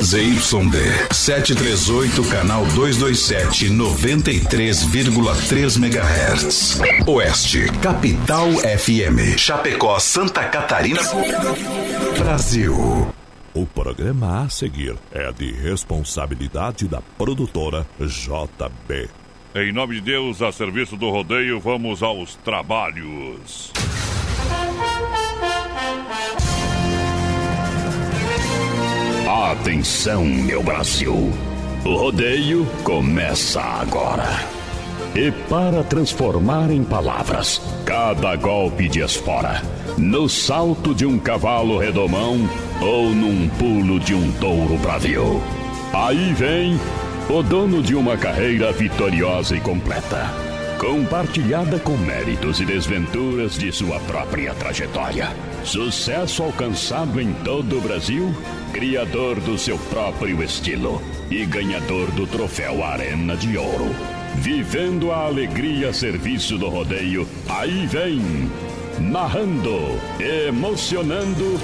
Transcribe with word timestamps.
ZYD 0.00 1.12
738, 1.12 2.22
canal 2.30 2.64
227, 2.66 3.68
93,3 3.68 5.76
MHz. 5.76 6.80
Oeste, 7.04 7.66
Capital 7.82 8.52
FM. 8.52 9.36
Chapecó, 9.36 9.98
Santa 9.98 10.44
Catarina, 10.44 11.00
Brasil. 12.16 13.12
O 13.52 13.66
programa 13.66 14.44
a 14.44 14.48
seguir 14.48 14.94
é 15.10 15.32
de 15.32 15.50
responsabilidade 15.50 16.86
da 16.86 17.02
produtora 17.18 17.84
JB. 18.00 19.10
Em 19.56 19.72
nome 19.72 19.96
de 19.96 20.02
Deus, 20.02 20.42
a 20.42 20.52
serviço 20.52 20.96
do 20.96 21.10
rodeio, 21.10 21.58
vamos 21.58 22.04
aos 22.04 22.36
trabalhos. 22.36 23.72
Atenção, 29.38 30.24
meu 30.24 30.64
Brasil. 30.64 31.32
O 31.84 31.94
rodeio 31.94 32.66
começa 32.82 33.60
agora. 33.60 34.26
E 35.14 35.30
para 35.48 35.84
transformar 35.84 36.72
em 36.72 36.82
palavras 36.82 37.62
cada 37.86 38.34
golpe 38.34 38.88
de 38.88 38.98
espora, 38.98 39.62
no 39.96 40.28
salto 40.28 40.92
de 40.92 41.06
um 41.06 41.20
cavalo 41.20 41.78
redomão 41.78 42.36
ou 42.82 43.10
num 43.10 43.48
pulo 43.50 44.00
de 44.00 44.12
um 44.12 44.32
touro 44.32 44.76
bravio. 44.78 45.40
Aí 45.92 46.32
vem 46.34 46.78
o 47.30 47.40
dono 47.40 47.80
de 47.80 47.94
uma 47.94 48.16
carreira 48.16 48.72
vitoriosa 48.72 49.56
e 49.56 49.60
completa, 49.60 50.34
compartilhada 50.78 51.78
com 51.80 51.96
méritos 51.96 52.60
e 52.60 52.64
desventuras 52.64 53.58
de 53.58 53.70
sua 53.72 53.98
própria 54.00 54.54
trajetória. 54.54 55.28
Sucesso 55.64 56.42
alcançado 56.44 57.20
em 57.20 57.32
todo 57.44 57.78
o 57.78 57.80
Brasil, 57.80 58.32
criador 58.72 59.40
do 59.40 59.58
seu 59.58 59.76
próprio 59.90 60.42
estilo 60.42 61.02
e 61.30 61.44
ganhador 61.44 62.10
do 62.12 62.26
troféu 62.26 62.84
Arena 62.84 63.36
de 63.36 63.58
Ouro. 63.58 63.90
Vivendo 64.36 65.10
a 65.10 65.26
alegria 65.26 65.90
a 65.90 65.92
serviço 65.92 66.56
do 66.56 66.68
rodeio, 66.68 67.28
aí 67.48 67.86
vem, 67.86 68.50
narrando, 69.00 69.98
emocionando. 70.20 71.60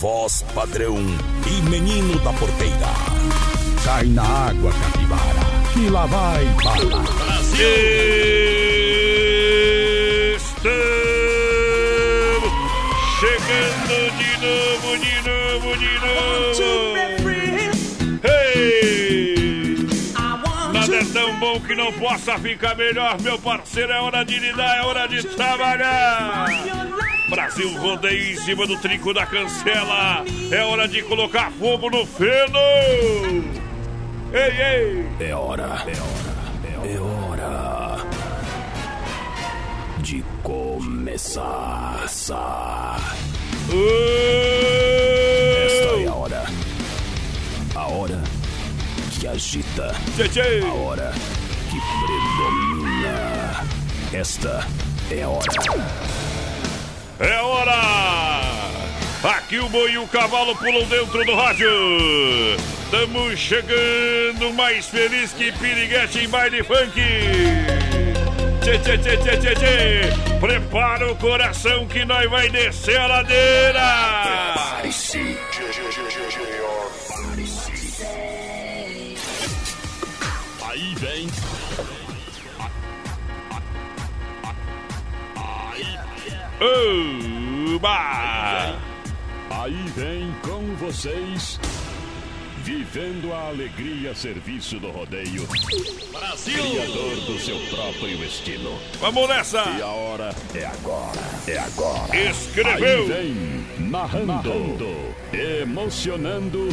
Voz 0.00 0.44
padrão 0.54 0.96
e 1.44 1.60
menino 1.68 2.20
da 2.20 2.32
porteira. 2.34 2.86
Cai 3.84 4.04
na 4.06 4.22
água, 4.22 4.70
capivara, 4.70 5.40
que 5.72 5.90
lá 5.90 6.06
vai 6.06 6.44
bala. 6.62 7.02
Estamos 10.36 10.78
chegando 13.18 14.10
de 14.18 14.30
novo, 14.46 14.96
de 14.98 15.14
novo, 15.28 15.76
de 15.76 15.92
novo. 15.98 16.62
Hey! 18.22 19.88
Nada 20.72 20.94
é 20.94 21.04
tão 21.12 21.40
bom 21.40 21.60
que 21.60 21.74
não 21.74 21.92
possa 21.94 22.38
ficar 22.38 22.76
melhor, 22.76 23.20
meu 23.20 23.36
parceiro. 23.40 23.90
É 23.90 24.00
hora 24.00 24.24
de 24.24 24.38
lidar, 24.38 24.76
é 24.76 24.82
hora 24.82 25.08
de 25.08 25.24
trabalhar. 25.24 26.46
Brasil 27.28 27.76
rodeia 27.78 28.32
em 28.32 28.36
cima 28.36 28.66
do 28.66 28.76
trinco 28.78 29.12
da 29.12 29.26
cancela. 29.26 30.24
É 30.50 30.62
hora 30.62 30.88
de 30.88 31.02
colocar 31.02 31.50
fogo 31.52 31.90
no 31.90 32.06
feno. 32.06 32.58
Ei, 34.32 34.60
ei! 34.60 35.28
É 35.28 35.34
hora, 35.34 35.84
é 35.86 35.96
hora, 36.00 36.88
é 36.94 36.98
hora 36.98 37.98
de 39.98 40.24
começar. 40.42 42.00
Essa 42.04 42.34
é 45.98 46.06
a 46.06 46.14
hora. 46.14 46.44
A 47.74 47.86
hora 47.88 48.22
que 49.20 49.26
agita. 49.26 49.94
Tchê, 50.16 50.64
A 50.66 50.72
hora 50.72 51.12
que 51.70 51.78
predomina. 52.06 53.66
Esta 54.14 54.66
é 55.10 55.22
a 55.22 55.28
hora. 55.28 56.17
É 57.20 57.40
hora! 57.40 58.48
Aqui 59.24 59.58
o 59.58 59.68
boi 59.68 59.90
e 59.92 59.98
o 59.98 60.06
cavalo 60.06 60.54
pulam 60.54 60.86
dentro 60.86 61.24
do 61.24 61.34
rádio. 61.34 61.68
Estamos 62.84 63.38
chegando 63.38 64.52
mais 64.54 64.86
feliz 64.86 65.32
que 65.32 65.50
piriguete 65.50 66.20
em 66.20 66.28
baile 66.28 66.62
funk. 66.62 67.00
Tchê, 68.62 68.78
tchê, 68.78 68.98
tchê, 68.98 69.16
tchê, 69.16 69.36
tchê, 69.36 69.54
tchê. 69.54 70.38
Prepara 70.38 71.10
o 71.10 71.16
coração 71.16 71.86
que 71.88 72.04
nós 72.04 72.30
vai 72.30 72.48
descer 72.50 73.00
a 73.00 73.06
ladeira. 73.08 74.52
Prepare-se. 74.54 75.38
Uba! 86.60 88.76
Aí 89.48 89.84
vem 89.94 90.34
com 90.42 90.74
vocês. 90.74 91.60
Vivendo 92.64 93.32
a 93.32 93.46
alegria 93.48 94.10
a 94.10 94.14
serviço 94.14 94.80
do 94.80 94.90
rodeio. 94.90 95.46
Brasil! 96.12 96.64
Criador 96.70 97.16
do 97.26 97.38
seu 97.38 97.56
próprio 97.70 98.24
estilo. 98.24 98.76
Vamos 99.00 99.28
nessa! 99.28 99.62
E 99.78 99.82
a 99.82 99.86
hora 99.86 100.34
é 100.52 100.66
agora. 100.66 101.20
É 101.46 101.58
agora. 101.58 102.16
Escreveu. 102.28 103.02
Aí 103.02 103.08
vem 103.08 103.88
narrando, 103.88 105.14
emocionando. 105.32 106.68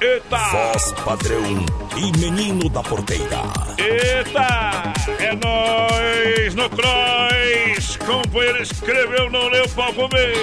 Eita! 0.00 0.38
Voz 0.52 0.92
padrão 1.04 1.66
e 1.96 2.18
menino 2.18 2.68
da 2.68 2.82
porteira. 2.84 3.42
Eita! 3.78 4.92
É 5.18 5.34
nóis 5.34 6.54
no 6.54 6.70
Cross! 6.70 7.96
Companheiro 8.06 8.62
escreveu, 8.62 9.28
não 9.28 9.48
leu 9.48 9.68
pau 9.70 9.92
comer! 9.92 10.34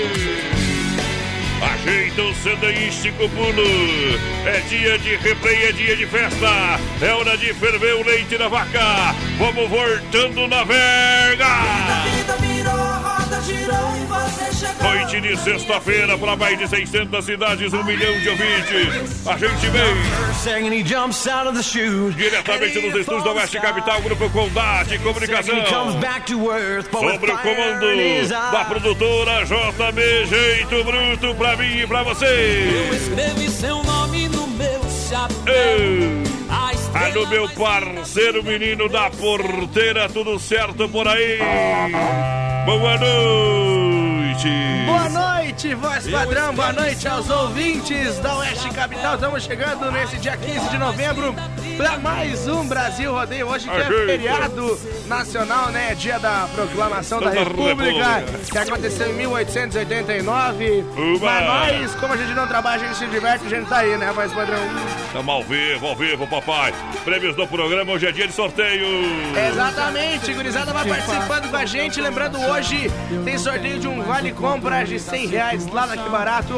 Ajeita 1.62 2.22
o 2.22 2.36
sanduístico 2.36 3.30
pulo! 3.30 3.64
É 4.46 4.60
dia 4.68 5.00
de 5.00 5.16
replay, 5.16 5.70
é 5.70 5.72
dia 5.72 5.96
de 5.96 6.06
festa! 6.06 6.80
É 7.02 7.14
hora 7.14 7.38
de 7.38 7.54
ferver 7.54 7.96
o 7.96 8.04
leite 8.04 8.38
da 8.38 8.50
vaca! 8.50 9.16
Vamos 9.38 9.70
voltando 9.70 10.48
na 10.50 10.66
verga! 10.66 11.46
Noite 14.82 15.22
de 15.22 15.38
sexta-feira 15.38 16.18
para 16.18 16.36
mais 16.36 16.58
de 16.58 16.68
600 16.68 17.24
cidades, 17.26 17.74
um 17.74 17.84
milhão 17.84 18.20
de 18.20 18.30
ouvintes. 18.30 19.28
A 19.28 19.38
gente 19.38 19.68
vem 19.70 19.96
diretamente 22.16 22.80
dos 22.82 23.00
estúdios 23.00 23.24
da 23.24 23.32
Oeste 23.34 23.60
Capital, 23.60 24.02
Grupo 24.02 24.30
Condade 24.32 24.98
Comunicação. 25.00 25.56
Sobre 26.92 27.32
o 27.32 27.38
comando 27.38 27.86
da 28.52 28.66
produtora 28.66 29.46
JB 29.46 30.26
Jeito 30.26 30.84
Bruto 30.84 31.36
pra 31.36 31.56
mim 31.56 31.82
e 31.82 31.88
pra 31.88 32.04
você. 32.04 32.68
Escrevi 32.94 33.50
seu 33.50 33.84
nome 33.84 34.28
no 34.30 34.48
meu 34.48 34.82
chapéu. 35.10 36.26
Alô, 36.96 37.28
meu 37.28 37.50
parceiro 37.50 38.44
menino 38.44 38.88
da 38.90 39.10
porteira, 39.12 40.10
tudo 40.10 40.40
certo 40.40 40.88
por 40.90 41.08
aí? 41.08 41.40
Boa 42.66 42.98
noite! 44.46 44.86
Boa 44.86 45.10
noite, 45.10 45.76
voz 45.76 46.08
padrão, 46.08 46.54
boa 46.54 46.72
noite 46.72 47.08
aos 47.08 47.30
ouvintes 47.30 48.20
da 48.20 48.38
Oeste 48.38 48.70
Capital. 48.70 49.16
Estamos 49.16 49.44
chegando 49.44 49.92
nesse 49.92 50.18
dia 50.18 50.38
15 50.38 50.70
de 50.70 50.78
novembro 50.78 51.36
para 51.78 51.98
mais 51.98 52.48
um 52.48 52.66
Brasil 52.68 53.12
Rodeio. 53.12 53.48
Hoje 53.48 53.68
que 53.68 53.76
é 53.76 53.86
feriado 53.86 54.80
nacional, 55.08 55.70
né? 55.72 55.96
Dia 55.96 56.20
da 56.20 56.48
proclamação 56.54 57.20
da 57.20 57.30
República, 57.30 58.18
República. 58.18 58.52
que 58.52 58.58
aconteceu 58.58 59.10
em 59.10 59.14
1889. 59.14 60.86
Uba. 60.96 61.26
Mas 61.26 61.82
nós, 61.82 61.96
como 61.96 62.14
a 62.14 62.18
gente 62.18 62.34
não 62.34 62.48
trabalha, 62.48 62.84
a 62.84 62.88
gente 62.88 62.98
se 62.98 63.08
diverte, 63.08 63.46
a 63.46 63.50
gente 63.50 63.68
tá 63.68 63.78
aí, 63.78 63.98
né, 63.98 64.12
voz 64.14 64.32
padrão? 64.32 64.60
Estamos 65.08 65.34
ao 65.34 65.44
vivo, 65.44 65.88
ao 65.88 65.96
vivo, 65.96 66.28
papai. 66.28 66.74
Prêmios 67.04 67.36
do 67.36 67.48
programa, 67.48 67.94
hoje 67.94 68.08
é 68.08 68.12
dia 68.12 68.28
de 68.28 68.34
sorteio. 68.34 68.86
Exatamente, 69.50 70.34
gurizada 70.34 70.74
vai 70.74 70.88
participando 70.88 71.50
com 71.50 71.58
a 71.58 71.66
gente. 71.66 72.02
Lembrando, 72.02 72.40
hoje 72.40 72.92
tem 73.24 73.38
sorteio 73.38 73.80
de 73.80 73.88
um 73.88 74.02
vale 74.04 74.35
compras 74.36 74.90
de 74.90 75.00
100 75.00 75.28
reais 75.28 75.68
lá 75.68 75.88
na 75.88 75.98
Que 75.98 76.10
Barato. 76.10 76.54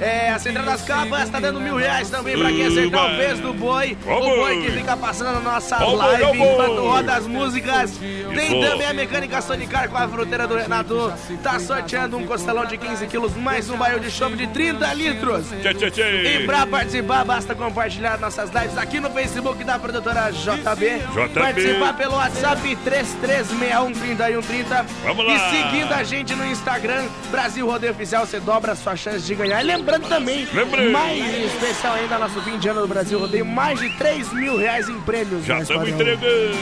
É, 0.00 0.30
a 0.30 0.38
Central 0.38 0.64
das 0.64 0.82
Capas 0.82 1.28
tá 1.28 1.40
dando 1.40 1.60
mil 1.60 1.76
reais 1.76 2.08
também 2.10 2.38
pra 2.38 2.48
quem 2.48 2.66
acertar 2.66 3.14
o 3.14 3.16
peso 3.16 3.42
do 3.42 3.52
boi. 3.54 3.96
O 4.06 4.20
boi 4.20 4.62
que 4.62 4.70
fica 4.72 4.96
passando 4.96 5.32
na 5.34 5.40
nossa 5.40 5.78
live 5.84 6.38
enquanto 6.38 6.80
roda 6.80 7.14
as 7.14 7.26
músicas. 7.26 7.92
Tem 7.98 8.60
também 8.60 8.86
a 8.86 8.94
mecânica 8.94 9.40
Sonicar 9.42 9.88
com 9.88 9.96
a 9.96 10.08
fruteira 10.08 10.46
do 10.46 10.56
Renato. 10.56 11.12
Tá 11.42 11.58
sorteando 11.58 12.16
um 12.16 12.26
costelão 12.26 12.64
de 12.66 12.76
15 12.78 13.06
quilos, 13.06 13.34
mais 13.36 13.68
um 13.70 13.76
barril 13.76 13.98
de 13.98 14.10
chope 14.10 14.36
de 14.36 14.46
30 14.48 14.92
litros. 14.94 15.46
E 15.52 16.44
pra 16.46 16.66
participar, 16.66 17.24
basta 17.24 17.54
compartilhar 17.54 18.18
nossas 18.18 18.50
lives 18.50 18.76
aqui 18.78 19.00
no 19.00 19.10
Facebook 19.10 19.62
da 19.64 19.78
produtora 19.78 20.30
JB. 20.30 21.00
JB. 21.12 21.34
Participar 21.34 21.96
pelo 21.96 22.14
WhatsApp 22.16 22.76
33613130. 22.84 24.84
Vamos 25.04 25.26
lá. 25.26 25.34
E 25.34 25.38
seguindo 25.50 25.92
a 25.92 26.02
gente 26.02 26.34
no 26.34 26.46
Instagram, 26.46 27.04
Brasil 27.30 27.66
Rodeio 27.66 27.92
Oficial, 27.92 28.26
você 28.26 28.40
dobra 28.40 28.72
a 28.72 28.76
sua 28.76 28.96
chance 28.96 29.26
de 29.26 29.34
ganhar. 29.34 29.60
Lembrando 29.76 30.08
também, 30.08 30.46
Lembrei. 30.52 30.90
mais 30.90 31.44
especial 31.52 31.94
ainda, 31.94 32.18
nosso 32.18 32.40
fim 32.42 32.58
de 32.58 32.68
ano 32.68 32.80
do 32.82 32.88
Brasil 32.88 33.18
Rodeio, 33.18 33.46
mais 33.46 33.78
de 33.78 33.88
3 33.90 34.32
mil 34.32 34.56
reais 34.58 34.88
em 34.88 35.00
prêmios. 35.02 35.44
Já 35.44 35.56
né, 35.56 35.62
estamos 35.62 35.90
padrão? 35.90 36.12
entregando. 36.14 36.56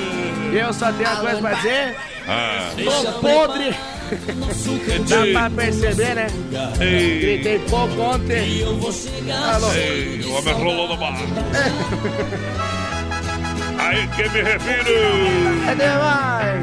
Eu 0.52 0.72
só 0.72 0.92
tenho 0.92 1.08
uma 1.10 1.20
coisa 1.20 1.38
pra 1.40 1.52
dizer, 1.54 1.96
Ah, 2.28 2.70
tô 2.84 3.12
podre. 3.20 3.74
Dá 5.08 5.26
pra 5.40 5.50
perceber, 5.50 6.14
né? 6.14 6.26
ei, 6.80 7.18
Gritei 7.20 7.58
pouco 7.68 8.00
ontem. 8.00 8.62
Alô. 9.52 9.72
ei, 9.74 10.20
o 10.24 10.32
homem 10.34 10.54
rolou 10.54 10.88
no 10.88 10.96
bar. 10.96 11.18
Aí 13.78 14.06
que 14.08 14.22
me 14.28 14.42
refiro. 14.42 14.90
É 15.68 15.74
demais. 15.74 16.60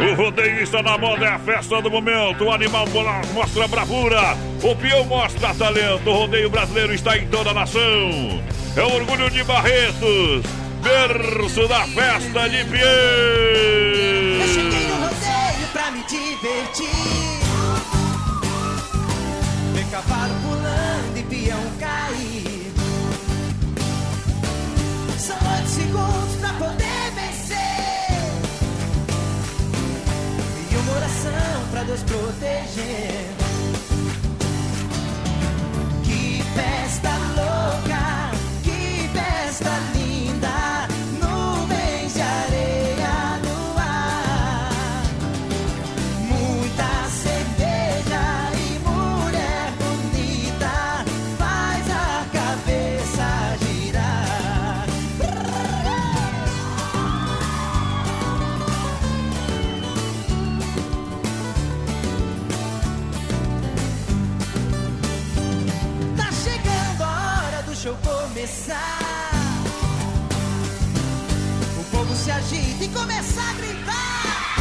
O 0.00 0.14
rodeio 0.14 0.62
está 0.62 0.82
na 0.82 0.96
moda, 0.96 1.24
é 1.26 1.28
a 1.28 1.38
festa 1.38 1.80
do 1.82 1.90
momento. 1.90 2.44
O 2.44 2.50
animal 2.52 2.86
mola- 2.88 3.20
mostra 3.34 3.68
bravura, 3.68 4.36
o 4.62 4.74
peão 4.74 5.04
mostra 5.04 5.54
talento. 5.54 6.08
O 6.08 6.12
rodeio 6.14 6.48
brasileiro 6.48 6.94
está 6.94 7.16
em 7.18 7.26
toda 7.28 7.50
a 7.50 7.54
nação. 7.54 8.40
É 8.76 8.82
o 8.82 8.94
orgulho 8.94 9.30
de 9.30 9.42
Barretos, 9.44 10.42
berço 10.82 11.68
da 11.68 11.80
festa 11.86 12.48
de 12.48 12.56
Eu 12.56 12.64
cheguei 14.48 14.70
peão. 14.70 14.96
no 14.98 15.02
rodeio 15.04 15.68
pra 15.72 15.90
me 15.90 16.02
divertir. 16.04 17.40
Ver 19.74 19.84
cavalo 19.90 20.34
pulando 20.42 21.18
e 21.18 21.22
peão 21.24 21.62
cair. 21.78 22.72
São 25.18 25.36
oito 25.36 25.68
segundos 25.68 26.36
pra 26.40 26.52
poder 26.54 26.89
pra 31.80 31.84
Deus 31.84 32.02
proteger. 32.02 33.30
Que 36.04 36.42
festa 36.54 37.10
louca, 37.36 37.59
e 72.56 72.88
começa 72.88 73.40
a 73.40 73.52
gritar. 73.52 74.56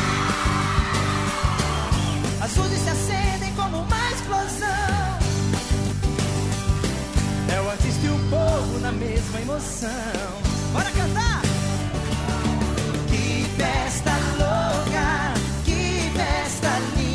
As 2.42 2.56
luzes 2.56 2.80
se 2.80 2.90
acendem 2.90 3.54
como 3.56 3.80
uma 3.80 4.12
explosão. 4.12 4.68
É 7.52 7.62
o 7.62 7.70
artista 7.70 8.06
e 8.06 8.10
o 8.10 8.20
povo 8.30 8.80
na 8.80 8.92
mesma 8.92 9.42
emoção. 9.42 9.90
Bora 10.72 10.92
cantar! 10.92 11.42
Que 13.10 13.46
festa 13.58 14.12
louca, 14.38 15.34
que 15.66 16.12
festa 16.16 16.70
linda, 16.96 17.09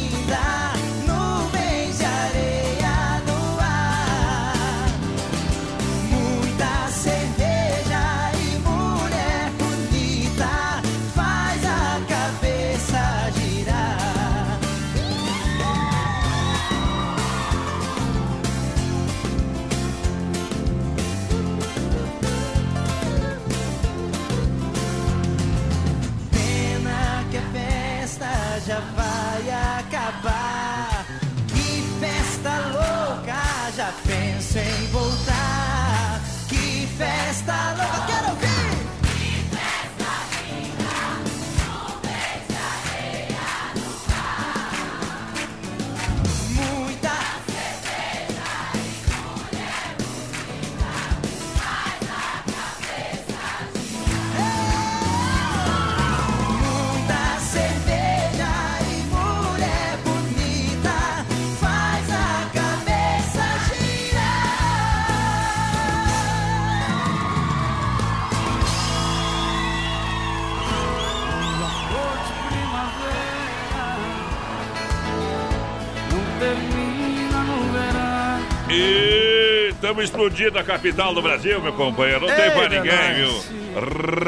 estamos 79.85 80.05
explodindo 80.05 80.59
a 80.59 80.65
capital 80.65 81.13
do 81.15 81.21
Brasil, 81.21 81.61
meu 81.61 81.73
companheiro. 81.75 82.21
Não 82.27 82.35
tem 82.35 82.45
Eita, 82.47 82.59
pra 82.59 82.69
ninguém, 82.71 83.15
viu? 83.15 83.45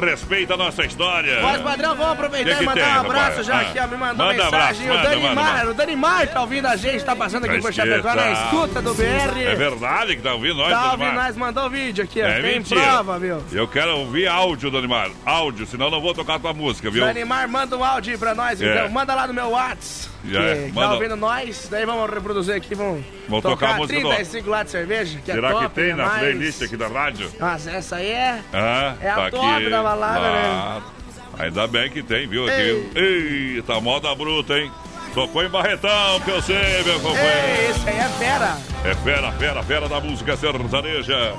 Respeita 0.07 0.53
a 0.55 0.57
nossa 0.57 0.85
história. 0.85 1.41
Voz 1.41 1.63
padrão, 1.63 1.95
vamos 1.95 2.13
aproveitar 2.13 2.51
Que 2.51 2.57
que 2.57 2.63
e 2.63 2.67
mandar 2.67 2.85
tem, 2.85 2.95
um 2.97 3.01
abraço 3.11 3.43
já 3.43 3.57
Ah, 3.57 3.61
aqui, 3.61 3.79
ó. 3.79 3.87
Me 3.87 3.97
mandou 3.97 4.27
manda 4.27 4.45
mensagem. 4.45 4.89
abraço, 4.89 5.01
o 5.07 5.11
Dani 5.11 5.23
manda, 5.23 5.35
Mar, 5.35 5.59
manda. 5.59 5.71
o 5.71 5.75
Dani 5.75 5.97
Mar 5.97 6.27
tá 6.29 6.41
ouvindo 6.43 6.67
a 6.67 6.77
gente, 6.77 7.05
tá 7.05 7.17
passando 7.17 7.45
aqui 7.47 7.57
Tá 7.57 7.63
por 7.63 7.73
Chapecó 7.73 8.15
na 8.15 8.33
esquenta. 8.33 8.45
escuta 8.45 8.83
do 8.83 8.95
BR. 8.95 9.45
É 9.47 9.55
verdade 9.55 10.17
que 10.17 10.23
tá 10.23 10.35
ouvindo 10.35 10.57
nós, 10.57 10.71
Tá 10.71 10.93
ouvindo 10.93 11.13
nós, 11.13 11.37
mandou 11.37 11.65
o 11.67 11.71
vídeo 11.71 12.05
aqui, 12.05 12.21
ó. 12.23 12.27
É 12.27 12.41
Tem 12.43 12.59
mentira. 12.59 12.81
prova, 12.83 13.19
viu? 13.19 13.43
Eu 13.53 13.67
quero 13.69 13.97
ouvir 13.99 14.27
áudio, 14.29 14.71
Dona 14.71 14.89
Mar. 14.89 15.11
Áudio, 15.25 15.65
senão 15.67 15.91
não 15.91 16.01
vou 16.03 16.13
tocar 16.13 16.39
tua 16.39 16.53
música, 16.53 16.91
viu? 16.91 17.05
Dani 17.05 17.25
Mar, 17.25 17.49
manda 17.49 17.77
um 17.79 17.85
áudio 17.85 18.13
aí 18.13 18.19
pra 18.19 18.35
nós, 18.35 18.61
É. 18.61 18.67
então. 18.71 18.91
Manda 18.91 19.15
lá 19.15 19.27
no 19.27 19.33
meu 19.35 19.51
Whats. 19.53 20.11
Já 20.29 20.43
é. 20.43 20.55
que 20.67 20.73
Manda. 20.73 20.89
tá 20.89 20.95
ouvindo 20.95 21.17
nós. 21.17 21.69
Daí 21.71 21.87
vamos 21.87 22.11
reproduzir 22.11 22.55
aqui, 22.55 22.75
vamos, 22.75 23.05
Vamos 23.29 23.43
tocar 23.43 23.71
a 23.71 23.77
música 23.77 24.01
do- 24.01 24.09
35 24.09 24.51
lá 24.51 24.63
de 24.63 24.71
cerveja, 24.71 25.19
que 25.25 25.33
Será 25.33 25.49
é 25.49 25.53
top 25.53 25.69
que 25.69 25.75
tem 25.75 25.89
na 25.95 26.03
demais. 26.05 26.21
playlist 26.21 26.63
aqui 26.63 26.77
da 26.77 26.89
rádio? 26.89 27.31
Mas 27.39 27.67
essa 27.67 27.97
aí 27.97 28.11
é... 28.11 28.41
Ah, 28.53 28.95
É 29.01 29.11
a 29.11 29.15
tá 29.15 29.31
top 29.31 29.47
aqui. 29.47 29.71
da 29.71 29.83
balada, 29.83 30.21
né? 30.21 30.43
Ah, 30.47 30.81
Ainda 31.39 31.67
bem 31.67 31.91
que 31.91 32.03
tem, 32.03 32.27
viu? 32.27 32.47
Aqui. 32.47 32.91
Eita, 32.95 33.79
moda 33.81 34.15
bruta, 34.15 34.59
hein? 34.59 34.73
Tocou 35.17 35.43
em 35.43 35.49
Barretão, 35.49 36.21
que 36.21 36.31
eu 36.31 36.43
sei, 36.43 36.83
meu 36.85 37.01
companheiro. 37.01 37.49
Ei, 37.49 37.71
esse 37.71 37.89
aí 37.89 37.99
é 38.01 38.09
fera. 38.19 38.59
É 38.85 38.95
fera, 38.97 39.33
fera, 39.33 39.63
fera 39.63 39.89
da 39.89 39.99
música 39.99 40.37
sertaneja. 40.37 41.33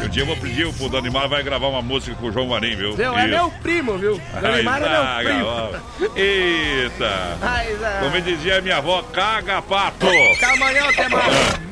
E 0.00 0.06
um 0.06 0.08
dia 0.08 0.22
eu 0.22 0.26
vou 0.26 0.36
pedir 0.36 0.72
pro 0.74 0.88
Danimar 0.88 1.28
vai 1.28 1.42
gravar 1.42 1.66
uma 1.66 1.82
música 1.82 2.14
com 2.14 2.26
o 2.26 2.32
João 2.32 2.46
Marim, 2.46 2.76
viu? 2.76 2.94
Viu? 2.94 3.18
É 3.18 3.26
meu 3.26 3.50
primo, 3.60 3.98
viu? 3.98 4.20
Dani 4.40 4.62
Mar 4.62 4.80
é 4.80 4.88
meu 4.88 5.80
primo. 5.98 6.14
Eita! 6.14 7.36
Mas, 7.40 7.78
Como 8.04 8.22
dizia 8.22 8.60
minha 8.60 8.76
avó, 8.76 9.02
caga 9.12 9.62
pato! 9.62 10.06
Amanhã 10.06 10.84
eu 10.86 10.92
te 10.92 11.08
mando. 11.08 11.68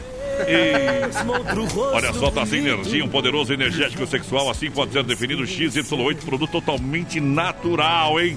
E... 0.49 1.77
Olha 1.93 2.13
só, 2.13 2.31
tá 2.31 2.45
sem 2.45 2.61
energia, 2.61 3.05
um 3.05 3.09
poderoso 3.09 3.53
energético 3.53 4.07
sexual, 4.07 4.51
assim 4.51 4.71
pode 4.71 4.93
ser 4.93 5.03
definido 5.03 5.43
XY8, 5.43 6.25
produto 6.25 6.51
totalmente 6.51 7.21
natural, 7.21 8.21
hein? 8.21 8.37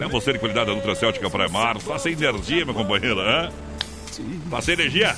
É 0.00 0.08
você 0.08 0.32
de 0.32 0.38
qualidade 0.38 0.66
da 0.66 0.74
Nutracêutica 0.74 1.30
para 1.30 1.48
Mar, 1.48 1.78
faça 1.80 2.10
energia, 2.10 2.64
meu 2.64 2.74
companheiro, 2.74 3.20
hã? 3.20 3.50
Faça 4.50 4.72
energia? 4.72 5.14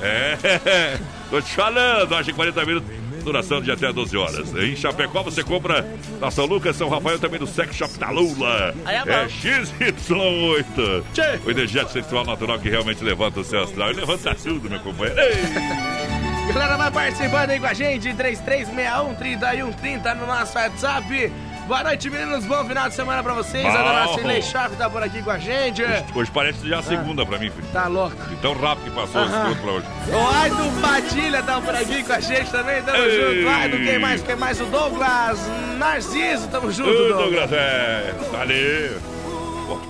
É, 0.00 0.98
tô 1.30 1.40
te 1.40 1.52
falando, 1.52 2.14
acho 2.14 2.30
que 2.30 2.36
40 2.36 2.64
minutos. 2.66 2.99
Duração 3.20 3.60
de 3.60 3.70
até 3.70 3.92
12 3.92 4.16
horas. 4.16 4.54
Em 4.54 4.74
Chapecó 4.76 5.22
você 5.22 5.42
compra 5.42 5.86
na 6.20 6.30
São 6.30 6.46
Lucas, 6.46 6.76
São 6.76 6.88
Rafael 6.88 7.18
também 7.18 7.40
no 7.40 7.46
Sex 7.46 7.74
Shop 7.74 7.98
da 7.98 8.10
Lula. 8.10 8.74
É. 8.86 8.96
É 8.96 9.26
XY8. 9.26 11.04
Tchê. 11.12 11.40
O 11.44 11.50
energético 11.50 11.92
sexual 11.92 12.24
natural 12.24 12.58
que 12.58 12.68
realmente 12.68 13.02
levanta 13.04 13.40
o 13.40 13.44
seu 13.44 13.62
astral. 13.62 13.90
E 13.90 13.94
levanta 13.94 14.34
tudo, 14.34 14.68
meu 14.68 14.80
companheiro. 14.80 15.20
Ei! 15.20 16.50
Galera, 16.52 16.76
vai 16.76 16.90
participando 16.90 17.50
aí 17.50 17.60
com 17.60 17.66
a 17.66 17.72
gente, 17.72 18.12
3361 18.12 19.14
3130 19.14 20.14
no 20.16 20.26
nosso 20.26 20.58
WhatsApp. 20.58 21.32
Boa 21.70 21.84
noite, 21.84 22.10
meninos. 22.10 22.44
Bom 22.46 22.64
final 22.64 22.88
de 22.88 22.96
semana 22.96 23.22
pra 23.22 23.32
vocês. 23.32 23.64
A 23.64 23.80
dona 23.80 24.06
Bom. 24.06 24.14
Cirlei 24.14 24.42
Schaff 24.42 24.74
tá 24.74 24.90
por 24.90 25.04
aqui 25.04 25.22
com 25.22 25.30
a 25.30 25.38
gente. 25.38 25.80
Hoje 26.16 26.28
parece 26.34 26.68
já 26.68 26.80
a 26.80 26.82
segunda 26.82 27.24
pra 27.24 27.38
mim, 27.38 27.48
filho. 27.48 27.64
Tá 27.72 27.86
louco. 27.86 28.16
De 28.24 28.34
tão 28.38 28.54
rápido 28.54 28.86
que 28.86 28.90
passou 28.90 29.22
esse 29.24 29.36
minuto 29.36 29.60
pra 29.60 29.70
hoje. 29.74 29.86
O 30.08 30.34
Aito 30.34 30.80
Padilha 30.82 31.42
tá 31.44 31.60
por 31.60 31.72
aqui 31.72 32.02
com 32.02 32.12
a 32.12 32.18
gente 32.18 32.50
também. 32.50 32.82
Tamo 32.82 32.98
Ei. 32.98 33.42
junto. 33.44 33.48
Aito, 33.48 33.76
quem 33.76 33.98
mais? 34.00 34.20
Quem 34.20 34.34
mais? 34.34 34.60
O 34.60 34.64
Douglas 34.64 35.38
Narciso. 35.78 36.48
Tamo 36.48 36.72
junto, 36.72 36.90
Douglas. 36.90 37.18
Douglas, 37.20 37.52
é, 37.52 38.14
tá 38.32 38.40
ali. 38.40 38.96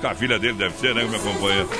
A 0.02 0.14
filha 0.14 0.38
dele 0.38 0.58
deve 0.58 0.76
ser, 0.76 0.94
né, 0.94 1.02
meu 1.04 1.18
companheiro? 1.18 1.70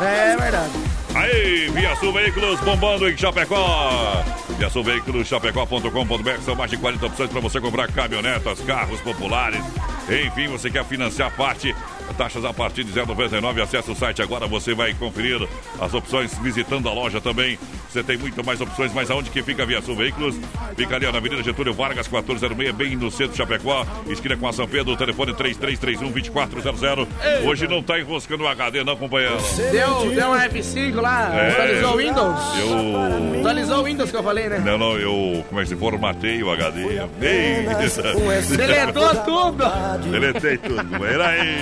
É 0.00 0.34
verdade. 0.34 0.72
Aí, 1.14 1.68
Via 1.70 1.94
Sul 1.96 2.12
Veículos 2.12 2.58
bombando 2.60 3.08
em 3.08 3.16
Chapecó. 3.16 4.24
Via 4.56 4.70
Sul 4.70 4.82
Veículos, 4.82 5.28
chapecó.com.br. 5.28 6.40
São 6.42 6.54
mais 6.54 6.70
de 6.70 6.78
40 6.78 7.06
opções 7.06 7.30
para 7.30 7.40
você 7.40 7.60
comprar 7.60 7.92
caminhonetas, 7.92 8.60
carros 8.60 9.00
populares. 9.00 9.62
Enfim, 10.08 10.48
você 10.48 10.70
quer 10.70 10.84
financiar 10.84 11.30
parte. 11.36 11.74
Taxas 12.16 12.44
a 12.44 12.52
partir 12.52 12.84
de 12.84 12.92
0,99. 12.92 13.62
Acesse 13.62 13.90
o 13.90 13.94
site 13.94 14.22
agora, 14.22 14.46
você 14.46 14.74
vai 14.74 14.92
conferir 14.94 15.46
as 15.80 15.94
opções 15.94 16.36
visitando 16.38 16.88
a 16.88 16.92
loja 16.92 17.20
também. 17.20 17.58
Você 17.88 18.02
tem 18.02 18.16
muito 18.16 18.44
mais 18.44 18.60
opções, 18.60 18.92
mas 18.92 19.10
aonde 19.10 19.30
que 19.30 19.42
fica 19.42 19.62
a 19.62 19.66
Via 19.66 19.82
Sul 19.82 19.96
Veículos? 19.96 20.36
Fica 20.76 20.96
ali 20.96 21.10
na 21.10 21.18
Avenida 21.18 21.42
Getúlio 21.42 21.74
Vargas, 21.74 22.08
1406, 22.08 22.74
bem 22.74 22.96
no 22.96 23.10
centro 23.10 23.32
de 23.32 23.36
Chapecó. 23.38 23.86
Esquina 24.08 24.36
com 24.36 24.48
a 24.48 24.52
São 24.52 24.66
Pedro, 24.66 24.96
telefone 24.96 25.32
3331-2400. 25.34 27.06
Hoje 27.44 27.68
não 27.68 27.82
tá 27.82 27.98
enroscando 27.98 28.44
o 28.44 28.48
HD, 28.48 28.82
não, 28.84 28.96
companheiro. 28.96 29.36
Deu, 29.70 30.14
deu 30.14 30.28
um 30.28 30.34
F5 30.34 31.00
lá. 31.00 31.34
É. 31.34 31.50
Atualizou 31.50 31.92
o 31.92 31.96
Windows. 31.96 32.40
Eu. 32.58 33.40
Atualizou 33.40 33.78
o 33.78 33.84
Windows 33.84 34.10
que 34.10 34.16
eu 34.16 34.22
falei, 34.22 34.48
né? 34.48 34.62
Não, 34.64 34.78
não, 34.78 34.96
eu. 34.98 35.44
Como 35.48 35.60
é 35.60 35.64
que 35.64 35.68
se 35.68 35.76
formatei 35.76 36.42
o 36.42 36.50
HD? 36.50 36.82
Deletou 38.56 39.14
tudo. 39.24 39.64
Deletei 40.10 40.58
tudo. 40.58 41.04
Era 41.04 41.28
aí. 41.28 41.58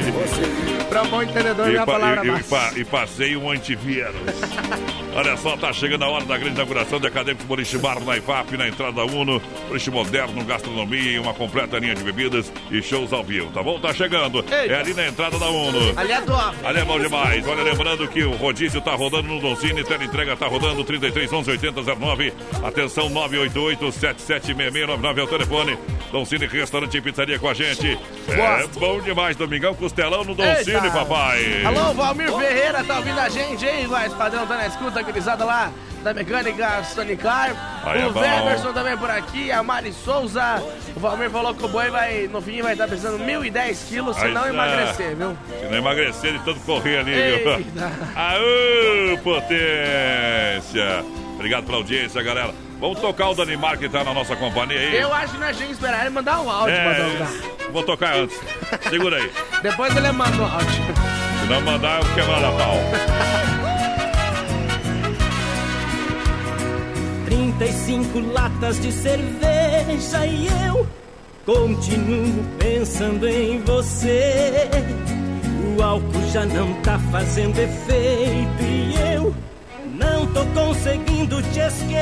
Pra 0.88 1.04
bom 1.04 1.22
entendedor, 1.22 1.68
E, 1.68 1.70
minha 1.72 1.86
pa- 1.86 1.92
palavra 1.92 2.26
e- 2.26 2.40
e 2.40 2.42
pa- 2.42 2.72
e 2.76 2.84
passei 2.84 3.36
um 3.36 3.50
antivírus. 3.50 4.14
Olha 5.14 5.36
só, 5.36 5.56
tá 5.56 5.72
chegando 5.72 6.04
a 6.04 6.08
hora 6.08 6.24
da 6.24 6.38
grande 6.38 6.54
inauguração 6.54 7.00
de 7.00 7.06
Acadêmicos 7.06 7.44
Boliche 7.44 7.76
Bar 7.78 7.98
na 8.00 8.16
IFAP, 8.16 8.56
na 8.56 8.68
entrada 8.68 8.92
da 8.92 9.04
Uno. 9.04 9.40
Boliche 9.66 9.90
moderno, 9.90 10.44
gastronomia 10.44 11.12
e 11.12 11.18
uma 11.18 11.34
completa 11.34 11.78
linha 11.78 11.94
de 11.94 12.02
bebidas 12.04 12.52
e 12.70 12.80
shows 12.80 13.12
ao 13.12 13.24
vivo, 13.24 13.50
tá 13.50 13.62
bom? 13.62 13.78
Tá 13.80 13.92
chegando. 13.92 14.44
É 14.50 14.74
ali 14.74 14.94
na 14.94 15.08
entrada 15.08 15.36
da 15.38 15.48
Uno. 15.48 15.98
Ali 15.98 16.12
é 16.12 16.20
top. 16.20 16.56
Ali 16.64 16.78
é 16.78 16.84
bom 16.84 16.98
demais. 16.98 17.46
Olha, 17.46 17.62
lembrando 17.62 18.06
que 18.08 18.22
o 18.22 18.32
rodízio 18.36 18.80
tá 18.80 18.94
rodando 18.94 19.28
no 19.28 19.40
Doncini, 19.40 19.82
tela 19.82 20.04
entrega 20.04 20.36
tá 20.36 20.46
rodando 20.46 20.84
33 20.84 21.32
11 21.32 21.50
80 21.50 21.82
09. 21.96 22.32
Atenção 22.62 23.08
988 23.10 23.92
776699 23.92 25.20
é 25.20 25.24
o 25.24 25.26
telefone. 25.26 25.78
Doncini 26.12 26.46
Restaurante 26.46 26.96
e 26.96 27.00
Pizzaria 27.00 27.38
com 27.38 27.48
a 27.48 27.54
gente. 27.54 27.98
É 28.28 28.66
bom 28.78 29.00
demais, 29.00 29.36
Domingão 29.36 29.74
Costelão 29.74 30.24
no 30.24 30.34
Doncini, 30.34 30.76
Eita. 30.76 30.90
papai. 30.90 31.64
Alô, 31.64 31.94
Valmir 31.94 32.32
Ferreira, 32.32 32.84
tá 32.84 32.96
ouvindo 32.98 33.18
a 33.18 33.28
gente, 33.28 33.66
hein? 33.66 33.86
Vai, 33.86 34.08
padrão 34.10 34.46
tá 34.46 34.56
na 34.56 34.66
escuta, 34.66 34.99
gurizada 35.02 35.44
lá 35.44 35.70
da 36.02 36.14
mecânica 36.14 36.82
Sonicar. 36.84 37.82
Aí 37.84 38.00
é 38.02 38.06
o 38.06 38.12
bom. 38.12 38.20
Weberson 38.20 38.72
também 38.72 38.96
por 38.96 39.10
aqui, 39.10 39.52
a 39.52 39.62
Mari 39.62 39.92
Souza. 39.92 40.62
O 40.96 41.00
Valmir 41.00 41.30
falou 41.30 41.54
que 41.54 41.64
o 41.64 41.68
boi 41.68 41.90
vai, 41.90 42.26
no 42.26 42.40
fim, 42.40 42.62
vai 42.62 42.72
estar 42.72 42.88
pesando 42.88 43.22
1.010 43.22 43.88
quilos 43.88 44.16
se 44.16 44.24
Aí 44.24 44.32
não 44.32 44.42
tá. 44.42 44.48
emagrecer, 44.48 45.16
viu? 45.16 45.36
Se 45.60 45.66
não 45.66 45.78
emagrecer 45.78 46.32
de 46.32 46.38
tanto 46.40 46.60
correr 46.60 46.98
ali, 46.98 47.12
viu? 47.12 47.50
Eita. 47.52 47.90
Aô, 48.16 49.18
potência! 49.22 51.04
Obrigado 51.34 51.64
pela 51.64 51.78
audiência, 51.78 52.22
galera. 52.22 52.54
Vamos 52.78 52.98
tocar 52.98 53.28
o 53.28 53.34
Danimar 53.34 53.78
que 53.78 53.88
tá 53.88 54.02
na 54.02 54.14
nossa 54.14 54.34
companhia 54.36 54.78
aí. 54.78 54.96
Eu 54.96 55.12
acho 55.12 55.34
que 55.34 55.38
nós 55.40 55.54
tínhamos 55.56 55.78
que 55.78 55.84
esperar 55.84 56.00
ele 56.00 56.10
mandar 56.10 56.40
um 56.40 56.50
áudio 56.50 56.76
pra 56.76 56.94
tocar. 56.94 57.66
É, 57.68 57.70
vou 57.70 57.82
tocar 57.82 58.16
antes. 58.16 58.40
Segura 58.88 59.16
aí. 59.18 59.30
Depois 59.62 59.94
ele 59.94 60.10
manda 60.12 60.36
o 60.36 60.44
áudio. 60.44 60.84
Se 61.40 61.46
não 61.50 61.60
mandar, 61.60 61.98
eu 61.98 62.04
vou 62.04 62.14
quebrar 62.14 62.44
a 62.44 62.52
pau. 62.52 62.76
35 67.30 68.18
latas 68.32 68.80
de 68.80 68.90
cerveja 68.90 70.26
e 70.26 70.48
eu 70.66 70.86
continuo 71.46 72.44
pensando 72.58 73.28
em 73.28 73.60
você. 73.60 74.68
O 75.76 75.82
álcool 75.82 76.28
já 76.32 76.44
não 76.44 76.74
tá 76.82 76.98
fazendo 77.12 77.56
efeito 77.56 78.62
e 78.62 79.14
eu 79.14 79.34
não 79.94 80.26
tô 80.32 80.44
conseguindo 80.46 81.40
te 81.40 81.60
esquecer. 81.60 81.94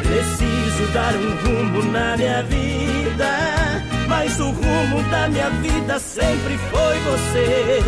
Preciso 0.00 0.92
dar 0.94 1.14
um 1.14 1.36
rumo 1.44 1.92
na 1.92 2.16
minha 2.16 2.42
vida, 2.44 3.84
mas 4.16 4.38
o 4.38 4.50
rumo 4.50 5.02
da 5.10 5.28
minha 5.28 5.50
vida 5.50 5.98
sempre 5.98 6.56
foi 6.70 7.00
você. 7.00 7.82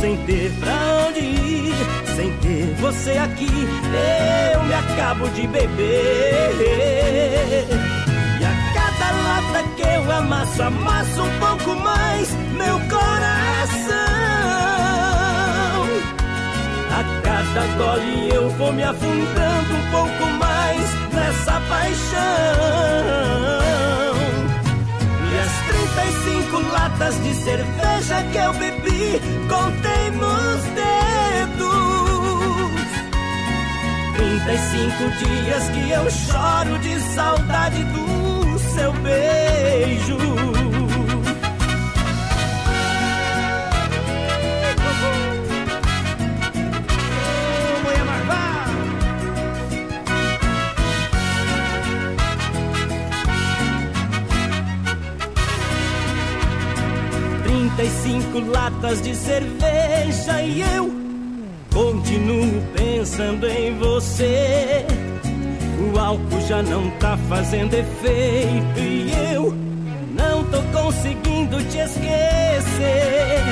Sem 0.00 0.16
ter 0.18 0.52
pra 0.60 1.08
onde 1.08 1.20
ir, 1.20 1.74
sem 2.14 2.30
ter 2.38 2.74
você 2.78 3.18
aqui, 3.18 3.68
eu 4.54 4.62
me 4.62 4.74
acabo 4.74 5.28
de 5.30 5.46
beber. 5.48 6.54
E 8.40 8.44
a 8.44 8.54
cada 8.74 9.10
lata 9.26 9.68
que 9.76 9.82
eu 9.82 10.12
amasso, 10.12 10.62
amasso 10.62 11.22
um 11.22 11.38
pouco 11.40 11.74
mais 11.80 12.30
meu 12.56 12.78
coração. 12.88 13.98
A 16.98 17.02
cada 17.22 17.66
gole 17.76 18.30
eu 18.32 18.48
vou 18.50 18.72
me 18.72 18.84
afundando 18.84 19.74
um 19.74 19.90
pouco 19.90 20.24
mais 20.38 20.94
nessa 21.12 21.60
paixão. 21.68 23.57
E 25.88 26.00
as 26.00 26.14
35 26.24 26.60
latas 26.72 27.22
de 27.22 27.34
cerveja 27.34 28.22
que 28.32 28.38
eu 28.38 28.52
bebi, 28.54 29.20
contei 29.48 30.10
nos 30.10 30.62
dedos. 30.74 31.78
35 34.16 35.10
dias 35.18 35.68
que 35.70 35.90
eu 35.90 36.10
choro 36.10 36.78
de 36.80 37.00
saudade 37.14 37.84
do 37.84 38.58
seu 38.58 38.92
beijo. 38.92 40.67
35 57.78 58.40
latas 58.50 59.00
de 59.02 59.14
cerveja 59.14 60.42
e 60.42 60.62
eu 60.62 60.90
continuo 61.72 62.60
pensando 62.76 63.46
em 63.46 63.78
você. 63.78 64.84
O 65.78 65.96
álcool 65.96 66.40
já 66.48 66.60
não 66.60 66.90
tá 66.98 67.16
fazendo 67.28 67.74
efeito 67.74 68.80
e 68.80 69.12
eu 69.32 69.54
não 70.10 70.42
tô 70.50 70.60
conseguindo 70.76 71.62
te 71.66 71.78
esquecer. 71.78 73.44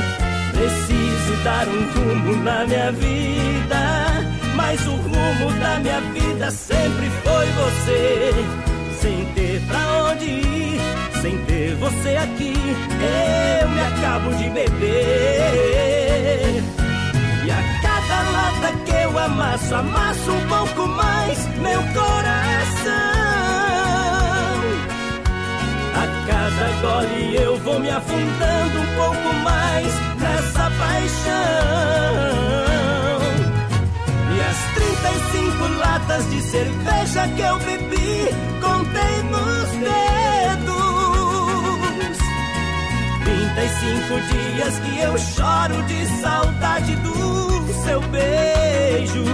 Preciso 0.50 1.44
dar 1.44 1.68
um 1.68 1.92
rumo 1.92 2.42
na 2.42 2.66
minha 2.66 2.90
vida, 2.90 4.24
mas 4.56 4.84
o 4.88 4.90
rumo 4.90 5.60
da 5.60 5.78
minha 5.78 6.00
vida 6.00 6.50
sempre 6.50 7.08
foi 7.22 7.46
você. 7.46 8.32
Sem 9.00 9.24
ter 9.36 9.62
pra 9.68 10.10
onde 10.10 10.24
ir, 10.24 10.55
sem 11.26 11.36
ter 11.38 11.74
você 11.74 12.16
aqui, 12.16 12.54
eu 13.60 13.68
me 13.68 13.80
acabo 13.80 14.30
de 14.36 14.48
beber. 14.48 15.42
E 17.44 17.50
a 17.50 17.62
cada 17.82 18.22
lata 18.30 18.72
que 18.84 18.92
eu 18.92 19.18
amasso, 19.18 19.74
amasso 19.74 20.30
um 20.30 20.46
pouco 20.46 20.86
mais 20.86 21.48
meu 21.58 21.82
coração. 21.92 22.92
A 25.94 26.06
cada 26.28 26.68
gole 26.80 27.34
eu 27.34 27.56
vou 27.58 27.80
me 27.80 27.90
afundando 27.90 28.78
um 28.78 28.86
pouco 28.96 29.34
mais 29.42 30.05
35 43.86 44.20
dias 44.32 44.78
que 44.80 44.98
eu 44.98 45.16
choro 45.18 45.82
de 45.84 46.06
saudade 46.20 46.96
do 46.96 47.72
seu 47.84 48.00
beijo. 48.00 49.24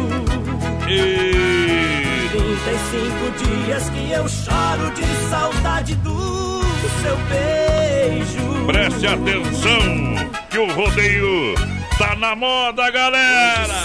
E 0.88 2.28
35 2.30 3.64
dias 3.64 3.88
que 3.90 4.10
eu 4.12 4.28
choro 4.28 4.90
de 4.94 5.30
saudade 5.30 5.94
do 5.96 6.60
seu 7.00 7.16
beijo. 7.30 8.66
Preste 8.66 9.06
atenção 9.06 10.30
que 10.50 10.58
o 10.58 10.70
rodeio 10.74 11.54
tá 11.98 12.14
na 12.16 12.36
moda, 12.36 12.90
galera. 12.90 13.82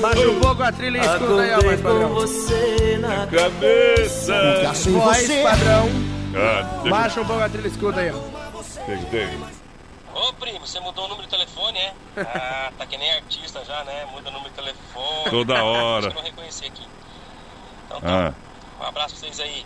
Baixa 0.00 0.28
um 0.30 0.40
pouco 0.40 0.62
a 0.62 0.72
trilha 0.72 0.98
e 0.98 1.00
escuta 1.00 1.42
aí, 1.42 1.52
ó, 1.52 1.64
mais 1.66 1.80
padrão. 1.82 2.08
você 2.14 2.98
na 2.98 3.26
Cabeça. 3.26 4.34
Voz 4.90 5.28
padrão. 5.42 5.88
Ah, 6.34 6.80
tem- 6.82 6.90
Baixa 6.90 7.20
um 7.20 7.24
pouco 7.26 7.42
a 7.42 7.48
trilha 7.50 7.66
e 7.66 7.70
escuta 7.70 8.00
aí, 8.00 8.10
ó. 8.10 8.82
tem- 8.86 9.04
tem. 9.10 9.28
Primo, 10.52 10.66
você 10.66 10.80
mudou 10.80 11.06
o 11.06 11.08
número 11.08 11.26
de 11.26 11.30
telefone, 11.34 11.78
é? 11.78 11.94
Ah, 12.18 12.70
tá 12.76 12.84
que 12.84 12.98
nem 12.98 13.10
artista 13.14 13.64
já, 13.64 13.82
né? 13.84 14.04
Muda 14.12 14.28
o 14.28 14.32
número 14.32 14.50
de 14.50 14.56
telefone. 14.56 15.30
Toda 15.30 15.54
hora. 15.64 16.08
Acho 16.08 16.08
que 16.10 16.14
não 16.16 16.22
reconheci 16.22 16.66
aqui. 16.66 16.86
Então 17.86 18.00
tá. 18.02 18.28
Ah, 18.28 18.34
Um 18.84 18.86
abraço 18.86 19.14
pra 19.14 19.20
vocês 19.20 19.40
aí. 19.40 19.64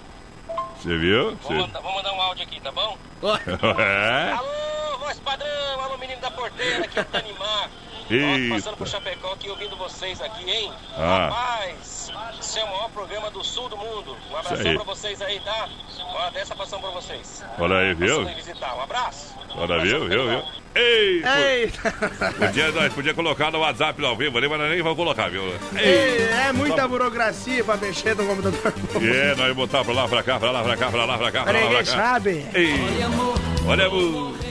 você 0.78 0.97
viu? 0.97 1.35
Vou 1.43 1.52
mandar, 1.55 1.81
vou 1.81 1.93
mandar 1.93 2.12
um 2.12 2.21
áudio 2.23 2.45
aqui, 2.45 2.61
tá 2.61 2.71
bom? 2.71 2.97
É? 3.81 4.31
Alô, 4.33 4.99
voz 4.99 5.19
padrão, 5.19 5.81
alô 5.83 5.99
menino 5.99 6.21
da 6.21 6.31
porteira, 6.31 6.85
aqui 6.85 6.99
é 7.00 7.02
o 7.02 7.05
Tanimar. 7.07 7.69
Eita. 8.11 8.55
Passando 8.55 8.77
por 8.77 8.87
Chapecó 8.89 9.33
aqui 9.33 9.49
ouvindo 9.51 9.77
vocês 9.77 10.21
aqui, 10.21 10.49
hein? 10.51 10.73
Ah. 10.97 11.29
Rapaz, 11.31 12.13
esse 12.41 12.59
é 12.59 12.65
o 12.65 12.67
maior 12.69 12.91
programa 12.91 13.31
do 13.31 13.43
sul 13.45 13.69
do 13.69 13.77
mundo. 13.77 14.17
Um 14.31 14.37
abração 14.37 14.75
pra 14.75 14.85
vocês 14.85 15.21
aí, 15.23 15.41
tá? 15.41 15.69
Uma 16.15 16.31
dessa 16.31 16.55
passando 16.55 16.81
pra 16.83 16.91
vocês. 16.91 17.45
Olha 17.59 17.77
aí, 17.79 17.95
viu? 17.95 18.23
Um 18.23 18.81
abraço. 18.83 19.35
Olha, 19.57 19.79
viu, 19.81 20.09
viu, 20.09 20.29
viu? 20.29 20.43
Ei! 20.75 21.23
Eita! 21.25 21.91
Podia, 22.39 22.71
nós 22.73 22.93
podia 22.93 23.15
colocar 23.15 23.51
no 23.51 23.61
WhatsApp 23.61 24.05
ao 24.05 24.15
vivo 24.15 24.37
ali, 24.37 24.47
mas 24.47 24.59
nós 24.59 24.71
nem 24.71 24.83
vamos 24.83 24.97
colocar, 24.99 25.31
viu? 25.31 25.43
Ei! 25.75 25.85
Ei, 25.89 26.29
É 26.49 26.53
muita 26.53 26.87
burocracia 26.87 27.65
pra 27.65 27.77
mexer 27.79 28.15
no 28.15 28.27
computador. 28.27 28.73
É, 29.03 29.35
nós 29.35 29.55
botar 29.57 29.83
pra 29.85 29.95
lá, 29.95 30.07
pra 30.07 30.23
cá, 30.23 30.39
pra 30.39 30.51
lá, 30.51 30.63
pra 30.63 30.77
cá, 30.77 30.91
pra 30.91 31.05
lá, 31.07 31.17
pra 31.19 31.33
cá, 31.33 31.43
pra 31.45 31.53
lá, 31.53 31.59
Ninguém 31.61 31.77
pra 31.83 31.85
cá. 31.85 32.03
sabe. 32.03 32.47
Ei! 32.55 32.75
Olha, 32.95 33.07
amor. 33.07 33.56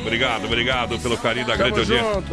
Obrigado, 0.02 0.46
obrigado 0.46 1.00
pelo 1.00 1.18
carinho 1.18 1.46
da 1.46 1.56
grande 1.56 1.80
audiência. 1.80 2.24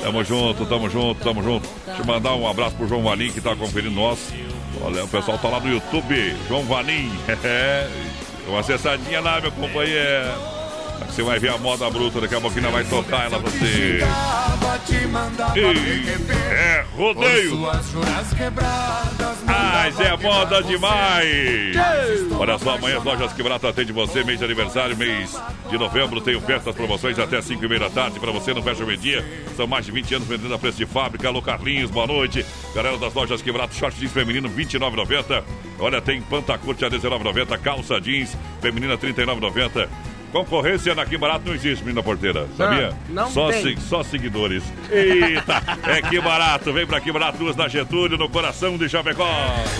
Tamo 0.00 0.24
junto, 0.24 0.66
tamo 0.66 0.88
junto, 0.88 1.24
tamo 1.24 1.42
junto. 1.42 1.68
Deixa 1.84 2.02
eu 2.02 2.06
mandar 2.06 2.34
um 2.34 2.48
abraço 2.48 2.76
pro 2.76 2.86
João 2.86 3.02
Valim 3.02 3.30
que 3.30 3.40
tá 3.40 3.54
conferindo 3.56 3.94
nós. 3.94 4.32
Olha, 4.80 5.04
o 5.04 5.08
pessoal 5.08 5.38
tá 5.38 5.48
lá 5.48 5.60
no 5.60 5.68
YouTube, 5.68 6.36
João 6.48 6.62
Valim. 6.64 7.10
É, 7.44 7.88
uma 8.46 8.60
acessadinha 8.60 9.20
lá, 9.20 9.40
meu 9.40 9.52
companheiro. 9.52 10.57
Você 11.06 11.22
vai 11.22 11.38
ver 11.38 11.50
a 11.50 11.58
moda 11.58 11.88
bruta, 11.90 12.20
daqui 12.20 12.34
a 12.34 12.40
pouquinho 12.40 12.70
vai 12.70 12.84
tocar 12.84 13.24
ela 13.24 13.40
pra 13.40 13.50
você. 13.50 14.00
Ei, 15.56 16.04
é 16.50 16.84
rodeio. 16.96 17.58
Mas 19.46 20.00
é 20.00 20.16
moda 20.16 20.62
demais! 20.62 21.76
Olha 22.38 22.58
só, 22.58 22.74
amanhã 22.74 22.98
as 22.98 23.04
lojas 23.04 23.32
Quebrata 23.32 23.68
atende 23.68 23.92
você, 23.92 24.22
mês 24.22 24.38
de 24.38 24.44
aniversário, 24.44 24.96
mês 24.96 25.40
de 25.68 25.78
novembro, 25.78 26.20
tenho 26.20 26.40
festas, 26.40 26.74
promoções 26.74 27.18
até 27.18 27.40
5 27.40 27.64
e 27.64 27.68
meia 27.68 27.80
da 27.80 27.90
tarde 27.90 28.20
para 28.20 28.30
você, 28.30 28.54
não 28.54 28.62
fecha 28.62 28.84
o 28.84 28.86
meio-dia. 28.86 29.24
São 29.56 29.66
mais 29.66 29.86
de 29.86 29.92
20 29.92 30.14
anos 30.16 30.28
vendendo 30.28 30.54
a 30.54 30.58
preço 30.58 30.78
de 30.78 30.86
fábrica. 30.86 31.28
Alô 31.28 31.42
Carlinhos, 31.42 31.90
boa 31.90 32.06
noite. 32.06 32.44
Galera 32.74 32.96
das 32.98 33.14
lojas 33.14 33.42
Quebrata, 33.42 33.74
short 33.74 33.98
jeans 33.98 34.12
feminino 34.12 34.48
29,90. 34.48 35.42
Olha, 35.78 36.00
tem 36.00 36.20
Pantacurte 36.22 36.84
a 36.84 36.90
19,90, 36.90 37.58
calça 37.58 38.00
jeans 38.00 38.36
feminina 38.60 38.96
39,90. 38.96 39.88
Concorrência 40.32 40.94
na 40.94 41.06
Que 41.06 41.16
Barato 41.16 41.42
não 41.46 41.54
existe, 41.54 41.82
menina 41.82 42.02
porteira, 42.02 42.46
sabia? 42.56 42.92
Não, 43.08 43.24
não 43.24 43.30
só, 43.30 43.50
se- 43.50 43.76
só 43.88 44.02
seguidores. 44.02 44.62
Eita, 44.90 45.62
é 45.86 46.02
Que 46.02 46.20
Barato, 46.20 46.72
vem 46.72 46.86
pra 46.86 47.00
Que 47.00 47.10
Barato, 47.10 47.38
duas 47.38 47.56
na 47.56 47.66
Getúlio, 47.68 48.18
no 48.18 48.28
coração 48.28 48.76
de 48.76 48.88
Chapecó. 48.88 49.26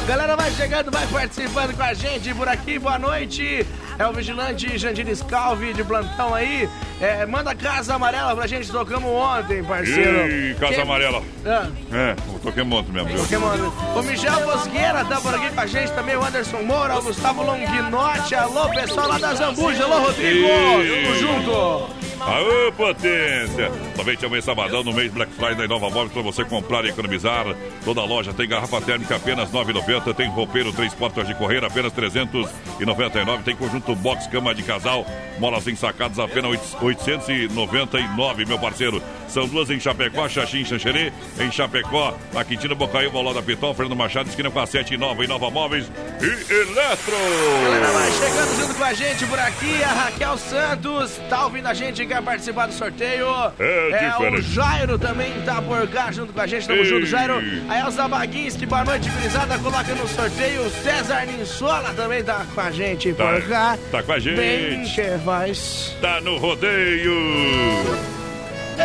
Galera 0.06 0.36
vai 0.36 0.50
chegando, 0.52 0.90
vai 0.90 1.06
participando 1.06 1.76
com 1.76 1.82
a 1.82 1.92
gente 1.92 2.32
por 2.34 2.48
aqui. 2.48 2.78
Boa 2.78 2.98
noite. 2.98 3.66
É 3.98 4.06
o 4.06 4.12
vigilante 4.12 4.78
Jandir 4.78 5.14
Scalvi 5.14 5.72
de 5.74 5.82
plantão 5.84 6.32
aí. 6.34 6.68
É, 7.00 7.26
manda 7.26 7.54
casa 7.54 7.94
amarela 7.94 8.34
pra 8.34 8.46
gente. 8.46 8.70
Tocamos 8.70 9.10
ontem, 9.10 9.62
parceiro. 9.64 10.30
Ih, 10.30 10.54
Casa 10.54 10.74
Quem- 10.74 10.82
Amarela. 10.82 11.22
Ah, 11.44 11.66
É, 11.92 12.16
toquei 12.42 12.62
muito 12.64 12.92
mesmo, 12.92 13.08
viu? 13.08 13.18
Pokémon. 13.18 13.70
O 13.96 14.02
Michel 14.02 14.40
Bosqueira 14.44 15.04
tá 15.04 15.20
por 15.20 15.34
aqui 15.34 15.50
com 15.52 15.60
a 15.60 15.66
gente 15.66 15.92
também, 15.92 16.16
o 16.16 16.24
Anderson 16.24 16.62
Moura, 16.62 16.96
o 16.98 17.02
Gustavo 17.02 17.42
Longinotti, 17.42 18.34
alô 18.34 18.68
pessoal 18.70 19.08
lá 19.08 19.18
da 19.18 19.34
Zambuja, 19.34 19.84
alô 19.84 19.98
Rodrigo. 20.06 20.37
Tamo 20.42 21.14
junto. 21.16 21.98
Aô, 22.20 22.72
potência! 22.72 23.72
Aproveite 23.92 24.26
amanhã 24.26 24.42
sabadão 24.42 24.84
no 24.84 24.92
mês 24.92 25.10
Black 25.10 25.32
Friday 25.32 25.56
da 25.56 25.68
Nova 25.68 25.88
Móveis 25.88 26.12
para 26.12 26.20
você 26.20 26.44
comprar 26.44 26.84
e 26.84 26.88
economizar. 26.88 27.46
Toda 27.84 28.04
loja 28.04 28.34
tem 28.34 28.46
garrafa 28.46 28.80
térmica 28.82 29.16
apenas 29.16 29.50
R$ 29.50 29.58
9,90. 29.58 30.14
Tem 30.14 30.28
roupeiro 30.28 30.72
três 30.72 30.92
portas 30.92 31.26
de 31.26 31.34
correr 31.34 31.64
apenas 31.64 31.92
R$ 31.92 32.02
399. 32.02 33.44
Tem 33.44 33.56
conjunto 33.56 33.94
box 33.94 34.26
cama 34.26 34.54
de 34.54 34.62
casal, 34.62 35.06
molas 35.38 35.66
ensacadas 35.66 36.18
apenas 36.18 36.74
R$ 36.74 36.86
899, 36.86 38.44
meu 38.44 38.58
parceiro. 38.58 39.02
São 39.28 39.46
duas 39.46 39.70
em 39.70 39.78
Chapecó, 39.78 40.28
Xaxim, 40.28 40.64
Xanxerê. 40.64 41.12
Em 41.38 41.52
Chapecó, 41.52 42.14
a 42.34 42.44
Quintina 42.44 42.74
Bocaíba, 42.74 43.20
Ló 43.20 43.32
da 43.32 43.42
Pitol, 43.42 43.74
Fernando 43.74 43.96
Machado, 43.96 44.28
esquina 44.28 44.50
com 44.50 44.60
a 44.60 44.66
7 44.66 44.94
e 44.94 44.96
Nova, 44.96 45.24
em 45.24 45.28
Nova 45.28 45.50
Móveis 45.50 45.90
e 46.20 46.52
Eletro. 46.52 47.16
Galera 47.64 47.92
vai 47.92 48.10
chegando 48.12 48.60
junto 48.60 48.74
com 48.74 48.84
a 48.84 48.92
gente 48.92 49.26
por 49.26 49.38
aqui, 49.38 49.82
a 49.82 49.92
Raquel 49.92 50.27
Santos 50.36 51.18
tá 51.30 51.44
ouvindo 51.44 51.66
a 51.66 51.74
gente 51.74 52.02
e 52.02 52.06
quer 52.06 52.20
participar 52.22 52.66
do 52.66 52.74
sorteio. 52.74 53.26
É 53.58 54.10
o 54.16 54.18
diferente. 54.18 54.42
Jairo 54.52 54.98
também 54.98 55.32
tá 55.44 55.62
por 55.62 55.86
cá 55.88 56.10
junto 56.12 56.32
com 56.32 56.40
a 56.40 56.46
gente, 56.46 56.66
tamo 56.66 56.80
Ei. 56.80 56.84
junto, 56.84 57.06
Jairo. 57.06 57.34
A 57.68 57.78
Elza 57.80 58.06
Baguinski, 58.08 58.66
boa 58.66 58.84
noite, 58.84 59.08
gurizada, 59.10 59.58
coloca 59.58 59.94
no 59.94 60.06
sorteio. 60.08 60.62
O 60.66 60.70
César 60.70 61.24
Ninsola 61.26 61.92
também 61.94 62.22
tá 62.22 62.44
com 62.54 62.60
a 62.60 62.70
gente 62.70 63.12
Tá- 63.14 63.32
por 63.32 63.42
cá. 63.48 63.78
tá 63.90 64.02
com 64.02 64.12
a 64.12 64.18
gente. 64.18 64.36
Bem 64.36 64.82
que 64.84 65.18
faz. 65.24 65.96
Tá 66.00 66.20
no 66.20 66.36
rodeio. 66.36 67.12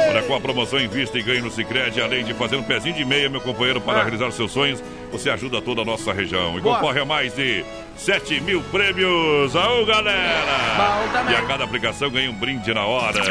Olha, 0.10 0.24
com 0.24 0.36
a 0.36 0.42
promoção 0.42 0.80
Invista 0.80 1.20
e 1.20 1.22
Ganhe 1.22 1.42
no 1.42 1.52
Cicred, 1.52 2.02
além 2.02 2.24
de 2.24 2.34
fazer 2.34 2.56
um 2.56 2.64
pezinho 2.64 2.96
de 2.96 3.06
meia, 3.06 3.30
meu 3.30 3.40
companheiro, 3.42 3.80
para 3.80 4.00
Ah. 4.00 4.04
realizar 4.04 4.32
seus 4.32 4.52
sonhos, 4.52 4.84
você 5.12 5.30
ajuda 5.30 5.62
toda 5.62 5.82
a 5.82 5.86
nossa 5.86 6.12
região. 6.12 6.58
E 6.58 6.62
Boa. 6.62 6.76
concorre 6.78 7.00
a 7.02 7.06
mais 7.06 7.36
de 7.36 7.64
7 7.98 8.42
mil 8.42 8.62
prêmios. 8.64 9.56
Aô, 9.56 9.86
galera! 9.86 11.32
E 11.32 11.36
a 11.36 11.42
cada 11.48 11.64
aplicação 11.64 12.10
ganha 12.10 12.30
um 12.30 12.34
brinde 12.34 12.74
na 12.74 12.86
hora. 12.86 13.22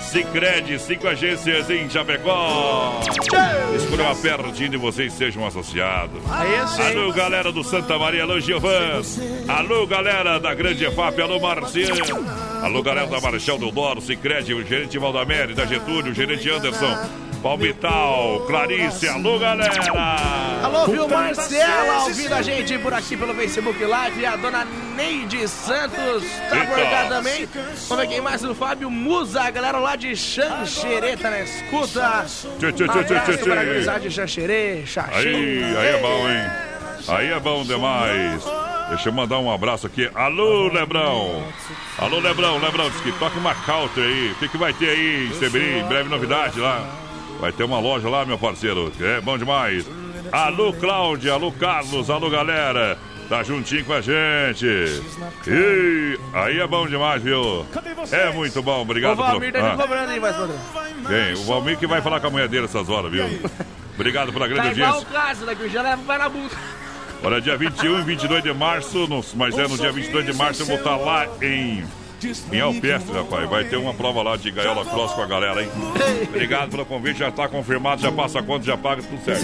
Cicred, 0.00 0.78
cinco 0.78 1.08
agências 1.08 1.68
em 1.70 1.88
Chapecó. 1.88 3.00
Escolha 3.74 4.04
uma 4.04 4.14
pertinho 4.14 4.70
de 4.70 4.76
vocês 4.76 5.12
sejam 5.12 5.46
associados. 5.46 6.22
Sim. 6.68 6.82
Alô, 6.82 7.12
galera 7.12 7.50
do 7.50 7.64
Santa 7.64 7.98
Maria, 7.98 8.22
alô, 8.22 8.38
Giovan. 8.40 9.00
Alô, 9.48 9.86
galera 9.86 10.38
da 10.38 10.54
Grande 10.54 10.84
EFAP, 10.84 11.20
alô, 11.20 11.40
Marciano. 11.40 12.24
Alô, 12.62 12.82
galera 12.82 13.06
da 13.06 13.20
Marechal 13.20 13.58
Deodoro, 13.58 14.00
Cicred, 14.00 14.52
o 14.54 14.64
gerente 14.64 14.98
Valdamere, 14.98 15.54
da 15.54 15.64
Getúlio, 15.64 16.12
o 16.12 16.14
gerente 16.14 16.48
Anderson. 16.48 17.29
Palmital, 17.42 18.44
Clarice, 18.46 19.08
alô, 19.08 19.38
galera. 19.38 19.72
Alô, 20.62 20.86
viu, 20.86 21.08
Marcela, 21.08 22.04
ouvindo 22.04 22.34
a 22.34 22.42
gente 22.42 22.78
por 22.78 22.92
aqui 22.92 23.16
pelo 23.16 23.34
Facebook 23.34 23.82
Live. 23.82 24.26
A 24.26 24.36
dona 24.36 24.66
Neide 24.94 25.48
Santos 25.48 26.24
tá 26.50 26.66
por 26.66 26.76
cá 26.76 27.06
também. 27.08 27.48
Vamos 27.88 28.04
ver 28.04 28.08
quem 28.08 28.20
mais? 28.20 28.44
O 28.44 28.54
Fábio 28.54 28.90
Musa, 28.90 29.42
a 29.42 29.50
galera 29.50 29.78
lá 29.78 29.96
de 29.96 30.14
Xanxerê 30.14 31.16
tá 31.16 31.30
na 31.30 31.40
escuta. 31.40 32.26
Tchê, 32.58 32.72
tchê, 32.72 32.86
tchê, 32.86 33.04
tchê, 33.38 33.84
para 33.84 33.98
de 33.98 34.10
Xanxerê, 34.10 34.84
Xaxim. 34.86 35.14
Aí, 35.14 35.76
aí 35.76 35.88
é 35.88 35.98
bom, 35.98 36.28
hein? 36.28 36.70
Aí 37.08 37.30
é 37.30 37.40
bom 37.40 37.64
demais. 37.64 38.44
Deixa 38.90 39.08
eu 39.08 39.12
mandar 39.12 39.38
um 39.38 39.50
abraço 39.50 39.86
aqui. 39.86 40.10
Alô, 40.14 40.68
Lebrão. 40.68 41.42
Alô, 41.96 42.18
Lebrão. 42.18 42.58
Lebrão, 42.58 42.90
diz 42.90 43.00
que 43.00 43.12
toca 43.12 43.38
uma 43.38 43.54
counter 43.54 44.04
aí. 44.04 44.32
O 44.32 44.34
que, 44.34 44.48
que 44.48 44.58
vai 44.58 44.72
ter 44.72 44.90
aí 44.90 45.28
em 45.28 45.34
Sebrim? 45.38 45.84
Breve 45.84 46.08
novidade 46.08 46.60
lá. 46.60 46.99
Vai 47.40 47.52
ter 47.52 47.64
uma 47.64 47.80
loja 47.80 48.08
lá, 48.08 48.24
meu 48.24 48.38
parceiro. 48.38 48.92
É 49.00 49.20
bom 49.20 49.38
demais. 49.38 49.86
Alô, 50.30 50.72
Cláudia. 50.72 51.32
Alô, 51.32 51.50
Carlos. 51.52 52.10
Alô, 52.10 52.28
galera. 52.28 52.98
Tá 53.28 53.42
juntinho 53.44 53.84
com 53.84 53.92
a 53.92 54.00
gente. 54.00 54.66
E 55.46 56.18
aí 56.34 56.58
é 56.58 56.66
bom 56.66 56.86
demais, 56.86 57.22
viu? 57.22 57.64
É 58.10 58.32
muito 58.32 58.60
bom. 58.60 58.78
O 58.78 58.82
Obrigado 58.82 59.16
Valmir 59.16 59.52
tá 59.52 59.70
me 59.70 59.76
cobrando 59.82 60.10
aí, 60.10 60.18
vai. 60.18 60.32
Quem? 61.06 61.34
O 61.34 61.44
Valmir 61.46 61.78
que 61.78 61.86
vai 61.86 62.02
falar 62.02 62.20
com 62.20 62.26
a 62.26 62.30
mulher 62.30 62.48
dele 62.48 62.64
essas 62.64 62.88
horas, 62.88 63.10
viu? 63.10 63.24
Obrigado 63.94 64.32
pela 64.32 64.48
grande 64.48 64.68
Tá 64.68 64.72
igual 64.72 64.94
audiência. 64.94 65.08
o 65.08 65.22
caso, 65.22 65.44
né? 65.46 65.54
Que 65.54 65.62
o 65.62 65.68
já 65.68 65.82
leva 65.82 66.18
na. 66.18 66.30
Olha, 67.22 67.40
dia 67.40 67.56
21 67.56 68.00
e 68.00 68.02
22 68.02 68.42
de 68.42 68.52
março, 68.52 69.06
mas 69.36 69.56
é 69.56 69.68
no 69.68 69.76
dia 69.76 69.92
22 69.92 70.26
de 70.26 70.32
março 70.32 70.62
eu 70.62 70.66
vou 70.66 70.76
estar 70.76 70.96
lá 70.96 71.26
em, 71.42 71.84
em 72.52 72.60
Alpestre, 72.60 73.12
rapaz. 73.14 73.48
Vai 73.48 73.64
ter 73.64 73.76
uma 73.76 73.94
prova 73.94 74.22
lá 74.22 74.36
de 74.36 74.50
gaiola 74.50 74.84
cross 74.84 75.12
com 75.12 75.22
a 75.22 75.26
galera, 75.26 75.62
hein? 75.62 75.68
Obrigado 76.28 76.70
pelo 76.70 76.84
convite, 76.86 77.18
já 77.20 77.28
está 77.28 77.48
confirmado, 77.48 78.02
já 78.02 78.12
passa 78.12 78.40
a 78.40 78.42
conta, 78.42 78.64
já 78.64 78.76
paga, 78.76 79.02
tudo 79.02 79.24
certo. 79.24 79.40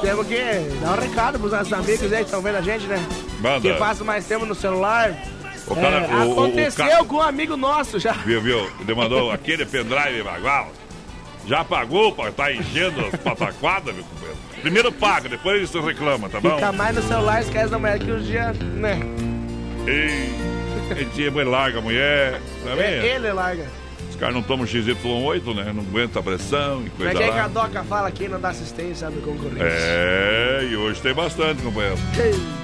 Temos 0.00 0.26
que 0.26 0.40
dar 0.80 0.92
um 0.96 1.00
recado 1.00 1.38
pros 1.38 1.52
nossos 1.52 1.72
amigos 1.72 2.12
aí 2.12 2.18
que 2.18 2.24
estão 2.24 2.40
vendo 2.42 2.56
a 2.56 2.62
gente, 2.62 2.86
né? 2.86 3.04
Manda. 3.40 3.60
Que 3.60 3.74
passa 3.78 4.04
mais 4.04 4.24
tempo 4.26 4.44
no 4.46 4.54
celular. 4.54 5.12
O 5.66 5.74
cara- 5.74 5.96
É, 6.04 6.14
o- 6.14 6.18
o- 6.20 6.28
o 6.28 6.32
aconteceu 6.32 6.86
ca- 6.98 7.04
com 7.04 7.16
um 7.16 7.22
amigo 7.22 7.56
nosso 7.56 7.98
já. 7.98 8.12
Viu, 8.12 8.40
viu? 8.40 8.70
Ele 8.80 8.94
mandou 8.94 9.30
aquele 9.30 9.64
pendrive 9.64 10.22
bagual. 10.22 10.70
Já 11.46 11.62
pagou 11.64 12.12
pra 12.12 12.30
tá 12.32 12.52
enchendo 12.52 13.04
as 13.06 13.20
pataquadas, 13.20 13.94
meu 13.94 14.04
companheiro? 14.04 14.38
Primeiro 14.62 14.90
paga, 14.92 15.28
depois 15.28 15.68
você 15.70 15.78
reclama, 15.80 16.28
tá 16.28 16.40
bom? 16.40 16.54
Fica 16.54 16.72
mais 16.72 16.96
no 16.96 17.02
celular, 17.02 17.42
esquece 17.42 17.68
da 17.68 17.78
mulher 17.78 17.98
que 17.98 18.10
os 18.10 18.26
dias, 18.26 18.56
né? 18.58 18.98
Ei, 19.86 20.32
ele 20.90 21.44
larga 21.44 21.78
a 21.78 21.82
mulher, 21.82 22.40
tá 22.64 22.70
vendo? 22.74 22.80
É, 22.80 23.14
ele 23.14 23.32
larga. 23.32 23.66
Os 24.10 24.16
caras 24.20 24.34
não 24.34 24.42
tomam 24.42 24.64
XY8, 24.64 25.54
né? 25.56 25.72
Não 25.74 25.82
aguenta 25.82 26.20
a 26.20 26.22
pressão 26.22 26.84
e 26.86 26.90
coisa 26.90 27.10
é 27.10 27.14
que 27.16 27.22
é 27.24 27.32
que 27.32 27.38
a. 27.38 27.48
Doca 27.48 27.82
fala 27.82 28.10
quem 28.12 28.28
não 28.28 28.40
dá 28.40 28.50
assistência 28.50 29.10
do 29.10 29.20
concorrente? 29.22 29.58
É, 29.60 30.68
e 30.70 30.76
hoje 30.76 31.00
tem 31.00 31.12
bastante, 31.12 31.60
companheiro. 31.62 31.96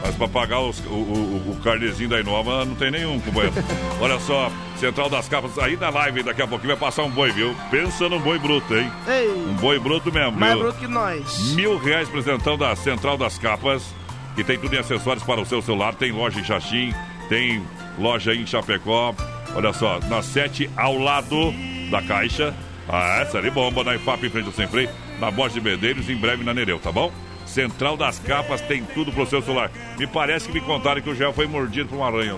Mas 0.00 0.14
pra 0.14 0.28
pagar 0.28 0.61
os- 0.61 0.78
o, 0.87 0.90
o, 0.92 1.50
o 1.50 1.61
carnezinho 1.64 2.09
da 2.09 2.20
Inova 2.20 2.64
não 2.64 2.76
tem 2.76 2.92
nenhum, 2.92 3.18
companheiro. 3.18 3.54
Olha 4.00 4.20
só, 4.20 4.52
Central 4.76 5.11
das 5.11 5.28
Capas, 5.28 5.59
aí 5.59 5.76
na 5.76 5.90
live 5.90 6.22
daqui 6.22 6.40
a 6.40 6.46
pouquinho 6.46 6.68
vai 6.76 6.88
passar 6.88 7.02
um 7.02 7.11
boi, 7.11 7.33
viu? 7.33 7.52
Pensa 7.68 8.09
num 8.09 8.20
boi 8.20 8.38
bruto, 8.38 8.76
hein? 8.76 8.88
Ei, 9.09 9.28
Um 9.28 9.54
boi 9.54 9.78
bruto 9.80 10.12
mesmo, 10.12 10.33
mais 10.38 10.52
viu? 10.54 10.62
bruto 10.62 10.78
que 10.78 10.87
nós. 10.87 11.52
Mil 11.54 11.76
reais 11.78 12.09
presentão 12.09 12.56
da 12.56 12.76
Central 12.76 13.16
das 13.18 13.38
Capas, 13.38 13.83
que 14.37 14.44
tem 14.44 14.56
tudo 14.56 14.74
em 14.76 14.78
acessórios 14.78 15.24
para 15.24 15.40
o 15.40 15.46
seu 15.46 15.61
celular. 15.61 15.94
Tem 15.96 16.12
loja 16.12 16.38
em 16.38 16.44
Xaxim, 16.44 16.94
tem 17.28 17.61
loja 18.00 18.34
em 18.34 18.46
Chapecó. 18.46 19.14
Olha 19.54 19.72
só, 19.72 20.00
na 20.08 20.22
7 20.22 20.70
ao 20.76 20.96
lado 20.98 21.52
da 21.90 22.00
Caixa. 22.02 22.54
Ah, 22.88 23.20
essa 23.22 23.38
ali 23.38 23.50
bomba, 23.50 23.84
na 23.84 23.94
IFAP 23.94 24.24
em 24.26 24.30
frente 24.30 24.46
ao 24.46 24.52
Sem 24.52 24.66
Freio, 24.66 24.90
na 25.20 25.30
Borges 25.30 25.54
de 25.54 25.60
Medeiros, 25.60 26.08
em 26.08 26.16
breve 26.16 26.42
na 26.42 26.52
Nereu, 26.54 26.78
tá 26.78 26.90
bom? 26.90 27.12
Central 27.46 27.96
das 27.96 28.18
Capas 28.20 28.60
tem 28.62 28.82
tudo 28.84 29.12
pro 29.12 29.26
seu 29.26 29.42
celular. 29.42 29.70
Me 29.98 30.06
parece 30.06 30.46
que 30.48 30.54
me 30.54 30.60
contaram 30.60 31.00
que 31.00 31.10
o 31.10 31.14
Gel 31.14 31.32
foi 31.32 31.46
mordido 31.46 31.88
por 31.88 31.96
uma 31.96 32.06
aranha. 32.06 32.36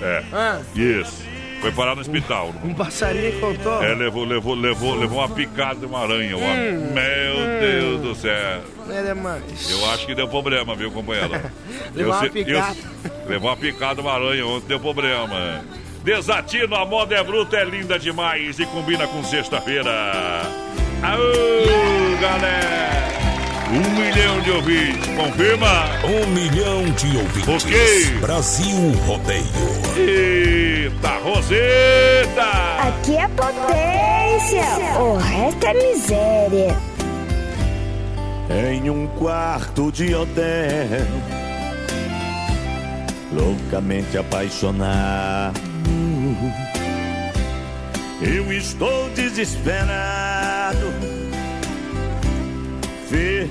É, 0.00 0.24
Ah, 0.32 0.60
isso. 0.74 1.22
Foi 1.64 1.72
parar 1.72 1.94
no 1.94 2.02
hospital. 2.02 2.54
um 2.62 2.74
passarinho 2.74 3.40
contou. 3.40 3.82
É, 3.82 3.94
levou, 3.94 4.22
levou, 4.26 4.54
levou, 4.54 4.94
levou 4.94 5.18
uma 5.20 5.28
picada 5.30 5.76
de 5.80 5.86
uma 5.86 6.02
aranha. 6.02 6.36
ó. 6.36 6.40
Meu 6.40 7.58
Deus 7.58 8.00
do 8.02 8.14
céu. 8.14 8.60
É 8.90 9.02
demais. 9.02 9.70
Eu 9.70 9.90
acho 9.90 10.04
que 10.04 10.14
deu 10.14 10.28
problema, 10.28 10.76
viu, 10.76 10.90
companheiro? 10.90 11.30
Levou 11.94 12.12
uma 12.12 12.28
picada. 12.28 12.76
levou 13.26 13.48
uma 13.48 13.56
picada 13.56 14.02
uma 14.02 14.12
aranha 14.12 14.46
ontem, 14.46 14.66
deu 14.66 14.78
problema. 14.78 15.64
Desatino, 16.04 16.76
a 16.76 16.84
moda 16.84 17.14
é 17.14 17.24
bruta, 17.24 17.56
é 17.56 17.64
linda 17.64 17.98
demais 17.98 18.58
e 18.58 18.66
combina 18.66 19.06
com 19.06 19.24
sexta-feira. 19.24 19.90
Aô, 21.02 22.20
galera! 22.20 23.33
Um 23.70 23.90
milhão 23.98 24.40
de 24.40 24.50
ouvintes, 24.50 25.06
confirma? 25.16 25.84
Um 26.04 26.26
milhão 26.28 26.84
de 26.92 27.16
ouvintes. 27.16 27.64
Ok. 27.64 28.18
Brasil 28.20 28.92
Rodeio. 29.06 29.44
Eita, 29.96 31.18
Roseta! 31.18 32.88
Aqui 32.88 33.16
é 33.16 33.28
potência, 33.28 35.00
o 35.00 35.16
resto 35.16 35.66
é 35.66 35.74
miséria. 35.74 36.76
Em 38.70 38.90
um 38.90 39.06
quarto 39.06 39.90
de 39.90 40.14
hotel, 40.14 41.06
loucamente 43.32 44.18
apaixonado. 44.18 45.58
Eu 48.20 48.52
estou 48.52 49.10
desesperado, 49.10 50.92
ver 53.14 53.48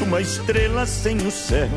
uma 0.00 0.20
estrela 0.20 0.86
sem 0.86 1.16
o 1.16 1.30
céu. 1.30 1.68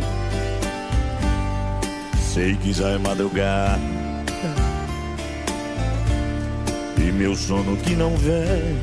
Sei 2.31 2.55
que 2.55 2.71
já 2.71 2.89
é 2.89 2.97
madrugada 2.99 3.79
e 6.97 7.11
meu 7.11 7.35
sono 7.35 7.75
que 7.77 7.95
não 7.95 8.15
vem. 8.15 8.77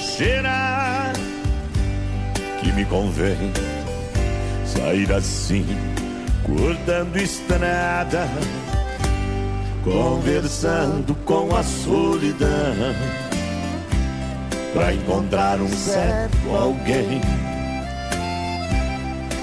Será 0.00 1.12
que 2.60 2.72
me 2.72 2.84
convém 2.84 3.52
sair 4.64 5.12
assim, 5.12 5.66
cortando 6.44 7.16
estrada, 7.16 8.28
conversando 9.82 11.16
com 11.24 11.56
a 11.56 11.64
solidão, 11.64 12.94
pra 14.74 14.92
encontrar 14.92 15.60
um 15.60 15.68
certo 15.68 16.36
alguém? 16.50 17.20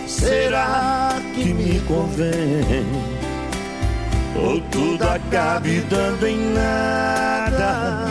Será 0.06 1.20
que 1.34 1.46
me 1.54 1.80
convém? 1.88 2.86
Ou 4.36 4.60
tudo 4.70 5.04
acabe 5.04 5.80
dando 5.90 6.28
em 6.28 6.54
nada? 6.54 8.06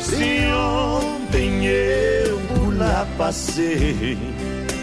Se 0.00 0.46
ontem 0.52 1.66
eu 1.66 2.38
por 2.40 2.76
lá 2.76 3.06
passei, 3.16 4.18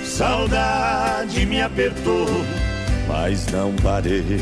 saudade 0.03 1.45
me 1.45 1.61
apertou, 1.61 2.27
mas 3.07 3.45
não 3.47 3.73
parei. 3.83 4.39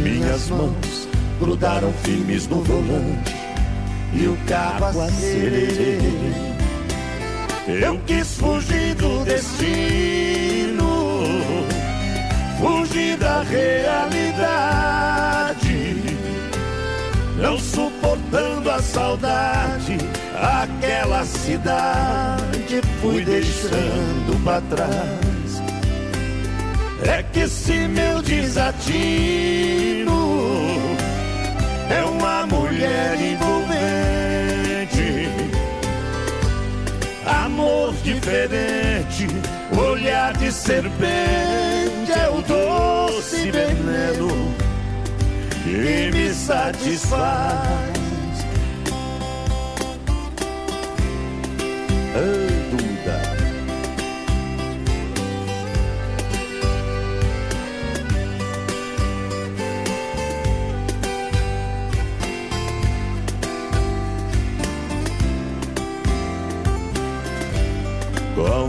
Minhas 0.00 0.48
mãos 0.50 1.08
grudaram 1.40 1.92
firmes 2.04 2.46
no 2.46 2.62
volante 2.62 3.43
e 4.14 4.26
o 4.28 4.38
acelerei. 5.02 6.34
Eu 7.66 7.98
quis 8.06 8.34
fugir 8.36 8.94
do 8.94 9.24
destino, 9.24 10.84
fugir 12.58 13.16
da 13.16 13.42
realidade 13.42 14.74
não 17.44 17.58
suportando 17.58 18.70
a 18.70 18.80
saudade, 18.80 19.98
aquela 20.34 21.24
cidade 21.26 22.80
fui 23.00 23.22
deixando 23.22 24.42
pra 24.42 24.62
trás. 24.62 25.62
É 27.06 27.22
que 27.22 27.40
esse 27.40 27.86
meu 27.88 28.22
desatino 28.22 30.14
é 31.90 32.04
uma 32.04 32.46
mulher 32.46 33.14
envolvente, 33.20 33.78
amor 37.26 37.94
diferente, 38.02 39.26
olhar 39.76 40.36
de 40.36 40.52
serpente 40.52 42.12
é 42.12 42.28
o 42.28 42.42
doce 42.42 43.50
veneno 43.50 44.54
que 45.62 46.10
me 46.12 46.34
satisfaz. 46.34 47.94
Ah, 52.16 52.53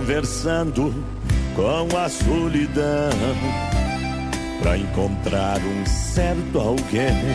Conversando 0.05 0.93
com 1.55 1.97
a 1.97 2.07
solidão 2.07 3.09
pra 4.61 4.77
encontrar 4.77 5.57
um 5.57 5.83
certo 5.87 6.59
alguém. 6.59 7.25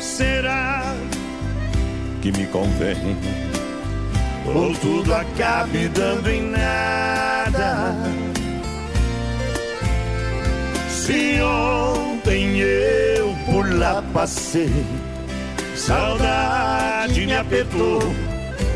Será 0.00 0.82
que 2.20 2.32
me 2.32 2.44
convém? 2.48 3.16
Ou 4.52 4.74
tudo 4.74 5.14
acabe 5.14 5.86
dando 5.90 6.28
em 6.28 6.50
nada? 6.50 7.94
Se 10.88 11.40
ontem 11.40 12.58
eu 12.58 13.32
por 13.46 13.72
lá 13.72 14.02
passei, 14.12 14.84
saudade 15.76 17.26
me 17.26 17.36
apertou, 17.36 18.00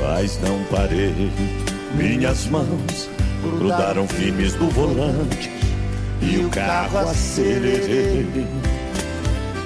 mas 0.00 0.40
não 0.40 0.62
parei. 0.70 1.32
Minhas 1.94 2.46
mãos 2.46 3.09
grudaram 3.42 4.07
firmes 4.07 4.55
no 4.55 4.68
volante 4.70 5.51
e 6.20 6.38
o 6.38 6.51
carro 6.51 6.98
acelerei. 6.98 8.46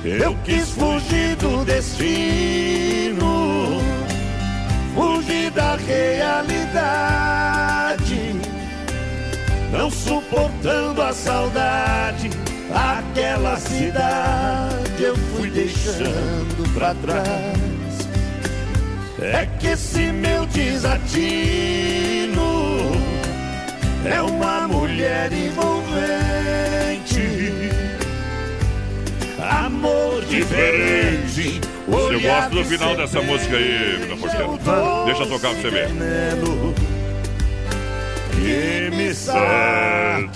Eu 0.05 0.37
quis 0.45 0.71
fugir 0.71 1.37
do 1.37 1.65
destino, 1.65 3.21
fugir 4.95 5.51
da 5.53 5.77
realidade, 5.77 6.73
não 9.71 9.91
suportando 9.91 11.03
a 11.03 11.13
saudade, 11.13 12.31
aquela 12.75 13.57
cidade 13.59 15.03
eu 15.03 15.17
fui 15.17 15.51
deixando 15.51 16.75
pra 16.75 16.95
trás. 16.95 17.72
É 19.25 19.47
que 19.61 19.69
esse 19.69 20.11
meu 20.11 20.45
desatino 20.47 21.23
é 24.05 24.21
uma 24.21 24.67
mulher 24.67 25.33
envolvente, 25.33 25.63
amor 29.39 30.25
diferente, 30.25 31.61
Eu 31.87 32.21
gosto 32.21 32.51
do 32.51 32.65
final 32.65 32.97
dessa 32.97 33.23
música 33.23 33.57
aí, 33.57 34.05
meu 34.09 34.17
porteiro. 34.17 34.59
Deixa 35.07 35.23
eu 35.23 35.29
tocar 35.29 35.53
pra 35.53 35.61
você 35.61 35.71
ver. 35.71 35.89
Que 38.33 38.91
me 38.97 39.15
satisfaz. 39.15 40.33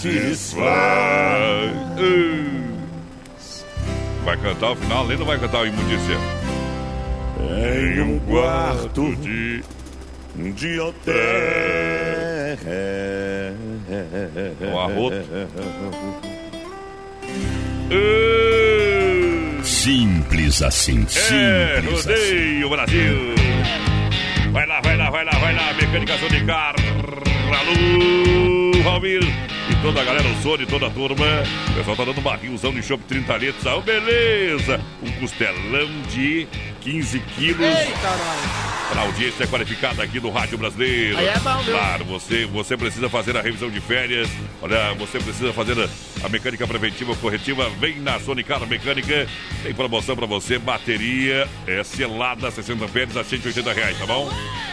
Vai 4.24 4.36
cantar 4.36 4.70
o 4.70 4.76
final, 4.76 4.98
além 4.98 5.18
não 5.18 5.26
vai 5.26 5.38
cantar 5.40 5.62
o 5.62 5.66
imundícia. 5.66 6.45
Em 7.50 8.00
um 8.00 8.18
quarto 8.20 9.14
de, 9.16 9.62
de 10.52 10.80
hotel. 10.80 11.14
Um 14.72 14.78
arroto. 14.78 15.16
Simples 19.62 20.62
assim, 20.62 21.02
É, 21.04 21.80
simples 21.80 22.06
assim. 22.06 22.08
rodeio 22.08 22.68
Brasil. 22.70 23.34
Vai 24.52 24.66
lá, 24.66 24.80
vai 24.80 24.96
lá, 24.96 25.10
vai 25.10 25.24
lá, 25.24 25.32
vai 25.32 25.54
lá. 25.54 25.72
Mecânica 25.74 26.16
Sonicar. 26.18 26.74
Alô, 27.58 28.82
Valmir. 28.82 29.20
E 29.70 29.74
toda 29.82 30.00
a 30.00 30.04
galera, 30.04 30.28
o 30.28 30.42
Sony, 30.42 30.64
toda 30.66 30.86
a 30.86 30.90
turma. 30.90 31.26
O 31.70 31.74
pessoal 31.74 31.96
tá 31.96 32.04
dando 32.04 32.20
barrilzão 32.20 32.72
de 32.72 32.82
chopp 32.82 33.02
30 33.08 33.36
litros. 33.38 33.66
Ah, 33.66 33.80
beleza. 33.80 34.80
Um 35.02 35.10
costelão 35.20 35.88
de 36.12 36.46
15 36.86 37.18
quilos. 37.34 37.60
Eita, 37.60 38.10
nós. 38.10 38.65
Para 38.88 39.02
audiência 39.02 39.46
qualificada 39.46 40.02
aqui 40.02 40.20
do 40.20 40.30
Rádio 40.30 40.58
Brasileiro. 40.58 41.18
Aí 41.18 41.26
é 41.26 41.38
bom, 41.38 41.58
viu? 41.58 41.74
Claro, 41.74 42.04
você, 42.04 42.46
você 42.46 42.76
precisa 42.76 43.08
fazer 43.08 43.36
a 43.36 43.42
revisão 43.42 43.68
de 43.68 43.80
férias. 43.80 44.28
Olha, 44.62 44.94
você 44.94 45.18
precisa 45.18 45.52
fazer 45.52 45.76
a, 46.24 46.28
mecânica 46.28 46.66
preventiva 46.66 47.14
corretiva. 47.16 47.68
Vem 47.80 48.00
na 48.00 48.20
Sonicar 48.20 48.64
Mecânica. 48.66 49.26
Tem 49.62 49.74
promoção 49.74 50.14
para 50.14 50.26
você. 50.26 50.58
Bateria 50.58 51.48
é 51.66 51.82
selada, 51.82 52.50
60 52.50 52.84
amperes 52.84 53.16
a 53.16 53.24
180 53.24 53.72
reais, 53.72 53.98
tá 53.98 54.06
bom? 54.06 54.30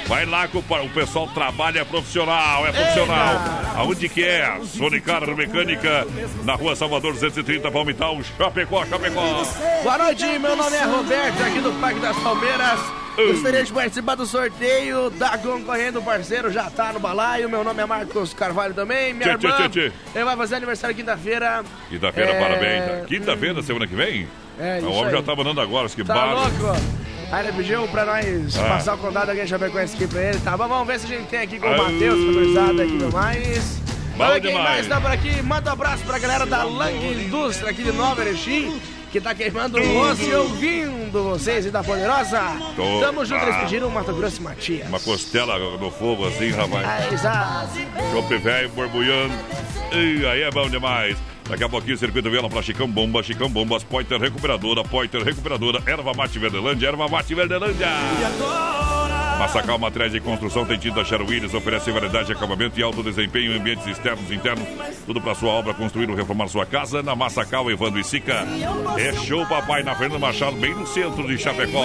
Vai 0.07 0.25
lá 0.25 0.47
que 0.47 0.57
o, 0.57 0.59
o 0.59 0.89
pessoal 0.89 1.27
trabalha 1.27 1.83
profissional, 1.83 2.67
é 2.67 2.71
profissional. 2.71 3.41
Aonde 3.75 4.07
que 4.09 4.23
é? 4.23 4.59
Sonicar 4.65 5.25
Mecânica, 5.35 6.05
na 6.43 6.53
rua 6.53 6.75
Salvador 6.75 7.13
230, 7.13 7.71
Palmital, 7.71 8.19
Chapecó, 8.37 8.85
Chapecó. 8.85 9.43
Boa 9.81 9.97
noite, 9.97 10.25
meu 10.39 10.55
nome 10.55 10.75
é 10.75 10.83
Roberto, 10.83 11.41
aqui 11.41 11.59
do 11.59 11.71
Parque 11.79 11.99
das 11.99 12.17
Palmeiras. 12.19 13.02
Gostaria 13.15 13.63
de 13.63 13.71
participar 13.71 14.15
do 14.15 14.25
sorteio, 14.25 15.11
tá 15.11 15.37
concorrendo, 15.37 15.99
o 15.99 16.03
parceiro 16.03 16.51
já 16.51 16.69
tá 16.69 16.91
no 16.91 16.99
balaio. 16.99 17.47
Meu 17.47 17.63
nome 17.63 17.81
é 17.81 17.85
Marcos 17.85 18.33
Carvalho 18.33 18.73
também. 18.73 19.13
Minha 19.13 19.37
Tchê, 19.37 19.47
irmã, 19.47 19.69
tchê, 19.69 19.91
ele 20.15 20.23
vai 20.25 20.35
fazer 20.35 20.55
aniversário 20.55 20.95
quinta-feira. 20.95 21.63
Quinta-feira, 21.89 22.31
É, 22.31 22.39
parabéns. 22.39 23.05
Quinta-feira, 23.07 23.61
semana 23.61 23.85
que 23.85 23.95
vem? 23.95 24.27
É, 24.59 24.75
o 24.75 24.77
isso 24.79 24.89
homem 24.89 25.05
aí. 25.05 25.11
já 25.11 25.21
tá 25.21 25.35
mandando 25.35 25.61
agora, 25.61 25.87
que 25.89 26.03
Tá 26.03 26.13
barra. 26.13 26.33
louco? 26.33 26.77
Aí 27.31 27.47
ele 27.47 27.57
pediu 27.57 27.87
pra 27.87 28.05
nós 28.05 28.57
Ah. 28.59 28.63
passar 28.69 28.95
o 28.95 28.97
contato 28.97 29.29
alguém 29.29 29.45
já 29.47 29.57
conhece 29.57 29.95
aqui 29.95 30.07
pra 30.07 30.21
ele. 30.21 30.39
Tá 30.39 30.57
bom, 30.57 30.67
vamos 30.67 30.87
ver 30.87 30.99
se 30.99 31.05
a 31.05 31.09
gente 31.17 31.27
tem 31.27 31.39
aqui 31.39 31.59
com 31.59 31.67
o 31.67 31.73
Ah. 31.73 31.77
Matheus, 31.77 32.27
autorizado 32.27 32.81
aqui 32.81 32.91
no 32.93 33.11
mais. 33.11 33.81
Bom 34.17 34.23
Olha 34.25 34.39
quem 34.39 34.51
demais. 34.51 34.69
mais 34.69 34.87
tá 34.87 35.01
por 35.01 35.11
aqui. 35.11 35.41
Manda 35.41 35.69
um 35.69 35.73
abraço 35.73 36.03
pra 36.03 36.19
galera 36.19 36.45
da 36.45 36.63
Lang 36.63 36.95
Indústria 37.25 37.71
aqui 37.71 37.81
de 37.83 37.91
Nova 37.91 38.21
Erechim. 38.21 38.79
Que 39.13 39.21
tá 39.21 39.33
queimando 39.35 39.77
o 39.79 39.97
osso 39.99 40.23
e 40.23 40.33
ouvindo 40.33 41.23
vocês 41.23 41.67
e 41.67 41.69
da 41.69 41.83
Poderosa. 41.83 42.41
Tô- 42.75 42.99
Tamo 42.99 43.23
junto, 43.23 43.43
eles 43.43 43.55
Ah. 43.55 43.59
pediram 43.59 43.87
o 43.87 43.91
Mato 43.91 44.11
Grosso 44.11 44.39
e 44.41 44.43
Matias. 44.43 44.87
Uma 44.89 44.99
costela 44.99 45.59
no 45.77 45.91
fogo 45.91 46.27
assim, 46.27 46.49
rapaz. 46.49 47.13
Exato. 47.13 47.77
Chope 48.11 48.37
velho, 48.37 48.69
borbulhando. 48.69 49.31
Ih, 49.91 50.25
aí 50.25 50.41
é 50.41 50.49
bom 50.49 50.67
demais. 50.67 51.15
Daqui 51.47 51.63
a 51.63 51.69
pouquinho, 51.69 51.95
circuito 51.95 52.31
vela 52.31 52.49
pra 52.49 52.63
Chicão 52.63 52.87
Bomba, 52.89 53.21
Chicão 53.21 53.49
Bombas, 53.49 53.83
Pointer 53.83 54.19
Recuperadora, 54.19 54.83
Pointer 54.83 55.21
Recuperadora, 55.21 55.83
Erva 55.85 56.11
Mate 56.15 56.39
Verdelândia, 56.39 56.87
Erva 56.87 57.07
Mate 57.07 57.35
Verdelândia. 57.35 57.89
Massacal 59.39 59.77
Materiais 59.77 60.11
de 60.11 60.19
Construção 60.19 60.65
tem 60.65 60.77
tinta 60.77 61.03
Sherwin 61.03 61.27
Willis, 61.27 61.53
oferece 61.53 61.91
variedade 61.91 62.27
de 62.27 62.33
acabamento 62.33 62.79
e 62.79 62.83
alto 62.83 63.03
desempenho 63.03 63.53
em 63.53 63.59
ambientes 63.59 63.85
externos 63.87 64.29
e 64.29 64.35
internos. 64.35 64.67
Tudo 65.05 65.21
para 65.21 65.35
sua 65.35 65.49
obra, 65.49 65.73
construir 65.73 66.09
ou 66.09 66.15
reformar 66.15 66.47
sua 66.47 66.65
casa. 66.65 67.03
Na 67.03 67.15
Massacal, 67.15 67.69
Evandro 67.69 67.99
e 67.99 68.03
Sica. 68.03 68.45
É 68.97 69.13
show, 69.13 69.45
papai, 69.45 69.83
na 69.83 69.95
Fernanda 69.95 70.19
Machado, 70.19 70.55
bem 70.57 70.73
no 70.73 70.87
centro 70.87 71.27
de 71.27 71.37
Chapecó. 71.37 71.83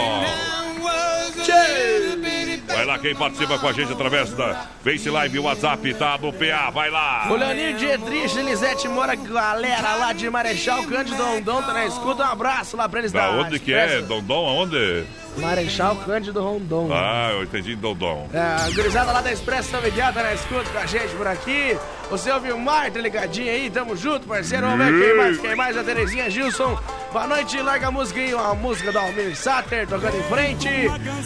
Vai 2.67 2.85
lá 2.85 2.99
quem 2.99 3.15
participa 3.15 3.59
com 3.59 3.67
a 3.67 3.73
gente 3.73 3.93
através 3.93 4.33
da 4.35 4.67
Face 4.85 5.11
Live, 5.11 5.39
WhatsApp, 5.41 5.95
tá 5.95 6.17
no 6.19 6.33
PA, 6.33 6.71
vai 6.71 6.91
lá. 6.91 7.27
O 7.29 7.35
Leoninho 7.35 7.77
Dietrich, 7.77 8.39
Elisete 8.39 8.87
Mora, 8.87 9.17
galera 9.17 9.97
lá 9.97 10.13
de 10.13 10.31
Marechal 10.31 10.85
Cândido 10.85 11.21
Rondon, 11.21 11.63
tá 11.63 11.73
na 11.73 11.87
escuta. 11.87 12.23
Um 12.23 12.27
abraço 12.31 12.77
lá 12.77 12.89
pra 12.89 13.01
eles 13.01 13.11
Da 13.11 13.31
da 13.33 13.39
onde 13.39 13.59
que 13.59 13.73
é? 13.73 14.01
Dondon, 14.03 14.47
aonde? 14.47 15.05
Marechal 15.37 15.97
Cândido 15.97 16.43
Rondon. 16.43 16.89
Ah, 16.93 17.31
eu 17.33 17.43
entendi 17.45 17.77
Dondon. 17.77 18.29
É, 18.33 18.39
a 18.39 18.71
gurizada 18.75 19.13
lá 19.13 19.21
da 19.21 19.33
Expresso 19.33 19.71
São 19.71 19.81
tá 19.81 20.23
na 20.23 20.35
escuta 20.35 20.69
com 20.71 20.79
a 20.79 20.87
gente 20.87 21.15
por 21.15 21.27
aqui. 21.27 21.77
O 22.11 22.17
seu 22.17 22.41
Vilmar 22.41 22.91
tá 22.91 22.99
ligadinho 23.01 23.51
aí, 23.51 23.69
tamo 23.69 23.95
junto, 23.95 24.27
parceiro. 24.27 24.67
Vamos 24.67 24.87
ver 24.87 25.05
quem 25.05 25.17
mais, 25.17 25.39
quem 25.39 25.55
mais, 25.55 25.77
a 25.77 25.85
Terezinha 25.85 26.31
Gilson. 26.31 26.79
Boa 27.13 27.27
noite, 27.27 27.61
larga 27.61 27.89
a 27.89 27.91
música 27.91 28.19
aí, 28.21 28.33
uma 28.35 28.55
música 28.55 28.91
do 28.93 28.99
Almir 28.99 29.37
Sater 29.37 29.87
tocando 29.87 30.17
em 30.17 30.23
frente. 30.25 30.69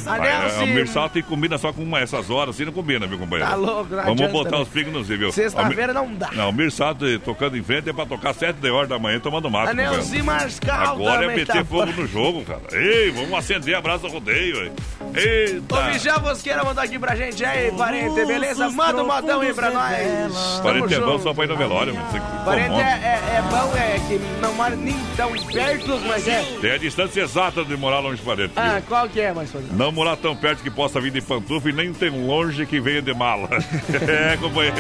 A 0.07 0.17
Vai, 0.19 0.29
é, 0.29 0.38
Nelson. 0.41 0.65
o 0.65 0.67
Mirsato 0.67 1.23
combina 1.25 1.57
só 1.59 1.73
com 1.73 1.83
uma, 1.83 2.01
essas 2.01 2.31
horas, 2.31 2.55
assim 2.55 2.65
não 2.65 2.73
combina, 2.73 3.07
viu, 3.07 3.19
companheiro? 3.19 3.49
Tá 3.51 3.57
louco, 3.57 3.95
não 3.95 4.03
Vamos 4.05 4.31
botar 4.33 4.51
também. 4.51 4.62
os 4.62 4.69
pingos 4.69 4.93
nos 4.93 5.09
viu? 5.09 5.31
Sexta-feira 5.33 5.93
Almir- 5.97 6.11
não 6.12 6.17
dá. 6.19 6.31
Não, 6.33 6.51
o 6.51 6.53
Mirsato 6.53 7.07
eh, 7.07 7.19
tocando 7.19 7.57
em 7.57 7.62
frente 7.62 7.88
é 7.88 7.93
pra 7.93 8.05
tocar 8.07 8.33
7 8.35 8.57
da 8.57 8.73
hora 8.73 8.87
da 8.87 8.99
manhã 8.99 9.19
tomando 9.21 9.49
mato. 9.51 9.71
A 9.71 9.75
Nelson. 9.75 10.23
Marscal 10.23 10.95
Agora 10.95 11.27
é 11.33 11.37
meter 11.37 11.65
fogo 11.65 11.93
no 11.93 12.07
jogo, 12.07 12.45
cara. 12.45 12.61
Ei, 12.73 13.11
vamos 13.11 13.33
acender 13.35 13.75
a 13.75 13.81
brasa 13.81 14.02
rodeio, 14.09 14.57
velho. 14.57 14.73
Eita! 15.15 15.79
Ô, 15.79 15.85
Michel 15.93 16.21
Bosqueira 16.21 16.65
mandou 16.65 16.83
aqui 16.83 16.99
pra 16.99 17.15
gente 17.15 17.45
aí, 17.45 17.71
parente, 17.73 18.25
beleza? 18.25 18.69
Manda 18.71 19.03
um 19.03 19.07
modão 19.07 19.41
aí 19.41 19.53
pra 19.53 19.71
nós. 19.71 20.61
Parente 20.62 20.95
é 20.95 21.01
bom 21.01 21.19
só 21.19 21.35
pra 21.35 21.45
ir 21.45 21.49
no 21.49 21.57
velório, 21.57 21.95
mano. 21.95 22.07
Parente 22.45 22.75
é, 22.75 22.81
é, 22.81 23.37
é 23.38 23.43
bom, 23.51 23.77
é 23.77 23.99
que 24.09 24.21
não 24.41 24.53
mora 24.55 24.75
nem 24.77 24.97
tão 25.17 25.33
perto, 25.33 26.01
mas 26.07 26.27
é. 26.27 26.43
Tem 26.61 26.73
a 26.73 26.79
distância 26.79 27.21
exata 27.23 27.65
de 27.65 27.77
morar 27.77 27.99
longe 28.01 28.17
de 28.17 28.23
parente. 28.23 28.53
Ah, 28.57 28.75
viu? 28.75 28.83
qual 28.88 29.09
que 29.09 29.21
é, 29.21 29.33
mais 29.33 29.51
padrão? 29.51 29.69
Não 29.73 29.93
morar 29.93 30.17
tão 30.17 30.35
perto 30.37 30.62
que 30.62 30.71
possa 30.71 31.01
vir 31.01 31.11
de 31.12 31.21
pantufa 31.21 31.69
e 31.69 31.73
nem 31.73 31.93
tão 31.93 32.27
longe 32.27 32.65
que 32.67 32.81
venha 32.81 33.03
de 33.03 33.12
mala. 33.15 33.49
é, 34.33 34.37
companheira. 34.38 34.73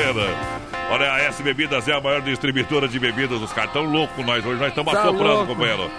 Olha, 0.90 1.12
a 1.12 1.18
S 1.22 1.42
Bebidas 1.42 1.88
é 1.88 1.92
a 1.94 2.00
maior 2.00 2.20
distribuidora 2.20 2.86
de 2.88 2.98
bebidas. 2.98 3.40
Os 3.40 3.52
caras 3.52 3.72
tão 3.72 3.84
loucos 3.84 4.24
nós 4.24 4.44
hoje. 4.44 4.58
Nós 4.60 4.68
estamos 4.68 4.92
Tá 4.92 5.00
assoprando, 5.02 5.28
louco. 5.28 5.46
companheiro. 5.46 5.90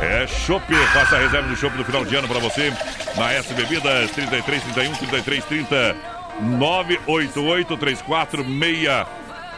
É 0.00 0.26
chopp, 0.26 0.72
faça 0.92 1.16
a 1.16 1.18
reserva 1.18 1.48
de 1.48 1.56
chopp 1.56 1.76
do 1.76 1.84
final 1.84 2.04
de 2.04 2.14
ano 2.14 2.28
pra 2.28 2.38
você 2.38 2.72
na 3.16 3.32
S 3.32 3.52
Bebidas 3.52 4.10
33 4.12 4.62
31 4.62 4.92
33 4.94 5.44
30 5.44 5.96
988 6.40 7.76
34 7.76 8.44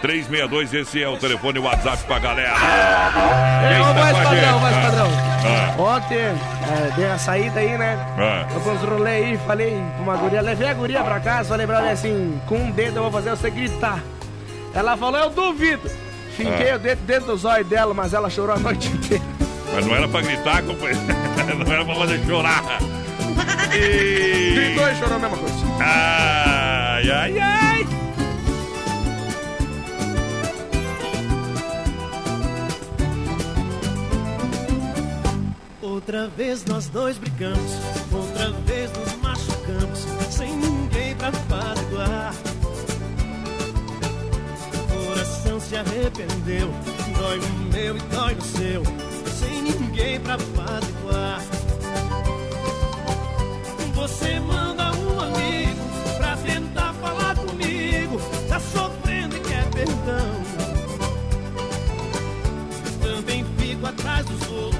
362, 0.01 0.73
esse 0.73 1.03
é 1.03 1.07
o 1.09 1.19
telefone 1.19 1.59
e 1.59 1.61
o 1.61 1.65
WhatsApp 1.65 2.03
pra 2.05 2.19
galera. 2.19 2.49
É, 2.57 3.75
Quem 3.75 3.95
mais 3.95 4.17
a 4.17 4.23
padrão, 4.23 4.41
gente? 4.41 4.61
mais 4.63 4.77
Ah, 4.77 4.81
padrão. 4.81 5.09
ah, 5.45 5.83
Ontem, 5.83 6.17
é, 6.17 6.93
dei 6.97 7.05
uma 7.05 7.19
saída 7.19 7.61
aí, 7.61 7.77
né? 7.77 8.07
ah. 8.19 8.47
Eu 8.51 8.87
rolê 8.89 9.11
aí, 9.11 9.39
falei 9.47 9.83
com 9.99 10.03
uma 10.05 10.17
guria, 10.17 10.41
levei 10.41 10.69
a 10.69 10.73
guria 10.75 11.03
pra 11.05 11.21
casa, 11.21 11.51
falei 11.51 11.67
pra 11.67 11.81
ela 11.81 11.91
assim, 11.91 12.41
com 12.47 12.55
um 12.57 12.71
dedo 12.71 12.97
eu 12.97 13.03
vou 13.03 13.13
fazer 13.13 13.29
você 13.29 13.51
gritar. 13.51 13.99
Ela 14.75 14.97
falou, 14.97 15.21
eu 15.21 15.29
duvido. 15.29 15.91
Finquei 16.35 16.71
Ah. 16.71 16.77
o 16.77 16.79
dedo 16.79 17.01
dentro 17.03 17.27
do 17.27 17.37
zóio 17.37 17.65
dela, 17.67 17.93
mas 17.93 18.15
ela 18.15 18.31
chorou 18.31 18.57
a 18.57 18.59
noite 18.59 18.89
inteira. 18.97 19.23
Mas 19.73 19.87
não 19.87 19.95
era 19.95 20.09
pra 20.09 20.21
gritar, 20.21 20.63
companheiro. 20.63 21.01
Não 21.65 21.73
era 21.73 21.85
pra 21.85 21.95
fazer 21.95 22.25
chorar. 22.25 22.65
E... 23.73 24.55
Gritou 24.55 24.89
e 24.89 24.95
chorou 24.97 25.17
a 25.17 25.19
mesma 25.19 25.37
coisa. 25.37 25.55
Ai, 25.81 27.11
ai, 27.11 27.39
ai. 27.39 27.87
Outra 35.83 36.29
vez 36.29 36.65
nós 36.65 36.89
dois 36.89 37.19
brigamos, 37.19 37.73
outra 38.13 38.51
vez 38.67 38.91
nos 38.93 39.15
machucamos, 39.23 40.07
sem 40.31 40.57
ninguém 40.57 41.15
pra 41.15 41.29
apaziguar. 41.29 42.35
O 44.73 45.07
coração 45.07 45.61
se 45.61 45.77
arrependeu, 45.77 46.71
dói 47.17 47.39
no 47.39 47.73
meu 47.73 47.97
e 47.97 48.01
dói 48.01 48.35
no 48.35 48.43
seu, 48.43 48.83
sem 49.41 49.63
ninguém 49.63 50.21
pra 50.21 50.35
apaziguar. 50.35 51.41
Você 53.95 54.41
manda 54.41 54.93
um 54.93 55.21
amigo 55.21 55.81
pra 56.19 56.37
tentar 56.37 56.93
falar 56.95 57.35
comigo, 57.37 58.21
tá 58.49 58.61
sofrendo 58.61 59.37
e 59.37 59.41
quer 59.41 59.65
perdão. 59.71 60.31
Também 63.03 63.45
fico 63.59 63.87
atrás 63.87 64.27
dos 64.27 64.49
outros, 64.51 64.80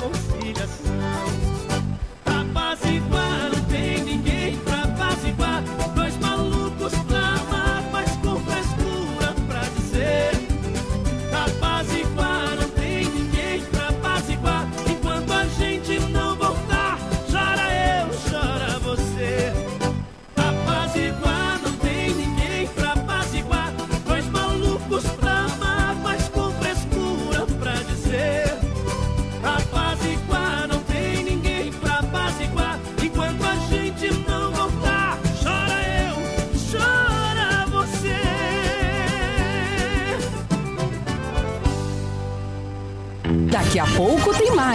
nossa 0.00 0.45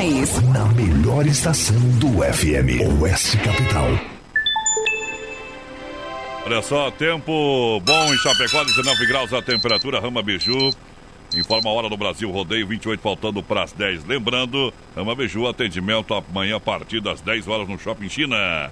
mais. 0.02 0.42
Na 0.50 0.66
melhor 0.74 1.26
estação 1.28 1.78
do 2.00 2.24
FM, 2.24 3.00
Oeste 3.02 3.38
Capital. 3.38 3.88
Olha 6.44 6.62
só, 6.64 6.90
tempo 6.90 7.80
bom 7.82 8.14
em 8.14 8.18
Chapecó, 8.18 8.64
19 8.64 9.06
graus 9.06 9.32
a 9.32 9.42
temperatura, 9.42 10.00
Rama 10.00 10.24
Biju. 10.24 10.72
Informa 11.36 11.70
a 11.70 11.74
hora 11.74 11.88
do 11.88 11.96
Brasil, 11.96 12.30
rodeio 12.32 12.68
28, 12.68 13.00
faltando 13.00 13.44
para 13.44 13.64
as 13.64 13.72
10. 13.74 14.06
Lembrando, 14.06 14.74
Rama 14.96 15.16
Biju, 15.16 15.48
atendimento 15.48 16.14
amanhã 16.16 16.58
a 16.58 16.60
partir 16.60 17.00
das 17.00 17.22
10 17.22 17.48
horas 17.48 17.70
no 17.70 17.78
Shopping 17.78 18.10
China. 18.10 18.72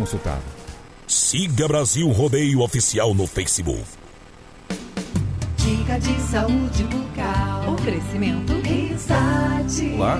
consultado. 0.01 0.41
Siga 1.05 1.67
Brasil 1.67 2.11
Rodeio 2.11 2.61
Oficial 2.61 3.13
no 3.13 3.27
Facebook. 3.27 3.85
Dica 5.57 5.99
de 5.99 6.19
saúde 6.21 6.83
bucal. 6.85 7.69
Oferecimento 7.69 8.53
Risate. 8.61 9.93
Olá, 9.95 10.19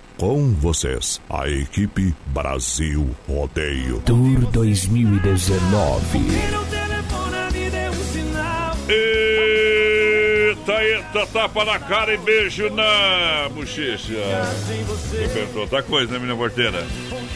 Com 0.21 0.53
vocês, 0.53 1.19
a 1.27 1.49
equipe 1.49 2.13
Brasil 2.27 3.09
Rodeio. 3.27 4.03
Tour 4.05 4.39
2019. 4.51 6.19
Eita, 10.57 10.83
eita, 10.83 11.25
tapa 11.33 11.65
na 11.65 11.79
cara 11.79 12.13
e 12.13 12.17
beijo 12.17 12.69
na 12.69 13.49
bochecha. 13.49 14.13
Pensou 15.33 15.61
outra 15.61 15.81
coisa, 15.81 16.11
né, 16.13 16.19
menina 16.19 16.37
porteira? 16.37 16.85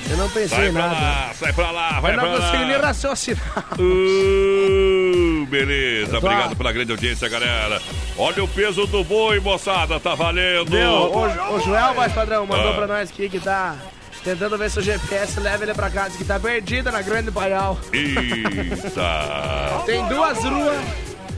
Eu 0.08 0.18
não 0.18 0.30
pensei 0.30 0.50
Sai 0.50 0.70
em 0.70 0.74
pra 0.74 0.88
nada. 0.88 1.02
lá, 1.02 1.32
sai 1.34 1.54
pra 1.54 1.72
lá, 1.72 2.00
vai 2.00 2.14
Eu 2.14 2.18
não 2.18 2.24
pra 2.24 2.38
consegui 2.38 2.66
nem 2.66 2.78
lá. 2.78 2.88
raciocinar. 2.88 3.66
Uh, 3.80 5.05
beleza, 5.46 6.18
obrigado 6.18 6.56
pela 6.56 6.72
grande 6.72 6.92
audiência, 6.92 7.28
galera. 7.30 7.82
Olha 8.18 8.44
o 8.44 8.48
peso 8.48 8.86
do 8.88 9.04
boi, 9.04 9.40
moçada, 9.40 10.00
tá 10.00 10.16
valendo. 10.16 10.72
Meu, 10.72 10.92
o, 10.92 11.56
o 11.56 11.60
Joel, 11.62 11.94
mais 11.96 12.12
padrão, 12.14 12.46
mandou 12.46 12.72
Ah. 12.72 12.74
pra 12.76 12.88
nós 12.88 13.10
aqui 13.10 13.30
que 13.30 13.40
tá 13.40 13.76
tentando 14.24 14.58
ver 14.58 14.70
se 14.72 14.80
o 14.80 14.82
GPS 14.82 15.40
leva 15.40 15.64
ele 15.64 15.74
pra 15.74 15.90
casa, 15.90 16.18
que 16.18 16.24
tá 16.24 16.40
perdida 16.40 16.92
na 16.92 17.02
Grande 17.02 17.32
Paial. 17.32 17.78
Eita. 17.94 19.84
Tem 19.86 20.04
duas 20.08 20.44
ruas 20.44 20.82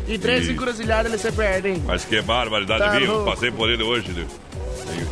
e 0.08 0.18
três 0.18 0.49
encruzilhadas, 0.49 1.12
ele 1.12 1.22
se 1.22 1.32
perde, 1.32 1.68
hein? 1.70 1.84
Mas 1.86 2.05
que 2.05 2.22
barbaridade, 2.22 2.84
Tá 2.84 2.97
viu? 2.99 3.24
Passei 3.26 3.51
por 3.51 3.70
ele 3.70 3.84
hoje. 3.84 4.10
Ele, 4.10 4.26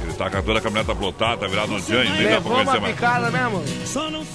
ele 0.04 0.14
tá 0.14 0.30
com 0.30 0.42
toda 0.42 0.60
a 0.60 0.62
caminhoneta 0.62 0.96
plotada, 0.96 1.38
tá 1.38 1.48
virado 1.48 1.68
no 1.74 1.80
Giant, 1.80 2.10
nem 2.12 2.24
dá 2.24 2.28
pra 2.30 2.36
Levou 2.38 2.52
conhecer 2.54 2.72
uma 2.72 2.80
mais. 2.80 2.96
picada 2.96 3.30
mesmo. 3.30 3.64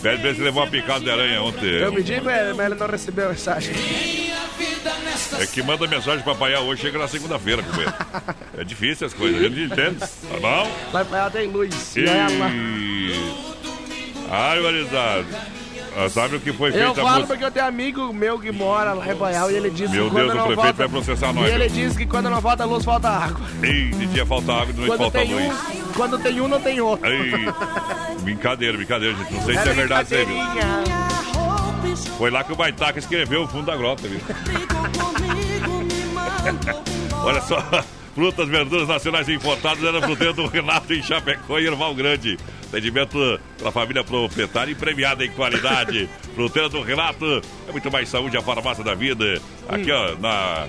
Pede 0.03 0.21
pra 0.21 0.31
ele 0.31 0.43
levou 0.43 0.63
uma 0.63 0.71
picada 0.71 1.01
de 1.01 1.11
aranha 1.11 1.43
ontem. 1.43 1.67
Eu 1.67 1.93
pedi 1.95 2.21
pra 2.21 2.43
ele, 2.43 2.53
mas 2.53 2.67
ele 2.67 2.75
não 2.75 2.87
recebeu 2.87 3.27
a 3.27 3.29
mensagem. 3.31 3.75
É 5.41 5.47
que 5.47 5.63
manda 5.63 5.87
mensagem 5.87 6.23
pra 6.23 6.35
Paial 6.35 6.65
hoje, 6.65 6.83
chega 6.83 6.99
na 6.99 7.09
segunda-feira, 7.09 7.63
companheiro. 7.63 7.95
É 8.57 8.65
difícil 8.65 9.07
as 9.07 9.15
coisas, 9.15 9.41
a 9.41 9.49
gente 9.49 9.61
entende, 9.73 9.99
tá 9.99 10.39
bom? 10.41 11.01
Em 11.01 11.05
Paial 11.05 11.31
tem 11.31 11.49
luz. 11.49 11.97
E... 11.97 12.01
E 14.33 14.61
Marizado. 14.63 15.27
Ah, 15.97 16.09
Sabe 16.09 16.37
o 16.37 16.41
que 16.41 16.53
foi 16.53 16.69
Eu 16.71 16.75
feito 16.75 16.91
a 16.93 16.95
falo 16.95 17.09
música? 17.09 17.27
porque 17.27 17.45
eu 17.45 17.51
tenho 17.51 17.67
amigo 17.67 18.13
meu 18.13 18.39
que 18.39 18.53
mora 18.53 18.93
lá 18.93 19.13
em 19.13 19.17
Paial 19.17 19.51
e 19.51 19.57
ele 19.57 19.71
diz 19.71 19.91
Meu 19.91 20.05
que 20.05 20.11
quando 20.13 20.23
Deus, 20.27 20.35
o 20.35 20.37
não 20.37 20.47
prefeito 20.47 20.63
falta... 20.63 20.79
vai 20.79 20.89
processar 20.89 21.33
nós, 21.33 21.49
E 21.49 21.53
ele 21.53 21.69
diz 21.69 21.97
que 21.97 22.07
quando 22.07 22.31
não 22.31 22.41
falta 22.41 22.65
luz, 22.65 22.85
falta 22.85 23.09
água. 23.09 23.45
Ei, 23.61 23.91
de 23.91 24.07
dia 24.07 24.25
falta 24.25 24.53
água, 24.53 24.67
de 24.73 24.81
noite 24.81 24.87
Quando 24.89 25.01
falta 25.01 25.21
luz. 25.23 25.45
um, 25.45 25.93
quando 25.95 26.19
tem 26.21 26.41
um, 26.41 26.47
não 26.49 26.61
tem 26.61 26.81
outro. 26.81 27.05
Aí, 27.09 27.33
brincadeira, 28.23 28.77
brincadeira, 28.77 29.17
gente. 29.17 29.35
Não 29.35 29.43
sei 29.45 29.55
se 29.59 29.69
é 29.69 29.73
verdade 29.73 30.09
brincadeirinha. 30.15 30.55
Foi 32.21 32.31
lá 32.31 32.45
que 32.45 32.53
o 32.53 32.55
Baitaca 32.55 32.99
escreveu 32.99 33.45
o 33.45 33.49
fundo 33.49 33.65
da 33.65 33.75
grota, 33.75 34.07
viu? 34.07 34.21
Olha 37.25 37.41
só, 37.41 37.57
frutas, 38.15 38.47
verduras 38.47 38.87
nacionais 38.87 39.27
importadas 39.27 39.83
era 39.83 40.03
dedo 40.15 40.35
do 40.35 40.47
Renato 40.47 40.93
em 40.93 41.03
Chapecó 41.03 41.59
e 41.59 41.67
Erval 41.67 41.95
Grande. 41.95 42.37
Atendimento 42.69 43.41
pela 43.57 43.73
família 43.73 44.05
proprietária 44.05 44.71
e 44.71 44.75
premiada 44.75 45.25
em 45.25 45.31
qualidade. 45.31 46.11
Fruteira 46.37 46.69
do 46.69 46.83
Renato, 46.83 47.41
é 47.67 47.73
muito 47.73 47.91
mais 47.91 48.11
saúde, 48.11 48.37
a 48.37 48.43
farmácia 48.43 48.85
da 48.85 48.95
vida. 48.95 49.41
Aqui, 49.67 49.91
ó, 49.91 50.15
na, 50.19 50.69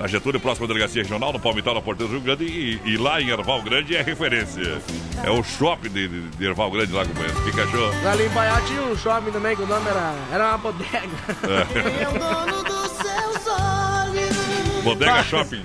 na 0.00 0.06
Getúlio, 0.06 0.40
próxima 0.40 0.66
delegacia 0.66 1.02
regional, 1.02 1.30
no 1.30 1.38
Palmital, 1.38 1.74
na 1.74 1.82
Porteira 1.82 2.10
do 2.10 2.16
Rio 2.16 2.24
Grande. 2.24 2.44
E, 2.44 2.80
e 2.92 2.96
lá 2.96 3.20
em 3.20 3.28
Erval 3.28 3.60
Grande 3.60 3.94
é 3.94 4.00
referência. 4.00 4.80
É 5.22 5.30
o 5.30 5.42
shopping 5.44 5.90
de, 5.90 6.08
de, 6.08 6.20
de 6.22 6.44
Erval 6.46 6.70
Grande 6.70 6.90
lá, 6.90 7.04
companheiro. 7.04 7.38
Fica 7.42 7.66
show. 7.66 7.90
Ali 8.10 8.24
em 8.24 8.30
Paial 8.30 8.62
tinha 8.64 8.80
um 8.82 8.96
shopping 8.96 9.30
também 9.30 9.54
que 9.54 9.62
o 9.62 9.66
nome 9.66 9.86
era, 9.90 10.14
era 10.32 10.48
uma 10.48 10.58
bodega. 10.58 11.08
É. 11.44 12.80
Bodega 14.82 15.22
Shopping. 15.24 15.62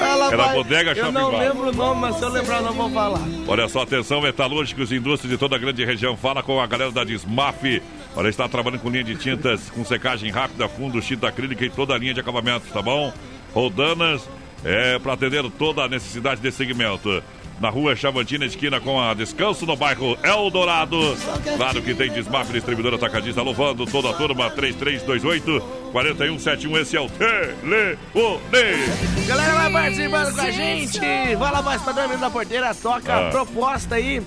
Ela 0.00 0.28
Era 0.28 0.36
vai- 0.44 0.54
Bodega 0.54 0.90
Eu 0.92 0.96
Shopping 0.96 1.12
não 1.12 1.30
Bar. 1.30 1.38
lembro 1.40 1.68
o 1.68 1.72
nome, 1.72 2.00
mas 2.00 2.16
se 2.16 2.22
eu 2.22 2.30
lembrar, 2.30 2.56
eu 2.56 2.62
não 2.62 2.72
vou 2.72 2.90
falar. 2.90 3.20
Olha 3.46 3.68
só, 3.68 3.82
atenção, 3.82 4.22
metalúrgicos 4.22 4.90
e 4.90 4.96
indústrias 4.96 5.30
de 5.32 5.38
toda 5.38 5.54
a 5.56 5.58
grande 5.58 5.84
região. 5.84 6.16
Fala 6.16 6.42
com 6.42 6.58
a 6.58 6.66
galera 6.66 6.90
da 6.90 7.04
Desmaf. 7.04 7.82
Olha, 8.16 8.28
está 8.28 8.48
trabalhando 8.48 8.80
com 8.80 8.88
linha 8.88 9.04
de 9.04 9.16
tintas, 9.16 9.68
com 9.70 9.84
secagem 9.84 10.30
rápida, 10.30 10.66
fundo, 10.68 10.98
tinta 11.02 11.28
acrílica 11.28 11.62
e 11.64 11.68
toda 11.68 11.94
a 11.94 11.98
linha 11.98 12.14
de 12.14 12.20
acabamentos, 12.20 12.70
tá 12.70 12.80
bom? 12.80 13.12
Rodanas, 13.54 14.28
é, 14.64 14.98
para 14.98 15.12
atender 15.14 15.44
toda 15.58 15.82
a 15.84 15.88
necessidade 15.88 16.40
desse 16.40 16.56
segmento. 16.58 17.22
Na 17.60 17.70
rua 17.70 17.94
Chavantina, 17.94 18.44
esquina 18.44 18.80
com 18.80 19.00
a 19.00 19.14
Descanso, 19.14 19.64
no 19.64 19.76
bairro 19.76 20.18
Eldorado. 20.24 20.98
Claro 21.56 21.80
que 21.82 21.94
tem 21.94 22.10
Desmaf, 22.10 22.50
distribuidor 22.52 22.94
atacadista, 22.94 23.42
louvando 23.42 23.86
toda 23.86 24.10
a 24.10 24.12
turma, 24.12 24.50
3328-4171. 25.92 26.76
Esse 26.80 26.96
é 26.96 27.00
o 27.00 27.08
Telefone. 27.08 28.36
Galera, 29.28 29.52
vai 29.54 29.72
participando 29.72 30.34
com 30.34 30.40
a 30.40 30.50
gente. 30.50 30.98
Vai 30.98 31.52
lá, 31.52 31.62
padrão 31.62 32.02
menino 32.08 32.20
da 32.20 32.30
porteira. 32.30 32.74
Toca 32.74 33.12
Ah. 33.14 33.28
a 33.28 33.30
proposta 33.30 33.94
aí. 33.94 34.20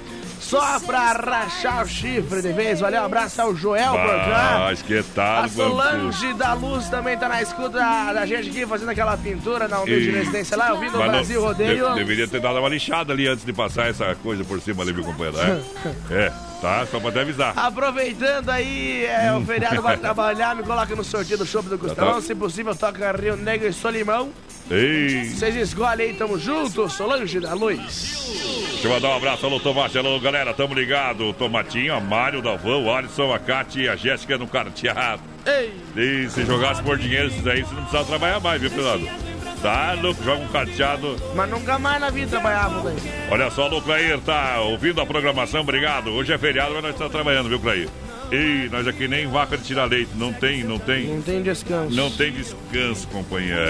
Só 0.48 0.80
pra 0.80 1.12
rachar 1.12 1.84
o 1.84 1.88
chifre 1.88 2.42
de 2.42 2.54
vez. 2.54 2.80
Valeu, 2.80 3.02
um 3.02 3.06
abraço 3.06 3.42
ao 3.42 3.54
Joel 3.56 3.92
Borgan. 3.92 4.60
Mas 4.60 4.82
que 4.82 5.04
tal, 5.14 5.44
A? 5.44 5.48
Solange 5.50 6.34
da 6.36 6.54
Luz 6.54 6.88
também 6.90 7.18
tá 7.18 7.28
na 7.28 7.42
escuta 7.42 7.78
da, 7.80 8.26
gente 8.26 8.50
aqui, 8.50 8.66
fazendo 8.66 8.90
aquela 8.90 9.18
pintura 9.18 9.68
na 9.68 9.80
humilde 9.82 10.08
E- 10.10 10.12
residência 10.12 10.56
lá, 10.56 10.72
ouvindo 10.72 10.96
o 10.96 11.00
Mas 11.00 11.08
não- 11.08 11.14
Brasil 11.16 11.42
Rodeio. 11.42 11.90
de- 11.90 11.96
deveria 11.96 12.28
ter 12.28 12.40
dado 12.40 12.60
uma 12.60 12.70
lixada 12.70 13.12
ali 13.12 13.28
antes 13.28 13.46
de 13.46 13.52
passar 13.52 13.90
essa 13.90 14.16
coisa 14.24 14.44
por 14.46 14.62
cima 14.62 14.84
ali, 14.84 14.94
meu 14.94 15.04
companheiro. 15.04 15.38
É, 16.10 16.14
é 16.28 16.34
tá? 16.62 16.86
Só 16.90 17.00
pra 17.00 17.12
te 17.12 17.20
avisar. 17.20 17.54
Aproveitando 17.58 18.50
aí, 18.50 19.06
é, 19.06 19.32
o 19.34 19.42
feriado 19.46 19.82
vai 19.82 19.98
trabalhar, 19.98 20.56
me 20.56 20.64
coloca 20.64 20.96
no 20.96 21.04
sorteio 21.04 21.38
do 21.38 21.46
shopping 21.46 21.70
do 21.70 21.78
Costelão. 21.78 22.16
tá. 22.16 22.22
Se 22.22 22.36
possível, 22.36 22.76
toca 22.76 23.12
Rio 23.12 23.36
Negro 23.36 23.68
e 23.68 23.74
Solimão. 23.74 24.32
Ei, 24.70 25.30
Vocês 25.30 25.56
escolhem 25.56 26.08
aí, 26.10 26.14
tamo 26.14 26.38
junto, 26.38 26.90
Solange 26.90 27.40
da 27.40 27.54
Luz. 27.54 27.80
deixa 28.74 28.88
eu 28.88 28.92
mandar 28.92 29.10
um 29.10 29.16
abraço. 29.16 29.46
Alô, 29.46 29.60
Tomate. 29.62 29.98
Alô, 29.98 30.20
galera, 30.20 30.54
tamo 30.54 30.74
ligado. 30.74 31.32
Tomatinho, 31.34 31.94
a 31.96 32.02
Mário, 32.02 32.40
o 32.40 32.42
Dalvão, 32.42 32.84
o 32.86 32.94
Alisson, 32.94 33.34
a 33.34 33.40
Cátia 33.40 33.82
e 33.84 33.88
a 33.90 33.96
Jéssica 33.96 34.38
no 34.38 34.46
carteado. 34.46 35.22
Ei! 35.46 35.74
E 35.96 36.30
se 36.30 36.44
jogasse 36.46 36.84
por 36.84 36.98
dinheiro, 36.98 37.28
isso 37.30 37.50
aí 37.50 37.62
você 37.64 37.74
não 37.74 37.82
precisava 37.84 38.06
trabalhar 38.06 38.40
mais, 38.42 38.60
viu, 38.60 38.70
Fernando? 38.70 39.08
Tá 39.62 39.94
louco, 40.00 40.24
joga 40.24 40.44
um 40.44 40.48
carteado. 40.48 41.16
Mas 41.36 41.50
nunca 41.50 41.80
mais 41.80 42.00
na 42.00 42.10
vida 42.10 42.28
trabalhava, 42.30 42.82
velho. 42.84 42.98
Olha 43.32 43.50
só, 43.50 43.68
o 43.68 43.82
Clair 43.82 44.20
tá 44.20 44.60
ouvindo 44.62 45.02
a 45.02 45.06
programação, 45.06 45.62
obrigado. 45.62 46.12
Hoje 46.12 46.32
é 46.32 46.38
feriado, 46.38 46.74
mas 46.74 46.84
nós 46.84 46.92
estamos 46.92 47.12
trabalhando, 47.12 47.50
viu, 47.50 47.60
Clair? 47.60 47.90
E 48.32 48.68
nós 48.72 48.86
aqui 48.88 49.08
nem 49.08 49.26
vaca 49.26 49.58
de 49.58 49.64
tirar 49.64 49.86
leite, 49.86 50.12
não 50.16 50.32
tem, 50.34 50.64
não 50.64 50.78
tem. 50.78 51.06
Não 51.08 51.22
tem 51.22 51.42
descanso. 51.42 51.96
Não 51.96 52.12
tem 52.12 52.32
descanso, 52.32 53.08
companheiro. 53.08 53.62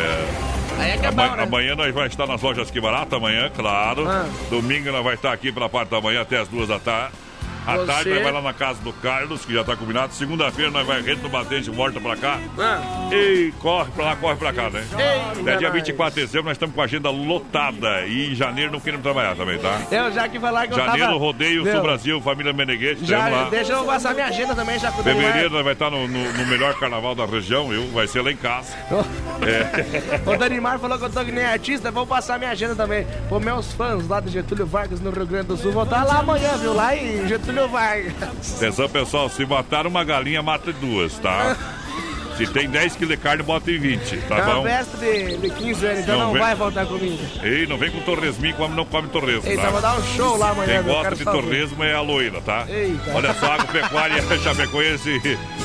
Aí 0.79 0.91
é 0.91 0.97
que 0.97 1.05
é 1.05 1.09
Ama- 1.09 1.29
bom, 1.29 1.35
né? 1.35 1.43
Amanhã 1.43 1.75
nós 1.75 1.93
vamos 1.93 2.09
estar 2.09 2.25
nas 2.27 2.41
lojas 2.41 2.69
que 2.71 2.81
barato, 2.81 3.15
amanhã, 3.15 3.49
claro. 3.55 4.07
Ah. 4.09 4.25
Domingo 4.49 4.85
nós 4.91 5.03
vamos 5.03 5.13
estar 5.13 5.31
aqui 5.31 5.51
pela 5.51 5.69
parte 5.69 5.89
da 5.89 6.01
manhã 6.01 6.21
até 6.21 6.39
as 6.39 6.47
duas 6.47 6.67
da 6.67 6.79
tarde. 6.79 7.13
À 7.67 7.75
Você- 7.77 7.85
tarde 7.85 8.09
nós 8.11 8.19
vamos 8.19 8.33
lá 8.33 8.41
na 8.41 8.53
casa 8.53 8.81
do 8.81 8.93
Carlos, 8.93 9.45
que 9.45 9.53
já 9.53 9.61
está 9.61 9.75
combinado. 9.75 10.13
Segunda-feira 10.13 10.71
nós 10.71 10.87
vamos 10.87 11.05
rede 11.05 11.21
no 11.21 11.29
batente, 11.29 11.69
volta 11.69 11.99
pra 11.99 12.15
cá. 12.15 12.39
Ah. 12.57 13.09
E 13.13 13.51
corre 13.59 13.91
pra 13.91 14.05
lá, 14.05 14.15
corre 14.15 14.35
pra 14.37 14.53
cá, 14.53 14.69
né? 14.69 14.83
Ei, 14.97 15.41
Até 15.41 15.57
dia 15.57 15.67
nós. 15.67 15.73
24 15.73 16.15
de 16.15 16.25
dezembro 16.25 16.45
nós 16.45 16.53
estamos 16.55 16.73
com 16.73 16.81
a 16.81 16.85
agenda 16.85 17.09
lotada. 17.09 18.05
E 18.07 18.31
em 18.31 18.35
janeiro 18.35 18.71
não 18.71 18.79
queremos 18.79 19.03
trabalhar 19.03 19.35
também, 19.35 19.57
tá? 19.59 19.81
Eu 19.91 20.11
já 20.11 20.27
que 20.29 20.39
falar 20.39 20.67
que 20.67 20.75
Janeiro, 20.75 21.07
tava... 21.07 21.17
rodeio, 21.19 21.63
Meu, 21.63 21.73
Sul 21.73 21.81
Brasil, 21.81 22.21
família 22.21 22.53
Meneghete, 22.53 23.05
Já, 23.05 23.27
lá. 23.27 23.47
deixa 23.49 23.73
eu 23.73 23.83
passar 23.83 24.13
minha 24.13 24.27
agenda 24.27 24.55
também, 24.55 24.79
já 24.79 24.91
Fevereiro 24.91 25.49
nós 25.49 25.63
vai 25.63 25.73
estar 25.73 25.89
no, 25.91 26.07
no- 26.07 26.33
no 26.33 26.45
melhor 26.47 26.73
carnaval 26.79 27.13
da 27.15 27.25
região, 27.25 27.71
eu, 27.73 27.87
vai 27.91 28.07
ser 28.07 28.21
lá 28.21 28.31
em 28.31 28.37
casa. 28.37 28.73
É. 29.39 30.29
O 30.29 30.35
Danimar 30.37 30.79
falou 30.79 30.97
que 30.97 31.05
eu 31.05 31.09
tô 31.11 31.23
que 31.23 31.31
nem 31.31 31.45
artista, 31.45 31.91
vou 31.91 32.05
passar 32.07 32.39
minha 32.39 32.49
agenda 32.51 32.75
também. 32.75 33.05
Pô, 33.29 33.39
meus 33.39 33.71
fãs 33.73 34.07
lá 34.07 34.19
de 34.19 34.29
Getúlio 34.29 34.65
Vargas 34.65 34.99
no 34.99 35.11
Rio 35.11 35.25
Grande 35.27 35.47
do 35.47 35.57
Sul 35.57 35.71
vão 35.71 35.83
estar 35.83 36.03
lá 36.03 36.19
amanhã, 36.19 36.57
viu? 36.57 36.73
Lá 36.73 36.95
em 36.95 37.27
Getúlio 37.27 37.56
Vargas. 37.67 38.55
Atenção, 38.57 38.89
pessoal, 38.89 39.29
se 39.29 39.45
matar 39.45 39.87
uma 39.87 40.03
galinha, 40.03 40.41
mata 40.43 40.71
duas, 40.73 41.17
tá? 41.19 41.55
Se 42.37 42.45
tem 42.45 42.69
10 42.69 42.95
quilos 42.97 43.15
de 43.15 43.17
carne, 43.17 43.41
bota 43.41 43.71
em 43.71 43.79
20, 43.79 44.17
tá 44.27 44.37
é 44.37 44.43
uma 44.43 44.55
bom? 44.57 44.63
festa 44.63 44.95
de, 44.97 45.37
de 45.37 45.49
15 45.49 45.85
anos, 45.87 45.99
então 46.01 46.19
Não 46.19 46.25
não, 46.27 46.33
vem- 46.33 46.41
vai 46.43 46.55
faltar 46.55 46.85
comida. 46.85 47.23
Ei, 47.41 47.65
não 47.65 47.79
vem 47.79 47.89
com 47.89 47.99
torresminho, 48.01 48.53
come, 48.55 48.75
não 48.75 48.85
come 48.85 49.07
torresmo, 49.07 49.49
Eita, 49.49 49.63
tá? 49.63 49.69
vou 49.71 49.81
dar 49.81 49.97
um 49.97 50.03
show 50.15 50.37
lá 50.37 50.51
amanhã, 50.51 50.83
Quem 50.83 50.93
gosta 50.93 51.15
de 51.15 51.23
torresmo 51.25 51.83
é 51.83 51.95
a 51.95 52.01
loira, 52.01 52.39
tá? 52.41 52.65
Eita. 52.69 53.11
Olha 53.15 53.33
só, 53.33 53.53
agropecuária 53.53 54.21
Chapecoense 54.37 55.19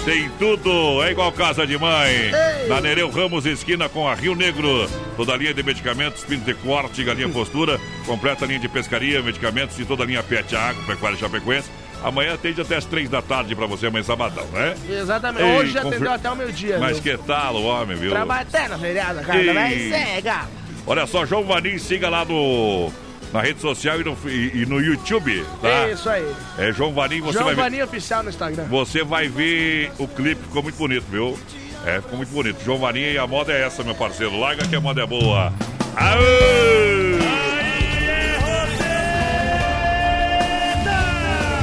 tem 0.07 0.30
tudo, 0.38 1.03
é 1.03 1.11
igual 1.11 1.30
casa 1.32 1.66
de 1.66 1.76
mãe. 1.76 2.30
Na 2.66 2.80
Nereu 2.80 3.11
Ramos, 3.11 3.45
esquina 3.45 3.86
com 3.90 4.09
a 4.09 4.14
Rio 4.14 4.34
Negro. 4.34 4.88
Toda 5.14 5.34
a 5.34 5.36
linha 5.36 5.53
de 5.53 5.62
medicamentos, 5.62 6.24
pinto 6.24 6.47
de 6.47 6.55
corte, 6.55 7.05
galinha 7.05 7.28
postura, 7.30 7.78
completa 8.07 8.47
linha 8.47 8.59
de 8.59 8.68
pescaria, 8.70 9.20
medicamentos 9.20 9.78
e 9.78 9.84
toda 9.84 10.05
a 10.05 10.07
linha 10.07 10.22
pet 10.22 10.57
agropecuária 10.57 11.18
Chapecoense. 11.18 11.68
Amanhã 12.05 12.34
atende 12.34 12.61
até 12.61 12.76
as 12.76 12.84
três 12.84 13.09
da 13.09 13.22
tarde 13.22 13.55
pra 13.55 13.66
você, 13.66 13.86
amanhã 13.86 14.03
sabadão, 14.03 14.44
né? 14.53 14.74
Exatamente. 14.88 15.44
Ei, 15.44 15.57
Hoje 15.59 15.72
confir- 15.74 15.86
atendeu 15.88 16.12
até 16.12 16.30
o 16.30 16.36
meu 16.36 16.50
dia, 16.50 16.78
Mas 16.78 16.98
viu? 16.98 17.16
que 17.16 17.22
tal 17.24 17.55
o 17.57 17.64
homem, 17.64 17.96
viu? 17.96 18.11
Trabalha 18.11 18.42
até 18.42 18.66
na 18.68 18.78
feriada, 18.78 19.22
cara. 19.22 19.55
Vai 19.55 19.78
ser, 19.78 20.20
galo. 20.22 20.48
Olha 20.86 21.07
só, 21.07 21.24
João 21.24 21.44
Vanim, 21.44 21.78
siga 21.78 22.09
lá 22.09 22.24
no, 22.24 22.90
na 23.32 23.40
rede 23.40 23.61
social 23.61 24.00
e 24.00 24.05
no, 24.05 24.16
e- 24.26 24.62
e 24.62 24.66
no 24.66 24.80
YouTube, 24.80 25.44
tá? 25.61 25.88
Isso 25.88 26.09
aí. 26.11 26.26
É 26.59 26.72
João 26.72 26.92
Vanim, 26.92 27.20
você 27.20 27.34
João 27.34 27.44
vai 27.46 27.55
ver. 27.55 27.61
Vaninho 27.62 27.84
Oficial 27.84 28.22
no 28.24 28.30
Instagram. 28.30 28.64
Você 28.64 29.05
vai 29.05 29.28
ver 29.28 29.92
o 29.98 30.09
clipe, 30.09 30.42
ficou 30.42 30.62
muito 30.62 30.76
bonito, 30.76 31.05
viu? 31.09 31.38
É, 31.86 32.00
ficou 32.00 32.16
muito 32.16 32.30
bonito. 32.30 32.62
João 32.64 32.78
Varinha 32.78 33.11
e 33.12 33.18
a 33.18 33.26
moda 33.26 33.53
é 33.53 33.62
essa, 33.62 33.82
meu 33.84 33.94
parceiro. 33.94 34.38
Larga 34.38 34.66
que 34.66 34.74
a 34.74 34.80
moda 34.80 35.03
é 35.03 35.07
boa. 35.07 35.53
Aê! 35.96 37.41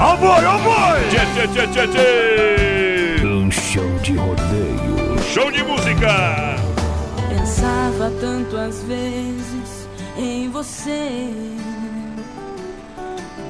Ó 0.02 0.16
boi, 0.16 0.46
ó 0.46 0.58
boi! 0.60 1.10
Tchê, 1.10 1.26
tchê, 1.34 1.48
tchê, 1.50 1.68
tchê, 1.68 1.88
tchê! 1.88 3.26
Um 3.26 3.52
show 3.52 3.84
de 4.02 4.16
rodeio. 4.16 5.20
Show 5.34 5.52
de 5.52 5.62
música! 5.62 6.56
Pensava 7.28 8.10
tanto 8.22 8.56
às 8.56 8.82
vezes 8.84 9.90
em 10.18 10.50
você, 10.50 11.30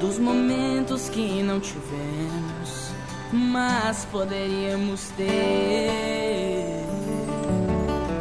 dos 0.00 0.18
momentos 0.18 1.08
que 1.08 1.40
não 1.40 1.60
tivemos, 1.60 2.90
mas 3.32 4.04
poderíamos 4.06 5.08
ter. 5.16 6.84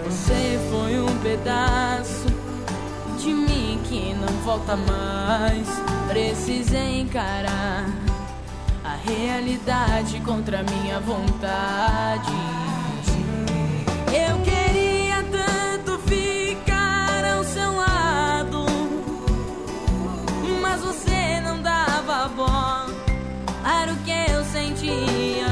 Você 0.05 0.59
foi 0.69 0.99
um 0.99 1.17
pedaço 1.23 2.27
de 3.17 3.33
mim 3.33 3.79
que 3.85 4.13
não 4.13 4.33
volta 4.43 4.75
mais. 4.75 5.67
Precisei 6.09 7.01
encarar 7.01 7.87
realidade 9.05 10.19
contra 10.21 10.63
minha 10.63 10.99
vontade. 10.99 12.31
Eu 14.07 14.39
queria 14.41 15.23
tanto 15.31 15.99
ficar 15.99 17.23
ao 17.25 17.43
seu 17.43 17.75
lado, 17.75 18.65
mas 20.61 20.81
você 20.81 21.39
não 21.41 21.61
dava 21.61 22.27
bola. 22.29 22.87
Era 23.81 23.93
o 23.93 23.97
que 23.97 24.11
eu 24.11 24.43
sentia. 24.45 25.47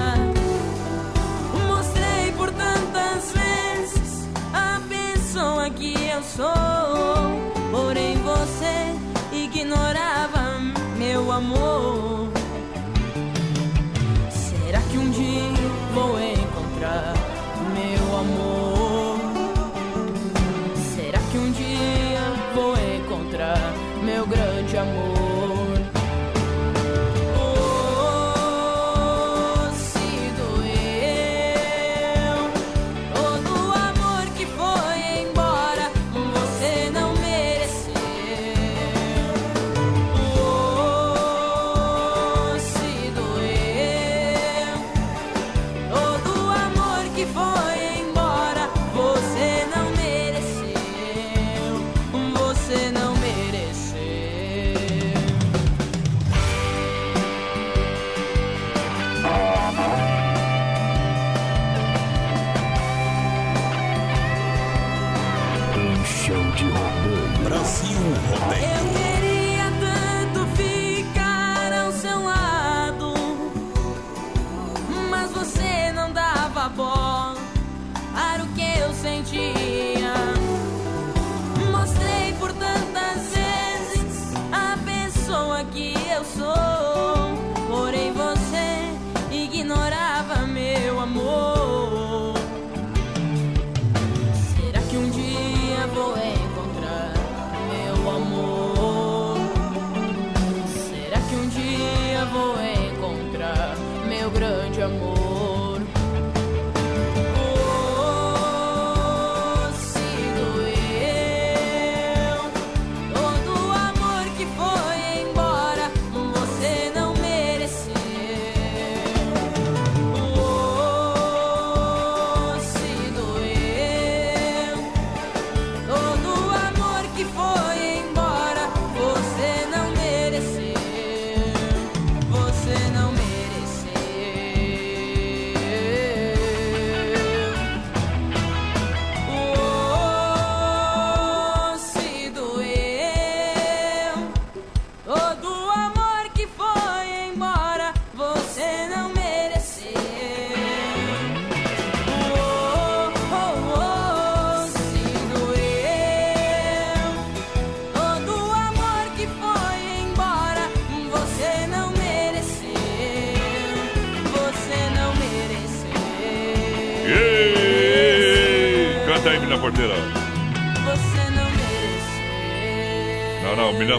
Mostrei 1.68 2.32
por 2.36 2.52
tantas 2.52 3.32
vezes 3.32 4.28
a 4.54 4.82
pessoa 4.88 5.70
que 5.70 5.94
eu 6.10 6.24
sou, 6.24 6.48
porém 7.72 8.18
você 8.18 8.96
ignorava 9.32 10.60
meu 10.98 11.32
amor. 11.32 12.27
Encontrar 16.88 17.17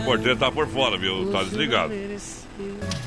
Porteira 0.08 0.36
tá 0.36 0.50
por 0.50 0.66
fora, 0.66 0.96
viu? 0.96 1.30
Tá 1.30 1.42
desligado. 1.42 1.92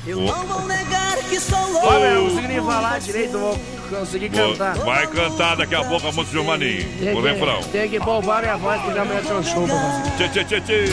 Eu 0.06 0.20
não 0.20 0.46
vou 0.46 0.60
negar 0.68 1.16
que 1.28 1.40
sou 1.40 1.58
louco. 1.72 1.90
meu, 1.90 2.14
não 2.14 2.28
consegui 2.30 2.46
nem 2.46 2.62
falar 2.64 3.00
direito, 3.00 3.38
vou 3.38 3.58
conseguir 3.90 4.30
cantar. 4.30 4.78
Vai 4.78 5.04
cantar 5.08 5.56
daqui 5.56 5.74
a 5.74 5.82
pouco 5.82 6.06
a 6.06 6.12
música 6.12 6.38
de 6.38 6.46
Maninho. 6.46 6.88
Tem 7.00 7.12
O 7.12 7.20
refrão. 7.20 7.60
Tem 7.64 7.90
que 7.90 7.98
poupar 7.98 8.42
minha 8.42 8.56
voz, 8.56 8.80
porque 8.82 8.98
amanhã 9.00 9.20
tem 9.20 9.36
um 9.36 9.42
show 9.42 9.66
pra 9.66 9.74
fazer. 9.74 10.28
Tchê, 10.28 10.28
tchê, 10.28 10.44
tchê, 10.44 10.60
tchê. 10.60 10.84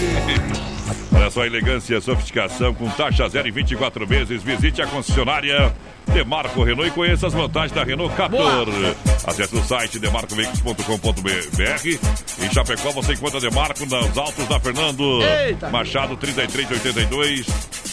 Olha 1.15 1.29
só 1.29 1.43
a 1.43 1.47
elegância 1.47 1.95
e 1.95 2.01
sofisticação 2.01 2.73
com 2.73 2.89
taxa 2.89 3.29
zero 3.29 3.47
em 3.47 3.51
24 3.51 4.07
meses. 4.07 4.41
Visite 4.41 4.81
a 4.81 4.87
concessionária 4.87 5.71
Demarco 6.07 6.63
Renault 6.63 6.89
e 6.89 6.91
conheça 6.91 7.27
as 7.27 7.33
vantagens 7.33 7.71
da 7.71 7.83
Renault 7.83 8.15
Captur. 8.15 8.67
Acesse 9.27 9.55
o 9.55 9.63
site 9.63 9.99
demarcoveículos.com.br. 9.99 11.99
Em 12.49 12.53
Chapecó 12.53 12.91
você 12.91 13.13
encontra 13.13 13.39
Demarco 13.39 13.85
nos 13.85 14.17
altos 14.17 14.47
da 14.47 14.59
Fernando 14.59 15.21
Eita. 15.21 15.69
Machado 15.69 16.17
3382 16.17 17.45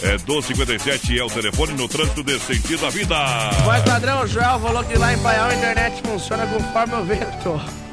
é, 0.03 0.13
1257 0.13 1.19
é 1.19 1.23
o 1.23 1.29
telefone 1.29 1.75
no 1.75 1.87
trânsito 1.87 2.23
desse 2.23 2.55
sentido 2.55 2.81
da 2.81 2.89
vida. 2.89 3.15
Voz 3.65 3.83
padrão, 3.83 4.23
o 4.23 4.27
Joel 4.27 4.59
falou 4.59 4.83
que 4.83 4.97
lá 4.97 5.13
em 5.13 5.19
Paial 5.19 5.51
a 5.51 5.55
internet 5.55 6.01
funciona 6.03 6.47
conforme 6.47 6.95
o 6.95 7.05
vento. 7.05 7.61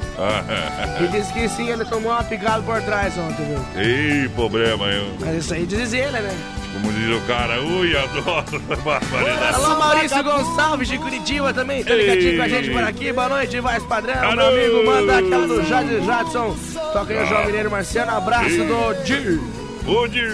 E 1.04 1.08
disse 1.08 1.34
que 1.34 1.50
sim, 1.50 1.70
ele 1.70 1.84
tomou 1.86 2.12
uma 2.12 2.24
picada 2.24 2.62
por 2.62 2.80
trás 2.84 3.18
ontem, 3.18 3.46
viu? 3.48 3.60
Ei, 3.76 4.30
problema, 4.30 4.88
hein? 4.88 5.12
Mas 5.20 5.38
isso 5.38 5.56
aí 5.56 5.66
diz 5.66 5.92
ele, 5.92 6.20
né? 6.20 6.38
Como 6.74 6.92
diz 6.92 7.16
o 7.16 7.22
cara, 7.28 7.62
ui, 7.62 7.96
adoro. 7.96 8.60
Barbaridade. 8.84 9.56
Alô, 9.56 9.78
Maurício 9.78 10.24
Gonçalves 10.24 10.88
de 10.88 10.98
Curitiba 10.98 11.54
também, 11.54 11.84
tá 11.84 11.94
ligadinho 11.94 12.38
com 12.38 12.44
a 12.44 12.48
gente 12.48 12.72
por 12.72 12.84
aqui. 12.84 13.14
Boa 13.14 13.30
noite, 13.30 13.60
Voz 13.60 13.84
Padrão. 13.84 14.36
Meu 14.36 14.48
amigo, 14.48 14.86
manda 14.86 15.20
aquela 15.20 15.48
do 15.48 15.64
Jade 15.64 16.04
Jadson. 16.04 16.56
Toca 16.92 17.14
aí 17.14 17.24
o 17.24 17.28
João 17.28 17.46
Mineiro 17.46 17.70
Marciano. 17.70 18.12
Abraço 18.18 18.58
do 18.58 19.04
Dir. 19.04 19.40
O 19.86 20.08
Dir. 20.08 20.32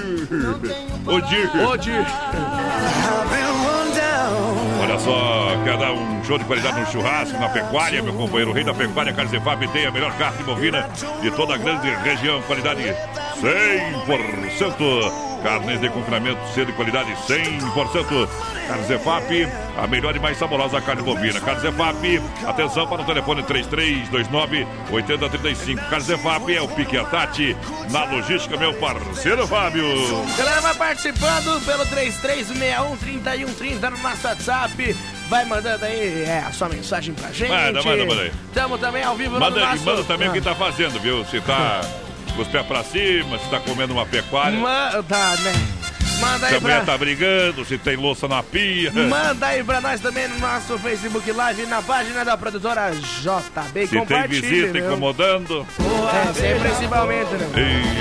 O 1.05 1.21
Dir. 1.21 1.49
O 1.65 1.77
Dir. 1.77 2.05
Olha 4.81 4.99
só, 4.99 5.57
quer 5.65 5.77
dar 5.77 5.91
um 5.91 6.23
show 6.23 6.37
de 6.37 6.45
qualidade 6.45 6.79
no 6.79 6.85
churrasco, 6.87 7.37
na 7.37 7.49
pecuária, 7.49 8.01
meu 8.01 8.13
companheiro. 8.13 8.51
O 8.51 8.53
rei 8.53 8.63
da 8.63 8.73
pecuária, 8.73 9.11
Carne 9.11 9.29
Cefap, 9.29 9.67
tem 9.67 9.85
a 9.85 9.91
melhor 9.91 10.17
carne 10.17 10.41
bovina 10.43 10.87
de 11.21 11.31
toda 11.31 11.55
a 11.55 11.57
grande 11.57 11.89
região. 11.89 12.41
Qualidade 12.43 12.83
100%. 13.41 15.28
Carnes 15.43 15.79
de 15.79 15.89
confinamento, 15.89 16.39
cedo 16.53 16.71
e 16.71 16.73
qualidade 16.73 17.11
100%. 17.27 18.27
Carne 18.67 18.83
Zefap, 18.85 19.47
a 19.77 19.87
melhor 19.87 20.15
e 20.15 20.19
mais 20.19 20.37
saborosa 20.37 20.79
carne 20.81 21.01
bovina. 21.01 21.39
Carne 21.39 21.61
Zefap, 21.61 22.21
atenção 22.45 22.85
para 22.87 23.01
o 23.01 23.05
telefone 23.05 23.41
3329-8035. 23.43 25.89
Carne 25.89 26.05
Zefap 26.05 26.55
é 26.55 26.61
o 26.61 26.67
Pique 26.67 26.97
Atati 26.97 27.55
na 27.89 28.03
logística, 28.05 28.55
meu 28.57 28.73
parceiro 28.75 29.47
Fábio. 29.47 29.85
Galera, 30.37 30.61
vai 30.61 30.75
participando 30.75 31.65
pelo 31.65 31.83
3361-3130 31.85 33.89
no 33.89 33.97
nosso 33.97 34.27
WhatsApp. 34.27 34.95
Vai 35.29 35.45
mandando 35.45 35.85
aí 35.85 36.23
é, 36.23 36.43
a 36.47 36.51
sua 36.51 36.69
mensagem 36.69 37.13
pra 37.13 37.31
gente. 37.31 37.51
Manda, 37.51 37.83
manda, 37.83 38.05
manda 38.05 38.21
aí. 38.23 38.31
Tamo 38.53 38.77
também 38.77 39.03
ao 39.03 39.15
vivo 39.15 39.39
Manda, 39.39 39.59
no 39.59 39.65
nosso... 39.65 39.83
manda 39.83 40.03
também 40.03 40.29
o 40.29 40.33
que 40.33 40.41
tá 40.41 40.53
fazendo, 40.55 40.99
viu? 40.99 41.23
Se 41.25 41.39
tá 41.41 41.81
com 42.31 42.41
os 42.41 42.47
pés 42.47 42.65
pra 42.65 42.83
cima, 42.83 43.37
se 43.39 43.49
tá 43.49 43.59
comendo 43.59 43.93
uma 43.93 44.05
pecuária. 44.05 44.57
Manda, 44.57 45.01
né? 45.37 45.53
Manda 46.19 46.39
Se 46.49 46.53
aí 46.53 46.57
a 46.57 46.59
mulher 46.59 46.83
pra... 46.83 46.85
tá 46.93 46.97
brigando, 46.97 47.63
se 47.63 47.77
tem 47.77 47.95
louça 47.95 48.27
na 48.27 48.43
pia. 48.43 48.91
Manda 48.91 49.45
aí 49.47 49.63
pra 49.63 49.79
nós 49.79 50.01
também 50.01 50.27
no 50.27 50.37
nosso 50.39 50.77
Facebook 50.79 51.31
Live, 51.31 51.65
na 51.67 51.81
página 51.81 52.25
da 52.25 52.35
produtora 52.35 52.91
JB. 52.91 53.87
Se 53.87 54.01
tem 54.05 54.27
visita 54.27 54.73
meu. 54.73 54.85
incomodando. 54.91 55.65
É, 55.79 56.33
sempre 56.33 56.59
principalmente, 56.69 57.31
né? 57.35 57.47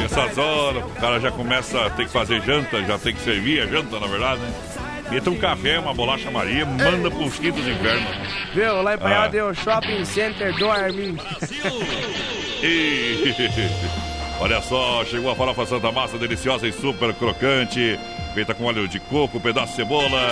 E 0.01 0.05
essas 0.05 0.37
horas, 0.37 0.83
o 0.85 0.89
cara 1.01 1.21
já 1.21 1.31
começa 1.31 1.87
a 1.87 1.91
ter 1.91 2.07
que 2.07 2.13
fazer 2.13 2.43
janta, 2.43 2.83
já 2.85 2.99
tem 2.99 3.15
que 3.15 3.21
servir 3.23 3.61
a 3.63 3.67
janta, 3.67 4.01
na 4.01 4.07
verdade, 4.09 4.41
né? 4.41 4.53
Meta 5.11 5.31
um 5.31 5.39
café, 5.39 5.79
uma 5.79 5.95
bolacha 5.95 6.29
Maria, 6.31 6.67
manda 6.67 7.11
pros 7.11 7.39
quintos 7.39 7.67
invernos. 7.67 8.11
Viu? 8.53 8.83
Lá 8.83 8.93
em 8.93 8.97
Ah. 8.97 8.99
Paial 8.99 9.31
tem 9.31 9.43
o 9.43 9.55
Shopping 9.55 10.05
Center 10.05 10.53
do 10.57 10.69
Armin. 10.71 11.17
E... 12.63 14.08
Olha 14.41 14.63
só, 14.63 15.05
chegou 15.05 15.31
a 15.31 15.35
farofa 15.35 15.67
Santa 15.67 15.91
Massa, 15.91 16.17
deliciosa 16.17 16.67
e 16.67 16.73
super 16.73 17.13
crocante, 17.15 17.99
feita 18.35 18.55
com 18.55 18.65
óleo 18.65 18.87
de 18.87 19.01
coco, 19.01 19.41
pedaço 19.41 19.73
de 19.73 19.77
cebola. 19.77 20.31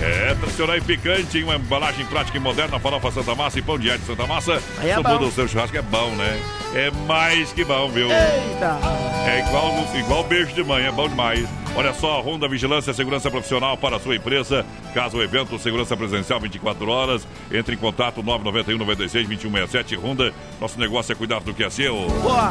É 0.00 0.34
tradicional 0.34 0.76
e 0.76 0.80
picante, 0.80 1.38
em 1.38 1.44
uma 1.44 1.56
embalagem 1.56 2.06
prática 2.06 2.36
e 2.36 2.40
moderna, 2.40 2.78
farofa 2.78 3.10
Santa 3.10 3.34
Massa 3.34 3.58
e 3.58 3.62
pão 3.62 3.78
de 3.78 3.90
ar 3.90 3.98
de 3.98 4.06
Santa 4.06 4.26
Massa. 4.26 4.62
Aí 4.78 4.90
é 4.90 4.98
o 4.98 5.30
seu 5.32 5.48
churrasco, 5.48 5.76
é 5.76 5.82
bom, 5.82 6.10
né? 6.12 6.40
É 6.74 6.90
mais 7.06 7.52
que 7.52 7.64
bom, 7.64 7.88
viu? 7.88 8.08
Eita! 8.10 8.78
É 9.26 9.40
igual, 9.40 9.74
igual 9.94 10.24
beijo 10.24 10.54
de 10.54 10.62
mãe, 10.62 10.86
é 10.86 10.92
bom 10.92 11.08
demais. 11.08 11.46
Olha 11.76 11.94
só, 11.94 12.20
Honda 12.20 12.48
Vigilância 12.48 12.90
e 12.90 12.94
Segurança 12.94 13.30
Profissional 13.30 13.76
para 13.76 13.96
a 13.96 14.00
sua 14.00 14.16
empresa. 14.16 14.66
Caso 14.92 15.16
o 15.18 15.22
evento, 15.22 15.58
segurança 15.58 15.96
presencial 15.96 16.40
24 16.40 16.88
horas. 16.90 17.26
Entre 17.50 17.74
em 17.74 17.78
contato 17.78 18.22
991 18.22 18.76
96 18.78 19.28
2167 19.28 19.96
Honda. 19.96 20.34
Nosso 20.60 20.78
negócio 20.78 21.12
é 21.12 21.14
cuidar 21.14 21.40
do 21.40 21.54
que 21.54 21.62
é 21.64 21.70
seu. 21.70 21.94
Boa! 21.94 22.50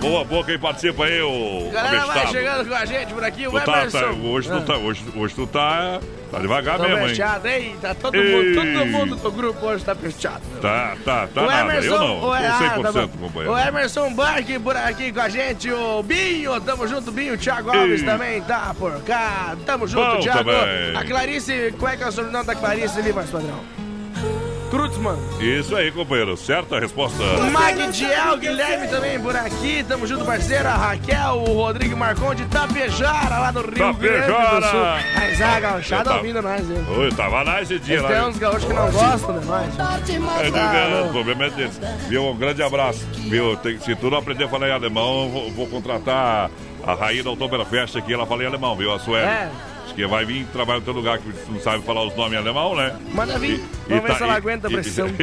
Boa, 0.00 0.24
boa, 0.24 0.44
quem 0.44 0.58
participa 0.58 1.06
aí, 1.06 1.20
o 1.20 1.70
Galera, 1.72 2.06
vai 2.06 2.26
chegando 2.28 2.68
com 2.68 2.74
a 2.74 2.84
gente 2.84 3.12
por 3.12 3.24
aqui, 3.24 3.48
o 3.48 3.50
Tu 3.50 3.56
tá, 3.56 3.64
tá, 3.64 3.78
Emerson. 3.80 4.20
hoje, 4.28 4.48
tu 4.48 4.60
tá, 4.62 4.76
hoje, 4.76 5.04
hoje 5.16 5.34
tu 5.34 5.46
tá, 5.46 6.00
tá 6.30 6.38
devagar 6.38 6.76
Tô 6.76 6.82
mesmo, 6.84 6.98
hein? 6.98 7.08
fechado, 7.08 7.46
hein? 7.46 7.76
Tá 7.80 7.94
todo 7.94 8.16
mundo, 8.16 8.54
todo 8.54 8.86
mundo 8.86 9.16
do 9.16 9.30
grupo 9.30 9.66
hoje 9.66 9.84
tá 9.84 9.94
fechado. 9.94 10.42
Tá, 10.60 10.96
tá, 11.04 11.26
tá 11.32 11.42
o 11.42 11.46
nada. 11.46 11.60
Emerson, 11.72 11.94
Eu 11.94 11.98
não, 11.98 12.20
o, 12.28 12.32
ah, 12.32 12.58
100% 12.76 12.92
tá 12.92 13.08
companheiro. 13.18 13.52
o 13.52 13.58
Emerson 13.58 14.14
Barque 14.14 14.58
por 14.58 14.76
aqui 14.76 15.12
com 15.12 15.20
a 15.20 15.28
gente, 15.28 15.70
o 15.70 16.02
Binho, 16.02 16.60
tamo 16.60 16.86
junto, 16.86 17.10
Binho, 17.10 17.34
o 17.34 17.38
Thiago 17.38 17.70
Alves 17.70 18.00
Ei. 18.00 18.06
também 18.06 18.40
tá 18.42 18.74
por 18.78 19.00
cá, 19.02 19.56
tamo 19.64 19.86
junto, 19.86 20.16
Bom 20.16 20.20
Thiago. 20.20 20.50
também. 20.50 20.96
A 20.96 21.04
Clarice, 21.04 21.74
qual 21.78 21.92
é 21.92 21.96
que 21.96 22.02
é 22.04 22.08
o 22.08 22.12
sobrenome 22.12 22.44
da 22.46 22.54
Clarice 22.54 22.98
ali, 22.98 23.12
mais 23.12 23.30
padrão? 23.30 23.77
Krutzmann. 24.70 25.16
Isso 25.40 25.74
aí, 25.74 25.90
companheiro. 25.90 26.36
Certa 26.36 26.76
a 26.76 26.80
resposta. 26.80 27.22
Magdiel, 27.52 28.36
Guilherme 28.38 28.88
também 28.88 29.18
por 29.20 29.34
aqui, 29.34 29.84
tamo 29.86 30.06
junto, 30.06 30.24
parceira. 30.24 30.70
Raquel, 30.74 31.44
o 31.46 31.52
Rodrigo 31.54 31.96
Marcon 31.96 32.34
de 32.34 32.44
Tapejara, 32.46 33.38
lá 33.38 33.52
no 33.52 33.60
Rio 33.62 33.94
Grande 33.94 34.26
do 34.26 34.32
Tapejara. 34.32 34.68
Sul. 34.70 35.12
Mas 35.14 35.40
a 35.42 35.60
gauchada 35.60 36.14
ouvindo 36.16 36.42
nós, 36.42 36.66
viu? 36.66 36.98
Oi, 36.98 37.12
tava 37.12 37.42
lá 37.42 37.62
esse 37.62 37.78
dia 37.78 38.02
lá. 38.02 38.08
tem 38.08 38.22
uns 38.22 38.38
gaúchos 38.38 38.64
que 38.64 38.72
não 38.72 38.90
gostam 38.90 39.38
de 39.38 39.46
nós. 39.46 39.78
É, 39.78 40.58
Ah, 40.58 41.04
o 41.06 41.12
problema 41.12 41.44
é 41.46 41.50
deles. 41.50 41.80
Viu? 42.08 42.24
Um 42.26 42.36
grande 42.36 42.62
abraço. 42.62 43.06
Viu? 43.14 43.56
Tem- 43.56 43.78
se 43.80 43.94
tu 43.96 44.10
não 44.10 44.18
aprender 44.18 44.44
a 44.44 44.48
falar 44.48 44.68
em 44.68 44.72
alemão, 44.72 45.28
vou, 45.30 45.50
vou 45.52 45.66
contratar 45.66 46.50
a 46.86 46.94
rainha 46.94 47.22
da 47.24 47.30
Oktoberfest 47.30 47.96
aqui. 47.96 48.12
Ela 48.12 48.26
fala 48.26 48.42
em 48.42 48.46
alemão, 48.46 48.76
viu? 48.76 48.92
A 48.92 48.98
Sueli. 48.98 49.26
É. 49.26 49.48
Acho 49.88 49.94
que 49.94 50.06
vai 50.06 50.22
vir 50.26 50.44
trabalhar 50.52 50.80
em 50.80 50.82
teu 50.82 50.92
lugar 50.92 51.18
que 51.18 51.32
não 51.50 51.58
sabe 51.60 51.82
falar 51.82 52.04
os 52.04 52.14
nomes 52.14 52.34
em 52.34 52.36
alemão, 52.36 52.76
né? 52.76 52.94
Manda 53.14 53.38
vir. 53.38 53.58
Vamos 53.88 54.04
ver 54.04 54.16
se 54.16 54.22
ela 54.22 54.34
aguenta 54.34 54.68
a 54.68 54.70
pressão. 54.70 55.08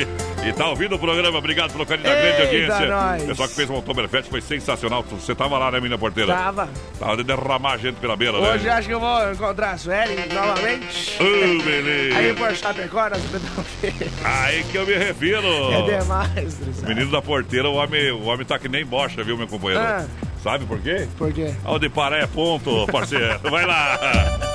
E, 0.45 0.53
tá 0.53 0.69
ouvindo 0.69 0.93
o 0.93 0.99
programa. 0.99 1.39
Obrigado 1.39 1.71
pelo 1.71 1.87
carinho 1.87 2.07
da 2.07 2.13
grande 2.13 2.41
audiência. 2.43 2.85
nós. 2.85 3.23
O 3.23 3.25
pessoal 3.25 3.49
que 3.49 3.55
fez 3.55 3.67
o 3.67 3.73
Oktoberfest 3.73 4.29
foi 4.29 4.41
sensacional. 4.41 5.03
Você 5.09 5.33
tava 5.33 5.57
lá, 5.57 5.71
né, 5.71 5.79
menina 5.79 5.97
porteira? 5.97 6.35
Tava. 6.35 6.69
Tava 6.99 7.17
de 7.17 7.23
derramar 7.23 7.77
gente 7.79 7.95
pela 7.95 8.15
beira, 8.15 8.39
né? 8.39 8.51
Hoje 8.51 8.69
acho 8.69 8.87
que 8.87 8.93
eu 8.93 8.99
vou 8.99 9.31
encontrar 9.31 9.71
a 9.71 9.77
Sueli 9.79 10.15
novamente. 10.31 11.17
Ô, 11.19 11.63
beleza. 11.63 12.17
Aí 12.19 12.33
por 12.35 12.55
Chapecó, 12.55 13.09
nós 13.09 13.23
Aí 14.23 14.63
que 14.65 14.77
eu 14.77 14.85
me 14.85 14.93
refiro. 14.93 15.47
É 15.47 15.99
demais, 15.99 16.59
O 16.83 16.87
menino 16.89 17.09
da 17.09 17.23
porteira, 17.23 17.67
o 17.67 17.73
homem, 17.73 18.11
o 18.11 18.25
homem 18.25 18.45
tá 18.45 18.59
que 18.59 18.69
nem 18.69 18.85
bocha, 18.85 19.23
viu, 19.23 19.35
meu 19.35 19.47
companheiro? 19.47 19.83
Ah. 19.83 20.05
Sabe 20.43 20.63
por 20.67 20.79
quê? 20.79 21.07
Por 21.17 21.33
quê? 21.33 21.55
Onde 21.65 21.89
parar 21.89 22.19
é 22.19 22.27
ponto, 22.27 22.85
parceiro. 22.91 23.39
Vai 23.49 23.65
lá. 23.65 24.53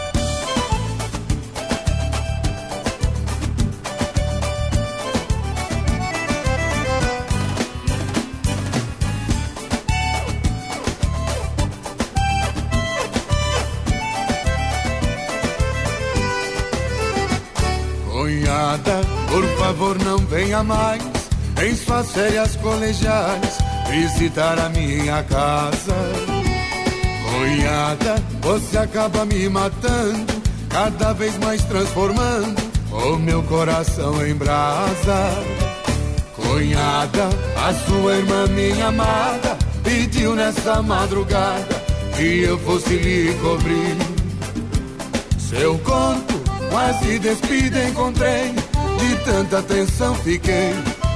Cunhada, 18.80 19.00
por 19.30 19.44
favor 19.58 19.98
não 20.04 20.18
venha 20.18 20.62
mais 20.62 21.02
em 21.62 21.76
suas 21.76 22.10
férias 22.12 22.56
colegiais 22.56 23.58
visitar 23.90 24.58
a 24.58 24.68
minha 24.70 25.22
casa. 25.24 25.94
Cunhada, 27.28 28.22
você 28.40 28.78
acaba 28.78 29.24
me 29.24 29.48
matando, 29.48 30.32
cada 30.68 31.12
vez 31.12 31.36
mais 31.38 31.62
transformando 31.64 32.60
o 32.90 33.16
meu 33.16 33.42
coração 33.44 34.26
em 34.26 34.34
brasa. 34.34 35.30
Cunhada, 36.36 37.28
a 37.56 37.74
sua 37.86 38.16
irmã, 38.16 38.46
minha 38.48 38.86
amada, 38.86 39.58
pediu 39.84 40.34
nessa 40.34 40.82
madrugada 40.82 41.82
que 42.16 42.42
eu 42.42 42.58
fosse 42.58 42.96
lhe 42.96 43.34
cobrir. 43.34 43.96
Seu 45.38 45.78
conto 45.80 46.40
quase 46.70 47.18
despida 47.18 47.88
encontrei, 47.88 48.54
de 49.00 49.16
tanta 49.24 49.62
tensão 49.62 50.14
fiquei, 50.16 50.74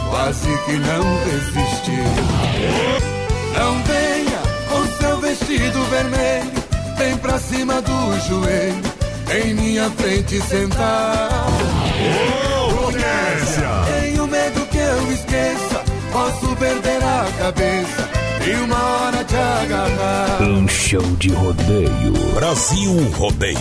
quase 0.08 0.48
que 0.64 0.72
não 0.72 1.04
resisti. 1.24 2.00
Não 3.56 3.82
venha 3.84 4.40
com 4.68 5.02
seu 5.02 5.20
vestido 5.20 5.84
vermelho, 5.84 6.52
vem 6.96 7.16
pra 7.18 7.38
cima 7.38 7.82
do 7.82 8.20
joelho, 8.26 8.82
em 9.32 9.54
minha 9.54 9.90
frente 9.90 10.40
sentar. 10.40 11.28
Tenho 14.00 14.26
medo 14.26 14.66
que 14.66 14.78
eu 14.78 15.12
esqueça, 15.12 15.84
posso 16.10 16.56
perder 16.56 17.02
a 17.02 17.26
cabeça 17.38 18.08
e 18.46 18.54
uma 18.62 18.82
hora 18.82 19.24
te 19.24 19.36
agarrar. 19.36 20.42
Um 20.42 20.66
show 20.68 21.02
de 21.18 21.30
rodeio. 21.30 22.12
Brasil 22.34 23.12
Rodeio. 23.16 23.58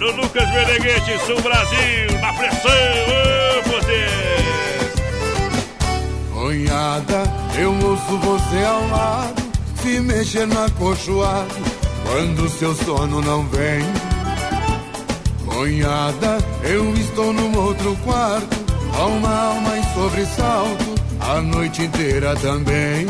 Alô, 0.00 0.12
Lucas 0.12 0.48
Meneghete, 0.50 1.18
Sul 1.26 1.40
Brasil, 1.42 2.20
na 2.20 2.32
pressão, 2.32 2.70
ô, 3.08 3.62
vocês. 3.68 4.92
Cunhada, 6.32 7.24
eu 7.58 7.72
ouço 7.72 8.16
você 8.18 8.64
ao 8.64 8.88
lado, 8.90 9.42
se 9.82 9.98
mexer 9.98 10.46
no 10.46 10.64
acolchoado, 10.66 11.52
quando 12.06 12.48
seu 12.48 12.76
sono 12.76 13.20
não 13.20 13.44
vem. 13.48 13.84
Cunhada, 15.44 16.38
eu 16.62 16.94
estou 16.94 17.32
num 17.32 17.58
outro 17.58 17.96
quarto, 18.04 18.56
uma 19.04 19.46
alma 19.46 19.78
em 19.78 19.94
sobressalto, 19.94 20.94
a 21.18 21.40
noite 21.40 21.82
inteira 21.82 22.36
também. 22.36 23.04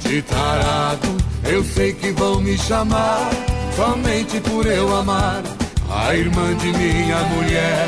De 0.00 0.20
tarado, 0.20 1.08
eu 1.44 1.64
sei 1.64 1.94
que 1.94 2.10
vão 2.10 2.38
me 2.42 2.58
chamar, 2.58 3.30
somente 3.74 4.38
por 4.42 4.66
eu 4.66 4.94
amar 4.94 5.53
a 5.94 6.14
irmã 6.14 6.54
de 6.56 6.72
minha 6.72 7.18
mulher. 7.34 7.86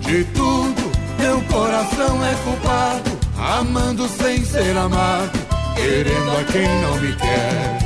De 0.00 0.24
tudo, 0.24 0.92
meu 1.18 1.40
coração 1.42 2.24
é 2.24 2.34
culpado, 2.44 3.18
amando 3.36 4.08
sem 4.08 4.44
ser 4.44 4.76
amado, 4.76 5.38
querendo 5.74 6.30
a 6.38 6.44
quem 6.52 6.68
não 6.82 7.00
me 7.00 7.16
quer. 7.16 7.78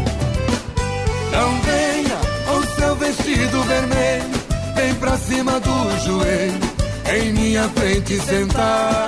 Não 1.32 1.60
venha 1.62 2.18
com 2.46 2.80
seu 2.80 2.96
vestido 2.96 3.62
vermelho, 3.62 4.74
vem 4.74 4.94
pra 4.96 5.16
cima 5.16 5.58
do 5.60 6.04
joelho, 6.04 6.60
em 7.16 7.32
minha 7.32 7.68
frente 7.70 8.18
sentar. 8.20 9.06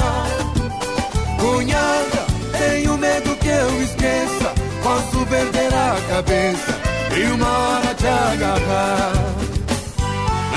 Cunhada, 1.39 2.27
tenho 2.59 2.97
medo 2.97 3.37
que 3.37 3.49
eu 3.49 3.83
esqueça, 3.83 4.55
posso 4.83 5.27
perder 5.27 5.75
a 5.75 5.97
cabeça 6.15 6.81
e 7.17 7.25
uma 7.33 7.49
hora 7.49 7.95
te 7.95 8.07
agarrar. 8.07 9.50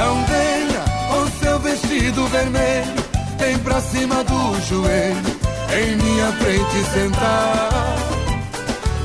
Não 0.03 0.25
venha 0.25 0.83
com 1.07 1.45
seu 1.45 1.59
vestido 1.59 2.27
vermelho, 2.27 2.93
vem 3.39 3.57
pra 3.59 3.79
cima 3.79 4.21
do 4.25 4.61
joelho, 4.67 5.39
em 5.71 5.95
minha 5.95 6.29
frente 6.33 6.83
sentar. 6.91 7.69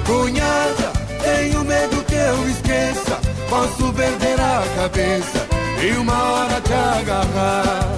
Cunhada, 0.04 0.92
tenho 1.22 1.64
medo 1.64 2.02
que 2.02 2.14
eu 2.16 2.48
esqueça, 2.48 3.20
posso 3.48 3.92
perder 3.92 4.40
a 4.40 4.64
cabeça 4.74 5.46
e 5.84 5.96
uma 5.98 6.20
hora 6.32 6.60
te 6.62 6.72
agarrar. 6.72 7.88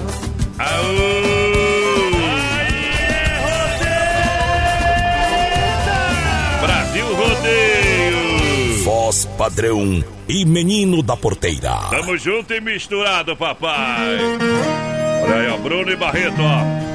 Brasil 6.61 7.15
Rodeio! 7.15 7.80
Voz 9.11 9.25
padrão 9.37 10.01
e 10.25 10.45
menino 10.45 11.03
da 11.03 11.17
porteira. 11.17 11.75
Tamo 11.89 12.17
junto 12.17 12.53
e 12.53 12.61
misturado, 12.61 13.35
papai. 13.35 14.17
Olha 15.21 15.35
aí, 15.35 15.49
ó, 15.49 15.57
Bruno 15.57 15.91
e 15.91 15.97
Barreto, 15.97 16.41
ó. 16.41 16.90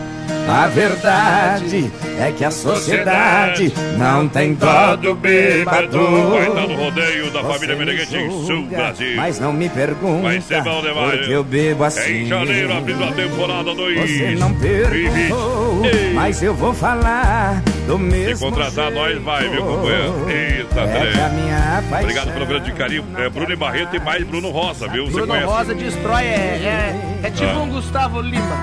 A 0.49 0.69
verdade 0.69 1.91
é 2.21 2.31
que 2.31 2.45
a 2.45 2.51
sociedade 2.53 3.73
não 3.99 4.29
tem 4.29 4.55
dó 4.55 4.95
do 4.95 5.15
bêbado. 5.15 5.99
Vai 6.31 6.49
estar 6.49 6.67
no 6.69 6.75
rodeio 6.77 7.31
da 7.33 7.43
família 7.43 7.75
Meneghete 7.77 8.17
em 8.17 8.31
Sul 8.47 8.67
Brasil. 8.67 9.17
Mas 9.17 9.41
não 9.41 9.53
me 9.53 9.69
pergunta 9.69 10.23
Vai 10.23 10.41
ser 10.41 10.63
bom 10.63 10.81
demais. 10.83 11.19
porque 11.19 11.33
eu 11.33 11.43
bebo 11.43 11.83
assim. 11.85 12.23
Em 12.23 12.27
janeiro, 12.29 12.73
abrindo 12.77 13.05
a 13.05 13.13
temporada 13.13 13.75
2. 13.75 14.01
Você 14.11 14.37
não 14.39 14.55
perguntou, 14.55 15.83
mas 16.15 16.43
eu 16.43 16.55
vou 16.55 16.73
falar 16.73 17.61
do 17.89 17.97
Se 17.97 18.03
mesmo 18.03 18.51
contratar 18.51 18.91
nós, 18.93 19.21
vai, 19.23 19.49
viu, 19.49 19.63
companheiro? 19.65 20.31
Eita, 20.31 20.81
É 20.81 20.87
trem. 21.01 21.13
que 21.13 21.21
a 21.21 21.29
minha 21.29 21.83
paixão 21.91 22.01
Obrigado 22.03 22.33
pelo 22.33 22.47
grande 22.47 22.73
carinho. 22.73 23.05
É 23.19 23.29
Bruno 23.29 23.53
e 23.53 23.57
Barreto 23.57 23.97
e 23.97 24.01
mais 24.01 24.23
Bruno 24.25 24.51
Rosa, 24.51 24.87
viu? 24.89 25.07
Você 25.07 25.21
Bruno? 25.23 25.45
Rosa 25.47 25.75
destrói, 25.75 26.25
é, 26.25 26.95
é, 27.25 27.27
é 27.27 27.31
tipo 27.31 27.51
Ah. 27.51 27.63
um 27.63 27.69
Gustavo 27.69 28.21
Lima. 28.21 28.57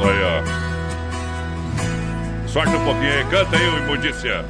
Olha, 0.00 0.42
ó. 0.70 0.73
Sorte 2.54 2.72
um 2.76 2.84
pouquinho 2.84 3.12
aí. 3.12 3.24
Canta 3.24 3.56
aí, 3.56 3.78
imundícia. 3.78 4.44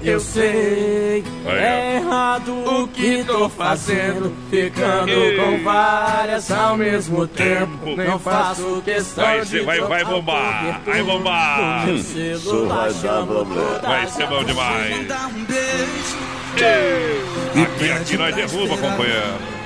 Eu 0.00 0.20
sei, 0.20 1.24
Aí, 1.44 1.58
é 1.58 1.96
errado 1.96 2.52
o 2.52 2.86
que 2.86 3.24
tô 3.24 3.48
fazendo, 3.48 4.32
ficando 4.48 5.10
com 5.36 5.64
várias 5.64 6.52
ao 6.52 6.76
mesmo 6.76 7.26
tempo. 7.26 7.96
Não 7.96 8.16
faço 8.16 8.80
questão 8.84 9.24
Vai, 9.24 9.40
de 9.40 9.46
ser, 9.48 9.64
vai, 9.64 9.80
vai 9.80 10.04
bombar. 10.04 10.82
Vai 10.86 11.02
bombar. 11.02 11.86
Meu 11.86 11.98
celular 11.98 12.92
chama 12.92 13.44
toda 13.44 13.88
Vai 13.88 14.06
ser 14.06 14.28
bom 14.28 14.44
demais. 14.44 15.10
Aqui, 17.60 17.90
aqui 17.90 18.16
nós 18.16 18.36
derruba, 18.36 18.76
companheiro. 18.76 19.57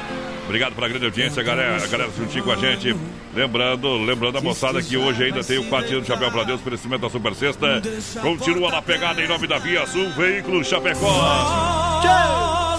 Obrigado 0.52 0.74
pela 0.74 0.86
grande 0.86 1.06
audiência, 1.06 1.42
galera. 1.42 1.86
Galera 1.88 2.10
juntinho 2.14 2.44
com 2.44 2.52
a 2.52 2.56
gente. 2.56 2.94
Lembrando, 3.34 3.96
lembrando 4.04 4.36
a 4.36 4.40
moçada 4.42 4.82
que 4.82 4.98
hoje 4.98 5.24
ainda 5.24 5.42
tem 5.42 5.56
o 5.56 5.64
4 5.64 5.90
anos 5.90 6.02
de 6.02 6.08
Chapéu 6.08 6.30
pra 6.30 6.44
Deus, 6.44 6.60
oferecimento 6.60 7.00
da 7.00 7.08
Super 7.08 7.34
Sexta. 7.34 7.80
Continua 8.20 8.70
na 8.70 8.82
pegada 8.82 9.22
em 9.22 9.26
nome 9.26 9.46
da 9.46 9.56
Via 9.56 9.86
Sul 9.86 10.10
Veículos 10.10 10.68
Chapecó. 10.68 11.08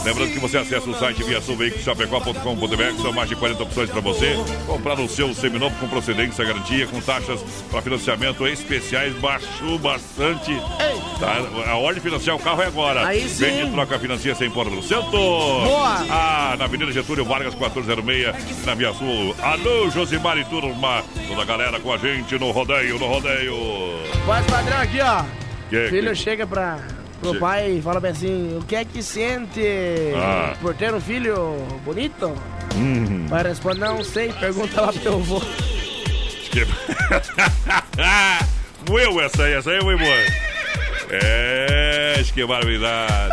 Lembrando 0.03 0.33
que 0.33 0.39
você 0.39 0.57
acessa 0.57 0.89
o 0.89 0.93
site 0.99 1.23
viasulveiculoschapecó.com.br, 1.23 3.01
são 3.01 3.13
mais 3.13 3.29
de 3.29 3.35
40 3.37 3.63
opções 3.63 3.89
para 3.89 4.01
você 4.01 4.35
comprar 4.67 4.99
o 4.99 5.07
seu 5.07 5.33
seminovo 5.33 5.73
com 5.79 5.87
procedência, 5.87 6.43
garantia, 6.43 6.85
com 6.87 6.99
taxas 6.99 7.41
para 7.71 7.81
financiamento 7.81 8.45
especiais, 8.45 9.13
baixou 9.15 9.79
bastante. 9.79 10.51
Tá? 11.19 11.37
A 11.71 11.77
hora 11.77 11.95
de 11.95 12.01
financiar 12.01 12.35
o 12.35 12.39
carro 12.39 12.61
é 12.61 12.65
agora. 12.67 13.07
Aí 13.07 13.29
sim. 13.29 13.45
Vende, 13.45 13.71
troca, 13.71 13.97
financia 13.97 14.35
sem 14.35 14.49
pôr 14.51 14.69
no 14.69 14.83
centro. 14.83 15.11
Boa. 15.11 16.05
Ah, 16.09 16.55
na 16.59 16.65
Avenida 16.65 16.91
Getúlio 16.91 17.23
Vargas, 17.23 17.53
1406, 17.55 18.65
na 18.65 18.75
Via 18.75 18.93
Sul. 18.93 19.33
Alô, 19.41 19.89
Josimar 19.89 20.37
e 20.37 20.43
turma. 20.45 21.01
Toda 21.29 21.41
a 21.43 21.45
galera 21.45 21.79
com 21.79 21.93
a 21.93 21.97
gente 21.97 22.37
no 22.37 22.51
rodeio, 22.51 22.99
no 22.99 23.07
rodeio. 23.07 23.55
Voz 24.25 24.45
padrão 24.47 24.79
aqui, 24.81 24.99
ó. 24.99 25.23
Que- 25.69 25.87
filho 25.89 26.09
que- 26.09 26.15
chega 26.15 26.45
pra, 26.45 26.77
pro 27.24 27.39
pai 27.39 27.82
fala 27.84 27.99
bem 27.99 28.11
assim, 28.11 28.57
o 28.57 28.61
que 28.63 28.76
é 28.76 28.86
que 28.86 29.01
sente 29.01 29.61
Ah. 30.15 30.53
por 30.61 30.76
ter 30.76 30.93
um 30.93 31.01
filho 31.01 31.57
bonito? 31.84 32.32
Hum. 32.76 33.26
Pai 33.30 33.43
responde, 33.43 33.80
não 33.80 34.03
sei, 34.03 34.32
pergunta 34.34 34.82
lá 34.82 34.91
pro 34.91 35.01
teu 35.01 35.13
avô. 35.15 35.41
Moeu 38.89 39.21
essa 39.21 39.43
aí, 39.43 39.53
essa 39.53 39.71
aí 39.71 39.82
foi 39.82 39.97
boa. 39.97 40.15
É, 41.09 42.21
que 42.33 42.43
barbaridade. 42.45 43.31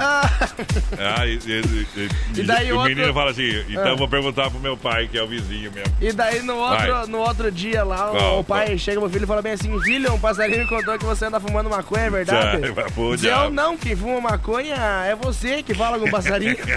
Ah, 0.99 1.27
e, 1.27 1.39
e- 1.47 1.87
e- 1.97 2.41
E 2.41 2.43
daí 2.43 2.71
o 2.71 2.77
outro- 2.77 2.95
menino 2.95 3.15
fala 3.15 3.31
assim, 3.31 3.65
então 3.69 3.93
Ah. 3.93 3.97
vou 3.97 4.07
perguntar 4.09 4.51
pro 4.51 4.61
meu 4.61 4.77
pai, 4.77 5.09
que 5.09 5.17
é 5.17 5.23
o 5.23 5.27
vizinho 5.27 5.73
mesmo. 5.73 5.95
E 6.01 6.13
daí 6.13 6.43
no 6.43 6.57
outro, 6.57 6.93
Vai. 6.93 7.07
no 7.07 7.19
outro 7.19 7.51
dia 7.51 7.83
lá, 7.83 8.11
o, 8.11 8.17
Qual, 8.17 8.39
o 8.41 8.45
pai 8.45 8.77
chega 8.77 9.01
pro 9.01 9.09
filho 9.09 9.25
e 9.25 9.27
fala 9.27 9.41
bem 9.41 9.53
assim, 9.53 9.81
filho, 9.81 10.13
um 10.13 10.19
passarinho 10.21 10.59
me 10.59 10.67
contou 10.67 10.99
que 10.99 11.05
você 11.07 11.25
anda 11.25 11.41
fumando 11.41 11.71
maconha, 11.71 12.05
é 12.05 12.11
verdade? 12.11 12.73
Pro 12.95 13.17
Diz, 13.17 13.25
eu 13.25 13.49
não, 13.51 13.77
quem 13.79 13.97
fuma 13.97 14.21
maconha 14.21 14.75
é 15.07 15.15
você 15.17 15.63
que 15.63 15.73
fala 15.73 15.99
com 15.99 16.07
o 16.07 16.11
passarinho. 16.11 16.57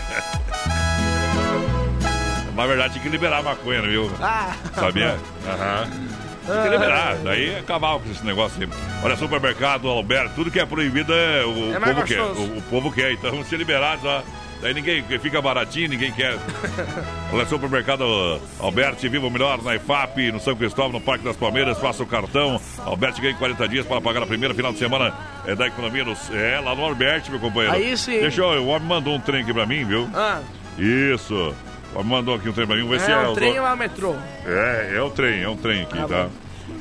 Na 2.55 2.67
verdade, 2.67 2.93
tinha 2.93 3.03
que 3.03 3.09
liberar 3.09 3.39
a 3.39 3.43
maconha, 3.43 3.81
viu? 3.81 4.09
Ah. 4.21 4.53
Sabia? 4.75 5.17
Aham. 5.47 6.12
Tem 6.45 6.61
que 6.63 6.69
liberar, 6.69 7.15
daí 7.23 7.57
acabar 7.57 7.99
com 7.99 8.11
esse 8.11 8.25
negócio 8.25 8.61
aí. 8.61 8.69
Olha, 9.03 9.15
supermercado, 9.15 9.87
Alberto, 9.87 10.35
tudo 10.35 10.51
que 10.51 10.59
é 10.59 10.65
proibido 10.65 11.13
é, 11.13 11.45
o, 11.45 11.73
É 11.73 11.79
mais 11.79 11.95
povo 11.95 12.07
quer. 12.07 12.17
gostoso. 12.17 12.41
O, 12.41 12.57
o 12.57 12.61
povo 12.63 12.91
quer, 12.91 13.11
então 13.13 13.43
se 13.43 13.55
liberar, 13.55 13.97
só. 13.99 14.23
Daí 14.61 14.73
ninguém 14.73 15.03
fica 15.19 15.41
baratinho, 15.41 15.89
ninguém 15.89 16.09
quer. 16.13 16.37
Olha, 17.33 17.45
supermercado 17.45 18.39
Alberto, 18.61 19.09
viva 19.09 19.27
o 19.27 19.29
melhor 19.29 19.61
na 19.61 19.75
IFAP, 19.75 20.31
no 20.31 20.39
São 20.39 20.55
Cristóvão, 20.55 20.93
no 20.93 21.01
Parque 21.01 21.25
das 21.25 21.35
Palmeiras, 21.35 21.77
faça 21.79 22.01
o 22.01 22.05
cartão. 22.05 22.59
Alberto 22.85 23.21
ganha 23.21 23.35
40 23.35 23.67
dias 23.67 23.85
para 23.85 23.99
pagar 23.99 24.23
a 24.23 24.25
primeira 24.25 24.53
final 24.53 24.71
de 24.71 24.79
semana 24.79 25.13
é, 25.45 25.53
da 25.53 25.67
economia. 25.67 26.05
No, 26.05 26.15
é, 26.33 26.61
lá 26.61 26.73
no 26.73 26.85
Alberto, 26.85 27.29
meu 27.29 27.41
companheiro. 27.41 27.75
Aí 27.75 27.97
sim. 27.97 28.21
Deixa 28.21 28.39
eu, 28.41 28.63
o 28.63 28.67
homem 28.67 28.87
mandou 28.87 29.13
um 29.15 29.19
trem 29.19 29.41
aqui 29.41 29.53
pra 29.53 29.65
mim, 29.65 29.83
viu? 29.83 30.09
Ah, 30.13 30.39
Isso. 30.77 31.53
O 31.95 32.03
mandou 32.03 32.35
aqui 32.35 32.49
um 32.49 32.53
trem 32.53 32.65
pra 32.67 32.75
mim, 32.75 32.83
vamos 32.83 32.97
ver 32.97 33.05
se 33.05 33.11
é 33.11 33.15
é 33.15 33.27
o- 33.27 33.33
trem 33.33 33.59
ou 33.59 33.67
é 33.67 33.73
um 33.73 33.77
metrô? 33.77 34.15
é, 34.45 34.93
é 34.95 35.01
o 35.01 35.09
trem, 35.11 35.43
é 35.43 35.49
um 35.49 35.55
trem 35.57 35.83
aqui, 35.83 35.97
Tá 35.99 36.07
tá? 36.07 36.27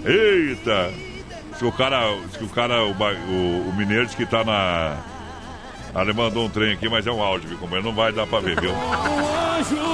Eita! 0.04 0.90
Diz 1.50 1.58
que 1.58 1.64
o 1.66 1.72
cara, 1.72 2.00
que 2.38 2.44
o, 2.44 2.48
cara 2.48 2.82
o, 2.84 2.92
o, 2.92 3.68
o 3.68 3.74
mineiro 3.76 4.06
diz 4.06 4.14
que 4.14 4.24
tá 4.24 4.42
na. 4.42 4.96
Ah, 5.94 6.00
ele 6.00 6.14
mandou 6.14 6.46
um 6.46 6.48
trem 6.48 6.72
aqui, 6.72 6.88
mas 6.88 7.06
é 7.06 7.12
um 7.12 7.22
áudio, 7.22 7.50
viu? 7.50 7.58
Como 7.58 7.76
não 7.82 7.92
vai 7.94 8.10
dar 8.12 8.26
pra 8.26 8.40
ver, 8.40 8.58
viu? 8.58 8.72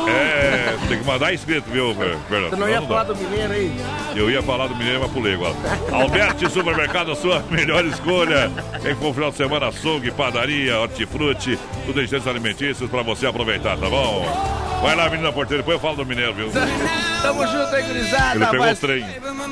É, 0.08 0.76
tem 0.88 0.98
que 1.00 1.04
mandar 1.04 1.32
escrito, 1.32 1.68
viu, 1.68 1.92
Fernando? 2.28 2.50
Você 2.50 2.56
não 2.56 2.68
ia 2.68 2.80
dá. 2.80 2.86
falar 2.86 3.02
do 3.02 3.16
mineiro 3.16 3.52
aí? 3.52 3.72
Eu 4.14 4.30
ia 4.30 4.40
falar 4.42 4.68
do 4.68 4.76
mineiro, 4.76 5.00
mas 5.00 5.10
pulei 5.10 5.34
agora. 5.34 5.54
Alberti 5.92 6.48
Supermercado, 6.48 7.10
a 7.10 7.16
sua 7.16 7.42
melhor 7.50 7.84
escolha. 7.84 8.48
Quem 8.80 8.94
for 8.94 9.12
final 9.12 9.30
de 9.32 9.36
semana, 9.36 9.66
açougue, 9.68 10.12
padaria, 10.12 10.78
hortifruti, 10.78 11.58
tudo 11.84 12.00
em 12.00 12.06
alimentícios 12.28 12.88
pra 12.88 13.02
você 13.02 13.26
aproveitar, 13.26 13.76
tá 13.76 13.88
bom? 13.88 14.67
Vai 14.82 14.94
lá, 14.94 15.10
menina 15.10 15.32
porteira, 15.32 15.62
depois 15.62 15.74
eu 15.76 15.80
falo 15.80 15.96
do 15.96 16.06
mineiro, 16.06 16.32
viu? 16.32 16.50
Tamo 17.20 17.44
junto 17.48 17.74
aí, 17.74 17.82
gurizada. 17.82 18.36
Ele 18.36 18.46
pegou 18.46 18.60
o 18.60 18.68
Faz- 18.68 18.78
trem. 18.78 19.04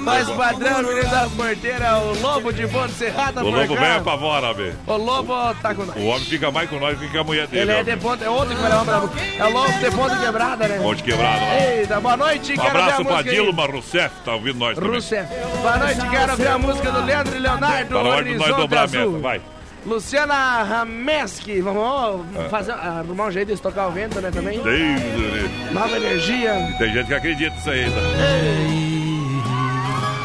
Faz 0.04 0.30
padrão, 0.30 0.82
menino 0.84 1.10
da 1.10 1.28
porteira, 1.28 1.98
o 1.98 2.20
lobo 2.20 2.52
de 2.52 2.66
Ponte 2.68 2.92
Serrada 2.92 3.42
O 3.44 3.50
lobo 3.50 3.74
vem 3.74 3.90
apavora, 3.92 4.52
velho. 4.54 4.74
O 4.86 4.96
lobo 4.96 5.34
tá 5.60 5.74
com 5.74 5.84
nós. 5.84 5.96
O 5.96 6.04
homem 6.06 6.24
fica 6.24 6.50
mais 6.52 6.70
com 6.70 6.78
nós 6.78 6.96
do 6.96 7.08
que 7.08 7.18
a 7.18 7.24
mulher 7.24 7.48
dele. 7.48 7.62
Ele 7.72 7.80
é 7.80 7.82
de 7.82 7.96
ponta, 7.96 8.24
é 8.24 8.30
outro 8.30 8.54
que 8.54 8.60
vai 8.62 8.70
levar 8.70 8.84
pra 8.84 9.20
É 9.38 9.44
o 9.48 9.52
lobo 9.52 9.72
de 9.72 9.90
ponta 9.90 10.16
quebrada, 10.16 10.68
né? 10.68 10.78
Ponte 10.80 11.02
quebrada. 11.02 11.44
Eita, 11.60 12.00
boa 12.00 12.16
noite, 12.16 12.52
Um 12.52 12.56
quero 12.56 12.72
ver 12.72 12.78
a 12.78 12.82
abraço 12.84 13.04
pra. 13.04 13.22
Dilma 13.22 13.66
Rousseff, 13.66 14.14
tá 14.24 14.32
ouvindo 14.34 14.58
nós 14.58 14.74
também. 14.76 14.90
Rousseff. 14.92 15.28
Boa 15.60 15.76
noite, 15.78 16.08
quero 16.08 16.36
ver 16.36 16.48
a 16.48 16.58
música 16.58 16.92
do 16.92 17.04
Leandro 17.04 17.34
e 17.36 17.38
Leonardo, 17.40 17.94
Tá 17.96 18.02
na 18.02 18.08
hora 18.10 18.24
de 18.24 18.34
nós 18.36 18.56
dobrar 18.56 18.84
a 18.84 18.86
meta, 18.86 19.18
vai. 19.18 19.40
Luciana 19.86 20.62
Rameski, 20.64 21.60
vamos 21.60 22.26
Ah. 22.36 22.48
fazer, 22.50 22.72
arrumar 22.72 23.26
um 23.26 23.30
jeito 23.30 23.48
de 23.48 23.54
estocar 23.54 23.88
o 23.88 23.92
vento, 23.92 24.20
né, 24.20 24.30
também? 24.32 24.58
Deus, 24.60 25.72
Nova 25.72 25.96
energia. 25.96 26.74
Tem 26.78 26.92
gente 26.92 27.06
que 27.06 27.14
acredita 27.14 27.54
nisso 27.54 27.70
aí? 27.70 27.86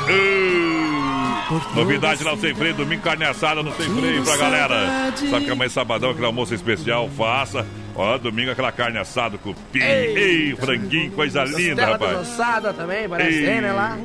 Uh, 0.09 1.75
Novidade 1.75 2.23
lá 2.23 2.31
no 2.35 2.41
Sem 2.41 2.55
Freio, 2.55 2.73
domingo 2.73 3.01
carne 3.01 3.25
assada 3.25 3.61
no 3.61 3.71
Sem 3.73 3.89
Freio 3.89 4.23
pra 4.23 4.37
galera. 4.37 5.11
Sabe 5.29 5.45
que 5.45 5.51
amanhã 5.51 5.67
é 5.67 5.69
sabadão, 5.69 6.09
aquele 6.11 6.25
almoço 6.25 6.53
especial, 6.55 7.09
faça. 7.15 7.65
Ó, 7.95 8.17
domingo 8.17 8.51
aquela 8.51 8.71
carne 8.71 8.97
assada, 8.97 9.37
cupim, 9.37 9.79
ei, 9.79 10.55
franguinho, 10.55 11.11
coisa 11.11 11.43
linda, 11.43 11.85
rapaz. 11.85 12.17
desossada 12.19 12.73
também, 12.73 13.07
parece 13.07 13.37
Ei. 13.39 13.45
tem, 13.45 13.61
né, 13.61 13.71
lá? 13.71 13.97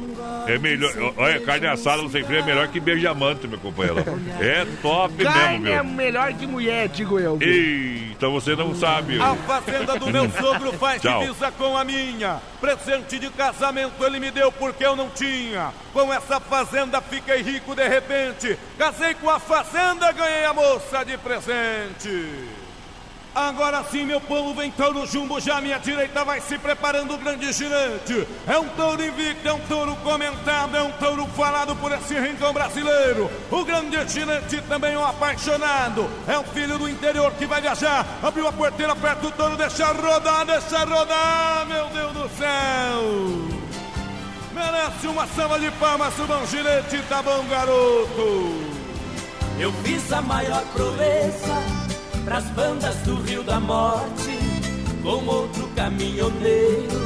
É 0.46 0.58
melhor. 0.58 0.92
Olha, 1.16 1.40
carne 1.40 1.66
assada 1.66 2.02
no 2.02 2.10
sem 2.10 2.22
freio 2.24 2.42
é 2.42 2.44
melhor 2.46 2.68
que 2.68 2.78
beijamante, 2.78 3.48
meu 3.48 3.58
companheiro. 3.58 4.04
É 4.40 4.64
top 4.82 5.14
mesmo, 5.14 5.32
Carne 5.32 5.70
é 5.70 5.82
meu. 5.82 5.84
melhor 5.84 6.32
que 6.34 6.46
mulher, 6.46 6.88
digo 6.88 7.18
eu. 7.18 7.36
viu? 7.36 7.48
Eita, 7.48 8.28
você 8.28 8.54
não 8.54 8.74
sabe. 8.74 9.20
A 9.20 9.34
fazenda 9.34 9.98
do 9.98 10.10
meu 10.10 10.30
sogro 10.40 10.72
faz 10.74 11.02
divisa 11.02 11.50
com 11.52 11.76
a 11.76 11.84
minha. 11.84 12.40
Presente 12.60 13.18
de 13.18 13.28
casamento 13.30 14.04
ele 14.04 14.20
me 14.20 14.30
deu 14.30 14.50
porque 14.52 14.84
eu 14.84 14.94
não 14.96 15.08
tinha. 15.10 15.70
Com 15.92 16.12
essa 16.12 16.38
fazenda 16.40 17.00
fiquei 17.00 17.42
rico 17.42 17.74
de 17.74 17.86
repente. 17.88 18.56
Casei 18.78 19.14
com 19.14 19.28
a 19.28 19.38
fazenda, 19.40 20.12
ganhei 20.12 20.44
a 20.44 20.52
moça 20.52 21.04
de 21.04 21.16
presente. 21.18 22.24
Agora 23.36 23.84
sim, 23.84 24.06
meu 24.06 24.18
povo, 24.18 24.54
vem 24.54 24.70
touro 24.70 25.06
jumbo, 25.06 25.38
já 25.38 25.60
minha 25.60 25.78
direita 25.78 26.24
vai 26.24 26.40
se 26.40 26.56
preparando 26.56 27.12
o 27.12 27.18
grande 27.18 27.52
girante. 27.52 28.26
É 28.46 28.58
um 28.58 28.66
touro 28.70 29.04
invicto, 29.04 29.46
é 29.46 29.52
um 29.52 29.60
touro 29.60 29.94
comentado, 29.96 30.74
é 30.74 30.82
um 30.82 30.90
touro 30.92 31.26
falado 31.36 31.76
por 31.76 31.92
esse 31.92 32.18
rincão 32.18 32.54
brasileiro. 32.54 33.30
O 33.50 33.62
grande 33.62 34.08
girante 34.08 34.62
também 34.62 34.94
é 34.94 34.98
um 34.98 35.04
apaixonado, 35.04 36.08
é 36.26 36.38
um 36.38 36.44
filho 36.44 36.78
do 36.78 36.88
interior 36.88 37.30
que 37.32 37.44
vai 37.44 37.60
viajar. 37.60 38.06
Abriu 38.22 38.48
a 38.48 38.52
porteira, 38.52 38.94
aperta 38.94 39.26
o 39.26 39.30
touro, 39.30 39.54
deixa 39.54 39.88
rodar, 39.88 40.46
deixa 40.46 40.78
rodar, 40.86 41.66
meu 41.66 41.88
Deus 41.88 42.12
do 42.14 42.30
céu. 42.38 43.60
Merece 44.54 45.08
uma 45.08 45.26
salva 45.26 45.60
de 45.60 45.70
palmas, 45.72 46.18
o 46.18 46.26
bom 46.26 46.46
girante, 46.46 47.02
tá 47.06 47.20
bom, 47.20 47.44
garoto. 47.50 48.76
Eu 49.58 49.70
fiz 49.84 50.10
a 50.10 50.22
maior 50.22 50.62
proeza 50.72 51.86
pras 52.26 52.44
bandas 52.50 52.96
do 53.04 53.14
Rio 53.22 53.44
da 53.44 53.60
Morte, 53.60 54.36
com 55.00 55.24
outro 55.26 55.68
caminhoneiro, 55.76 57.00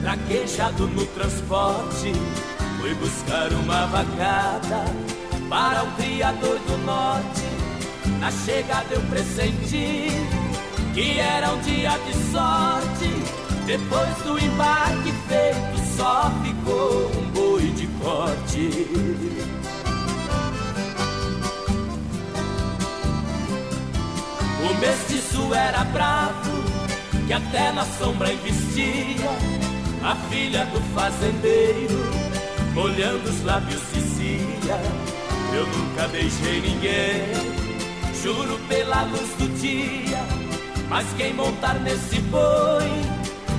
traquejado 0.00 0.86
no 0.86 1.04
transporte. 1.06 2.12
Fui 2.80 2.94
buscar 2.94 3.52
uma 3.52 3.86
vacada 3.86 4.84
para 5.50 5.82
o 5.82 5.90
criador 5.96 6.58
do 6.60 6.78
norte. 6.86 7.42
Na 8.20 8.30
chegada 8.30 8.94
eu 8.94 9.00
pressenti 9.02 10.06
que 10.94 11.18
era 11.18 11.50
um 11.52 11.60
dia 11.62 11.90
de 11.98 12.14
sorte. 12.30 13.10
Depois 13.66 14.16
do 14.18 14.38
embarque 14.38 15.12
feito, 15.26 15.96
só 15.96 16.30
ficou 16.44 17.10
um 17.18 17.30
boi 17.30 17.62
de 17.72 17.88
corte. 18.00 19.63
O 24.68 24.74
mestiço 24.74 25.54
era 25.54 25.84
bravo, 25.84 26.64
que 27.26 27.32
até 27.32 27.72
na 27.72 27.84
sombra 27.84 28.32
investia. 28.32 29.30
A 30.02 30.16
filha 30.30 30.64
do 30.66 30.80
fazendeiro, 30.94 31.98
molhando 32.72 33.28
os 33.28 33.42
lábios 33.44 33.82
dizia: 33.92 34.80
Eu 35.54 35.66
nunca 35.66 36.08
beijei 36.08 36.60
ninguém, 36.62 37.26
juro 38.22 38.58
pela 38.68 39.02
luz 39.02 39.28
do 39.38 39.48
dia. 39.60 40.24
Mas 40.88 41.06
quem 41.16 41.34
montar 41.34 41.74
nesse 41.80 42.20
boi 42.22 42.88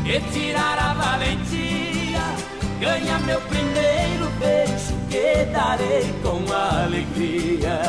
e 0.05 0.19
tirar 0.31 0.79
a 0.79 0.93
valentia, 0.93 2.21
ganha 2.79 3.19
meu 3.19 3.41
primeiro 3.41 4.29
beijo 4.39 4.95
que 5.09 5.45
darei 5.51 6.13
com 6.23 6.51
alegria. 6.53 7.79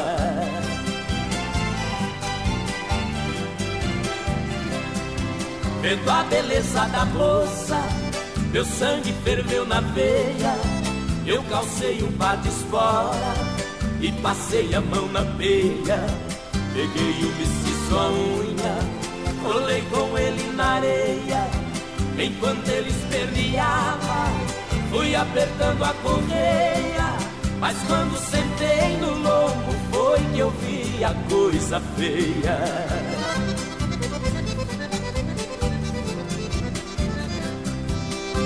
Vendo 5.87 6.11
a 6.11 6.25
beleza 6.25 6.85
da 6.87 7.05
moça, 7.05 7.81
meu 8.51 8.65
sangue 8.65 9.15
ferveu 9.23 9.65
na 9.65 9.81
veia. 9.81 10.53
Eu 11.25 11.41
calcei 11.45 12.03
um 12.03 12.11
par 12.19 12.37
de 12.39 12.49
espora 12.49 13.35
e 14.01 14.11
passei 14.21 14.75
a 14.75 14.81
mão 14.81 15.07
na 15.13 15.25
peia. 15.37 16.05
Peguei 16.73 17.23
o 17.23 17.33
mestiço 17.39 17.97
à 17.97 18.09
unha, 18.11 19.45
rolei 19.45 19.81
com 19.83 20.19
ele 20.19 20.57
na 20.57 20.65
areia. 20.65 21.47
Enquanto 22.19 22.69
ele 22.69 22.91
esperneava, 22.91 24.27
fui 24.91 25.15
apertando 25.15 25.85
a 25.85 25.95
correia. 26.03 27.17
Mas 27.61 27.77
quando 27.87 28.19
sentei 28.19 28.97
no 28.97 29.11
lombo, 29.19 29.73
foi 29.93 30.19
que 30.35 30.39
eu 30.41 30.51
vi 30.51 31.05
a 31.05 31.15
coisa 31.31 31.81
feia. 31.97 33.16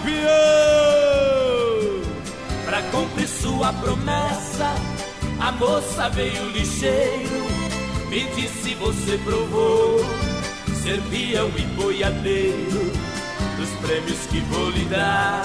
Segura, 0.00 0.04
peão! 0.04 1.90
Pra 2.64 2.82
cumprir 2.90 3.28
sua 3.28 3.72
promessa, 3.72 4.74
a 5.40 5.52
moça 5.52 6.08
veio 6.10 6.50
ligeiro. 6.50 7.46
Me 8.08 8.24
disse: 8.34 8.74
Você 8.74 9.18
provou 9.18 10.00
ser 10.82 11.00
peão 11.02 11.50
e 11.56 11.62
boiadeiro 11.76 12.92
dos 13.56 13.70
prêmios 13.80 14.26
que 14.30 14.40
vou 14.40 14.70
lhe 14.70 14.84
dar. 14.86 15.42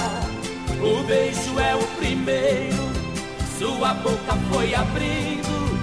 O 0.81 1.03
beijo 1.03 1.59
é 1.59 1.75
o 1.75 1.87
primeiro, 1.97 2.91
sua 3.57 3.93
boca 3.95 4.35
foi 4.51 4.75
abrindo, 4.75 5.79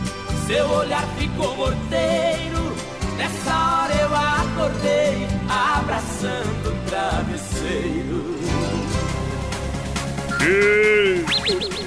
seu 0.46 0.68
olhar 0.70 1.06
ficou 1.18 1.56
morteiro. 1.56 2.72
Nessa 3.16 3.54
hora 3.54 3.94
eu 3.94 4.14
acordei, 4.14 5.26
abraçando 5.48 6.68
o 6.68 6.88
travesseiro. 6.88 8.31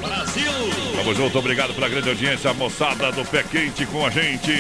Brasil! 0.02 0.52
Tamo 0.96 1.14
junto, 1.14 1.38
obrigado 1.40 1.74
pela 1.74 1.90
grande 1.90 2.10
audiência, 2.10 2.54
moçada 2.54 3.12
do 3.12 3.26
Pé 3.26 3.44
Quente 3.44 3.86
com 3.86 4.06
a 4.06 4.10
gente. 4.10 4.52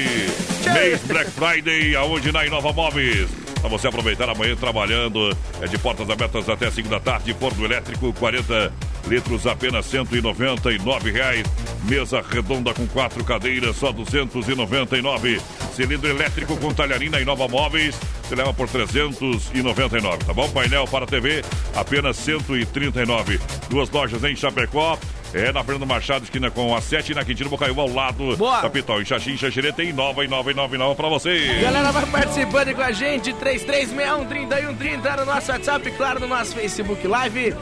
Mês 0.74 1.02
Black 1.06 1.32
Friday, 1.32 1.96
aonde 1.96 2.32
na 2.32 2.46
Inova 2.46 2.74
Móveis. 2.74 3.30
Pra 3.62 3.70
você 3.70 3.88
aproveitar 3.88 4.30
amanhã 4.30 4.56
trabalhando, 4.56 5.36
é 5.62 5.68
de 5.68 5.78
portas 5.78 6.10
abertas 6.10 6.48
até 6.50 6.70
5 6.70 6.88
da 6.89 7.00
tarde, 7.00 7.34
forno 7.34 7.66
elétrico 7.66 8.14
40 8.14 8.72
litros, 9.08 9.45
apenas 9.47 9.86
199 9.86 11.12
reais. 11.12 11.45
Mesa 11.84 12.22
redonda 12.22 12.74
com 12.74 12.88
quatro 12.88 13.24
cadeiras, 13.24 13.76
só 13.76 13.91
299. 13.91 15.41
Cilindro 15.74 16.10
elétrico 16.10 16.58
com 16.58 16.74
talharina 16.74 17.20
Inova 17.20 17.47
Móveis, 17.47 17.95
você 18.24 18.36
leva 18.36 18.53
por 18.53 18.68
399, 18.68 20.26
tá 20.26 20.34
bom? 20.34 20.49
Painel 20.49 20.88
para 20.88 21.06
TV, 21.06 21.43
apenas 21.76 22.18
139. 22.18 23.39
Duas 23.70 23.89
lojas 23.89 24.24
em 24.24 24.36
Chapecó. 24.36 24.97
É 25.34 25.51
na 25.51 25.62
Fernando 25.66 25.86
Machado, 25.86 26.24
esquina 26.24 26.49
com 26.49 26.74
a 26.74 26.80
7 26.80 27.12
e 27.12 27.16
na 27.16 27.26
Quintino 27.26 27.49
Bocaiúva, 27.49 27.82
ao 27.82 27.93
lado 27.93 28.38
Boa. 28.38 28.62
da 28.62 28.70
Pitol. 28.70 29.01
Em 29.01 29.06
Xaxim, 29.06 29.36
Xaxirê, 29.36 29.74
tem 29.74 29.91
nova 29.91 30.24
e 30.24 30.30
nova 30.30 30.49
e 30.49 30.53
nova 30.53 30.74
e 30.74 30.78
nova 30.78 30.95
pra 30.95 31.10
você. 31.10 31.60
Galera, 31.62 31.91
vai 31.91 32.06
participando 32.06 32.74
com 32.74 32.82
a 32.82 32.93
gente, 32.93 33.34
3361-3130 33.34 35.18
no 35.18 35.26
nosso 35.26 35.51
WhatsApp, 35.51 35.91
claro, 35.91 36.22
no 36.22 36.28
nosso 36.28 36.56
Facebook 36.56 37.06
Live. 37.06 37.53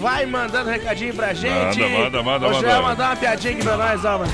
Vai 0.00 0.26
mandando 0.26 0.70
recadinho 0.70 1.14
pra 1.14 1.32
gente. 1.34 1.80
Manda, 1.80 2.22
manda, 2.22 2.22
manda, 2.22 2.48
O 2.48 2.52
Joel 2.60 2.76
manda. 2.76 2.82
mandar 2.88 3.10
uma 3.10 3.16
piadinha 3.16 3.52
aqui 3.54 3.62
pra 3.62 3.76
nós, 3.76 4.04
ó, 4.04 4.18
mano. 4.18 4.32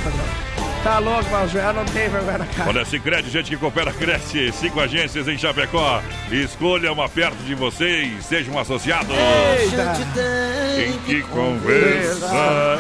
Tá 0.82 0.98
louco, 1.00 1.24
mas 1.30 1.50
o 1.50 1.52
Joel 1.52 1.72
não 1.72 1.84
tem 1.86 2.08
vergonha 2.08 2.38
na 2.38 2.46
cara. 2.46 2.70
Olha, 2.70 2.84
Cicred, 2.84 3.28
gente 3.28 3.50
que 3.50 3.56
coopera, 3.56 3.92
cresce. 3.92 4.52
Cinco 4.52 4.80
agências 4.80 5.26
em 5.26 5.36
Chapecó. 5.36 6.00
Escolha 6.30 6.92
uma 6.92 7.08
perto 7.08 7.36
de 7.44 7.54
vocês. 7.54 8.24
Seja 8.24 8.50
um 8.50 8.58
associado. 8.58 9.12
Eita. 9.12 9.94
Tem 10.76 10.92
que 11.00 11.22
conversar. 11.28 12.78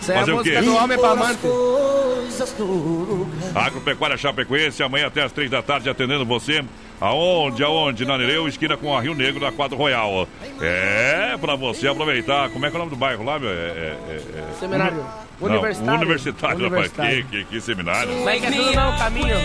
Isso 0.00 0.12
é 0.12 0.16
a 0.16 0.18
Fazer 0.18 0.32
o 0.32 0.36
música 0.36 0.58
quê? 0.60 0.66
do 0.66 0.74
homem 0.76 0.98
pra 0.98 1.10
amante. 1.10 1.38
Agropecuária 3.54 4.16
Chapecoense, 4.16 4.82
amanhã 4.82 5.06
até 5.06 5.22
as 5.22 5.32
três 5.32 5.50
da 5.50 5.62
tarde, 5.62 5.88
atendendo 5.88 6.24
você. 6.26 6.64
Aonde? 7.04 7.62
Aonde? 7.62 8.06
Na 8.06 8.16
Nereu, 8.16 8.48
esquina 8.48 8.78
com 8.78 8.96
a 8.96 9.00
Rio 9.00 9.14
Negro, 9.14 9.38
na 9.44 9.52
Quadro 9.52 9.76
Royal. 9.76 10.26
É, 10.58 11.36
pra 11.38 11.54
você 11.54 11.86
aproveitar. 11.86 12.48
Como 12.48 12.64
é 12.64 12.70
que 12.70 12.76
é 12.76 12.78
o 12.78 12.80
nome 12.80 12.90
do 12.90 12.96
bairro 12.96 13.22
lá, 13.22 13.38
meu? 13.38 13.50
É, 13.50 13.52
é, 13.52 13.98
é, 14.08 14.14
é- 14.38 14.54
Seminário. 14.58 15.04
Não, 15.40 15.48
Universitário. 15.48 16.00
universitário, 16.00 16.70
rapaz. 16.70 16.92
Que, 16.92 17.22
que, 17.24 17.44
que 17.44 17.60
seminário. 17.60 18.24
Mas 18.24 18.40
que 18.40 18.46
é 18.46 18.50
tudo 18.52 18.72
não, 18.72 18.96
caminho. 18.96 19.36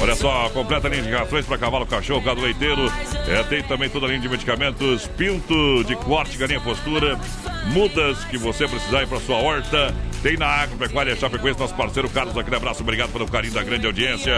Olha 0.00 0.16
só, 0.16 0.48
completa 0.48 0.88
a 0.88 0.90
linha 0.90 1.02
de 1.02 1.10
rações 1.12 1.46
para 1.46 1.58
cavalo, 1.58 1.86
cachorro, 1.86 2.22
gado 2.22 2.40
leiteiro. 2.40 2.90
É, 3.28 3.42
tem 3.44 3.62
também 3.62 3.88
toda 3.88 4.06
a 4.06 4.08
linha 4.08 4.20
de 4.20 4.28
medicamentos, 4.28 5.06
pinto 5.08 5.84
de 5.84 5.94
corte, 5.94 6.36
galinha 6.36 6.60
postura, 6.60 7.20
mudas 7.66 8.24
que 8.24 8.36
você 8.38 8.66
precisar 8.66 9.02
ir 9.02 9.06
para 9.06 9.20
sua 9.20 9.36
horta. 9.36 9.94
Tem 10.26 10.36
na 10.36 10.48
Agropecuária 10.48 11.14
Chapecoense, 11.14 11.60
nosso 11.60 11.74
parceiro 11.76 12.10
Carlos. 12.10 12.36
Aquele 12.36 12.56
abraço, 12.56 12.82
obrigado 12.82 13.12
pelo 13.12 13.28
carinho 13.28 13.54
da 13.54 13.62
grande 13.62 13.86
audiência. 13.86 14.34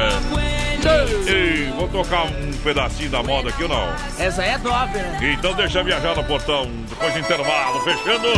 Ei, 1.26 1.72
vou 1.78 1.88
tocar 1.88 2.24
um 2.24 2.52
pedacinho 2.62 3.08
da 3.08 3.22
moda 3.22 3.48
aqui 3.48 3.62
ou 3.62 3.70
não? 3.70 3.88
Essa 4.18 4.44
é 4.44 4.58
top, 4.58 4.92
né? 4.92 5.18
Então 5.32 5.54
deixa 5.54 5.82
viajar 5.82 6.14
no 6.14 6.22
portão, 6.24 6.70
depois 6.90 7.14
do 7.14 7.20
intervalo, 7.20 7.80
fechando. 7.80 8.28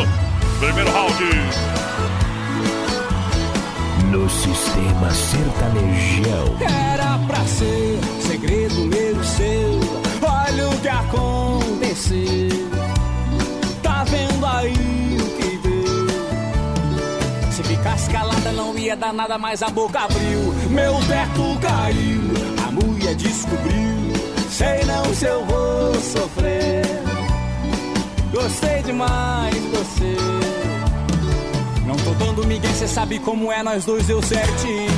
Primeiro 0.60 0.92
round. 0.92 1.24
No 4.12 4.30
sistema 4.30 5.10
sertanejão. 5.10 6.56
Era 6.60 7.18
pra 7.26 7.44
ser 7.46 7.98
segredo 8.20 8.84
meu 8.86 9.20
e 9.20 9.24
calada 18.90 18.96
não 18.96 18.96
ia 18.96 18.96
dar 18.96 19.12
nada, 19.12 19.38
mas 19.38 19.62
a 19.62 19.68
boca 19.68 20.00
abriu. 20.00 20.54
Meu 20.70 20.94
teto 21.06 21.58
caiu, 21.60 22.20
a 22.66 22.70
mulher 22.72 23.14
descobriu. 23.14 23.90
Sei 24.50 24.84
não 24.84 25.14
se 25.14 25.24
eu 25.26 25.44
vou 25.44 25.94
sofrer. 25.94 26.82
Gostei 28.32 28.82
demais 28.82 29.54
de 29.54 29.68
você. 29.68 30.16
Não 31.86 31.96
tô 31.96 32.10
dando 32.24 32.46
migué, 32.46 32.68
cê 32.68 32.86
sabe 32.86 33.18
como 33.18 33.50
é, 33.50 33.62
nós 33.62 33.84
dois 33.84 34.06
deu 34.06 34.22
certinho. 34.22 34.90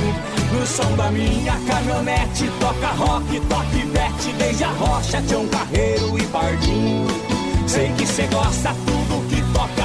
No 0.51 0.67
som 0.67 0.95
da 0.95 1.09
minha 1.09 1.53
caminhonete, 1.67 2.49
toca 2.59 2.87
rock, 2.87 3.39
toque 3.41 3.85
vete, 3.87 4.33
desde 4.37 4.63
a 4.63 4.69
rocha, 4.69 5.21
Tião 5.27 5.47
Carreiro 5.47 6.19
e 6.19 6.27
Pardinho. 6.27 7.07
Sei 7.67 7.91
que 7.93 8.05
cê 8.05 8.27
gosta 8.27 8.69
tudo 8.85 9.02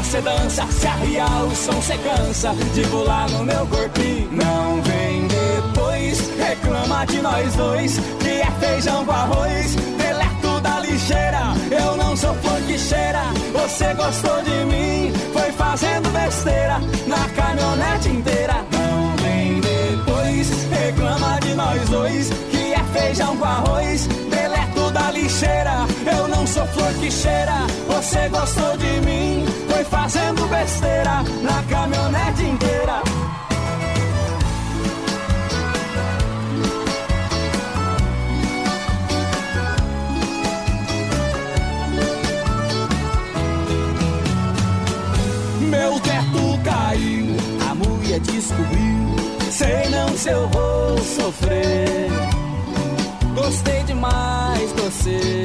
que 0.08 0.16
toca, 0.16 0.16
cê 0.16 0.20
dança, 0.20 0.66
se 0.70 0.86
arriar 0.86 1.44
o 1.44 1.54
som 1.54 1.82
cê 1.82 1.98
cansa 1.98 2.54
de 2.74 2.82
pular 2.88 3.28
no 3.30 3.44
meu 3.44 3.66
corpinho. 3.66 4.28
Não 4.32 4.82
vem 4.82 5.28
depois, 5.28 6.30
reclama 6.38 7.04
de 7.06 7.20
nós 7.20 7.54
dois, 7.54 7.98
que 8.20 8.28
é 8.28 8.50
feijão 8.58 9.04
com 9.04 9.12
arroz, 9.12 9.74
deleto 9.74 10.60
da 10.60 10.80
lixeira. 10.80 11.54
Eu 11.70 11.96
não 11.96 12.16
sou 12.16 12.34
cheira, 12.78 13.22
você 13.52 13.92
gostou 13.94 14.40
de 14.42 14.64
mim, 14.66 15.12
foi 15.32 15.50
fazendo 15.52 16.08
besteira 16.10 16.78
na 17.08 17.28
caminhonete 17.30 18.08
inteira. 18.08 18.64
Não 18.70 19.16
vem 19.16 19.60
depois, 19.60 20.68
reclama 20.70 21.40
de 21.40 21.54
nós 21.54 21.88
dois, 21.88 22.30
que 22.50 22.72
é 22.72 22.84
feijão 22.92 23.36
com 23.36 23.44
arroz, 23.44 24.08
lixeira. 25.38 25.86
Eu 26.18 26.28
não 26.28 26.46
sou 26.46 26.66
flor 26.66 26.92
que 26.94 27.10
cheira, 27.10 27.66
você 27.86 28.28
gostou 28.28 28.76
de 28.76 29.00
mim, 29.06 29.44
foi 29.70 29.84
fazendo 29.84 30.46
besteira 30.48 31.22
na 31.42 31.62
caminhonete 31.68 32.42
inteira. 32.44 33.02
Meu 45.60 46.00
teto 46.00 46.60
caiu, 46.64 47.36
a 47.70 47.74
mulher 47.74 48.20
descobriu. 48.20 49.50
Sei 49.50 49.88
não 49.90 50.16
se 50.16 50.30
eu 50.30 50.48
vou 50.48 50.98
sofrer. 50.98 52.27
Gostei 53.38 53.84
demais 53.84 54.74
de 54.74 54.82
você. 54.82 55.42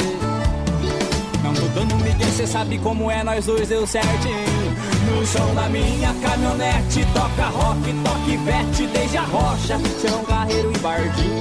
Não 1.44 1.54
tô 1.54 1.68
dando 1.76 1.96
migué, 1.98 2.26
cê 2.36 2.48
sabe 2.48 2.80
como 2.80 3.12
é, 3.12 3.24
nós 3.24 3.46
dois 3.46 3.68
deu 3.68 3.86
certinho. 3.86 4.74
No 5.06 5.26
som 5.28 5.54
da 5.54 5.70
minha 5.70 6.12
caminhonete, 6.16 7.06
toca 7.14 7.46
rock, 7.50 7.94
toque 8.04 8.38
vete, 8.38 8.88
desde 8.88 9.18
a 9.18 9.22
rocha, 9.22 9.80
chão, 10.02 10.24
carreiro 10.26 10.72
e 10.74 10.80
bardinho. 10.80 11.40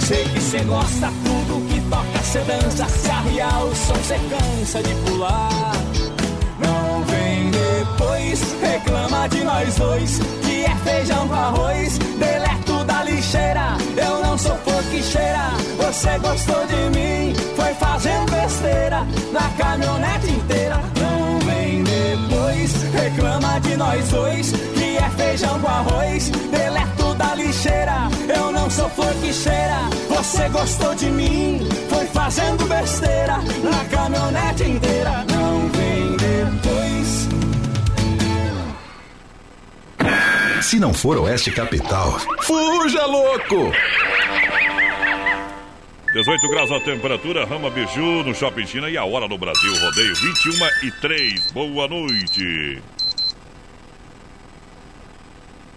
Sei 0.00 0.24
que 0.24 0.40
cê 0.40 0.60
gosta 0.60 1.12
tudo 1.24 1.68
que 1.68 1.80
toca, 1.90 2.22
cê 2.24 2.38
dança, 2.40 2.88
se 2.88 3.10
arriar 3.10 3.64
o 3.64 3.74
som, 3.74 3.96
cê 4.02 4.18
cansa 4.30 4.82
de 4.82 4.94
pular. 4.94 5.72
Não 6.58 7.04
vem 7.04 7.50
depois, 7.50 8.40
reclama 8.62 9.28
de 9.28 9.44
nós 9.44 9.74
dois, 9.74 10.20
que 10.42 10.64
é 10.64 10.74
feijão 10.76 11.28
com 11.28 11.34
arroz, 11.34 11.98
deleto 11.98 12.75
lixeira. 13.06 13.76
Eu 13.96 14.20
não 14.22 14.36
sou 14.36 14.56
flor 14.58 14.82
que 14.90 15.02
cheira, 15.02 15.50
você 15.78 16.18
gostou 16.18 16.66
de 16.66 16.98
mim, 16.98 17.34
foi 17.56 17.72
fazendo 17.74 18.30
besteira 18.30 19.06
na 19.32 19.48
caminhonete 19.56 20.30
inteira. 20.30 20.80
Não 21.00 21.38
vem 21.40 21.84
depois, 21.84 22.72
reclama 22.92 23.60
de 23.60 23.76
nós 23.76 24.08
dois, 24.08 24.52
que 24.52 24.96
é 24.96 25.10
feijão 25.16 25.58
com 25.60 25.68
arroz, 25.68 26.30
deleto 26.50 27.14
da 27.14 27.34
lixeira. 27.34 28.08
Eu 28.36 28.52
não 28.52 28.68
sou 28.68 28.88
flor 28.90 29.14
que 29.22 29.32
cheira, 29.32 29.80
você 30.08 30.48
gostou 30.48 30.94
de 30.94 31.06
mim, 31.06 31.66
foi 31.88 32.06
fazendo 32.06 32.66
besteira 32.68 33.38
na 33.62 33.84
caminhonete 33.86 34.64
inteira. 34.64 35.24
Não 35.32 35.68
vem 35.70 36.15
Se 40.66 40.80
não 40.80 40.92
for 40.92 41.16
Oeste 41.18 41.52
Capital, 41.52 42.18
fuja 42.42 43.06
louco! 43.06 43.70
18 46.12 46.48
graus 46.48 46.72
a 46.72 46.80
temperatura, 46.80 47.44
Rama 47.44 47.70
Biju 47.70 48.24
no 48.24 48.34
Shopping 48.34 48.66
China 48.66 48.90
e 48.90 48.96
a 48.96 49.04
hora 49.04 49.28
no 49.28 49.38
Brasil, 49.38 49.72
rodeio 49.78 50.12
21 50.16 50.66
e 50.82 50.90
3. 51.00 51.52
Boa 51.52 51.86
noite. 51.86 52.82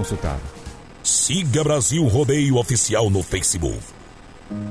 consultado. 0.00 0.40
Siga 1.02 1.62
Brasil 1.62 2.02
Rodeio 2.06 2.56
Oficial 2.56 3.10
no 3.10 3.22
Facebook. 3.22 3.78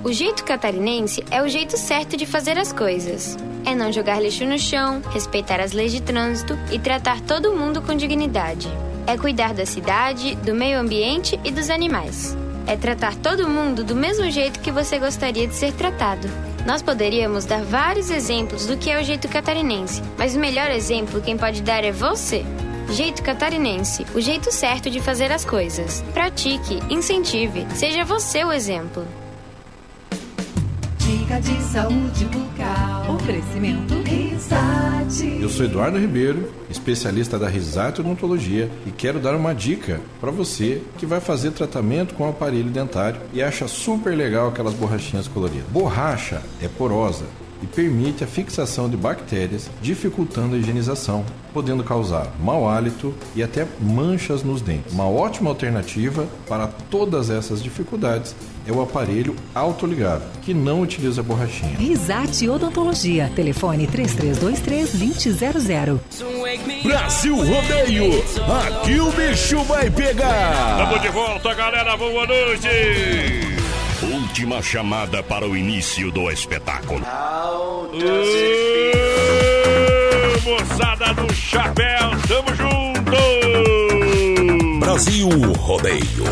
O 0.03 0.11
jeito 0.11 0.43
catarinense 0.43 1.23
é 1.29 1.41
o 1.41 1.47
jeito 1.47 1.77
certo 1.77 2.17
de 2.17 2.25
fazer 2.25 2.57
as 2.57 2.73
coisas. 2.73 3.37
é 3.63 3.75
não 3.75 3.91
jogar 3.91 4.19
lixo 4.19 4.43
no 4.45 4.57
chão, 4.57 5.01
respeitar 5.11 5.59
as 5.59 5.71
leis 5.71 5.91
de 5.91 6.01
trânsito 6.01 6.57
e 6.71 6.79
tratar 6.79 7.21
todo 7.21 7.53
mundo 7.53 7.81
com 7.81 7.95
dignidade. 7.95 8.67
É 9.05 9.15
cuidar 9.17 9.53
da 9.53 9.65
cidade, 9.65 10.35
do 10.37 10.55
meio 10.55 10.79
ambiente 10.79 11.39
e 11.43 11.51
dos 11.51 11.69
animais. 11.69 12.35
É 12.65 12.75
tratar 12.75 13.15
todo 13.15 13.47
mundo 13.47 13.83
do 13.83 13.95
mesmo 13.95 14.29
jeito 14.31 14.59
que 14.59 14.71
você 14.71 14.97
gostaria 14.97 15.47
de 15.47 15.55
ser 15.55 15.73
tratado. 15.73 16.27
Nós 16.65 16.81
poderíamos 16.81 17.45
dar 17.45 17.63
vários 17.63 18.09
exemplos 18.09 18.65
do 18.65 18.77
que 18.77 18.89
é 18.89 18.99
o 18.99 19.03
jeito 19.03 19.27
catarinense, 19.27 20.01
mas 20.17 20.35
o 20.35 20.39
melhor 20.39 20.71
exemplo 20.71 21.21
quem 21.21 21.37
pode 21.37 21.61
dar 21.61 21.83
é 21.83 21.91
você. 21.91 22.43
Jeito 22.91 23.21
catarinense, 23.21 24.03
o 24.15 24.19
jeito 24.19 24.51
certo 24.51 24.89
de 24.89 24.99
fazer 24.99 25.31
as 25.31 25.45
coisas. 25.45 26.03
Pratique, 26.11 26.79
incentive, 26.89 27.67
seja 27.75 28.03
você 28.03 28.43
o 28.43 28.51
exemplo. 28.51 29.05
Dica 30.97 31.39
de 31.39 31.61
saúde 31.61 32.25
bucal. 32.25 33.15
Oferecimento 33.15 33.93
Risate. 34.03 35.39
Eu 35.39 35.49
sou 35.49 35.65
Eduardo 35.65 35.99
Ribeiro, 35.99 36.51
especialista 36.67 37.37
da 37.37 37.47
Risato 37.47 38.01
Odontologia 38.01 38.71
e 38.87 38.91
quero 38.91 39.19
dar 39.19 39.35
uma 39.35 39.53
dica 39.53 40.01
para 40.19 40.31
você 40.31 40.81
que 40.97 41.05
vai 41.05 41.19
fazer 41.19 41.51
tratamento 41.51 42.15
com 42.15 42.27
aparelho 42.27 42.71
dentário 42.71 43.21
e 43.31 43.41
acha 43.43 43.67
super 43.67 44.15
legal 44.15 44.49
aquelas 44.49 44.73
borrachinhas 44.73 45.27
coloridas. 45.27 45.69
Borracha 45.69 46.41
é 46.59 46.67
porosa 46.67 47.25
e 47.61 47.67
permite 47.67 48.23
a 48.23 48.27
fixação 48.27 48.89
de 48.89 48.95
bactérias, 48.97 49.69
dificultando 49.81 50.55
a 50.55 50.57
higienização, 50.57 51.25
podendo 51.53 51.83
causar 51.83 52.33
mau 52.39 52.67
hálito 52.69 53.13
e 53.35 53.43
até 53.43 53.67
manchas 53.79 54.43
nos 54.43 54.61
dentes. 54.61 54.93
Uma 54.93 55.09
ótima 55.09 55.49
alternativa 55.49 56.27
para 56.47 56.67
todas 56.67 57.29
essas 57.29 57.61
dificuldades 57.61 58.33
é 58.67 58.71
o 58.71 58.81
aparelho 58.81 59.35
autoligável, 59.53 60.27
que 60.41 60.53
não 60.53 60.79
utiliza 60.81 61.21
borrachinha. 61.23 61.75
Risate 61.77 62.47
Odontologia. 62.47 63.29
Telefone 63.35 63.87
3323-2000. 63.87 65.99
Brasil 66.83 67.35
Rodeio, 67.35 68.23
aqui 68.63 68.99
o 68.99 69.11
bicho 69.11 69.63
vai 69.63 69.89
pegar. 69.89 70.79
Estamos 70.79 71.01
de 71.01 71.09
volta, 71.09 71.53
galera. 71.55 71.97
Boa 71.97 72.27
noite. 72.27 73.58
Última 74.29 74.61
chamada 74.61 75.23
para 75.23 75.45
o 75.45 75.57
início 75.57 76.11
do 76.11 76.29
espetáculo. 76.29 77.01
Ô, 77.03 77.87
moçada 80.47 81.15
do 81.15 81.33
chapéu, 81.33 82.11
tamo 82.27 82.55
junto. 82.55 83.17
Brasil 84.79 85.29
Rodeio, 85.57 86.27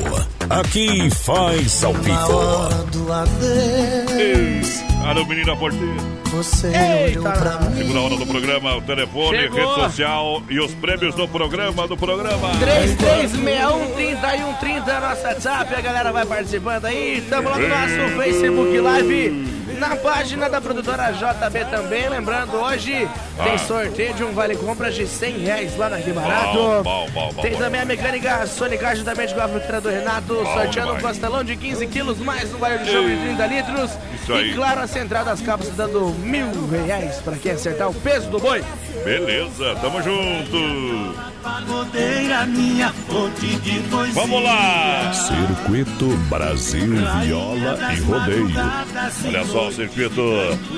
aqui 0.47 1.09
faz 1.09 1.83
ao 1.83 1.93
vivo. 1.95 2.67
Adeus. 5.09 5.17
Alô, 5.17 5.25
menina 5.25 5.55
porteira. 5.55 6.17
Você 6.27 6.67
Eita. 6.67 7.19
olhou 7.19 7.31
pra 7.33 7.59
mim. 7.69 7.77
Segunda 7.77 7.99
hora 8.01 8.15
do 8.17 8.25
programa, 8.27 8.75
o 8.75 8.81
telefone, 8.81 9.37
Chegou. 9.39 9.59
rede 9.59 9.73
social 9.81 10.43
e 10.49 10.59
os 10.59 10.73
prêmios 10.75 11.15
do 11.15 11.25
programa, 11.27 11.87
do 11.87 11.95
programa. 11.97 12.49
3361-3130 12.59 14.87
é 14.87 14.99
nosso 14.99 15.23
WhatsApp, 15.23 15.73
a 15.73 15.81
galera 15.81 16.11
vai 16.11 16.25
participando 16.25 16.85
aí. 16.85 17.25
Tamo 17.29 17.49
lá 17.49 17.57
no 17.57 17.67
nosso 17.69 18.17
Facebook 18.17 18.77
Live, 18.79 19.29
na 19.79 19.95
página 19.95 20.49
da 20.49 20.59
produtora 20.59 21.11
JB 21.11 21.65
também. 21.71 22.09
Lembrando, 22.09 22.57
hoje 22.57 22.91
tem 22.91 23.07
Ah. 23.53 23.57
sorteio 23.57 24.13
de 24.13 24.23
um 24.25 24.33
vale 24.33 24.55
compras 24.57 24.93
de 24.95 25.07
100 25.07 25.37
reais 25.39 25.77
lá 25.77 25.87
na 25.89 25.99
Que 26.01 26.11
Barato. 26.11 26.81
Bom, 26.83 27.07
bom, 27.13 27.33
tem 27.41 27.55
também 27.55 27.79
a 27.81 27.85
mecânica 27.85 28.45
Sônica, 28.47 28.93
juntamente 28.95 29.33
com 29.33 29.41
a 29.41 29.47
fruteira 29.47 29.79
do 29.79 29.89
Renato, 29.89 30.33
Bom 30.33 30.43
sorteando 30.53 30.91
um 30.93 30.97
demais. 30.97 31.03
pastelão 31.03 31.41
de 31.43 31.55
15 31.55 31.87
quilos, 31.87 32.17
mais 32.19 32.53
um 32.53 32.57
vale 32.57 32.79
de 32.79 32.91
chope 32.91 33.07
de 33.15 33.21
30 33.21 33.45
litros. 33.47 33.91
Isso 34.21 34.33
aí. 34.33 34.51
E 34.51 34.55
claro, 34.55 34.81
a 34.81 34.87
central 34.97 35.25
das 35.25 35.41
capas 35.41 35.69
dando 35.75 36.09
mil 36.23 36.49
reais 36.69 37.17
pra 37.17 37.35
quem 37.35 37.51
acertar 37.51 37.87
o 37.87 37.93
peso 37.93 38.31
do 38.31 38.39
boi. 38.39 38.63
Beleza, 39.03 39.75
tamo 39.75 40.01
junto. 40.01 41.37
Vamos 44.13 44.43
lá. 44.43 45.13
Circuito 45.13 46.07
Brasil 46.29 46.95
Viola 47.21 47.93
e 47.93 47.99
Rodeio. 48.01 48.49
Olha 49.27 49.45
só, 49.45 49.67
o 49.67 49.71
circuito 49.71 50.21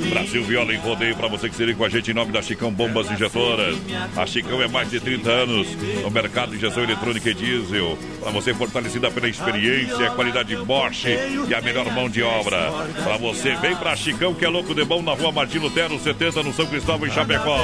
Brasil 0.10 0.44
Viola 0.44 0.74
em 0.74 0.78
Rodeio 0.78 1.16
para 1.16 1.28
você 1.30 1.50
que 1.50 1.56
se 1.56 1.66
liga 1.66 1.78
com 1.78 1.86
a 1.86 1.90
gente 1.90 2.12
em 2.12 2.14
nome 2.14 2.32
da 2.32 2.42
Chicão 2.42 2.72
Bombas 2.72 3.10
Injetoras. 3.10 3.78
A 4.16 4.26
Chicão 4.28 4.62
é 4.62 4.68
mais 4.68 4.90
de 4.90 5.00
30 5.00 5.30
anos 5.30 5.68
no 6.04 6.12
mercado 6.12 6.52
de 6.52 6.58
injeção 6.58 6.84
eletrônica 6.84 7.30
e 7.30 7.34
diesel. 7.34 7.98
Para 8.20 8.32
você 8.32 8.54
fortalecida 8.54 9.10
pela 9.10 9.30
experiência, 9.30 10.12
qualidade 10.12 10.56
Bosch 10.58 11.06
e 11.06 11.56
a 11.56 11.62
melhor 11.62 11.90
mão 11.94 12.10
de 12.10 12.22
obra. 12.22 12.70
Para 13.04 13.18
você, 13.18 13.56
vem 13.56 13.76
pra 13.76 13.96
Chicão 13.96 14.09
que 14.14 14.46
é 14.46 14.50
louco 14.50 14.74
de 14.74 14.84
bom 14.84 15.02
na 15.02 15.14
rua 15.14 15.32
Martim 15.32 15.60
Lutero, 15.60 16.00
70 16.00 16.42
no 16.44 16.54
São 16.54 16.66
Cristóvão 16.66 17.08
em 17.08 17.12
Chapecó. 17.12 17.58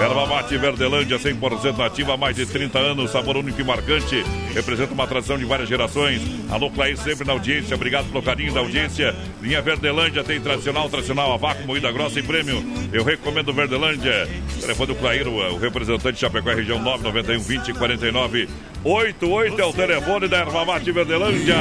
Erva 0.00 0.26
Mate 0.26 0.56
Verdelândia, 0.56 1.18
100% 1.18 1.76
nativa 1.76 2.14
há 2.14 2.16
mais 2.16 2.36
de 2.36 2.46
30 2.46 2.78
anos, 2.78 3.10
sabor 3.10 3.36
único 3.36 3.60
e 3.60 3.64
marcante. 3.64 4.24
Representa 4.54 4.92
uma 4.92 5.06
tradição 5.06 5.36
de 5.36 5.44
várias 5.44 5.68
gerações. 5.68 6.22
Alô, 6.50 6.70
Clair, 6.70 6.96
sempre 6.96 7.26
na 7.26 7.32
audiência. 7.32 7.74
Obrigado 7.74 8.06
pelo 8.10 8.22
carinho 8.22 8.52
da 8.52 8.60
audiência. 8.60 9.14
Linha 9.40 9.60
Verdelândia 9.60 10.24
tem 10.24 10.40
tradicional, 10.40 10.88
tradicional, 10.88 11.32
a 11.32 11.36
vácuo, 11.36 11.66
moída 11.66 11.90
grossa 11.92 12.18
e 12.18 12.22
prêmio. 12.22 12.64
Eu 12.92 13.04
recomendo 13.04 13.52
Verdelândia. 13.52 14.28
Telefone 14.60 14.86
do 14.86 14.94
Clair, 14.94 15.28
o 15.28 15.58
representante 15.58 16.14
de 16.14 16.20
Chapecó, 16.20 16.50
região 16.50 16.80
991 16.80 17.40
20 17.40 17.74
49 17.74 18.48
88 18.84 19.60
é 19.60 19.64
o 19.64 19.72
telefone 19.72 20.28
da 20.28 20.38
Erva 20.38 20.64
Mate 20.64 20.90
Verdelândia. 20.90 21.56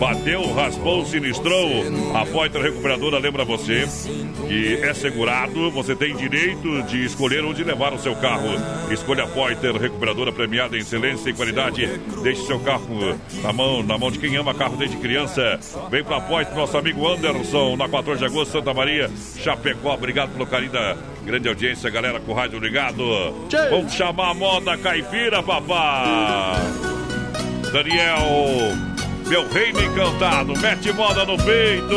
Bateu, 0.00 0.54
raspou, 0.54 1.04
sinistrou. 1.04 1.84
A 2.14 2.24
Poitra 2.24 2.62
Recuperadora 2.62 3.18
lembra 3.18 3.44
você 3.44 3.86
que 4.48 4.76
é 4.82 4.94
segurado, 4.94 5.70
você 5.70 5.94
tem 5.94 6.16
direito 6.16 6.82
de 6.84 7.04
escolher 7.04 7.44
onde 7.44 7.62
levar 7.62 7.92
o 7.92 7.98
seu 7.98 8.16
carro. 8.16 8.48
Escolha 8.90 9.24
a 9.24 9.26
Poiter 9.26 9.76
Recuperadora 9.76 10.32
premiada 10.32 10.74
em 10.74 10.80
excelência 10.80 11.28
e 11.28 11.34
qualidade. 11.34 11.86
Deixe 12.22 12.46
seu 12.46 12.58
carro 12.60 13.14
na 13.42 13.52
mão, 13.52 13.82
na 13.82 13.98
mão 13.98 14.10
de 14.10 14.18
quem 14.18 14.34
ama 14.36 14.54
carro 14.54 14.78
desde 14.78 14.96
criança. 14.96 15.60
Vem 15.90 16.02
pra 16.02 16.18
Poiter, 16.18 16.54
nosso 16.54 16.78
amigo 16.78 17.06
Anderson, 17.06 17.76
na 17.76 17.86
14 17.86 18.20
de 18.20 18.24
agosto, 18.24 18.52
Santa 18.52 18.72
Maria, 18.72 19.10
Chapecó. 19.36 19.92
Obrigado 19.92 20.32
pelo 20.32 20.46
carinho 20.46 20.72
da 20.72 20.96
grande 21.26 21.46
audiência, 21.46 21.90
galera, 21.90 22.18
com 22.18 22.32
o 22.32 22.34
rádio 22.34 22.58
ligado. 22.58 23.04
Vamos 23.68 23.92
chamar 23.92 24.30
a 24.30 24.34
moda 24.34 24.78
caipira, 24.78 25.42
papá. 25.42 26.56
Daniel, 27.70 28.24
meu 29.30 29.48
reino 29.48 29.80
encantado, 29.80 30.58
mete 30.58 30.92
moda 30.92 31.24
no 31.24 31.36
peito. 31.36 31.94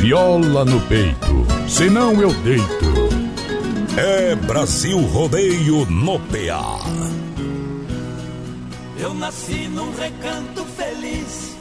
Viola 0.00 0.66
no 0.66 0.78
peito, 0.82 1.46
senão 1.66 2.20
eu 2.20 2.30
deito. 2.42 2.90
É 3.96 4.34
Brasil 4.34 4.98
Rodeio 4.98 5.86
no 5.86 6.20
PA. 6.20 6.78
Eu 8.98 9.14
nasci 9.14 9.66
num 9.68 9.94
recanto 9.94 10.62
feliz, 10.76 11.56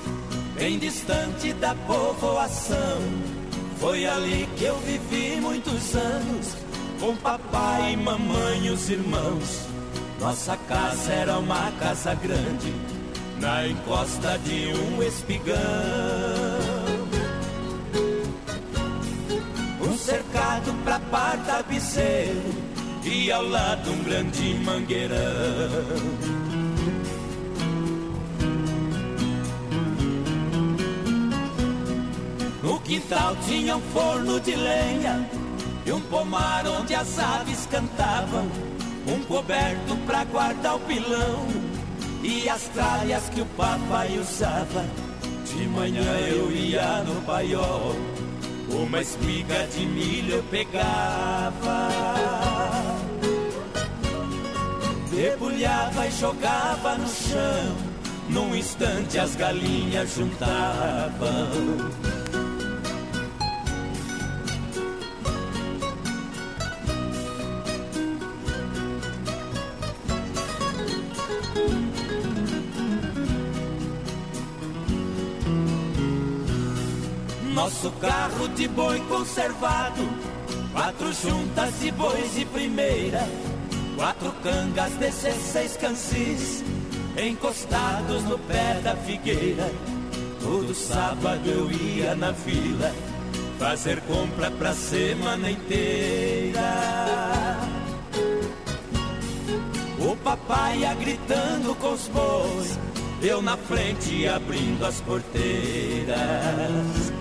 bem 0.56 0.78
distante 0.78 1.54
da 1.54 1.74
povoação. 1.74 3.00
Foi 3.80 4.06
ali 4.06 4.46
que 4.58 4.66
eu 4.66 4.78
vivi 4.80 5.40
muitos 5.40 5.96
anos, 5.96 6.58
com 7.00 7.16
papai 7.16 7.94
e 7.94 7.98
mamãe 7.98 8.66
e 8.66 8.70
os 8.72 8.90
irmãos. 8.90 9.70
Nossa 10.20 10.58
casa 10.58 11.14
era 11.14 11.40
uma 11.40 11.72
casa 11.80 12.14
grande, 12.14 12.74
na 13.40 13.68
encosta 13.68 14.38
de 14.40 14.74
um 14.74 15.02
espigão. 15.02 15.58
Um 19.82 19.98
cercado 19.98 20.74
pra 20.84 21.00
par 21.00 21.38
tapeceiro 21.46 22.54
e 23.04 23.32
ao 23.32 23.44
lado 23.44 23.92
um 23.92 24.04
grande 24.04 24.56
mangueirão. 24.66 25.18
No 32.62 32.80
quintal 32.82 33.36
tinha 33.48 33.78
um 33.78 33.82
forno 33.94 34.40
de 34.40 34.56
lenha 34.56 35.30
e 35.86 35.92
um 35.92 36.02
pomar 36.02 36.68
onde 36.68 36.94
as 36.94 37.18
aves 37.18 37.68
cantavam, 37.72 38.48
um 39.08 39.24
coberto 39.24 39.96
pra 40.06 40.24
guardar 40.26 40.76
o 40.76 40.80
pilão 40.82 41.79
e 42.24 42.50
as 42.50 42.64
tralhas 42.70 43.30
que 43.30 43.42
o 43.42 43.46
papai 43.46 44.18
usava. 44.18 44.86
De 45.46 45.68
manhã 45.68 46.04
eu 46.28 46.52
ia 46.52 47.04
no 47.04 47.22
paiol, 47.22 47.96
uma 48.70 49.02
espiga 49.02 49.68
de 49.68 49.86
milho 49.86 50.36
eu 50.36 50.44
pegava. 50.44 51.90
Debulhava 55.12 56.08
e 56.08 56.12
jogava 56.12 56.98
no 56.98 57.08
chão, 57.08 57.76
num 58.30 58.56
instante 58.56 59.18
as 59.18 59.36
galinhas 59.36 60.16
juntavam. 60.16 61.90
Nosso 77.60 77.92
carro 78.00 78.48
de 78.48 78.70
boi 78.70 79.02
conservado, 79.10 80.08
quatro 80.72 81.12
juntas 81.12 81.78
de 81.82 81.92
bois 81.92 82.34
de 82.34 82.46
primeira, 82.46 83.28
quatro 83.98 84.32
cangas, 84.42 84.94
16 84.94 85.76
cansis, 85.76 86.64
encostados 87.18 88.24
no 88.24 88.40
pé 88.40 88.80
da 88.82 88.96
figueira. 88.96 89.70
Todo 90.42 90.74
sábado 90.74 91.50
eu 91.50 91.70
ia 91.70 92.16
na 92.16 92.34
fila 92.34 92.96
fazer 93.60 94.00
compra 94.04 94.50
pra 94.52 94.72
semana 94.72 95.52
inteira. 95.52 96.62
O 100.00 100.16
papai 100.16 100.78
ia 100.78 100.94
gritando 100.94 101.76
com 101.76 101.92
os 101.92 102.08
bois, 102.08 102.80
eu 103.22 103.42
na 103.42 103.58
frente 103.58 104.26
abrindo 104.30 104.86
as 104.86 105.02
porteiras. 105.02 107.19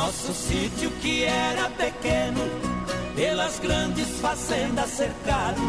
Nosso 0.00 0.32
sítio 0.32 0.90
que 1.02 1.24
era 1.24 1.68
pequeno, 1.68 2.40
pelas 3.14 3.58
grandes 3.58 4.08
fazendas 4.18 4.88
cercado, 4.88 5.60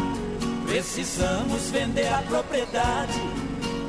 precisamos 0.64 1.70
vender 1.70 2.08
a 2.08 2.22
propriedade 2.22 3.20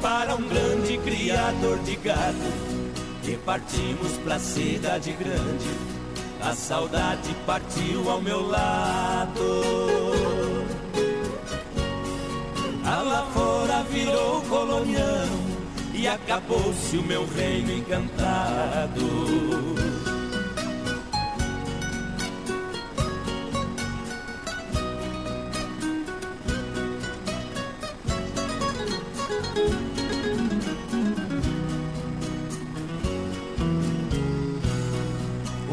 para 0.01 0.35
um 0.35 0.45
grande 0.45 0.97
criador 0.97 1.79
de 1.79 1.95
gado. 1.95 2.53
E 3.25 3.37
partimos 3.37 4.11
pra 4.21 4.37
cidade 4.37 5.13
grande, 5.13 5.69
a 6.41 6.53
saudade 6.53 7.33
partiu 7.45 8.11
ao 8.11 8.21
meu 8.21 8.45
lado. 8.45 9.61
A 12.85 13.01
lavoura 13.01 13.81
virou 13.83 14.41
colonião 14.41 15.29
e 15.93 16.05
acabou-se 16.05 16.97
o 16.97 17.03
meu 17.03 17.25
reino 17.33 17.71
encantado. 17.71 19.92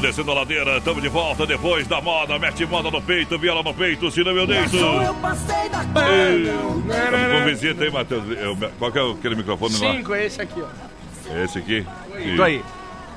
Descendo 0.00 0.30
a 0.30 0.34
ladeira, 0.34 0.78
estamos 0.78 1.02
de 1.02 1.08
volta 1.08 1.46
depois 1.46 1.86
da 1.86 2.00
moda. 2.00 2.38
Mete 2.38 2.64
moda 2.66 2.90
no 2.90 3.02
peito, 3.02 3.38
viola 3.38 3.62
no 3.62 3.74
peito, 3.74 4.10
se 4.10 4.22
não 4.22 4.34
meu 4.34 4.46
deito. 4.46 4.76
Eu 4.76 5.14
passei 5.14 5.68
da 5.68 5.84
com 5.84 7.44
visita 7.44 7.84
aí, 7.84 7.90
Matheus. 7.90 8.24
Eu- 8.38 8.56
Qual 8.78 8.92
que 8.92 8.98
é 8.98 9.10
aquele 9.10 9.34
microfone 9.34 9.72
lá? 9.78 9.92
Cinco 9.92 10.14
é 10.14 10.26
esse 10.26 10.40
aqui, 10.40 10.62
ó. 10.62 11.44
Esse 11.44 11.58
aqui? 11.58 11.86
Tô 12.36 12.42
aí. 12.42 12.62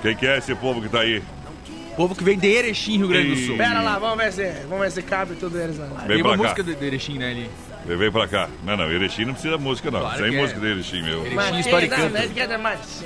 Quem 0.01 0.15
que 0.15 0.25
é 0.25 0.37
esse 0.37 0.55
povo 0.55 0.81
que 0.81 0.89
tá 0.89 1.01
aí? 1.01 1.21
Povo 1.95 2.15
que 2.15 2.23
vem 2.23 2.39
de 2.39 2.47
Erechim, 2.47 2.97
Rio 2.97 3.09
Grande 3.09 3.35
do 3.35 3.45
Sul. 3.45 3.57
Pera 3.57 3.81
lá, 3.81 3.99
vamos 3.99 4.17
ver 4.17 4.31
se, 4.31 4.49
vamos 4.69 4.79
ver 4.85 4.91
se 4.91 5.01
cabe 5.01 5.35
tudo 5.35 5.59
eles 5.59 5.77
lá. 5.77 5.87
Vem 6.07 6.07
Tem 6.17 6.21
uma 6.21 6.37
cá. 6.37 6.43
música 6.43 6.63
de 6.63 6.75
de 6.75 6.85
Erechim, 6.85 7.17
né, 7.17 7.31
ali. 7.31 7.49
Vem, 7.85 7.97
vem 7.97 8.11
pra 8.11 8.27
cá. 8.27 8.49
Não, 8.63 8.77
não, 8.77 8.89
Erechim 8.89 9.25
não 9.25 9.33
precisa 9.33 9.57
de 9.57 9.63
música, 9.63 9.91
não. 9.91 9.99
Claro 9.99 10.17
Sem 10.17 10.33
é. 10.35 10.41
música 10.41 10.59
de 10.59 10.65
Erechim, 10.67 11.01
meu. 11.03 11.25
Mas 11.33 11.65
e 11.65 11.69
não, 11.89 12.09
não, 12.09 12.29
quer 12.33 12.57
mais. 12.57 13.03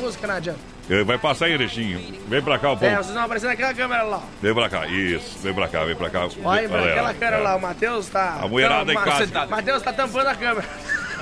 Música 0.00 0.26
não 0.28 0.34
adianta. 0.36 0.73
Vai 1.06 1.16
passar 1.18 1.48
em 1.48 1.54
Erechim. 1.54 2.14
Vem 2.28 2.42
pra 2.42 2.58
cá, 2.58 2.70
o 2.70 2.72
É, 2.74 2.76
povo. 2.76 2.96
vocês 2.96 3.14
vão 3.14 3.22
aparecer 3.24 3.46
naquela 3.46 3.72
câmera 3.72 4.02
lá. 4.02 4.22
Vem 4.42 4.52
pra 4.54 4.68
cá. 4.68 4.86
Isso. 4.86 5.38
Vem 5.42 5.54
pra 5.54 5.66
cá, 5.66 5.84
vem 5.84 5.96
pra 5.96 6.10
cá. 6.10 6.20
Olha 6.44 6.60
aí, 6.60 6.66
Olha 6.66 6.78
aquela 6.90 6.90
ela. 7.10 7.14
câmera 7.14 7.38
lá, 7.38 7.56
o 7.56 7.60
Matheus 7.62 8.08
tá. 8.08 8.40
A 8.42 8.48
mulherada 8.48 8.92
em 8.92 8.96
casa. 8.96 9.46
Matheus 9.46 9.82
tá 9.82 9.92
tampando 9.92 10.26
a 10.26 10.34
câmera. 10.34 10.68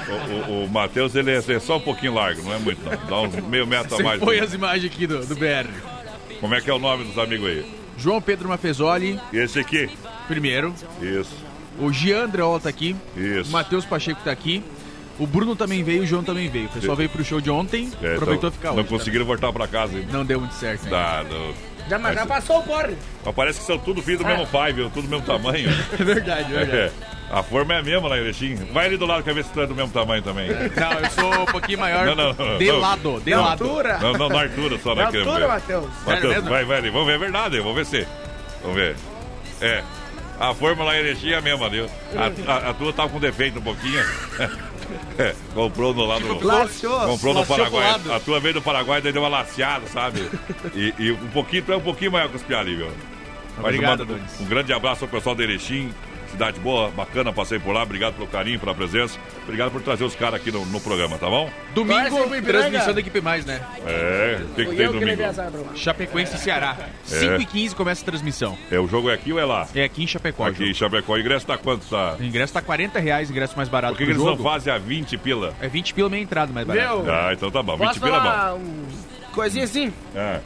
O, 0.08 0.50
o, 0.50 0.64
o 0.64 0.68
Matheus, 0.68 1.14
ele 1.14 1.30
é, 1.30 1.36
é 1.36 1.60
só 1.60 1.76
um 1.76 1.80
pouquinho 1.80 2.14
largo, 2.14 2.42
não 2.42 2.52
é 2.52 2.58
muito, 2.58 2.82
não. 2.84 3.06
Dá 3.06 3.20
uns 3.20 3.36
meio 3.46 3.66
metro 3.66 3.94
a 3.94 4.02
mais. 4.02 4.20
foi 4.20 4.40
as 4.40 4.52
imagens 4.52 4.92
aqui 4.92 5.06
do, 5.06 5.24
do 5.24 5.36
BR. 5.36 5.68
Como 6.40 6.54
é 6.56 6.60
que 6.60 6.68
é 6.68 6.74
o 6.74 6.78
nome 6.80 7.04
dos 7.04 7.16
amigos 7.18 7.46
aí? 7.48 7.64
João 7.96 8.20
Pedro 8.20 8.48
Mafezoli, 8.48 9.20
esse 9.32 9.60
aqui? 9.60 9.88
primeiro. 10.26 10.74
Isso. 11.00 11.36
O 11.78 11.88
Andreola 12.16 12.58
tá 12.58 12.68
aqui. 12.68 12.96
Isso. 13.16 13.48
O 13.50 13.52
Matheus 13.52 13.84
Pacheco 13.84 14.20
tá 14.24 14.32
aqui. 14.32 14.62
O 15.18 15.26
Bruno 15.26 15.54
também 15.54 15.82
veio, 15.84 16.02
o 16.02 16.06
João 16.06 16.24
também 16.24 16.48
veio. 16.48 16.66
O 16.66 16.70
pessoal 16.70 16.96
veio 16.96 17.08
pro 17.08 17.24
show 17.24 17.40
de 17.40 17.50
ontem, 17.50 17.90
É, 18.02 18.14
aproveitou 18.14 18.48
então, 18.48 18.50
ficar 18.50 18.68
Não 18.70 18.76
hoje. 18.78 18.84
tá? 18.84 18.90
conseguiram 18.96 19.24
voltar 19.24 19.52
pra 19.52 19.68
casa 19.68 19.96
ainda. 19.96 20.12
Não 20.12 20.24
deu 20.24 20.40
muito 20.40 20.54
certo, 20.54 20.84
né? 20.84 20.90
Tá, 20.90 21.24
não. 21.30 21.52
Já, 21.88 21.98
mas 21.98 22.14
já 22.14 22.24
passou 22.26 22.60
o 22.60 22.62
porre. 22.62 22.94
Mas 23.24 23.34
parece 23.34 23.60
que 23.60 23.66
são 23.66 23.76
tudo 23.78 24.00
filhos 24.02 24.20
do 24.20 24.26
mesmo 24.26 24.46
pai, 24.46 24.72
viu? 24.72 24.88
Tudo 24.88 25.02
do 25.06 25.10
mesmo 25.10 25.26
tamanho. 25.26 25.68
É 25.98 26.04
verdade, 26.04 26.54
é 26.54 26.58
verdade. 26.64 26.76
É. 26.76 26.92
A 27.30 27.42
forma 27.42 27.74
é 27.74 27.78
a 27.78 27.82
mesma 27.82 28.08
lá, 28.08 28.18
Erechim. 28.18 28.54
Vai 28.72 28.86
ali 28.86 28.96
do 28.96 29.06
lado 29.06 29.22
que 29.22 29.32
ver 29.32 29.42
se 29.44 29.50
tu 29.50 29.60
é 29.62 29.66
do 29.66 29.74
mesmo 29.74 29.90
tamanho 29.90 30.22
também. 30.22 30.48
Não, 30.50 30.92
eu 31.00 31.10
sou 31.10 31.42
um 31.42 31.46
pouquinho 31.46 31.78
maior. 31.80 32.04
Não, 32.06 32.14
não, 32.14 32.32
não, 32.34 32.58
de 32.58 32.66
não. 32.66 32.78
lado, 32.78 33.20
de 33.24 33.30
Na 33.30 33.40
lado. 33.40 33.64
altura. 33.64 33.98
Não, 33.98 34.12
não, 34.12 34.28
na 34.28 34.42
altura 34.42 34.78
só? 34.82 34.94
Na 34.94 35.06
queremos 35.06 35.28
altura. 35.28 35.48
Matheus. 35.48 35.86
Matheus, 36.06 36.44
vai, 36.44 36.64
vai 36.64 36.78
ali. 36.78 36.90
Vamos 36.90 37.06
ver, 37.06 37.14
é 37.14 37.18
verdade. 37.18 37.58
Vamos 37.60 37.74
ver 37.74 37.86
se. 37.86 38.06
Vamos 38.62 38.76
ver. 38.76 38.96
É. 39.62 39.82
A 40.38 40.54
forma 40.54 40.84
lá 40.84 40.96
Erechim 40.96 41.30
é 41.30 41.36
a 41.36 41.40
mesma, 41.40 41.68
viu? 41.70 41.86
A, 42.16 42.52
a- 42.52 42.70
a 42.70 42.74
tua 42.74 42.92
tava 42.92 43.08
com 43.08 43.18
defeito 43.20 43.58
um 43.58 43.62
pouquinho. 43.62 44.02
É, 45.18 45.34
comprou 45.54 45.94
no 45.94 46.04
lado. 46.04 46.44
Laciou. 46.44 47.00
Comprou 47.00 47.34
no 47.34 47.46
Paraguai. 47.46 48.00
A 48.14 48.20
tua 48.20 48.40
veio 48.40 48.54
do 48.54 48.62
Paraguai, 48.62 49.00
daí 49.00 49.12
deu 49.12 49.22
uma 49.22 49.28
laceada, 49.28 49.86
sabe? 49.86 50.28
E, 50.74 50.94
e 50.98 51.12
um 51.12 51.28
pouquinho, 51.28 51.62
tu 51.62 51.72
é 51.72 51.76
um 51.76 51.80
pouquinho 51.80 52.12
maior 52.12 52.28
que 52.28 52.36
os 52.36 52.42
piá 52.42 52.60
ali, 52.60 52.76
viu? 52.76 52.90
Mas 53.56 53.66
Obrigado, 53.66 54.02
um, 54.02 54.06
Donis. 54.06 54.40
um 54.40 54.46
grande 54.46 54.72
abraço 54.72 55.04
ao 55.04 55.10
pessoal 55.10 55.34
de 55.34 55.42
Erechim. 55.42 55.92
Cidade 56.32 56.58
boa, 56.60 56.88
bacana, 56.90 57.30
passei 57.30 57.58
por 57.58 57.74
lá. 57.74 57.82
Obrigado 57.82 58.14
pelo 58.14 58.26
carinho, 58.26 58.58
pela 58.58 58.74
presença. 58.74 59.18
Obrigado 59.42 59.70
por 59.70 59.82
trazer 59.82 60.02
os 60.02 60.14
caras 60.16 60.40
aqui 60.40 60.50
no, 60.50 60.64
no 60.64 60.80
programa, 60.80 61.18
tá 61.18 61.28
bom? 61.28 61.50
Domingo, 61.74 62.26
transmissão 62.42 62.94
da 62.94 63.00
Equipe 63.00 63.20
Mais, 63.20 63.44
né? 63.44 63.60
É, 63.86 64.40
o 64.40 64.54
que, 64.54 64.64
que 64.64 64.74
tem 64.76 64.86
domingo? 64.86 65.04
levei 65.04 65.26
azar 65.26 65.50
pra 65.50 65.60
lá. 65.60 65.76
Chapecoense 65.76 66.34
e 66.34 66.38
Ceará. 66.38 66.74
5h15 67.06 67.74
começa 67.74 68.00
a 68.00 68.04
transmissão. 68.06 68.56
É, 68.70 68.80
o 68.80 68.88
jogo 68.88 69.10
é 69.10 69.14
aqui 69.14 69.30
ou 69.30 69.38
é 69.38 69.44
lá? 69.44 69.68
É 69.74 69.84
aqui 69.84 70.02
em 70.02 70.06
Chapecó. 70.06 70.46
Aqui 70.46 70.70
em 70.70 70.72
Chapecó. 70.74 71.12
O 71.12 71.18
ingresso 71.20 71.46
tá 71.46 71.58
quanto? 71.58 71.84
Tá? 71.86 72.16
O 72.18 72.22
ingresso 72.24 72.54
tá 72.54 72.62
40 72.62 72.98
reais, 72.98 73.30
ingresso 73.30 73.54
mais 73.54 73.68
barato 73.68 73.92
Por 73.92 73.98
que, 73.98 74.04
que 74.06 74.10
eles 74.12 74.24
não 74.24 74.38
fazem 74.38 74.72
a 74.72 74.78
20 74.78 75.18
pila? 75.18 75.54
É 75.60 75.68
20 75.68 75.92
pila 75.92 76.08
meia 76.08 76.22
entrada 76.22 76.50
mais 76.50 76.66
barato. 76.66 77.02
Meu, 77.02 77.14
Ah, 77.14 77.30
então 77.34 77.50
tá 77.50 77.62
bom. 77.62 77.76
20 77.76 77.86
posso 77.88 78.00
pila 78.00 78.16
é 78.16 78.52
bom. 78.52 78.58
um 78.58 78.86
coisinha 79.34 79.64
assim? 79.64 79.92
É. 80.14 80.40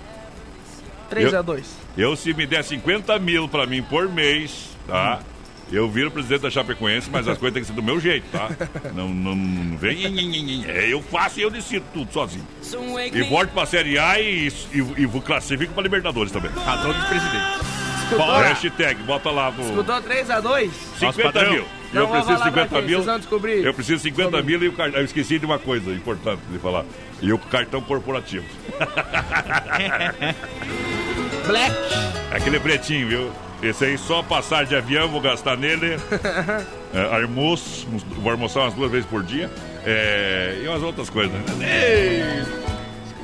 3 1.09 1.33
Eu- 1.33 1.39
a 1.39 1.43
2 1.43 1.77
Eu, 1.97 2.17
se 2.17 2.35
me 2.35 2.45
der 2.45 2.65
50 2.65 3.17
mil 3.21 3.47
pra 3.49 3.67
mim 3.67 3.83
por 3.83 4.09
mês, 4.09 4.71
tá? 4.89 5.21
Eu 5.71 5.91
viro 5.91 6.11
presidente 6.13 6.43
da 6.43 6.51
Chapecoense, 6.51 7.11
mas 7.11 7.27
as 7.27 7.37
coisas 7.37 7.55
têm 7.55 7.63
que 7.63 7.67
ser 7.67 7.75
do 7.75 7.83
meu 7.83 7.99
jeito, 7.99 8.25
tá? 8.31 8.49
Não, 8.95 9.09
não, 9.09 9.35
não 9.35 9.77
vem. 9.77 10.65
É, 10.67 10.93
eu 10.93 11.03
faço 11.03 11.41
e 11.41 11.43
eu 11.43 11.51
decido 11.51 11.85
tudo 11.93 12.13
sozinho. 12.13 12.47
E 13.13 13.23
volto 13.23 13.51
pra 13.51 13.67
Série 13.67 13.99
A 13.99 14.21
e, 14.21 14.47
e, 14.73 14.79
e 14.99 15.07
vou 15.07 15.21
classifico 15.21 15.73
pra 15.75 15.83
Libertadores 15.83 16.31
também. 16.31 16.51
Razão 16.53 16.93
dos 16.93 17.05
presidentes. 17.05 17.77
Bom, 18.17 18.39
hashtag, 18.39 19.03
bota 19.03 19.31
lá 19.31 19.51
no. 19.51 19.65
Escutou 19.65 20.01
3 20.01 20.31
a 20.31 20.41
2 20.41 20.73
50 20.99 21.23
patrão. 21.33 21.53
mil. 21.53 21.65
Não 21.93 22.03
eu 22.03 22.09
preciso 22.09 22.39
falar 22.39 22.53
pra 22.53 22.63
50 22.63 22.69
quem, 22.69 22.87
mil. 22.87 23.65
Eu 23.65 23.75
preciso 23.75 24.03
50 24.03 24.43
mil 24.43 24.63
e 24.63 24.69
o 24.69 24.73
cartão. 24.73 25.01
Eu 25.01 25.05
esqueci 25.05 25.39
de 25.41 25.47
uma 25.47 25.59
coisa 25.59 25.91
importante 25.93 26.41
de 26.51 26.59
falar. 26.59 26.85
E 27.21 27.33
o 27.33 27.39
cartão 27.39 27.81
corporativo. 27.81 28.45
Black. 31.47 31.75
Aquele 32.31 32.61
pretinho, 32.61 33.09
viu? 33.09 33.33
Esse 33.69 33.85
aí 33.85 33.99
só 33.99 34.23
passar 34.23 34.65
de 34.65 34.77
avião, 34.77 35.09
vou 35.09 35.21
gastar 35.21 35.57
nele. 35.57 35.97
É, 36.95 37.15
almoço, 37.15 37.87
vou 38.23 38.31
almoçar 38.31 38.61
umas 38.61 38.73
duas 38.73 38.91
vezes 38.91 39.05
por 39.05 39.23
dia. 39.23 39.51
É, 39.85 40.61
e 40.63 40.69
umas 40.69 40.83
outras 40.83 41.11
coisas. 41.11 41.35
Ei, 41.61 42.23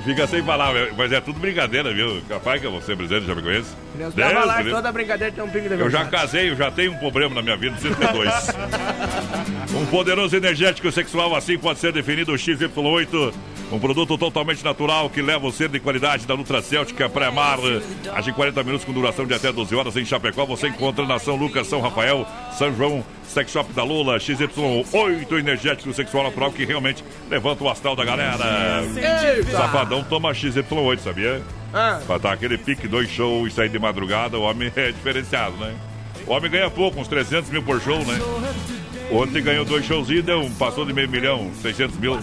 Fica 0.04 0.26
sem 0.26 0.42
palavras, 0.42 0.92
mas 0.96 1.12
é 1.12 1.20
tudo 1.20 1.38
brincadeira, 1.38 1.94
viu? 1.94 2.20
Capaz 2.28 2.60
que 2.60 2.66
eu 2.66 2.72
vou 2.72 2.82
ser 2.82 2.96
presidente, 2.96 3.24
já 3.24 3.34
me 3.36 3.42
conhece? 3.42 3.70
Deus 3.94 4.12
Deus, 4.12 4.32
tava 4.32 4.44
lá, 4.44 4.60
Deus. 4.60 4.74
toda 4.74 4.90
brincadeira 4.90 5.32
tem 5.32 5.44
um 5.44 5.48
pingo 5.48 5.68
de 5.68 5.80
Eu 5.80 5.88
já 5.88 6.04
casei, 6.06 6.50
eu 6.50 6.56
já 6.56 6.72
tenho 6.72 6.92
um 6.92 6.98
problema 6.98 7.36
na 7.36 7.42
minha 7.42 7.56
vida, 7.56 7.76
preciso 7.76 7.94
ter 7.94 8.12
dois. 8.12 8.48
um 9.80 9.86
poderoso 9.86 10.36
energético 10.36 10.90
sexual 10.90 11.36
assim 11.36 11.56
pode 11.56 11.78
ser 11.78 11.92
definido 11.92 12.32
o 12.32 12.34
XY8 12.34 13.32
Um 13.72 13.78
produto 13.78 14.18
totalmente 14.18 14.62
natural 14.62 15.08
que 15.08 15.22
leva 15.22 15.46
o 15.46 15.50
ser 15.52 15.70
de 15.70 15.80
qualidade 15.80 16.26
da 16.26 16.36
Nutracêutica 16.36 17.08
Pré-Mar. 17.08 17.58
Age 18.14 18.30
40 18.30 18.62
minutos 18.62 18.84
com 18.84 18.92
duração 18.92 19.26
de 19.26 19.32
até 19.32 19.50
12 19.50 19.74
horas 19.74 19.96
em 19.96 20.04
Chapecó. 20.04 20.44
Você 20.44 20.68
encontra 20.68 21.06
na 21.06 21.18
São 21.18 21.36
Lucas, 21.36 21.66
São 21.68 21.80
Rafael, 21.80 22.26
São 22.58 22.74
João, 22.76 23.02
Sex 23.26 23.50
Shop 23.50 23.72
da 23.72 23.82
Lula, 23.82 24.18
XY8 24.18 25.38
energético 25.38 25.90
sexual 25.94 26.24
natural 26.24 26.52
que 26.52 26.66
realmente 26.66 27.02
levanta 27.30 27.64
o 27.64 27.70
astral 27.70 27.96
da 27.96 28.04
galera. 28.04 28.82
Eita! 28.94 29.50
Safadão 29.52 30.04
toma 30.04 30.32
XY8, 30.32 30.98
sabia? 30.98 31.42
Ah. 31.72 31.98
Pra 32.06 32.18
dar 32.18 32.32
aquele 32.32 32.58
pique, 32.58 32.86
dois 32.86 33.08
shows 33.08 33.50
e 33.50 33.54
sair 33.54 33.70
de 33.70 33.78
madrugada, 33.78 34.38
o 34.38 34.42
homem 34.42 34.70
é 34.76 34.92
diferenciado, 34.92 35.56
né? 35.56 35.74
O 36.26 36.32
homem 36.32 36.50
ganha 36.50 36.68
pouco, 36.68 37.00
uns 37.00 37.08
300 37.08 37.50
mil 37.50 37.62
por 37.62 37.80
show, 37.80 37.98
né? 38.00 38.20
Ontem 39.10 39.42
ganhou 39.42 39.64
dois 39.64 39.84
shows 39.84 40.08
e 40.10 40.22
deu, 40.22 40.50
passou 40.58 40.84
de 40.84 40.92
meio 40.92 41.08
milhão, 41.08 41.50
600 41.60 41.98
mil. 41.98 42.18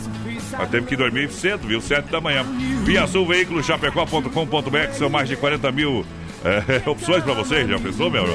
Mas 0.57 0.69
teve 0.69 0.85
que 0.85 0.95
dormir 0.95 1.29
cedo, 1.31 1.67
viu? 1.67 1.81
7 1.81 2.09
da 2.09 2.21
manhã. 2.21 2.45
Via 2.83 3.07
Sul 3.07 3.25
Veículos, 3.25 3.65
chapecó.com.br, 3.65 4.93
são 4.93 5.09
mais 5.09 5.27
de 5.27 5.35
40 5.35 5.71
mil 5.71 6.05
é, 6.43 6.81
opções 6.89 7.23
pra 7.23 7.33
vocês, 7.33 7.67
já 7.67 7.79
pensou, 7.79 8.09
meu? 8.09 8.25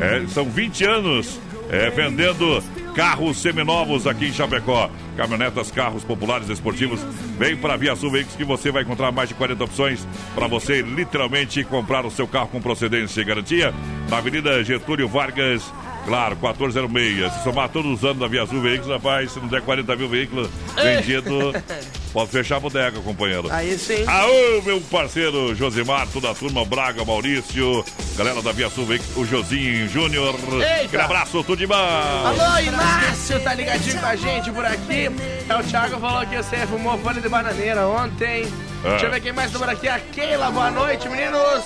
É, 0.00 0.26
são 0.28 0.44
20 0.44 0.84
anos 0.84 1.40
é, 1.70 1.90
vendendo 1.90 2.62
carros 2.94 3.36
seminovos 3.38 4.06
aqui 4.06 4.26
em 4.26 4.32
Chapecó. 4.32 4.90
Caminhonetas, 5.16 5.70
carros 5.70 6.04
populares, 6.04 6.48
esportivos. 6.48 7.00
Vem 7.38 7.56
para 7.56 7.76
Via 7.76 7.94
Sul 7.96 8.10
Veículos 8.10 8.36
que 8.36 8.44
você 8.44 8.70
vai 8.70 8.82
encontrar 8.82 9.12
mais 9.12 9.28
de 9.28 9.34
40 9.34 9.64
opções 9.64 10.06
para 10.34 10.46
você 10.46 10.82
literalmente 10.82 11.62
comprar 11.64 12.04
o 12.06 12.10
seu 12.10 12.26
carro 12.26 12.48
com 12.48 12.60
procedência 12.60 13.20
e 13.20 13.24
garantia. 13.24 13.74
Na 14.08 14.18
Avenida 14.18 14.62
Getúlio 14.64 15.08
Vargas, 15.08 15.62
claro, 16.06 16.36
1406. 16.36 17.32
Se 17.32 17.44
somar 17.44 17.68
todos 17.68 17.90
os 17.92 18.04
anos 18.04 18.18
da 18.18 18.28
Via 18.28 18.46
Sul 18.46 18.62
Veículos, 18.62 18.92
rapaz, 18.92 19.32
se 19.32 19.40
não 19.40 19.48
der 19.48 19.60
40 19.62 19.96
mil 19.96 20.08
veículos 20.08 20.48
vendidos, 20.82 21.54
pode 22.16 22.30
fechar 22.30 22.56
a 22.56 22.60
bodega, 22.60 22.98
companheiro. 23.02 23.52
Aí 23.52 23.78
sim. 23.78 24.02
Aô, 24.06 24.62
meu 24.62 24.80
parceiro 24.80 25.54
Josimar, 25.54 26.08
toda 26.08 26.30
a 26.30 26.34
turma, 26.34 26.64
Braga, 26.64 27.04
Maurício, 27.04 27.84
galera 28.16 28.40
da 28.40 28.52
Via 28.52 28.70
Sul 28.70 28.86
o 29.16 29.26
Josinho 29.26 29.86
Júnior. 29.86 30.34
Aquele 30.82 31.02
abraço, 31.02 31.44
tudo 31.44 31.58
de 31.58 31.66
bom. 31.66 31.74
Alô, 31.74 32.58
Inácio, 32.58 33.38
tá 33.40 33.52
ligadinho 33.52 34.00
com 34.00 34.06
a 34.06 34.16
gente 34.16 34.50
por 34.50 34.64
aqui. 34.64 35.10
É 35.46 35.56
o 35.56 35.62
Thiago 35.62 36.00
falou 36.00 36.26
que 36.26 36.36
você 36.38 36.66
fumou 36.66 36.96
folha 37.00 37.20
de 37.20 37.28
bananeira 37.28 37.86
ontem. 37.86 38.46
Ah. 38.82 38.88
Deixa 38.92 39.06
eu 39.06 39.10
ver 39.10 39.20
quem 39.20 39.32
mais 39.32 39.52
tá 39.52 39.58
por 39.58 39.68
aqui. 39.68 39.86
A 39.86 39.98
Keila, 39.98 40.50
boa 40.50 40.70
noite, 40.70 41.06
meninos. 41.10 41.64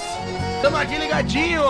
Tamo 0.62 0.76
aqui 0.78 0.98
ligadinho. 0.98 1.62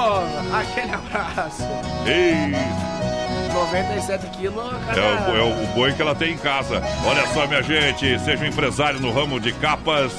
Aquele 0.54 0.92
abraço. 0.94 1.64
Ei. 2.06 3.09
97 3.52 4.26
quilos, 4.36 4.64
É 4.96 5.30
o, 5.30 5.36
é 5.36 5.42
o 5.42 5.66
boi 5.74 5.92
que 5.92 6.02
ela 6.02 6.14
tem 6.14 6.32
em 6.32 6.38
casa. 6.38 6.82
Olha 7.06 7.26
só, 7.28 7.46
minha 7.46 7.62
gente, 7.62 8.18
seja 8.20 8.44
um 8.44 8.48
empresário 8.48 9.00
no 9.00 9.12
ramo 9.12 9.38
de 9.40 9.52
capas, 9.52 10.12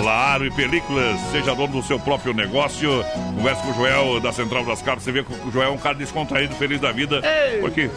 claro, 0.00 0.46
e 0.46 0.50
películas, 0.50 1.18
seja 1.32 1.54
dono 1.54 1.80
do 1.80 1.82
seu 1.82 1.98
próprio 1.98 2.32
negócio. 2.32 3.04
Converse 3.36 3.62
com 3.62 3.70
o 3.70 3.74
Joel 3.74 4.20
da 4.20 4.32
Central 4.32 4.64
das 4.64 4.82
Capas. 4.82 5.02
Você 5.04 5.12
vê 5.12 5.22
que 5.22 5.32
o 5.32 5.50
Joel 5.50 5.68
é 5.68 5.72
um 5.72 5.78
cara 5.78 5.94
descontraído, 5.96 6.54
feliz 6.54 6.80
da 6.80 6.92
vida. 6.92 7.20
Ei. 7.24 7.60
Porque 7.60 7.90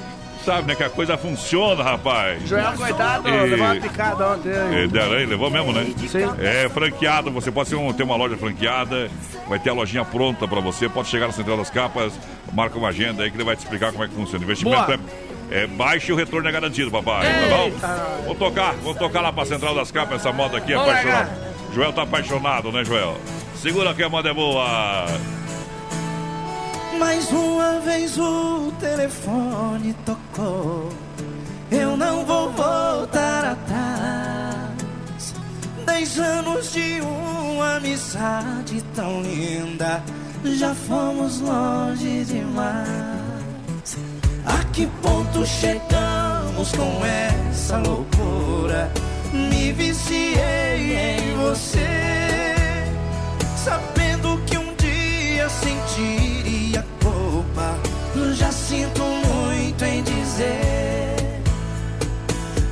sabe, 0.47 0.65
né, 0.69 0.75
que 0.75 0.83
a 0.83 0.89
coisa 0.89 1.17
funciona, 1.17 1.83
rapaz. 1.83 2.47
Joel, 2.47 2.71
coitado, 2.71 3.27
E- 3.27 3.31
levou 3.31 3.65
uma 3.65 3.75
picada 3.75 4.27
ontem. 4.29 4.49
É, 4.49 4.87
da 4.87 5.03
aranha, 5.03 5.27
levou 5.27 5.51
mesmo, 5.51 5.73
né? 5.73 5.85
Sim. 6.07 6.19
É 6.39 6.69
franqueado, 6.69 7.29
você 7.31 7.51
pode 7.51 7.75
um- 7.75 7.91
ter 7.91 8.03
uma 8.03 8.15
loja 8.15 8.37
franqueada, 8.37 9.09
vai 9.49 9.59
ter 9.59 9.71
a 9.71 9.73
lojinha 9.73 10.05
pronta 10.05 10.47
pra 10.47 10.61
você, 10.61 10.87
pode 10.87 11.09
chegar 11.09 11.27
na 11.27 11.33
Central 11.33 11.57
das 11.57 11.69
Capas, 11.69 12.13
marca 12.53 12.77
uma 12.77 12.87
agenda 12.87 13.23
aí 13.23 13.29
que 13.29 13.35
ele 13.35 13.43
vai 13.43 13.57
te 13.57 13.59
explicar 13.59 13.91
como 13.91 14.05
é 14.05 14.07
que 14.07 14.15
funciona. 14.15 14.41
Investimento 14.45 14.85
Boa. 14.85 14.99
é, 15.51 15.63
é 15.63 15.67
baixo 15.67 16.11
e 16.11 16.13
o 16.13 16.15
retorno 16.15 16.47
é 16.47 16.51
garantido, 16.51 16.89
papai, 16.89 17.27
tá 17.27 17.55
bom? 17.57 18.23
Vou 18.27 18.35
tocar, 18.35 18.73
vou 18.75 18.95
tocar 18.95 19.19
lá 19.19 19.33
pra 19.33 19.45
Central 19.45 19.75
das 19.75 19.91
Capas, 19.91 20.21
essa 20.21 20.31
moda 20.31 20.57
aqui, 20.59 20.73
apaixonado. 20.73 21.29
Joel 21.73 21.91
tá 21.91 22.03
apaixonado, 22.03 22.71
né, 22.71 22.85
Joel? 22.85 23.17
Segura 23.57 23.93
que 23.93 24.01
a 24.01 24.07
moda 24.07 24.29
é 24.29 24.33
boa. 24.33 25.05
Mais 26.99 27.29
uma 27.31 27.79
vez 27.81 28.17
o 28.17 28.71
telefone 28.79 29.93
tocou. 30.05 30.89
Eu 31.69 31.95
não 31.95 32.25
vou 32.25 32.51
voltar 32.51 33.45
atrás. 33.45 35.33
Dez 35.85 36.17
anos 36.19 36.71
de 36.73 36.99
uma 37.01 37.75
amizade 37.75 38.83
tão 38.95 39.21
linda. 39.21 40.01
Já 40.43 40.73
fomos 40.73 41.39
longe 41.39 42.23
demais. 42.25 43.97
A 44.45 44.63
que 44.73 44.87
ponto 45.01 45.45
chegamos 45.45 46.71
com 46.71 47.05
essa 47.05 47.77
loucura? 47.77 48.91
Me 49.33 49.71
viciei 49.71 50.95
em 50.95 51.35
você. 51.35 52.87
Sabendo 53.55 53.96
Já 58.37 58.51
sinto 58.51 59.01
muito 59.03 59.83
em 59.83 60.03
dizer. 60.03 61.41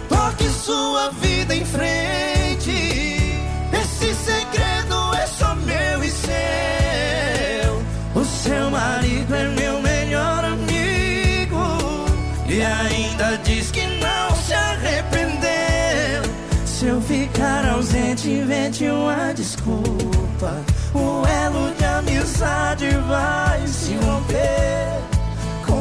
Toque 0.07 0.47
sua 0.47 1.09
vida 1.09 1.55
em 1.55 1.65
frente. 1.65 3.41
Esse 3.73 4.13
segredo 4.13 5.15
é 5.15 5.25
só 5.25 5.55
meu 5.55 6.03
e 6.03 6.11
seu. 6.11 7.83
O 8.13 8.23
seu 8.23 8.69
marido 8.69 9.33
é 9.33 9.47
meu 9.59 9.81
melhor 9.81 10.45
amigo. 10.45 12.05
E 12.47 12.61
ainda 12.61 13.35
diz 13.43 13.71
que 13.71 13.87
não 13.87 14.35
se 14.35 14.53
arrependeu. 14.53 16.21
Se 16.63 16.85
eu 16.85 17.01
ficar 17.01 17.67
ausente, 17.69 18.29
invente 18.29 18.85
uma 18.85 19.33
desculpa. 19.33 20.63
O 20.93 21.25
elo 21.25 21.73
de 21.75 21.85
amizade 21.85 22.87
vai 23.07 23.67
se 23.67 23.95
romper. 23.95 25.14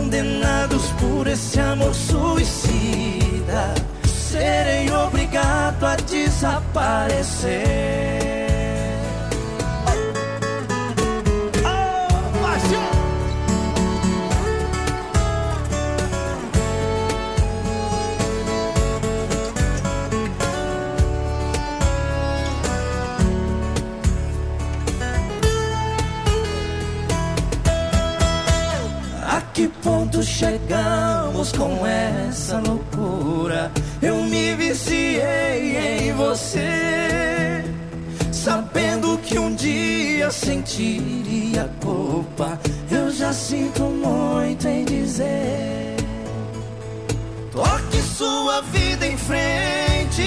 Condenados 0.05 0.93
por 1.01 1.27
esse 1.27 1.59
amor 1.59 1.95
suicida, 1.95 3.73
serei 4.07 4.91
obrigado 4.91 5.83
a 5.83 5.97
desaparecer. 5.97 7.55
Essa 32.45 32.59
loucura? 32.59 33.73
Eu 34.03 34.23
me 34.25 34.55
viciei 34.55 36.09
em 36.09 36.13
você, 36.13 37.65
sabendo 38.31 39.17
que 39.19 39.39
um 39.39 39.55
dia 39.55 40.31
sentiria 40.31 41.71
culpa. 41.83 42.59
Eu 42.91 43.11
já 43.11 43.33
sinto 43.33 43.85
muito 43.85 44.69
em 44.69 44.85
dizer. 44.85 45.97
Toque 47.51 48.03
sua 48.03 48.61
vida 48.61 49.07
em 49.07 49.17
frente. 49.17 50.23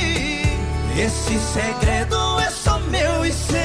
Esse 0.98 1.38
segredo 1.54 2.40
é 2.40 2.50
só 2.50 2.80
meu 2.80 3.26
e 3.26 3.32
seu. 3.32 3.57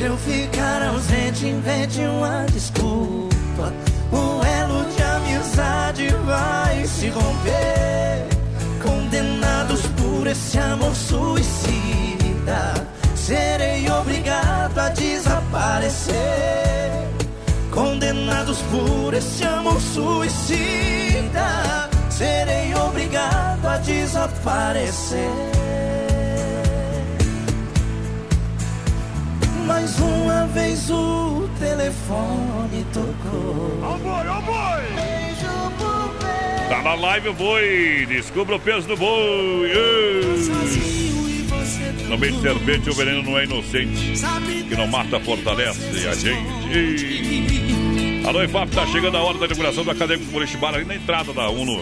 Se 0.00 0.06
eu 0.06 0.16
ficar 0.16 0.82
ausente, 0.82 1.46
invente 1.46 2.00
uma 2.00 2.46
desculpa. 2.46 3.70
O 4.10 4.42
elo 4.42 4.86
de 4.96 5.02
amizade 5.02 6.08
vai 6.24 6.86
se 6.86 7.10
romper. 7.10 8.26
Condenados 8.82 9.82
por 9.98 10.26
esse 10.26 10.58
amor 10.58 10.94
suicida, 10.94 12.72
serei 13.14 13.90
obrigado 13.90 14.78
a 14.78 14.88
desaparecer. 14.88 16.16
Condenados 17.70 18.56
por 18.70 19.12
esse 19.12 19.44
amor 19.44 19.78
suicida, 19.82 21.90
serei 22.08 22.74
obrigado 22.74 23.66
a 23.66 23.76
desaparecer. 23.76 25.60
Mais 29.70 29.96
uma 30.00 30.48
vez 30.48 30.90
o 30.90 31.48
telefone 31.60 32.84
tocou. 32.92 33.78
Ó 33.84 33.96
boi, 33.98 34.26
ó 34.26 34.40
boi! 34.40 34.82
Tá 36.68 36.82
na 36.82 36.94
live 36.94 37.28
o 37.28 37.34
boi, 37.34 38.04
descubra 38.08 38.56
o 38.56 38.58
peso 38.58 38.88
do 38.88 38.96
boi. 38.96 39.70
Ei. 39.70 40.22
No 42.08 42.18
meio 42.18 42.32
de 42.32 42.42
serpente, 42.42 42.90
o 42.90 42.94
veneno 42.94 43.22
não 43.22 43.38
é 43.38 43.44
inocente. 43.44 44.14
Que 44.68 44.74
não 44.74 44.88
mata, 44.88 45.20
fortalece 45.20 46.08
a 46.08 46.14
gente. 46.14 48.26
Alô, 48.26 48.42
IFAP, 48.42 48.72
tá 48.72 48.84
chegando 48.88 49.18
a 49.18 49.22
hora 49.22 49.38
da 49.38 49.46
inauguração 49.46 49.84
do 49.84 49.92
Acadêmico 49.92 50.32
Morichibara 50.32 50.78
ali 50.78 50.84
na 50.84 50.96
entrada 50.96 51.32
da 51.32 51.48
Uno. 51.48 51.80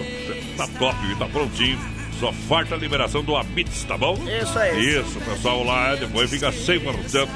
Tá 0.59 0.69
top, 0.78 0.94
tá 1.19 1.24
prontinho. 1.24 1.78
Só 2.20 2.31
falta 2.32 2.74
a 2.74 2.78
liberação 2.78 3.24
do 3.24 3.35
Abits, 3.35 3.85
tá 3.85 3.97
bom? 3.97 4.19
Isso 4.43 4.59
aí. 4.59 5.01
Isso, 5.01 5.19
o 5.19 5.23
pessoal 5.23 5.65
lá 5.65 5.94
depois 5.94 6.28
fica 6.28 6.52
100%. 6.52 7.27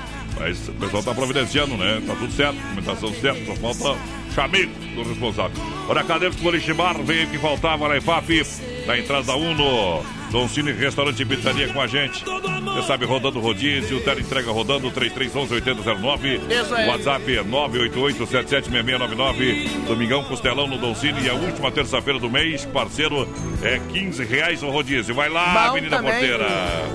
Mas 0.42 0.68
o 0.68 0.72
pessoal 0.72 1.04
tá 1.04 1.14
providenciando, 1.14 1.76
né? 1.76 2.02
Tá 2.04 2.16
tudo 2.16 2.32
certo, 2.32 2.56
documentação 2.56 3.14
certa, 3.14 3.46
só 3.46 3.54
falta 3.54 4.00
chamego 4.34 4.72
do 4.96 5.08
responsável. 5.08 5.56
Olha, 5.88 6.00
Acadêmico 6.00 6.42
Morichibar, 6.42 7.00
veio 7.00 7.28
que 7.28 7.38
faltava 7.38 7.88
na 7.88 7.98
IFAP, 7.98 8.42
na 8.84 8.98
entrada 8.98 9.22
da 9.22 9.36
Uno. 9.36 10.02
Dom 10.32 10.48
Cine 10.48 10.72
Restaurante 10.72 11.20
e 11.20 11.26
Pizzaria 11.26 11.70
com 11.70 11.78
a 11.80 11.86
gente. 11.86 12.24
Você 12.24 12.82
sabe, 12.86 13.04
rodando 13.04 13.38
rodízio, 13.38 14.00
tele 14.00 14.22
entrega 14.22 14.50
rodando 14.50 14.90
3311-8009. 14.90 16.40
Isso 16.50 16.74
aí. 16.74 16.88
WhatsApp 16.88 17.36
é 17.36 17.44
988-776699. 17.44 19.68
Domingão 19.86 20.24
Costelão 20.24 20.66
no 20.66 20.78
Dom 20.78 20.94
Cine. 20.94 21.20
E 21.22 21.28
a 21.28 21.34
última 21.34 21.70
terça-feira 21.70 22.18
do 22.18 22.30
mês, 22.30 22.64
parceiro, 22.64 23.28
é 23.62 23.78
15 23.92 24.24
reais 24.24 24.62
o 24.62 24.70
rodízio. 24.70 25.14
Vai 25.14 25.28
lá, 25.28 25.68
Bom 25.68 25.74
menina 25.74 25.98
também. 25.98 26.12
porteira. 26.12 26.46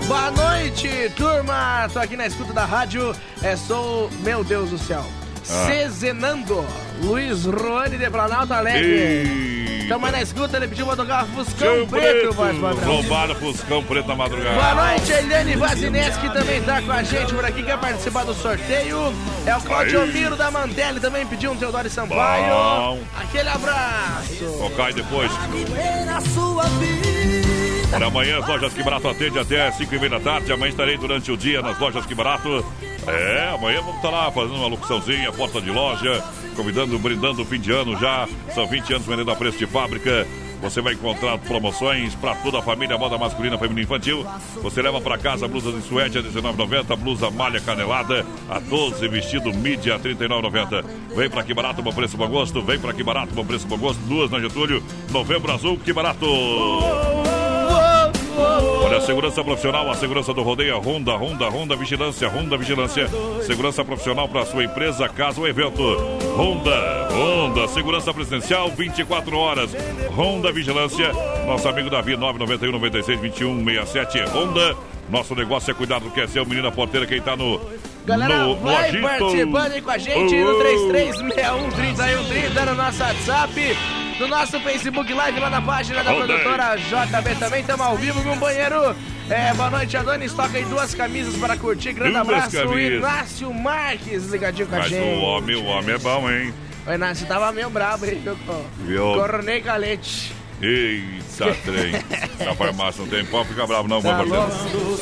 Boa 0.07 0.31
noite, 0.31 0.89
turma. 1.15 1.87
Tô 1.93 1.99
aqui 1.99 2.17
na 2.17 2.25
escuta 2.25 2.53
da 2.53 2.65
rádio. 2.65 3.13
É, 3.43 3.55
sou, 3.55 4.09
meu 4.23 4.43
Deus 4.43 4.71
do 4.71 4.79
céu. 4.79 5.05
Cezenando. 5.47 6.65
Luiz 7.01 7.45
Roane 7.45 7.97
de 7.97 8.09
Planalto 8.09 8.53
Alegre. 8.53 9.85
Tamo 9.87 10.11
na 10.11 10.21
escuta, 10.21 10.57
ele 10.57 10.67
pediu 10.67 10.85
pra 10.85 10.97
tocar 10.97 11.25
Fuscão 11.27 11.87
Preto, 11.87 12.33
voz 12.33 12.57
padrão. 12.57 12.95
Roubado 12.95 13.35
Fuscão 13.35 13.81
Preto 13.81 14.09
na 14.09 14.15
madrugada. 14.17 14.55
Boa 14.55 14.89
noite, 14.89 15.11
Eliane 15.13 15.55
Vazineski 15.55 16.29
também 16.33 16.61
tá 16.63 16.81
com 16.81 16.91
a 16.91 17.03
gente 17.03 17.33
por 17.33 17.45
aqui, 17.45 17.63
quer 17.63 17.77
participar 17.77 18.25
do 18.25 18.33
sorteio. 18.33 19.13
É 19.45 19.55
o 19.55 19.61
Claudio. 19.61 20.05
Miro 20.07 20.35
da 20.35 20.51
Mantelli, 20.51 20.99
também 20.99 21.25
pediu 21.25 21.53
um 21.53 21.55
Teodoro 21.55 21.89
Sampaio. 21.89 22.53
Bom. 22.53 22.99
Aquele 23.17 23.47
abraço. 23.47 24.57
Tocar 24.59 24.91
depois. 24.91 25.31
Para 27.89 28.07
amanhã, 28.07 28.39
as 28.39 28.47
lojas 28.47 28.73
que 28.73 28.83
barato 28.83 29.07
atende 29.07 29.39
até 29.39 29.71
5 29.71 29.95
e 29.95 29.99
meia 29.99 30.09
da 30.09 30.19
tarde. 30.19 30.51
Amanhã 30.51 30.69
estarei 30.69 30.97
durante 30.97 31.31
o 31.31 31.37
dia 31.37 31.61
nas 31.61 31.79
lojas 31.79 32.05
que 32.05 32.13
barato. 32.13 32.65
É, 33.07 33.49
amanhã 33.53 33.79
vamos 33.79 33.95
estar 33.95 34.09
lá 34.09 34.29
fazendo 34.31 34.55
uma 34.55 34.67
locuçãozinha, 34.67 35.31
porta 35.31 35.61
de 35.61 35.71
loja, 35.71 36.23
convidando, 36.55 36.99
brindando 36.99 37.41
o 37.41 37.45
fim 37.45 37.59
de 37.59 37.71
ano 37.71 37.97
já. 37.97 38.27
São 38.53 38.67
20 38.67 38.93
anos 38.93 39.07
vendendo 39.07 39.31
a 39.31 39.35
preço 39.35 39.57
de 39.57 39.65
fábrica. 39.65 40.27
Você 40.61 40.81
vai 40.81 40.93
encontrar 40.93 41.37
promoções 41.37 42.15
para 42.15 42.35
toda 42.35 42.59
a 42.59 42.61
família, 42.61 42.97
moda 42.97 43.17
masculina, 43.17 43.57
feminina 43.57 43.83
infantil. 43.83 44.25
Você 44.55 44.81
leva 44.81 44.99
para 44.99 45.17
casa 45.17 45.47
blusas 45.47 45.75
de 45.75 45.87
suéte 45.87 46.17
a 46.17 46.21
R$19,90, 46.21 46.95
blusa 46.97 47.29
malha 47.29 47.61
canelada 47.61 48.25
a 48.49 48.59
12, 48.59 49.07
vestido 49.07 49.53
mídia 49.53 49.93
a 49.93 49.97
R$39,90. 49.97 50.83
Vem 51.15 51.29
para 51.29 51.43
que 51.43 51.53
barato, 51.53 51.81
bom 51.81 51.93
preço, 51.93 52.17
bom 52.17 52.27
gosto. 52.27 52.61
Vem 52.63 52.79
para 52.79 52.93
que 52.93 53.03
barato, 53.03 53.33
bom 53.33 53.45
preço, 53.45 53.67
bom 53.67 53.77
gosto. 53.77 53.99
Duas 54.01 54.31
na 54.31 54.39
Getúlio, 54.39 54.83
novembro 55.11 55.51
azul, 55.53 55.77
que 55.77 55.93
barato. 55.93 56.25
Olha, 58.37 58.97
a 58.97 59.01
segurança 59.01 59.43
profissional, 59.43 59.89
a 59.89 59.95
segurança 59.95 60.33
do 60.33 60.43
rodeio, 60.43 60.75
a 60.75 60.79
Honda, 60.79 61.15
Honda, 61.15 61.49
Honda 61.49 61.75
Vigilância, 61.75 62.29
Honda 62.29 62.55
Vigilância. 62.57 63.07
Segurança 63.43 63.83
profissional 63.83 64.29
para 64.29 64.45
sua 64.45 64.63
empresa, 64.63 65.09
casa 65.09 65.39
ou 65.39 65.47
evento. 65.47 65.81
Honda, 66.37 67.07
Honda, 67.11 67.67
segurança 67.67 68.13
presidencial, 68.13 68.69
24 68.69 69.37
horas. 69.37 69.71
Honda 70.15 70.51
Vigilância, 70.51 71.11
nosso 71.45 71.67
amigo 71.67 71.89
Davi, 71.89 72.15
991 72.15 72.71
96 72.73 73.19
21 73.19 73.65
67. 73.65 74.19
Honda, 74.29 74.75
nosso 75.09 75.33
negócio 75.33 75.71
é 75.71 75.73
cuidar 75.73 75.99
do 75.99 76.11
que 76.11 76.21
é 76.21 76.27
seu, 76.27 76.45
menina 76.45 76.71
porteira, 76.71 77.07
quem 77.07 77.19
tá 77.21 77.35
no. 77.35 77.59
Galera, 78.05 78.37
no, 78.37 78.49
no 78.55 78.61
vai 78.61 78.89
agito. 78.89 79.01
participando 79.03 79.71
aí 79.73 79.81
com 79.81 79.91
a 79.91 79.97
gente 79.97 80.35
Oh, 80.35 80.45
no 80.45 80.57
oh. 80.57 80.63
3361-3130 80.63 82.65
no 82.65 82.75
nosso 82.75 83.01
WhatsApp, 83.03 83.77
no 84.19 84.27
nosso 84.27 84.59
Facebook 84.59 85.13
Live 85.13 85.39
lá 85.39 85.49
na 85.49 85.61
página 85.61 86.03
da 86.03 86.13
produtora 86.13 86.75
JB 86.75 87.35
também. 87.39 87.61
Estamos 87.61 87.85
ao 87.85 87.95
vivo 87.95 88.21
com 88.23 88.33
o 88.33 88.35
banheiro. 88.35 88.95
É, 89.29 89.53
boa 89.53 89.69
noite, 89.69 89.95
Adonis. 89.97 90.33
Toca 90.33 90.57
aí 90.57 90.65
duas 90.65 90.95
camisas 90.95 91.35
para 91.37 91.57
curtir. 91.57 91.93
Grande 91.93 92.13
Duas 92.13 92.21
abraço, 92.27 92.57
camisas. 92.57 92.97
Inácio 92.97 93.53
Marques, 93.53 94.27
ligadinho 94.31 94.67
com 94.67 94.75
a 94.75 94.79
Mas 94.79 94.89
gente. 94.89 95.03
o 95.03 95.21
homem, 95.21 95.55
o 95.55 95.65
homem 95.65 95.95
é 95.95 95.97
bom, 95.97 96.29
hein? 96.29 96.53
O 96.85 96.93
Inácio 96.93 97.27
tava 97.27 97.51
meio 97.51 97.69
brabo 97.69 98.05
aí, 98.05 98.15
viu? 98.15 98.37
Calete. 99.63 100.33
Eita, 100.59 101.55
trem. 101.63 101.91
Na 102.43 102.55
farmácia 102.55 103.03
não 103.03 103.09
tem 103.09 103.23
pau, 103.25 103.45
fica 103.45 103.67
bravo 103.67 103.87
não, 103.87 104.01
Tá? 104.01 104.25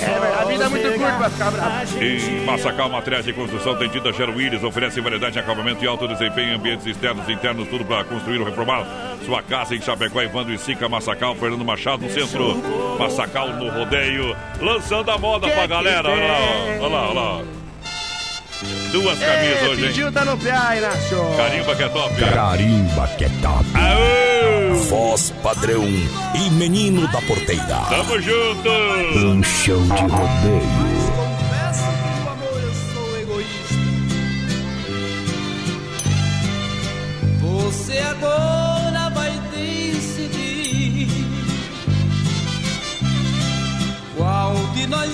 É, 0.01 0.41
a 0.41 0.45
vida 0.45 0.65
é 0.65 0.67
muito 0.69 0.87
curta 0.99 1.13
pra 1.13 1.29
ficar 1.29 1.51
bravo. 1.51 2.03
Em 2.03 2.45
Massacal 2.45 2.89
Materiais 2.89 3.25
de 3.25 3.31
Construção 3.33 3.75
tem 3.77 3.87
tinta 3.89 4.11
Gero 4.11 4.35
Willis, 4.35 4.63
oferece 4.63 4.99
variedade 4.99 5.37
em 5.37 5.41
acabamento 5.41 5.83
e 5.83 5.87
alto 5.87 6.07
desempenho 6.07 6.51
em 6.51 6.55
ambientes 6.55 6.85
externos 6.85 7.27
e 7.29 7.31
internos, 7.31 7.67
tudo 7.69 7.85
para 7.85 8.03
construir 8.03 8.39
ou 8.39 8.45
reformar. 8.45 8.85
Sua 9.25 9.41
casa 9.41 9.73
em 9.75 9.81
Chapecó, 9.81 10.21
Evandro 10.21 10.53
e 10.53 10.57
Sica, 10.57 10.89
Massacal, 10.89 11.35
Fernando 11.35 11.63
Machado 11.63 12.03
no 12.03 12.09
centro. 12.09 12.57
Massacal 12.99 13.53
no 13.53 13.69
rodeio, 13.69 14.35
lançando 14.59 15.09
a 15.09 15.17
moda 15.17 15.49
pra 15.49 15.67
galera. 15.67 16.09
Olha 16.09 16.27
lá, 16.27 16.39
olha 16.79 16.87
lá, 16.87 17.09
olha 17.09 17.19
lá. 17.19 17.64
Duas 18.91 19.19
camisas 19.19 19.61
Ei, 19.61 19.67
hoje, 19.69 19.81
hein? 19.81 19.87
pediu 19.87 20.11
tá 20.11 20.23
no 20.25 20.37
pé, 20.37 20.77
Inácio. 20.77 21.17
Carimba 21.35 21.75
que 21.75 21.83
é 21.83 21.89
top. 21.89 22.15
Carimba 22.15 23.07
que 23.17 23.25
é 23.25 23.29
top. 23.41 23.65
Aô! 23.75 24.75
Voz 24.85 25.33
padrão 25.43 25.83
e 25.83 26.49
menino 26.51 27.07
da 27.11 27.21
porteira. 27.23 27.81
Tamo 27.89 28.21
junto! 28.21 28.69
Um 29.17 29.43
show 29.43 29.81
de 29.81 30.01
rodeio. 30.01 30.61
Confesso 31.15 31.83
que 31.83 32.09
no 32.21 32.29
amor 32.31 32.61
eu 32.61 32.73
sou 32.93 33.19
egoísta. 33.19 33.75
Você 37.41 37.97
agora 37.99 39.09
vai 39.13 39.31
decidir 39.53 41.09
qual 44.17 44.53
de 44.73 44.87
nós 44.87 45.11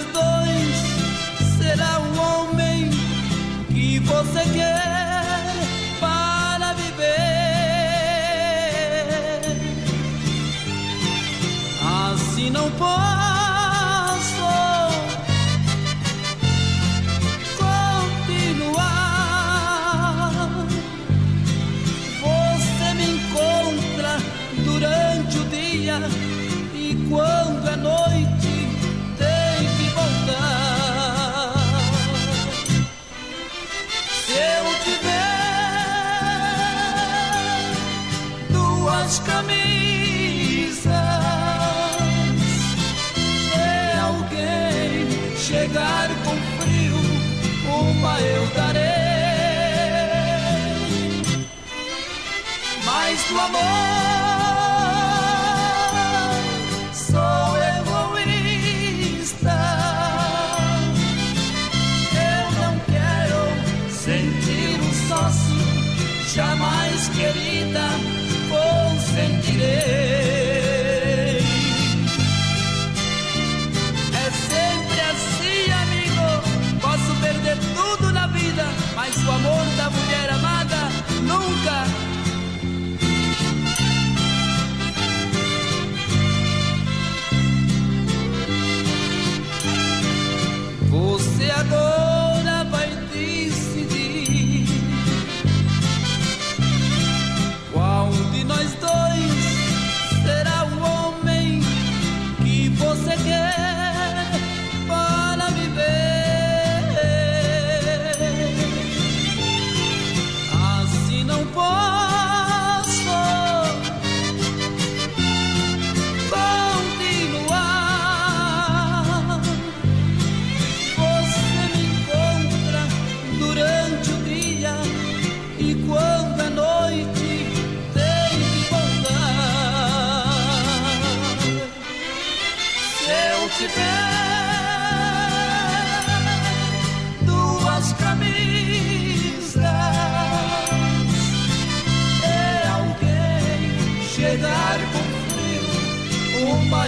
você 4.12 4.44
quer 4.54 5.56
para 6.00 6.74
viver. 6.74 7.12
Assim 12.12 12.50
não 12.50 12.70
posso 12.72 13.31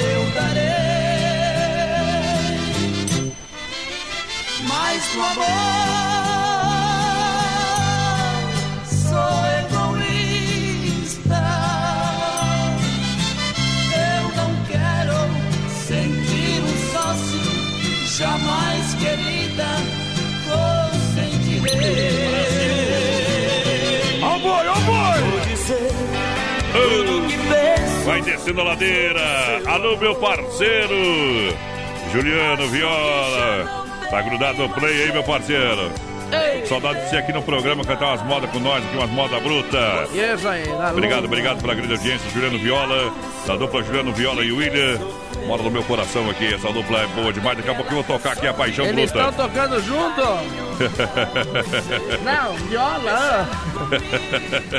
eu 0.01 0.31
darei. 0.31 0.73
Mas 4.67 5.15
o 5.15 5.21
amor. 5.21 5.92
Descendo 28.43 28.61
a 28.61 28.63
ladeira. 28.65 29.61
Alô, 29.65 29.95
meu 29.97 30.15
parceiro. 30.15 31.55
Juliano 32.11 32.67
Viola. 32.67 33.85
Tá 34.09 34.21
grudado 34.21 34.57
no 34.59 34.69
play 34.69 35.03
aí, 35.03 35.13
meu 35.13 35.23
parceiro. 35.23 35.89
Saudade 36.65 36.99
de 36.99 37.09
você 37.09 37.17
aqui 37.17 37.31
no 37.31 37.43
programa, 37.43 37.85
cantar 37.85 38.07
umas 38.07 38.23
modas 38.23 38.49
com 38.49 38.59
nós 38.59 38.83
aqui, 38.83 38.97
umas 38.97 39.09
modas 39.11 39.41
brutas. 39.43 40.09
Tá 40.09 40.89
Obrigado, 40.91 41.25
obrigado 41.25 41.61
pela 41.61 41.75
grande 41.75 41.93
audiência, 41.93 42.27
Juliano 42.31 42.57
Viola, 42.57 43.13
da 43.45 43.55
dupla 43.55 43.83
Juliano 43.83 44.11
Viola 44.13 44.43
e 44.43 44.51
William. 44.51 44.99
Mora 45.45 45.61
no 45.61 45.69
meu 45.69 45.83
coração 45.83 46.27
aqui, 46.29 46.53
essa 46.53 46.71
dupla 46.71 47.03
é 47.03 47.07
boa 47.07 47.31
demais. 47.31 47.57
Daqui 47.57 47.69
a 47.69 47.75
pouco 47.75 47.91
eu 47.91 48.01
vou 48.01 48.17
tocar 48.17 48.33
aqui 48.33 48.47
a 48.47 48.53
Paixão 48.53 48.85
Eles 48.85 49.11
Bruta. 49.11 49.29
estão 49.29 49.47
tocando 49.47 49.79
junto? 49.83 50.21
Não, 52.23 52.53
viola. 52.67 53.47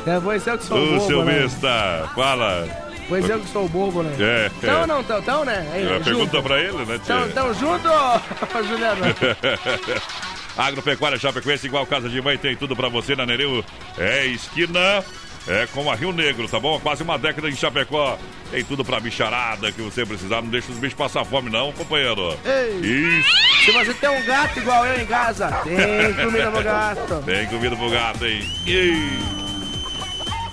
É, 0.06 0.20
pois 0.20 0.46
eu 0.46 0.58
que 0.58 0.64
sou 0.64 0.76
o 0.76 0.86
bobo, 0.98 1.06
seu 1.06 1.24
né? 1.24 1.40
besta, 1.40 2.10
fala. 2.14 2.83
Pois 3.08 3.28
eu 3.28 3.40
que 3.40 3.48
sou 3.48 3.66
o 3.66 3.68
bobo, 3.68 4.02
né? 4.02 4.14
É. 4.18 4.50
Então 4.58 4.80
ou 4.80 4.86
não, 4.86 5.04
tão, 5.04 5.22
tão, 5.22 5.44
né? 5.44 5.66
É. 5.74 5.98
Pergunta 6.02 6.42
pra 6.42 6.60
ele, 6.60 6.84
né, 6.84 6.98
tia? 7.04 7.16
Tão, 7.16 7.28
tão 7.30 7.54
junto, 7.54 7.88
Juliano? 8.66 9.04
Agropecuária 10.56 11.18
Chapecoense, 11.18 11.66
igual 11.66 11.84
casa 11.86 12.08
de 12.08 12.20
mãe, 12.20 12.38
tem 12.38 12.56
tudo 12.56 12.76
pra 12.76 12.88
você 12.88 13.16
na 13.16 13.26
Nereu. 13.26 13.64
É 13.98 14.26
esquina, 14.26 15.04
é 15.48 15.66
com 15.66 15.90
a 15.90 15.94
Rio 15.94 16.12
Negro, 16.12 16.48
tá 16.48 16.58
bom? 16.60 16.78
Quase 16.80 17.02
uma 17.02 17.18
década 17.18 17.48
em 17.48 17.56
Chapecó. 17.56 18.16
Tem 18.50 18.64
tudo 18.64 18.84
pra 18.84 19.00
bicharada 19.00 19.72
que 19.72 19.82
você 19.82 20.06
precisar. 20.06 20.40
Não 20.40 20.48
deixa 20.48 20.70
os 20.70 20.78
bichos 20.78 20.96
passar 20.96 21.24
fome, 21.24 21.50
não, 21.50 21.72
companheiro. 21.72 22.38
Ei. 22.44 22.78
Isso. 23.18 23.64
Se 23.64 23.72
você 23.72 23.94
tem 23.94 24.08
um 24.08 24.24
gato 24.24 24.58
igual 24.58 24.86
eu 24.86 25.02
em 25.02 25.06
casa, 25.06 25.48
tem 25.64 26.14
comida 26.24 26.50
pro 26.50 26.62
gato. 26.62 27.22
Tem 27.26 27.46
comida 27.48 27.76
pro 27.76 27.90
gato, 27.90 28.24
hein? 28.24 28.48
Ih. 28.66 29.53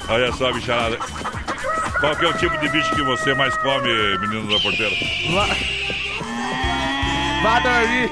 Olha 0.09 0.31
só, 0.33 0.51
bicharada. 0.51 0.97
Qual 1.99 2.15
que 2.15 2.25
é 2.25 2.29
o 2.29 2.33
tipo 2.33 2.57
de 2.57 2.67
bicho 2.69 2.93
que 2.95 3.03
você 3.03 3.33
mais 3.33 3.55
come, 3.57 3.89
menino 4.19 4.47
da 4.51 4.59
porteira? 4.59 4.95
Vá, 5.31 5.47
Vá 7.43 7.59
dormir. 7.59 8.11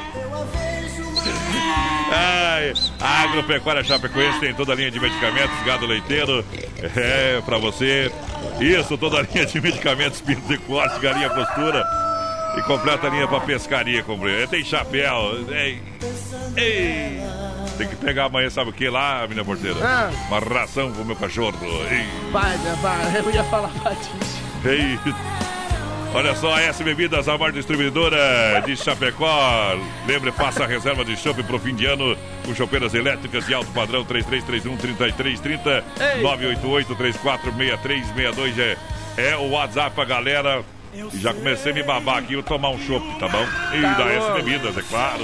Ai, 2.12 2.74
a 3.00 3.24
Agropecuária 3.24 3.84
Chapecoense 3.84 4.40
tem 4.40 4.54
toda 4.56 4.74
a 4.74 4.76
linha 4.76 4.90
de 4.90 5.00
medicamentos, 5.00 5.56
gado 5.64 5.86
leiteiro, 5.86 6.44
é, 6.96 7.40
pra 7.46 7.58
você. 7.58 8.12
Isso, 8.60 8.98
toda 8.98 9.20
a 9.20 9.22
linha 9.22 9.46
de 9.46 9.62
medicamentos, 9.62 10.20
pinto 10.22 10.52
e 10.52 10.58
corte, 10.58 11.00
galinha 11.00 11.30
postura. 11.30 11.86
E 12.58 12.62
completa 12.64 13.08
a 13.08 13.10
linha 13.12 13.28
pra 13.28 13.40
pescaria, 13.42 14.02
companheiro. 14.02 14.48
Tem 14.48 14.64
chapéu. 14.66 15.46
Ei, 15.52 15.80
ei. 16.58 17.22
Tem 17.80 17.88
que 17.88 17.96
pegar 17.96 18.26
amanhã, 18.26 18.50
sabe 18.50 18.72
o 18.72 18.74
que 18.74 18.90
lá, 18.90 19.26
minha 19.26 19.46
porteira? 19.46 19.78
Ah. 19.82 20.10
Uma 20.28 20.40
ração 20.40 20.92
pro 20.92 21.06
meu 21.06 21.16
cachorro. 21.16 21.58
Ei. 21.90 22.06
Pai, 22.30 22.58
pai, 22.82 23.18
eu 23.18 23.32
ia 23.32 23.42
falar 23.46 23.70
pra 23.82 23.96
ti. 23.96 24.10
Ei. 24.66 25.00
Olha 26.14 26.36
só, 26.36 26.56
a 26.56 26.62
S 26.62 26.84
Bebidas, 26.84 27.30
a 27.30 27.38
maior 27.38 27.54
distribuidora 27.54 28.62
de 28.66 28.76
Chapecó. 28.76 29.78
Lembre, 30.06 30.30
faça 30.34 30.66
a 30.66 30.68
reserva 30.68 31.06
de 31.06 31.16
chopp 31.16 31.42
pro 31.44 31.58
fim 31.58 31.74
de 31.74 31.86
ano 31.86 32.18
com 32.46 32.54
chopeiras 32.54 32.94
elétricas 32.94 33.46
de 33.46 33.54
alto 33.54 33.72
padrão 33.72 34.04
3331-3330 34.04 35.82
Ei. 36.18 36.22
988-346362 36.22 38.60
é, 38.60 38.76
é 39.30 39.38
o 39.38 39.52
WhatsApp 39.52 39.96
pra 39.96 40.04
galera. 40.04 40.66
E 40.94 41.20
já 41.20 41.34
comecei 41.34 41.72
a 41.72 41.76
me 41.76 41.84
babar 41.84 42.18
aqui, 42.18 42.34
eu 42.34 42.42
tomar 42.44 42.70
um 42.70 42.80
chopp, 42.80 43.06
tá 43.20 43.28
bom? 43.28 43.46
E 43.74 43.82
Tá 43.82 43.94
da 43.94 44.06
S. 44.12 44.32
Bebidas, 44.34 44.78
é 44.78 44.82
claro. 44.82 45.20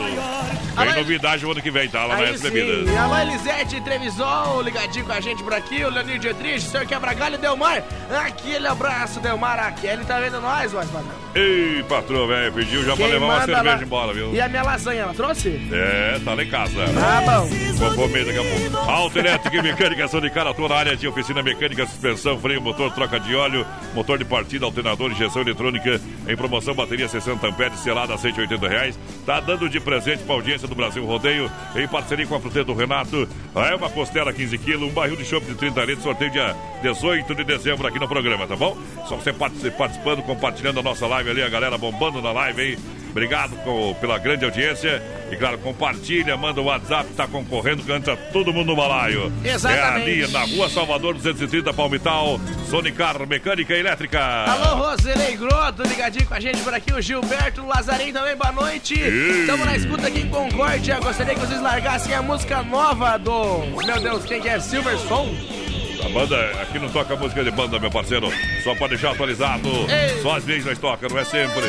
Vem 0.78 0.96
novidade 0.96 1.46
o 1.46 1.52
ano 1.52 1.62
que 1.62 1.72
vem, 1.72 1.90
tá? 1.90 2.06
Lá 2.06 2.18
na 2.18 2.24
S 2.26 2.44
Bebidas. 2.44 2.96
a 2.96 3.08
mãe 3.08 3.26
Lisete 3.32 3.82
Trevisol, 3.82 4.62
ligadinho 4.62 5.06
com 5.06 5.12
a 5.12 5.20
gente 5.20 5.42
por 5.44 5.54
aqui, 5.54 5.84
o 5.84 5.90
Leonir 5.90 6.20
Dietrich, 6.20 6.58
o 6.58 6.62
senhor 6.70 6.86
Quebra-Galho 6.86 7.38
Delmar, 7.38 7.84
aquele 8.26 8.68
abraço, 8.68 9.20
Delmar, 9.20 9.60
a 9.60 9.72
Kelly 9.72 10.06
tá 10.06 10.20
vendo 10.20 10.40
nós, 10.40 10.72
mas 10.72 10.90
padrão. 10.90 11.26
Ei, 11.34 11.84
patrão, 11.90 12.28
velho, 12.28 12.54
pediu 12.54 12.84
já 12.86 12.96
pra 12.96 13.08
levar 13.08 13.26
uma 13.26 13.40
cerveja 13.46 13.64
lá- 13.64 13.82
embora, 13.82 14.14
viu? 14.14 14.34
E 14.34 14.40
a 14.42 14.48
minha 14.48 14.64
lasanha, 14.64 15.02
ela 15.02 15.14
trouxe? 15.14 15.60
É, 15.72 16.20
tá 16.24 16.34
lá 16.34 16.44
em 16.44 16.50
casa. 16.50 16.74
Tá 16.94 17.22
bom. 17.22 17.50
Vou 17.76 17.94
comer 17.96 18.26
daqui 18.26 18.38
a 18.40 18.70
pouco. 18.72 18.90
Auto 18.92 19.20
Elétrica 19.20 19.58
e 19.58 19.62
Mecânica 19.62 20.08
são 20.08 20.22
de 20.22 20.30
cara 20.30 20.54
toda 20.54 20.74
na 20.76 20.80
área 20.80 20.96
de 20.96 21.08
oficina 21.08 21.42
mecânica, 21.44 21.86
suspensão, 21.86 22.40
freio, 22.40 22.62
motor, 22.62 22.92
troca 22.94 23.20
de 23.20 23.36
óleo, 23.36 23.66
motor 23.94 24.18
de 24.18 24.26
partida, 24.26 24.66
alternador, 24.66 25.12
injeção 25.12 25.44
eletrônica. 25.56 26.02
Em 26.27 26.36
promoção, 26.36 26.73
bateria 26.76 27.07
60 27.07 27.48
amperes, 27.48 27.80
selada 27.80 28.14
a 28.14 28.18
180 28.18 28.68
reais. 28.68 28.99
Tá 29.26 29.40
dando 29.40 29.69
de 29.69 29.80
presente 29.80 30.23
pra 30.23 30.36
audiência 30.36 30.68
do 30.68 30.76
Brasil 30.76 31.06
Rodeio, 31.06 31.49
em 31.76 31.88
parceria 31.88 32.27
com 32.27 32.36
a 32.36 32.40
fruteira 32.40 32.65
do 32.65 32.73
Renato. 32.73 33.27
É 33.56 33.76
uma 33.76 33.90
costela 33.90 34.34
15 34.34 34.57
quilos, 34.57 34.90
um 34.90 34.94
barril 34.94 35.15
de 35.15 35.26
chopp 35.26 35.45
de 35.45 35.56
30 35.56 35.82
litros, 35.86 36.03
sorteio 36.03 36.32
dia 36.32 36.56
18 36.82 37.34
de 37.34 37.44
dezembro 37.44 37.88
aqui 37.88 37.99
no 37.99 38.07
programa, 38.07 38.45
tá 38.45 38.56
bom? 38.56 38.77
Só 39.07 39.15
você 39.15 39.32
partici- 39.34 39.72
participando, 39.72 40.22
compartilhando 40.23 40.80
a 40.80 40.84
nossa 40.84 41.07
live 41.07 41.30
ali, 41.30 41.41
a 41.44 41.49
galera 41.49 41.77
bombando 41.77 42.22
na 42.22 42.32
live, 42.32 42.61
hein? 42.72 42.77
Obrigado 43.11 43.56
co- 43.64 43.95
pela 44.02 44.18
grande 44.18 44.44
audiência. 44.44 45.02
E 45.32 45.38
claro, 45.38 45.57
compartilha, 45.60 46.36
manda 46.36 46.60
o 46.61 46.65
WhatsApp, 46.65 47.10
tá 47.15 47.26
concorrendo, 47.26 47.82
canta 47.84 48.15
todo 48.18 48.52
mundo 48.53 48.68
no 48.68 48.76
balaio. 48.76 49.32
Exatamente. 49.44 50.22
É 50.22 50.23
ali 50.26 50.32
na 50.32 50.44
rua 50.44 50.69
Salvador 50.69 51.14
230 51.15 51.73
Palmital, 51.73 52.40
Sonicar 52.69 53.26
Mecânica 53.26 53.73
Elétrica. 53.73 54.19
Alô, 54.19 54.90
Roselei 54.90 55.38
Groto, 55.46 55.84
ligadinho 55.84 56.26
com 56.26 56.34
a 56.34 56.40
gente 56.40 56.60
por 56.62 56.74
aqui, 56.74 56.92
o 56.92 57.00
Gilberto 57.00 57.64
Lazarim 57.68 58.12
também, 58.12 58.36
boa 58.36 58.52
noite. 58.52 58.96
Estamos 58.96 59.64
na 59.64 59.78
escuta 59.78 60.08
aqui 60.08 60.22
em 60.22 60.28
Concórdia, 60.28 61.00
gostaria 61.00 61.36
que 61.36 61.40
vocês 61.40 61.62
largassem 61.62 62.16
a 62.16 62.22
música 62.24 62.64
nova 62.64 63.16
do, 63.20 63.60
meu 63.86 64.00
Deus, 64.00 64.26
quem 64.26 64.42
que 64.42 64.50
é? 64.50 64.60
Silver 64.60 64.98
Soul? 64.98 65.30
A 66.04 66.10
banda, 66.10 66.36
aqui 66.64 66.80
não 66.80 66.90
toca 66.90 67.16
música 67.16 67.44
de 67.44 67.52
banda, 67.52 67.78
meu 67.80 67.92
parceiro. 67.92 68.28
Só 68.64 68.74
pode 68.74 68.96
deixar 68.96 69.12
atualizado. 69.12 69.70
Ei. 69.70 70.20
Só 70.24 70.36
às 70.36 70.44
vezes 70.44 70.66
nós 70.66 70.80
toca, 70.80 71.08
não 71.08 71.20
é 71.20 71.24
sempre. 71.24 71.66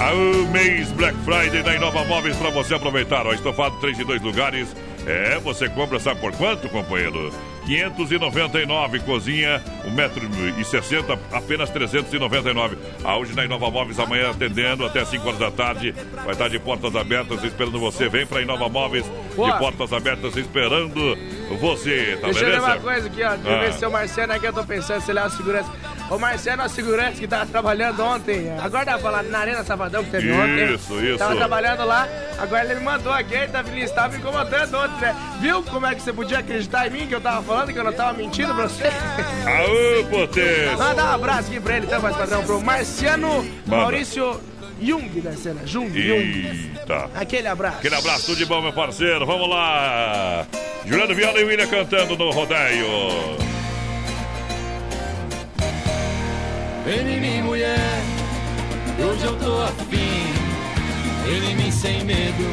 Ao 0.00 0.16
mês 0.52 0.88
Black 0.92 1.16
Friday 1.24 1.64
da 1.64 1.74
Inova 1.74 2.04
Móveis 2.04 2.36
para 2.36 2.50
você 2.50 2.74
aproveitar. 2.74 3.26
Ó, 3.26 3.32
estofado 3.32 3.76
3 3.80 3.96
de 3.96 4.04
2 4.04 4.22
lugares. 4.22 4.68
É, 5.04 5.40
você 5.40 5.68
compra, 5.68 5.98
sabe 5.98 6.20
por 6.20 6.30
quanto, 6.32 6.68
companheiro? 6.68 7.32
599, 7.66 9.00
cozinha, 9.00 9.62
1,60m, 9.86 11.18
apenas 11.32 11.70
399. 11.70 12.76
A 13.04 13.16
hoje 13.16 13.34
na 13.34 13.44
Inova 13.44 13.70
Móveis, 13.70 13.98
amanhã 13.98 14.30
atendendo 14.30 14.84
até 14.84 15.04
5 15.04 15.26
horas 15.26 15.38
da 15.38 15.50
tarde. 15.50 15.94
Vai 16.24 16.32
estar 16.32 16.48
de 16.48 16.58
portas 16.58 16.94
abertas 16.96 17.42
esperando 17.44 17.78
você. 17.78 18.08
Vem 18.08 18.26
para 18.26 18.42
Inova 18.42 18.68
Móveis, 18.68 19.04
Boa. 19.36 19.52
de 19.52 19.58
portas 19.58 19.92
abertas 19.92 20.36
esperando 20.36 21.16
você, 21.60 22.18
tá 22.20 22.26
Deixa 22.26 22.40
eu 22.40 22.46
beleza? 22.46 22.66
uma 22.66 22.76
coisa 22.78 23.06
aqui, 23.06 23.22
ó. 23.22 23.30
Deixa 23.36 23.48
eu 23.48 23.54
Ah. 23.56 23.60
ver 23.60 23.72
se 23.74 23.86
o 23.86 23.90
Marciano 23.90 24.32
aqui, 24.32 24.46
eu 24.46 24.52
tô 24.52 24.64
pensando 24.64 25.00
se 25.00 25.10
ele 25.10 25.18
é 25.20 25.24
o 25.24 25.30
segurança. 25.30 25.70
O 26.10 26.18
Marciano 26.18 26.62
é 26.62 26.66
o 26.66 26.68
segurança 26.68 27.12
que 27.20 27.26
tava 27.28 27.46
trabalhando 27.46 28.00
ontem. 28.02 28.50
Agora 28.60 28.84
pra 28.84 28.98
falar 28.98 29.22
na 29.22 29.38
Arena 29.38 29.64
Sabadão 29.64 30.04
que 30.04 30.10
teve 30.10 30.28
Isso, 30.28 30.38
ontem. 30.94 31.08
isso. 31.10 31.18
Tava 31.18 31.36
trabalhando 31.36 31.84
lá, 31.86 32.06
agora 32.38 32.64
ele 32.64 32.74
me 32.74 32.84
mandou 32.84 33.12
aqui, 33.12 33.34
ele 33.34 33.46
tava, 33.48 33.68
ele 33.70 33.80
estava 33.82 34.08
me 34.12 34.18
incomodando 34.18 34.74
ontem, 34.74 35.00
né? 35.00 35.16
Viu 35.40 35.62
como 35.62 35.86
é 35.86 35.94
que 35.94 36.02
você 36.02 36.12
podia 36.12 36.38
acreditar 36.40 36.86
em 36.86 36.90
mim 36.90 37.06
que 37.06 37.14
eu 37.14 37.20
tava 37.20 37.42
falando 37.42 37.51
que 37.72 37.78
eu 37.78 37.84
não 37.84 37.92
tava 37.92 38.12
mentindo 38.14 38.54
pra 38.54 38.68
você? 38.68 38.84
Aô, 39.46 40.04
potência! 40.10 40.76
Manda 40.76 41.04
um 41.04 41.14
abraço 41.14 41.50
aqui 41.50 41.60
pra 41.60 41.76
ele, 41.76 41.86
então, 41.86 42.00
mais 42.00 42.16
padrão, 42.16 42.44
pro 42.44 42.60
Marciano 42.60 43.44
Maurício 43.66 44.40
Jung 44.80 45.20
da 45.20 45.32
cena. 45.32 45.60
Jung, 45.64 45.88
Jung. 45.90 46.72
Eita. 46.76 47.08
Aquele 47.14 47.46
abraço. 47.46 47.78
Aquele 47.78 47.94
abraço, 47.94 48.26
tudo 48.26 48.38
de 48.38 48.46
bom, 48.46 48.60
meu 48.60 48.72
parceiro. 48.72 49.24
Vamos 49.24 49.48
lá. 49.48 50.46
Juliano 50.84 51.14
Viola 51.14 51.38
e 51.38 51.44
William 51.44 51.66
cantando 51.68 52.16
no 52.16 52.30
rodeio. 52.30 52.86
Vem 56.84 56.98
em 56.98 57.20
mim, 57.20 57.42
mulher, 57.42 58.02
hoje 58.98 59.24
eu 59.24 59.36
tô 59.38 59.62
afim. 59.62 60.34
Vem 61.24 61.52
em 61.52 61.56
mim 61.56 61.70
sem 61.70 62.04
medo, 62.04 62.44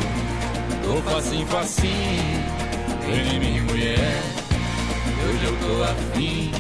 tô 0.84 1.02
facinho, 1.10 1.48
facinho. 1.48 2.44
Vem 3.08 3.36
em 3.36 3.40
mim, 3.40 3.62
mulher, 3.62 4.22
hoje 5.28 5.46
eu 5.46 5.58
tô 5.58 5.84
afim. 5.84 6.52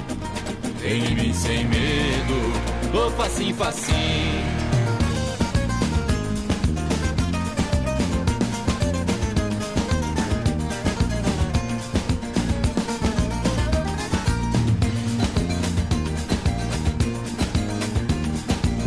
Vem 0.81 1.05
em 1.05 1.15
mim 1.15 1.33
sem 1.33 1.65
medo, 1.65 2.91
tô 2.91 3.11
facinho, 3.11 3.55
facinho. 3.55 4.59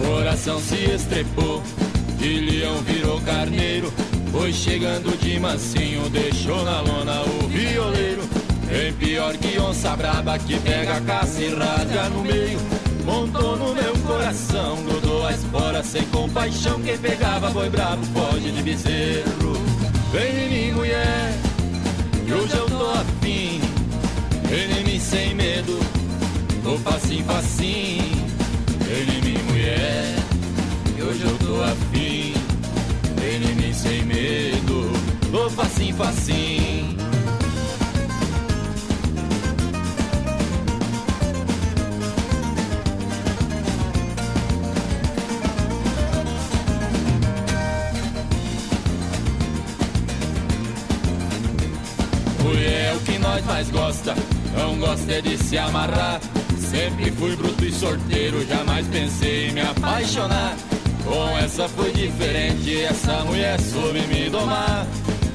Coração 0.05 0.61
se 0.61 0.77
estrepou, 0.91 1.63
de 2.19 2.41
leão 2.41 2.79
virou 2.83 3.21
carneiro. 3.21 3.93
Foi 4.33 4.53
chegando 4.53 5.17
de 5.19 5.39
mansinho, 5.39 6.09
deixou 6.09 6.65
na 6.65 6.81
lona 6.81 7.23
o 7.23 7.49
violeiro. 7.49 8.42
Bem 8.73 8.91
pior 8.95 9.37
que 9.37 9.59
onça 9.61 9.95
braba 9.95 10.39
que 10.39 10.59
pega 10.61 10.97
a 10.97 11.01
caça 11.03 11.43
e 11.43 11.55
rasga 11.55 12.09
no 12.09 12.25
meio. 12.25 12.59
Montou 13.05 13.55
no 13.55 13.75
meu 13.75 13.93
coração, 14.07 14.83
grudou 14.85 15.27
a 15.27 15.33
espora 15.33 15.85
sem 15.85 16.03
compaixão. 16.07 16.81
Quem 16.81 16.97
pegava 16.97 17.51
boi 17.51 17.69
bravo 17.69 18.03
foge 18.15 18.51
de 18.51 18.63
bezerro. 18.63 19.53
Vem 20.11 20.47
em 20.47 20.49
mim, 20.49 20.73
mulher, 20.73 21.35
que 22.25 22.33
hoje 22.33 22.57
eu 22.57 22.65
tô 22.65 22.91
afim. 22.93 23.61
Vem 24.49 24.81
em 24.81 24.85
mim 24.85 24.99
sem 24.99 25.35
medo, 25.35 25.79
tô 26.65 26.79
facinho, 26.79 27.25
facinho. 27.27 28.27
Vem 28.87 29.19
em 29.19 29.23
mim, 29.23 29.43
mulher, 29.51 30.15
que 30.97 31.03
hoje 31.03 31.23
eu 31.25 31.39
tô 31.47 31.63
afim. 31.63 32.33
Vem 33.21 33.51
em 33.51 33.55
mim 33.55 33.75
sem 33.75 34.03
medo, 34.05 34.91
tô 35.31 35.51
facinho, 35.51 35.95
facinho. 35.95 37.02
Nós 53.33 53.47
mais 53.47 53.71
gosta, 53.71 54.15
não 54.55 54.77
gosta 54.77 55.11
é 55.11 55.23
de 55.23 55.39
se 55.39 55.57
amarrar. 55.57 56.21
Sempre 56.71 57.11
fui 57.13 57.35
bruto 57.35 57.65
e 57.65 57.73
sorteiro, 57.73 58.47
jamais 58.47 58.87
pensei 58.89 59.49
em 59.49 59.53
me 59.53 59.63
apaixonar. 59.63 60.55
Com 61.03 61.39
essa 61.39 61.67
foi 61.71 61.93
diferente, 61.93 62.83
essa 62.83 63.25
mulher 63.25 63.59
soube 63.59 64.01
me 64.03 64.29
domar. 64.29 64.87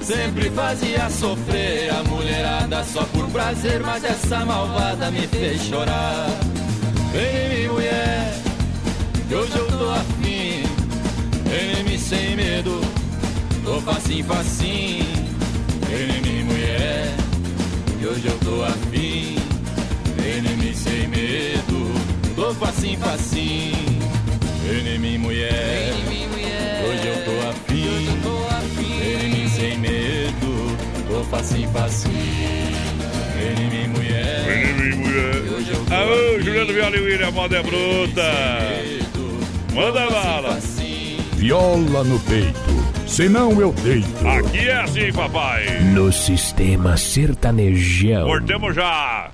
Sempre 0.01 0.49
fazia 0.51 1.09
sofrer 1.09 1.91
a 1.91 2.03
mulherada 2.03 2.83
só 2.83 3.03
por 3.05 3.27
prazer, 3.29 3.81
mas 3.81 4.03
essa 4.03 4.45
malvada 4.45 5.09
me 5.09 5.25
fez 5.27 5.61
chorar. 5.63 6.27
Vem 7.11 7.65
em 7.65 7.69
mulher, 7.69 8.33
hoje 9.31 9.57
eu 9.57 9.67
tô 9.75 9.89
afim. 9.89 10.63
Vem 11.45 11.79
em 11.79 11.83
mim 11.83 11.97
sem 11.97 12.35
medo, 12.35 12.79
tô 13.65 13.81
facinho, 13.81 14.25
facinho. 14.25 15.05
Vem 15.89 16.26
que 18.07 18.13
hoje 18.13 18.27
eu 18.27 18.39
tô 18.39 18.63
afim. 18.63 19.35
Vem 20.17 20.37
em 20.39 20.57
mim 20.57 20.73
sem 20.73 21.07
medo, 21.07 21.93
tô 22.35 22.53
facinho, 22.53 22.99
facinho. 22.99 23.99
Vem 24.65 24.95
em 24.95 24.99
mim, 24.99 25.17
mulher, 25.17 25.93
hoje 26.85 27.07
eu 27.07 27.25
tô 27.25 27.49
afim. 27.49 28.07
Vem 28.99 29.25
em 29.25 29.29
mim 29.29 29.49
sem 29.49 29.77
medo, 29.77 30.77
tô 31.09 31.23
facinho, 31.25 31.69
facinho. 31.71 32.13
Vem 33.35 33.65
em 33.65 33.69
mim, 33.69 33.87
mulher. 33.89 34.69
Em 34.69 34.73
mim, 34.73 34.95
mulher. 34.95 35.35
Aô, 35.91 36.39
Juliano 36.41 36.73
Viola 36.73 36.97
e 36.97 36.99
William, 36.99 37.31
moda 37.31 37.57
é 37.57 37.63
bruta. 37.63 38.33
Manda 39.73 40.09
bala. 40.09 40.59
Viola 41.35 42.03
no 42.03 42.19
peito, 42.21 42.86
senão 43.07 43.59
eu 43.59 43.71
deito. 43.71 44.27
Aqui 44.27 44.69
é 44.69 44.77
assim, 44.81 45.11
papai. 45.11 45.65
No 45.93 46.11
sistema 46.11 46.95
sertanejão. 46.97 48.27
Cortemos 48.27 48.75
já. 48.75 49.31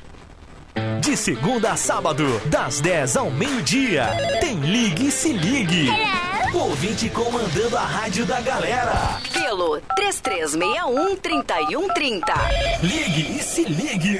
De 1.01 1.15
segunda 1.17 1.71
a 1.73 1.75
sábado, 1.75 2.25
das 2.45 2.79
10 2.81 3.17
ao 3.17 3.29
meio-dia, 3.29 4.07
tem 4.39 4.55
Ligue 4.59 5.07
e 5.07 5.11
Se 5.11 5.33
Ligue. 5.33 5.89
O 6.53 6.57
ouvinte 6.57 7.09
comandando 7.09 7.77
a 7.77 7.81
rádio 7.81 8.25
da 8.25 8.39
galera. 8.41 9.19
Pelo 9.33 9.79
3361-3130. 9.99 12.21
Ligue 12.81 13.37
e 13.37 13.43
Se 13.43 13.63
Ligue. 13.63 14.19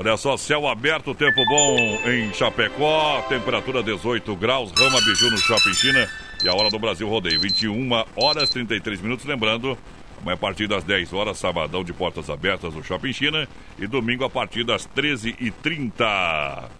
Olha 0.00 0.16
só, 0.16 0.34
céu 0.34 0.66
aberto, 0.66 1.14
tempo 1.14 1.44
bom 1.44 1.76
em 2.08 2.32
Chapecó, 2.32 3.20
temperatura 3.28 3.82
18 3.82 4.34
graus, 4.34 4.72
Rama 4.72 4.98
Biju 5.02 5.30
no 5.30 5.36
Shopping 5.36 5.74
China 5.74 6.08
e 6.42 6.48
a 6.48 6.54
hora 6.54 6.70
do 6.70 6.78
Brasil 6.78 7.06
Rodeio, 7.06 7.38
21 7.38 7.90
horas 8.16 8.48
33 8.48 8.98
minutos. 9.02 9.26
Lembrando, 9.26 9.76
amanhã 10.18 10.36
a 10.36 10.38
partir 10.38 10.66
das 10.66 10.84
10 10.84 11.12
horas, 11.12 11.36
sabadão 11.36 11.84
de 11.84 11.92
portas 11.92 12.30
abertas 12.30 12.72
no 12.72 12.82
Shopping 12.82 13.12
China 13.12 13.46
e 13.78 13.86
domingo 13.86 14.24
a 14.24 14.30
partir 14.30 14.64
das 14.64 14.88
13h30. 14.88 16.79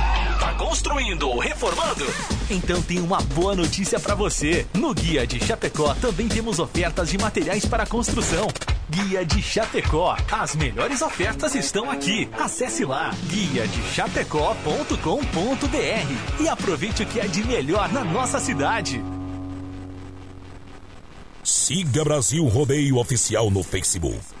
Tá 0.41 0.55
construindo 0.55 1.29
ou 1.29 1.37
reformando? 1.37 2.03
Então 2.49 2.81
tem 2.81 2.99
uma 2.99 3.21
boa 3.21 3.53
notícia 3.53 3.99
para 3.99 4.15
você. 4.15 4.65
No 4.73 4.91
Guia 4.91 5.27
de 5.27 5.39
Chapecó 5.39 5.93
também 6.01 6.27
temos 6.27 6.57
ofertas 6.57 7.11
de 7.11 7.17
materiais 7.19 7.63
para 7.63 7.85
construção. 7.85 8.47
Guia 8.89 9.23
de 9.23 9.39
Chapecó. 9.39 10.17
As 10.31 10.55
melhores 10.55 11.03
ofertas 11.03 11.53
estão 11.53 11.91
aqui. 11.91 12.27
Acesse 12.33 12.83
lá 12.83 13.11
guia 13.27 13.67
de 13.67 13.83
chapecó.com.br 13.93 16.43
e 16.43 16.49
aproveite 16.49 17.03
o 17.03 17.05
que 17.05 17.19
é 17.19 17.27
de 17.27 17.43
melhor 17.43 17.87
na 17.93 18.03
nossa 18.03 18.39
cidade. 18.39 18.99
Siga 21.43 22.03
Brasil 22.03 22.43
Rodeio 22.47 22.97
Oficial 22.97 23.51
no 23.51 23.61
Facebook. 23.61 24.40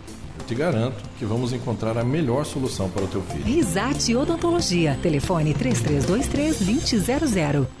Te 0.47 0.55
garanto 0.55 0.97
que 1.17 1.25
vamos 1.25 1.53
encontrar 1.53 1.97
a 1.97 2.03
melhor 2.03 2.45
solução 2.45 2.89
para 2.89 3.03
o 3.03 3.07
teu 3.07 3.21
filho. 3.21 3.45
Risate 3.45 4.13
Odontologia. 4.15 4.97
Telefone 5.01 5.53
3323-2000. 5.53 7.80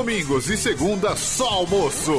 Domingos 0.00 0.48
e 0.48 0.56
segunda, 0.56 1.14
só 1.14 1.46
almoço. 1.46 2.14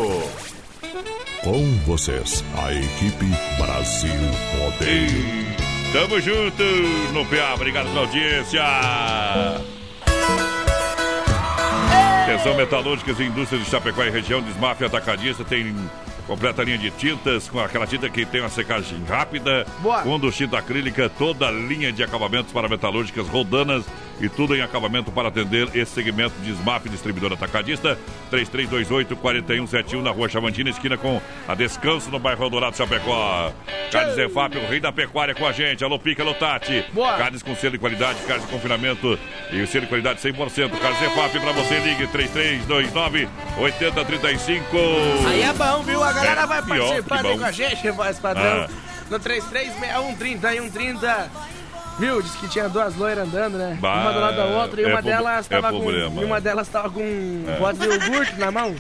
Com 1.44 1.78
vocês, 1.84 2.44
a 2.56 2.72
equipe 2.72 3.26
Brasil 3.58 4.12
Rodeio. 4.60 5.48
Tamo 5.92 6.22
junto 6.22 6.64
no 7.12 7.26
PA, 7.26 7.56
obrigado 7.56 7.88
pela 7.88 8.02
audiência. 8.02 8.62
Atenção 12.24 12.56
metalúrgicas 12.56 13.20
e 13.20 13.24
indústrias 13.24 13.66
de 13.66 13.72
Chapecó 13.72 14.04
e 14.04 14.12
região, 14.12 14.44
Desmafia 14.44 14.86
Atacadista 14.86 15.44
tem 15.44 15.76
completa 16.28 16.64
linha 16.64 16.78
de 16.78 16.92
tintas, 16.92 17.50
com 17.50 17.60
aquela 17.60 17.88
tinta 17.88 18.08
que 18.12 18.28
tem 18.28 18.42
uma 18.42 18.50
secagem 18.50 19.04
rápida, 19.06 19.66
Boa. 19.80 20.04
com 20.04 20.30
tinta 20.30 20.60
acrílica, 20.60 21.10
toda 21.10 21.48
a 21.48 21.52
linha 21.52 21.92
de 21.92 22.04
acabamentos 22.04 22.54
para 22.54 22.70
metalúrgicas 22.70 23.28
rodanas 23.28 23.84
e 24.22 24.30
tudo 24.30 24.56
em 24.56 24.62
acabamento 24.62 25.12
para 25.12 25.28
atender 25.30 25.68
esse 25.76 25.92
segmento 25.94 26.36
de 26.42 26.52
SMAP 26.52 26.88
Distribuidor 26.88 27.34
Atacadista, 27.34 27.98
3328-4171 28.32 30.02
na 30.02 30.12
rua 30.12 30.30
Chavantina, 30.30 30.70
esquina 30.70 30.98
com 30.98 31.20
a 31.48 31.56
Descanso 31.56 32.10
no 32.12 32.20
bairro 32.20 32.44
Eldorado 32.44 32.76
Chapecó. 32.78 33.52
Carnes 33.92 34.16
Zefap, 34.16 34.58
o 34.58 34.68
rei 34.68 34.80
da 34.80 34.92
pecuária 34.92 35.34
com 35.36 35.46
a 35.46 35.52
gente. 35.52 35.84
Alô 35.84 36.00
Pica, 36.00 36.22
alô 36.24 36.34
Tati. 36.34 36.84
Boa. 36.94 37.18
Carnes 37.18 37.42
com 37.44 37.56
selo 37.56 37.74
de 37.74 37.80
qualidade, 37.80 38.20
carnes 38.28 38.46
de 38.46 38.52
confinamento 38.52 39.18
e 39.52 39.62
o 39.62 39.68
selo 39.68 39.84
de 39.86 39.90
qualidade 39.90 40.20
100%. 40.22 40.70
Carnes 40.80 41.00
Zefap 41.00 41.40
para 41.40 41.52
você, 41.54 41.80
ligue 41.80 42.08
3329-8035. 42.08 43.28
Aí 45.28 45.42
é 45.42 45.54
bom, 45.54 45.82
viu? 45.84 46.04
A 46.04 46.14
galera 46.14 46.42
É, 46.42 46.46
vai 46.46 46.62
pior, 46.62 47.04
com 47.04 47.46
a 47.46 47.52
gente, 47.52 47.90
voz 47.92 48.20
padrão. 48.20 48.68
Ah. 48.70 48.92
No 49.10 49.20
336130 49.20 50.54
e 50.54 50.58
130. 50.62 51.32
Viu? 52.02 52.20
Diz 52.22 52.34
que 52.36 52.48
tinha 52.48 52.68
duas 52.68 52.96
loiras 52.96 53.28
andando, 53.28 53.58
né? 53.60 53.78
Bah, 53.80 54.02
uma 54.02 54.12
do 54.12 54.20
lado 54.20 54.36
da 54.38 54.46
outra 54.46 54.82
e 54.82 54.86
é 54.86 54.88
uma 54.88 55.02
pro- 55.04 55.12
delas 55.12 55.46
é 55.46 55.50
tava 55.62 55.72
com. 55.72 55.80
problema. 55.82 56.22
E 56.22 56.26
uma 56.26 56.42
delas 56.42 56.68
tava 56.68 56.90
com 56.90 57.02
um 57.04 57.46
É. 57.48 57.56
pote 57.58 57.80
de 57.80 57.86
iogurte 57.88 58.40
na 58.40 58.52
mão. 58.52 58.76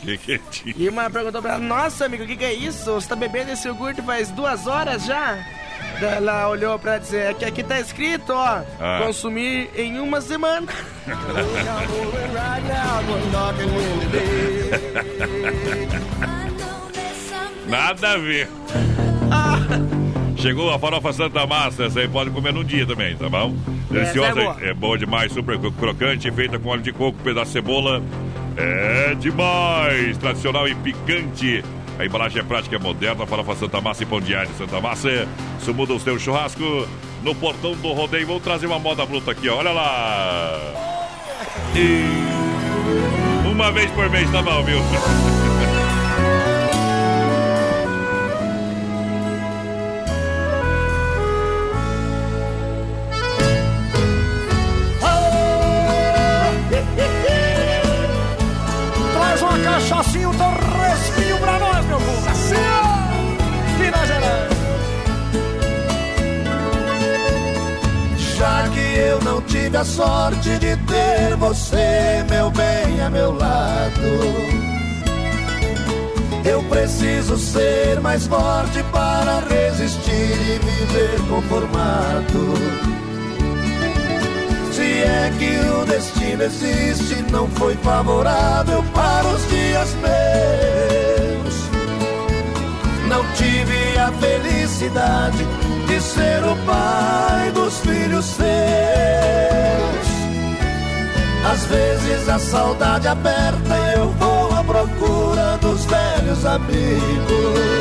Que 0.00 0.16
que 0.16 0.38
tinha? 0.50 0.74
E 0.78 0.88
uma 0.88 1.10
perguntou 1.10 1.42
pra 1.42 1.52
ela, 1.52 1.60
nossa 1.60 2.06
amigo, 2.06 2.24
o 2.24 2.26
que, 2.26 2.34
que 2.36 2.44
é 2.44 2.54
isso? 2.54 2.92
Você 2.94 3.08
tá 3.08 3.14
bebendo 3.16 3.50
esse 3.52 3.68
iogurte 3.68 4.00
faz 4.00 4.30
duas 4.30 4.66
horas 4.66 5.04
já? 5.04 5.36
Ela 6.00 6.48
olhou 6.48 6.78
pra 6.78 6.96
é 6.96 7.34
que 7.34 7.44
aqui 7.44 7.62
tá 7.62 7.78
escrito, 7.78 8.32
ó, 8.32 8.62
Ah. 8.80 9.00
consumir 9.04 9.68
em 9.76 10.00
uma 10.00 10.22
semana. 10.22 10.66
Nada 17.68 18.12
a 18.12 18.18
ver. 18.18 18.48
Chegou 20.36 20.72
a 20.72 20.78
farofa 20.78 21.12
Santa 21.12 21.46
Massa, 21.46 21.84
essa 21.84 22.00
aí 22.00 22.08
pode 22.08 22.30
comer 22.30 22.52
num 22.52 22.62
dia 22.64 22.86
também, 22.86 23.16
tá 23.16 23.28
bom? 23.28 23.54
Deliciosa, 23.90 24.28
Essa 24.30 24.40
é 24.40 24.44
boa. 24.44 24.56
é 24.70 24.74
boa 24.74 24.98
demais, 24.98 25.32
super 25.32 25.58
cro- 25.58 25.72
crocante, 25.72 26.30
feita 26.30 26.58
com 26.58 26.68
óleo 26.68 26.82
de 26.82 26.92
coco, 26.92 27.18
pedaço 27.24 27.46
de 27.46 27.52
cebola. 27.52 28.02
É 28.56 29.14
demais, 29.14 30.16
tradicional 30.18 30.68
e 30.68 30.74
picante. 30.74 31.64
A 31.98 32.04
embalagem 32.04 32.40
é 32.40 32.44
prática, 32.44 32.76
é 32.76 32.78
moderna, 32.78 33.26
farofa 33.26 33.54
Santa 33.56 33.80
Massa 33.80 34.02
e 34.02 34.06
pão 34.06 34.20
de 34.20 34.34
alho 34.34 34.50
Santa 34.58 34.80
Massa. 34.80 35.26
Isso 35.58 35.72
muda 35.72 35.94
o 35.94 36.00
seu 36.00 36.18
churrasco 36.18 36.86
no 37.22 37.34
portão 37.34 37.72
do 37.74 37.92
rodeio. 37.92 38.26
Vou 38.26 38.38
trazer 38.38 38.66
uma 38.66 38.78
moda 38.78 39.04
bruta 39.06 39.30
aqui, 39.32 39.48
ó. 39.48 39.56
olha 39.56 39.72
lá. 39.72 40.58
E... 41.74 42.04
Uma 43.50 43.72
vez 43.72 43.90
por 43.92 44.08
mês 44.10 44.30
tá 44.30 44.42
bom, 44.42 44.62
viu? 44.62 44.78
Cachaçinha, 59.76 60.30
um 60.30 60.32
torrespinho 60.32 61.38
pra 61.38 61.58
nós, 61.58 61.84
meu 61.84 61.98
povo. 61.98 62.30
Assim, 62.30 62.54
ó. 62.54 63.78
Minas 63.78 64.08
Gerais. 64.08 64.52
Já 68.38 68.68
que 68.70 68.98
eu 68.98 69.20
não 69.20 69.42
tive 69.42 69.76
a 69.76 69.84
sorte 69.84 70.48
de 70.58 70.76
ter 70.78 71.36
você, 71.36 72.24
meu 72.30 72.50
bem, 72.52 73.02
a 73.02 73.10
meu 73.10 73.32
lado. 73.32 74.00
Eu 76.42 76.62
preciso 76.70 77.36
ser 77.36 78.00
mais 78.00 78.26
forte 78.26 78.82
para 78.84 79.40
resistir 79.40 80.10
e 80.10 80.58
viver 80.58 81.20
conformado. 81.28 82.95
Se 84.86 85.02
é 85.02 85.32
que 85.36 85.58
o 85.68 85.84
destino 85.84 86.44
existe, 86.44 87.16
não 87.32 87.48
foi 87.48 87.74
favorável 87.78 88.84
para 88.94 89.26
os 89.26 89.48
dias 89.48 89.92
meus. 89.94 91.54
Não 93.08 93.24
tive 93.32 93.98
a 93.98 94.12
felicidade 94.12 95.44
de 95.88 96.00
ser 96.00 96.44
o 96.44 96.54
pai 96.64 97.50
dos 97.50 97.80
filhos 97.80 98.26
seus. 98.26 98.46
Às 101.52 101.64
vezes 101.66 102.28
a 102.28 102.38
saudade 102.38 103.08
aperta 103.08 103.76
e 103.76 103.98
eu 103.98 104.10
vou 104.12 104.52
à 104.54 104.62
procura 104.62 105.58
dos 105.60 105.84
velhos 105.86 106.46
amigos. 106.46 107.75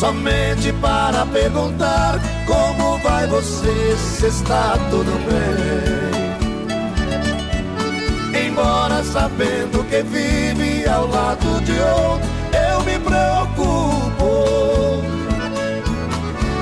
Somente 0.00 0.72
para 0.80 1.26
perguntar 1.26 2.18
como 2.46 2.96
vai 3.00 3.26
você, 3.26 3.94
se 3.98 4.28
está 4.28 4.78
tudo 4.88 5.12
bem. 5.28 6.30
Embora 8.46 9.04
sabendo 9.04 9.84
que 9.90 10.02
vive 10.02 10.88
ao 10.88 11.06
lado 11.06 11.60
de 11.66 11.72
outro, 11.72 12.26
eu 12.50 12.82
me 12.82 12.98
preocupo. 12.98 15.04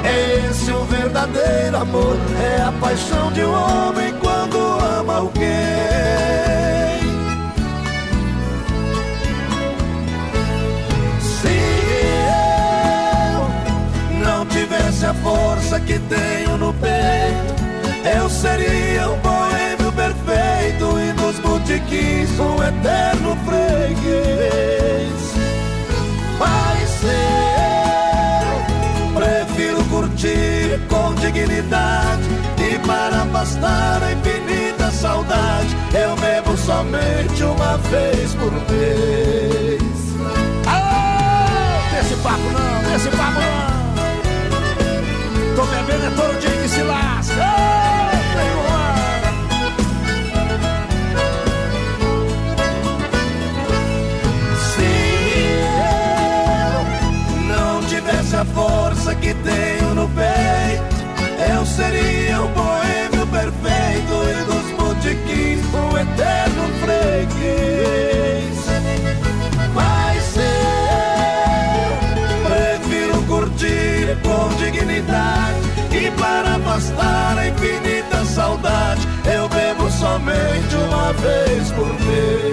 É 0.03 0.49
esse 0.51 0.73
o 0.73 0.83
verdadeiro 0.87 1.77
amor, 1.77 2.17
é 2.43 2.63
a 2.63 2.73
paixão 2.81 3.31
de 3.31 3.45
um 3.45 3.53
homem 3.53 4.15
quando 4.15 4.59
ama 4.99 5.19
alguém. 5.19 6.08
Tenho 16.09 16.57
no 16.57 16.73
peito, 16.75 17.55
eu 18.17 18.29
seria 18.29 19.11
um 19.11 19.19
boêmio 19.19 19.93
perfeito 19.93 20.99
e 20.99 21.13
nos 21.21 21.39
botiquins 21.41 22.31
um 22.39 22.63
eterno 22.63 23.37
freguês. 23.45 25.13
Mas 26.39 27.03
eu 27.05 28.59
prefiro 29.15 29.85
curtir 29.85 30.79
com 30.89 31.15
dignidade 31.15 32.29
e 32.59 32.79
para 32.87 33.23
afastar 33.23 34.03
a 34.03 34.13
infinita 34.13 34.91
saudade, 34.91 35.75
eu 35.95 36.15
bebo 36.17 36.57
somente 36.57 37.43
uma 37.43 37.77
vez 37.79 38.35
por 38.35 38.53
mês. 38.53 39.83
Ah, 40.67 41.81
Desse 41.93 42.15
papo 42.23 42.39
não, 42.53 42.83
desse 42.93 43.09
papo 43.11 43.41
não. 43.41 43.68
Bebendo 45.89 46.05
é 46.05 46.11
todo 46.11 46.39
dia 46.39 46.51
que 46.51 46.69
se 46.69 46.83
lasca. 46.83 47.78
Vez 81.13 81.71
por 81.73 81.87
mês. 81.87 82.48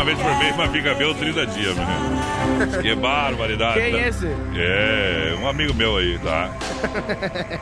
Uma 0.00 0.04
vez 0.04 0.18
por 0.18 0.38
mês, 0.38 0.56
mas 0.56 0.72
fica 0.72 0.94
bem 0.94 1.14
30 1.14 1.46
dias, 1.48 1.76
menino. 1.76 2.20
Que 2.82 2.94
barbaridade. 2.94 3.80
Quem 3.80 3.94
é 3.94 4.08
esse? 4.08 4.26
É, 4.54 5.34
um 5.40 5.48
amigo 5.48 5.74
meu 5.74 5.96
aí, 5.96 6.18
tá? 6.18 6.50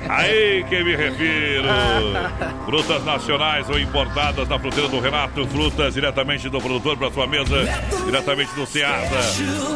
Aí 0.09 0.65
que 0.69 0.82
me 0.82 0.97
refiro. 0.97 1.69
Frutas 2.66 3.05
nacionais 3.05 3.69
ou 3.69 3.78
importadas 3.78 4.48
na 4.48 4.59
fruteira 4.59 4.89
do 4.89 5.01
Renato. 5.01 5.47
Frutas 5.47 5.94
diretamente 5.94 6.48
do 6.48 6.60
produtor 6.60 6.97
para 6.97 7.10
sua 7.10 7.27
mesa, 7.27 7.65
diretamente 8.05 8.55
do 8.55 8.66
Ceasa. 8.66 9.19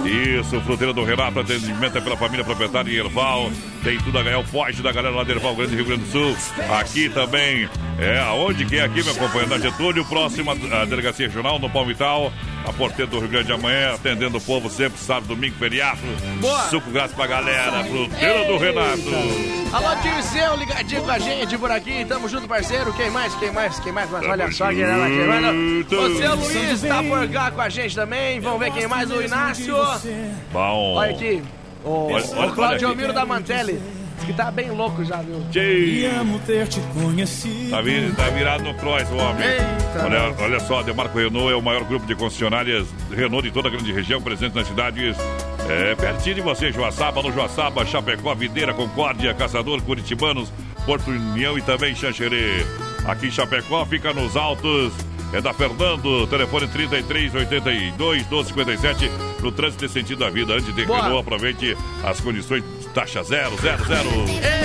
Isso, 0.07 0.61
fruteira 0.63 0.93
do 0.93 1.05
Renato, 1.05 1.41
atendimento 1.41 1.99
é 1.99 2.01
pela 2.01 2.17
família 2.17 2.45
proprietária 2.45 2.91
em 2.91 2.97
Erval. 2.97 3.51
Tem 3.83 3.99
tudo 3.99 4.19
a 4.19 4.23
ganhar 4.23 4.39
o 4.39 4.45
forte 4.45 4.83
da 4.83 4.93
galera 4.93 5.15
lá 5.15 5.25
de 5.25 5.33
Erval, 5.33 5.55
Grande 5.55 5.75
Rio 5.75 5.85
Grande 5.85 6.05
do 6.05 6.11
Sul. 6.11 6.37
Aqui 6.79 7.09
também, 7.09 7.69
é 7.99 8.19
aonde 8.19 8.65
que 8.65 8.77
é 8.77 8.83
aqui, 8.83 9.03
meu 9.03 9.15
companheiro, 9.15 9.51
na 9.51 9.59
Getúlio, 9.59 10.05
próxima 10.05 10.55
delegacia 10.87 11.27
regional, 11.27 11.59
no 11.59 11.71
Palmital. 11.71 12.33
A 12.65 12.73
porteira 12.73 13.11
do 13.11 13.19
Rio 13.19 13.29
Grande 13.29 13.53
amanhã, 13.53 13.95
atendendo 13.95 14.39
o 14.39 14.41
povo 14.41 14.71
sempre, 14.71 14.97
sábado, 14.99 15.27
domingo, 15.27 15.57
feriado. 15.59 15.99
Boa. 16.41 16.61
Suco 16.69 16.91
grátis 16.91 17.15
pra 17.15 17.27
galera, 17.27 17.83
fruteira 17.85 18.45
do 18.47 18.57
Renato. 18.57 19.03
Alô, 19.73 19.95
Dirceu, 20.03 20.57
ligadinho 20.57 21.03
com 21.03 21.11
a 21.11 21.19
gente 21.19 21.59
por 21.59 21.71
aqui. 21.71 22.05
Tamo 22.05 22.29
junto, 22.29 22.47
parceiro. 22.47 22.93
Quem 22.93 23.11
mais? 23.11 23.35
Quem 23.35 23.51
mais? 23.51 23.81
Quem 23.81 23.91
mais? 23.93 24.09
Mas 24.11 24.25
olha 24.27 24.51
só 24.53 24.69
quem 24.69 24.85
aqui, 24.85 25.27
mano. 25.27 25.53
junto. 25.79 25.97
Você, 25.97 26.29
Luiz, 26.29 26.83
tá 26.83 27.03
por 27.03 27.29
cá 27.31 27.51
com 27.51 27.61
a 27.61 27.69
gente 27.69 27.95
também. 27.97 28.39
Vamos 28.41 28.61
ver 28.61 28.71
quem 28.73 28.87
mais? 28.87 29.11
O 29.11 29.21
Inácio. 29.23 29.75
Bom. 30.53 30.95
Olha 30.97 31.11
aqui. 31.11 31.43
O, 31.85 32.13
Olha- 32.13 32.25
o 32.25 32.39
olha- 32.39 32.53
Claudio 32.53 32.87
olha 32.87 32.93
aqui. 32.93 32.97
Miro 32.97 33.13
da 33.13 33.27
Mantelli. 33.27 33.81
Diz 34.23 34.25
que 34.25 34.33
tá 34.35 34.53
bem 34.53 34.71
louco 34.71 35.05
já, 35.05 35.17
viu? 35.17 35.45
Tchê. 35.51 36.09
amo 36.21 36.39
ter 36.47 36.69
te 36.69 36.81
conhecido. 36.95 37.71
Tá, 37.71 37.81
vi- 37.83 38.13
tá 38.17 38.29
virado 38.31 38.63
no 38.63 38.73
cross 38.75 39.09
o 39.11 39.17
homem. 39.17 39.45
Eita. 39.49 40.05
Olha, 40.05 40.35
olha 40.39 40.61
só, 40.61 40.81
Demarco 40.83 41.19
Renault 41.19 41.53
é 41.53 41.57
o 41.57 41.63
maior 41.63 41.83
grupo 41.85 42.07
de 42.07 42.15
concessionárias 42.15 42.87
Renault 43.11 43.43
de 43.49 43.53
toda 43.53 43.67
a 43.69 43.71
grande 43.71 43.93
região, 43.93 44.23
presente 44.23 44.55
nas 44.55 44.69
cidades 44.69 45.17
é, 45.69 45.95
pertinho 45.97 46.37
de 46.37 46.41
você, 46.41 46.71
Joaçaba, 46.71 47.21
no 47.21 47.33
Joaçaba, 47.33 47.85
Chapecó, 47.85 48.33
Videira, 48.35 48.73
Concórdia, 48.73 49.35
Caçador, 49.35 49.83
Curitibanos, 49.83 50.53
Porto 50.87 51.11
União 51.11 51.59
e 51.59 51.63
também 51.63 51.93
Xanxerê. 51.95 52.65
Aqui 53.05 53.27
em 53.27 53.31
Chapecó, 53.31 53.85
fica 53.87 54.13
nos 54.13 54.37
altos. 54.37 54.93
É 55.35 55.41
da 55.41 55.55
Fernando, 55.55 56.27
telefone 56.27 56.69
3382 56.69 58.23
1257 58.29 59.11
no 59.43 59.51
trânsito 59.51 59.87
e 59.87 59.89
sentido 59.89 60.19
da 60.19 60.29
vida. 60.31 60.53
Antes 60.53 60.75
de. 60.75 60.83
Renault, 60.83 61.19
aproveite 61.21 61.75
as 62.05 62.21
condições 62.21 62.63
taxa 62.95 63.23
zero, 63.23 63.57
zero, 63.61 63.85
zero. 63.87 64.09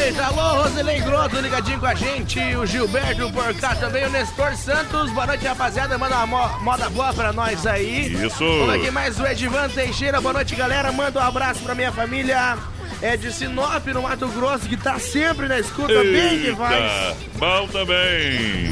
Eita, 0.06 0.26
alô, 0.26 0.64
Roselei 0.64 1.00
Groto, 1.02 1.40
ligadinho 1.40 1.80
com 1.80 1.86
a 1.86 1.96
gente. 1.96 2.40
O 2.56 2.66
Gilberto 2.66 3.32
por 3.32 3.54
cá 3.56 3.76
também, 3.76 4.06
o 4.06 4.10
Nestor 4.10 4.56
Santos. 4.56 5.12
Boa 5.12 5.28
noite, 5.28 5.46
rapaziada. 5.46 5.98
Manda 5.98 6.16
uma 6.24 6.28
mo- 6.28 6.60
moda 6.62 6.90
boa 6.90 7.14
pra 7.14 7.32
nós 7.32 7.66
aí. 7.66 8.12
Isso. 8.14 8.44
Vamos 8.44 8.76
aqui 8.76 8.92
mais 8.92 9.20
o 9.20 9.26
Edvan 9.26 9.70
Teixeira. 9.70 10.20
Boa 10.20 10.34
noite, 10.34 10.56
galera. 10.56 10.92
Manda 10.92 11.20
um 11.20 11.24
abraço 11.24 11.62
pra 11.62 11.74
minha 11.74 11.92
família. 11.92 12.58
É 13.02 13.16
de 13.16 13.32
Sinop, 13.32 13.86
no 13.88 14.02
Mato 14.02 14.28
Grosso, 14.30 14.68
que 14.68 14.76
tá 14.76 14.98
sempre 14.98 15.48
na 15.48 15.60
escuta, 15.60 15.94
bem 15.94 16.40
que. 16.40 16.48
Eita, 16.48 17.16
Bom 17.36 17.68
também. 17.68 18.72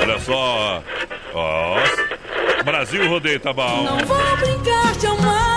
Olha 0.00 0.18
só. 0.20 0.82
Ó. 1.34 1.76
Brasil 2.64 3.06
Rodeio 3.08 3.38
tá 3.38 3.52
bom. 3.52 3.86
Vou 4.06 4.36
brincar 4.38 4.92
de 4.96 5.06
amar, 5.06 5.55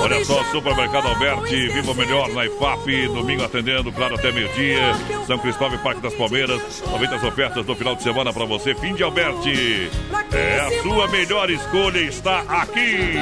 Olha 0.00 0.24
só, 0.24 0.42
Supermercado 0.44 1.08
Alberti, 1.08 1.68
Viva 1.68 1.92
o 1.92 1.94
Melhor 1.94 2.28
na 2.30 2.46
IFAP, 2.46 3.08
domingo 3.08 3.44
atendendo, 3.44 3.92
claro, 3.92 4.14
até 4.14 4.32
meio-dia. 4.32 4.94
São 5.26 5.38
Cristóvão 5.38 5.78
e 5.78 5.82
Parque 5.82 6.00
das 6.00 6.14
Palmeiras. 6.14 6.82
Aproveita 6.84 7.16
as 7.16 7.24
ofertas 7.24 7.66
do 7.66 7.74
final 7.74 7.94
de 7.94 8.02
semana 8.02 8.32
pra 8.32 8.44
você. 8.44 8.74
Fim 8.74 8.94
de 8.94 9.02
Alberti. 9.02 9.90
É 10.32 10.60
a 10.60 10.82
sua 10.82 11.06
melhor 11.08 11.50
escolha, 11.50 11.98
está 11.98 12.40
aqui. 12.48 13.14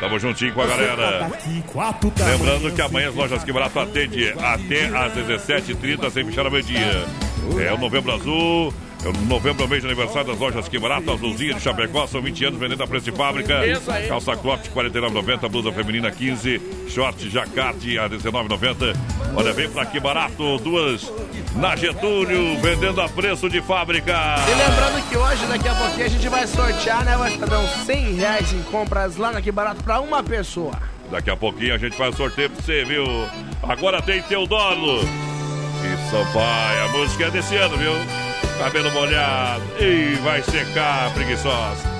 Tamo 0.00 0.18
juntinho 0.18 0.52
com 0.52 0.60
a 0.60 0.66
galera. 0.66 1.30
Lembrando 2.26 2.70
que 2.74 2.82
amanhã 2.82 3.08
as 3.08 3.14
lojas 3.14 3.42
que 3.42 3.52
barato 3.52 3.80
atende 3.80 4.28
até 4.32 4.86
às 4.86 5.14
17h30 5.14 6.10
sem 6.10 6.24
fechar 6.26 6.44
ao 6.44 6.50
meio-dia. 6.50 7.04
É 7.66 7.72
o 7.72 7.78
Novembro 7.78 8.12
Azul. 8.12 8.74
É 9.04 9.08
o 9.08 9.12
novembro 9.26 9.64
é 9.64 9.66
o 9.66 9.68
mês 9.68 9.82
de 9.82 9.86
aniversário 9.86 10.28
das 10.28 10.38
lojas 10.38 10.66
Que 10.66 10.78
Barato, 10.78 11.10
Azulzinha 11.10 11.52
de 11.52 11.60
Chapecó, 11.60 12.06
são 12.06 12.22
20 12.22 12.44
anos 12.46 12.58
vendendo 12.58 12.82
a 12.82 12.86
preço 12.86 13.04
de 13.04 13.12
fábrica. 13.12 13.66
Isso 13.66 13.90
aí. 13.90 14.08
Calça 14.08 14.34
cropped 14.34 14.70
49,90, 14.70 15.48
blusa 15.50 15.70
feminina 15.72 16.10
15, 16.10 16.88
short 16.88 17.28
jacarte 17.28 17.98
a 17.98 18.08
19,90. 18.08 18.96
Olha, 19.36 19.52
vem 19.52 19.68
pra 19.68 19.84
Que 19.84 20.00
Barato, 20.00 20.56
duas 20.56 21.12
na 21.54 21.76
Getúlio, 21.76 22.58
vendendo 22.62 22.98
a 23.02 23.08
preço 23.08 23.50
de 23.50 23.60
fábrica. 23.60 24.12
E 24.48 24.54
lembrando 24.54 25.08
que 25.10 25.16
hoje, 25.18 25.46
daqui 25.48 25.68
a 25.68 25.74
pouquinho, 25.74 26.06
a 26.06 26.08
gente 26.08 26.28
vai 26.30 26.46
sortear, 26.46 27.04
né? 27.04 27.14
Vai 27.14 27.36
dar 27.36 27.58
uns 27.58 27.70
100 27.84 28.14
reais 28.14 28.52
em 28.54 28.62
compras 28.62 29.18
lá 29.18 29.32
na 29.32 29.42
Que 29.42 29.52
Barato 29.52 29.84
pra 29.84 30.00
uma 30.00 30.22
pessoa. 30.22 30.72
Daqui 31.10 31.30
a 31.30 31.36
pouquinho 31.36 31.74
a 31.74 31.78
gente 31.78 31.94
faz 31.94 32.14
o 32.14 32.16
sorteio 32.16 32.48
pra 32.48 32.62
você, 32.62 32.84
viu? 32.84 33.04
Agora 33.62 34.00
tem 34.00 34.22
Teodoro 34.22 35.00
e 35.02 36.10
Sampaio. 36.10 36.84
A 36.84 36.88
música 36.88 37.26
é 37.26 37.30
desse 37.30 37.54
ano, 37.56 37.76
viu? 37.76 38.23
Cabelo 38.58 38.90
molhado. 38.92 39.62
E 39.80 40.14
vai 40.22 40.42
secar, 40.42 41.12
preguiçosa. 41.12 41.94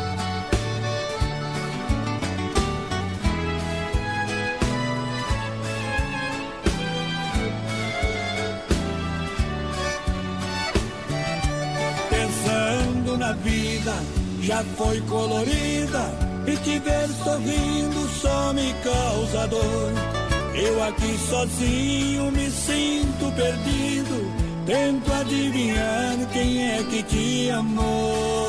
Pensando 12.10 13.18
na 13.18 13.32
vida, 13.32 13.94
já 14.40 14.62
foi 14.76 15.00
colorida. 15.02 16.34
E 16.46 16.56
te 16.56 16.78
ver 16.78 17.08
sorrindo 17.24 18.08
só 18.20 18.52
me 18.52 18.74
causa 18.84 19.46
dor. 19.48 19.92
Eu 20.54 20.82
aqui 20.84 21.18
sozinho 21.28 22.30
me 22.30 22.50
sinto 22.50 23.32
perdido. 23.34 24.33
Tento 24.66 25.12
adivinhar 25.12 26.16
quem 26.32 26.70
é 26.70 26.82
que 26.84 27.02
te 27.02 27.50
amou. 27.50 28.48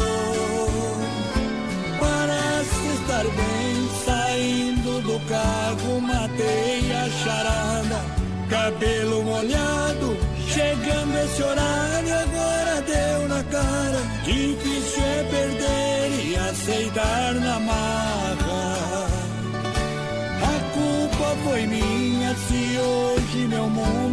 Parece 2.00 2.88
estar 3.02 3.24
bem 3.24 3.90
saindo 4.06 5.02
do 5.02 5.20
carro, 5.28 6.00
matei 6.00 6.90
a 6.94 7.10
charada. 7.22 8.00
Cabelo 8.50 9.24
molhado, 9.24 10.18
chegando 10.48 11.18
esse 11.18 11.44
horário, 11.44 12.14
agora 12.14 12.82
deu 12.82 13.28
na 13.28 13.44
cara. 13.44 14.00
Difícil 14.24 15.04
é 15.04 15.24
perder 15.30 16.28
e 16.28 16.36
aceitar 16.38 17.34
na 17.34 17.60
marra. 17.60 19.08
A 20.42 20.60
culpa 20.74 21.36
foi 21.44 21.68
minha 21.68 22.34
se 22.36 22.80
hoje 22.80 23.48
meu 23.50 23.70
mundo 23.70 24.05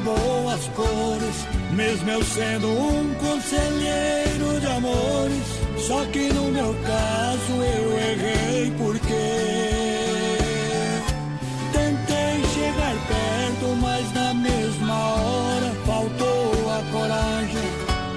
acabou 0.00 0.48
as 0.48 0.66
cores. 0.68 1.46
Mesmo 1.72 2.10
eu 2.10 2.24
sendo 2.24 2.68
um 2.68 3.14
conselheiro 3.14 4.60
de 4.60 4.66
amores, 4.66 5.86
só 5.86 6.04
que 6.06 6.32
no 6.32 6.50
meu 6.50 6.74
caso 6.84 7.52
eu 7.52 7.98
errei 7.98 8.72
porque 8.76 9.14
tentei 11.72 12.42
chegar 12.54 12.94
perto, 13.08 13.76
mas 13.80 14.12
na 14.12 14.34
mesma 14.34 14.94
hora 14.94 15.72
faltou 15.86 16.70
a 16.70 16.82
coragem. 16.92 17.70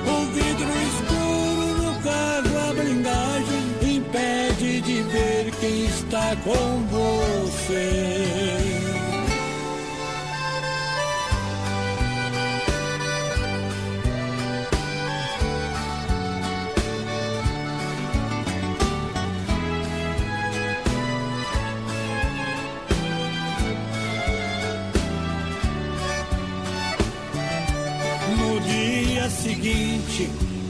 O 0.05 0.25
vidro 0.33 0.71
escuro 0.89 1.83
no 1.83 2.01
carro, 2.01 2.69
a 2.69 2.73
blindagem 2.73 3.95
impede 3.95 4.81
de 4.81 5.01
ver 5.03 5.51
quem 5.59 5.85
está 5.85 6.35
com 6.43 6.83
você. 6.89 8.12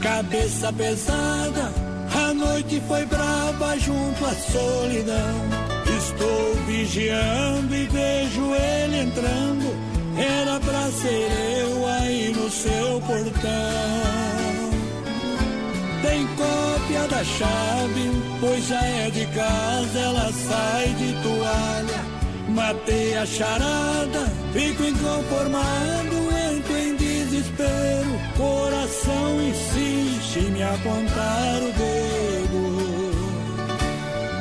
Cabeça 0.04 0.70
pesada, 0.70 1.72
a 2.14 2.34
noite 2.34 2.78
foi 2.86 3.06
brava 3.06 3.78
junto 3.78 4.26
à 4.26 4.34
solidão. 4.34 5.34
Estou 5.96 6.54
vigiando 6.66 7.74
e 7.74 7.86
vejo 7.86 8.54
ele 8.54 8.98
entrando. 9.00 9.64
Era 10.18 10.60
pra 10.60 10.90
ser 10.92 11.30
eu 11.58 11.88
aí 11.88 12.34
no 12.36 12.50
seu 12.50 13.00
portão. 13.00 14.70
Tem 16.02 16.26
cópia 16.36 17.08
da 17.08 17.24
chave, 17.24 18.22
pois 18.40 18.68
já 18.68 18.84
é 18.84 19.10
de 19.10 19.24
casa, 19.28 19.98
ela 19.98 20.30
sai 20.32 20.88
de 20.98 21.14
toalha. 21.22 22.04
matei 22.50 23.16
a 23.16 23.24
charada, 23.24 24.30
fico 24.52 24.84
inconformado, 24.84 26.24
desespero. 27.44 28.20
Coração 28.36 29.42
insiste 29.42 30.38
em 30.38 30.50
me 30.50 30.62
apontar 30.62 31.62
o 31.62 31.72
dedo. 31.72 33.14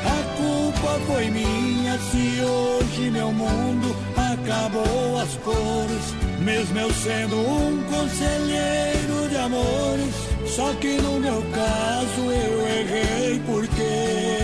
A 0.06 0.38
culpa 0.38 1.00
foi 1.08 1.30
minha 1.30 1.98
se 2.00 2.42
hoje 2.42 3.12
meu 3.12 3.32
mundo 3.32 3.96
acabou 4.16 5.20
as 5.22 5.36
cores. 5.38 6.14
Mesmo 6.40 6.80
eu 6.80 6.94
sendo 6.94 7.36
um 7.38 7.84
conselheiro 7.84 9.30
de 9.30 9.38
amores, 9.38 10.16
só 10.48 10.74
que 10.74 10.98
no 11.02 11.20
meu 11.20 11.42
caso 11.54 12.22
eu 12.32 12.68
errei 12.68 13.42
porque 13.46 14.38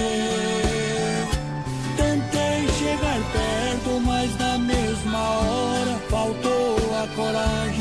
tentei 1.98 2.68
chegar 2.80 3.20
perto, 3.34 4.02
mas 4.06 4.38
na 4.38 4.58
mesma 4.60 5.20
hora 5.20 6.00
faltou 6.10 6.78
a 7.04 7.08
coragem. 7.16 7.79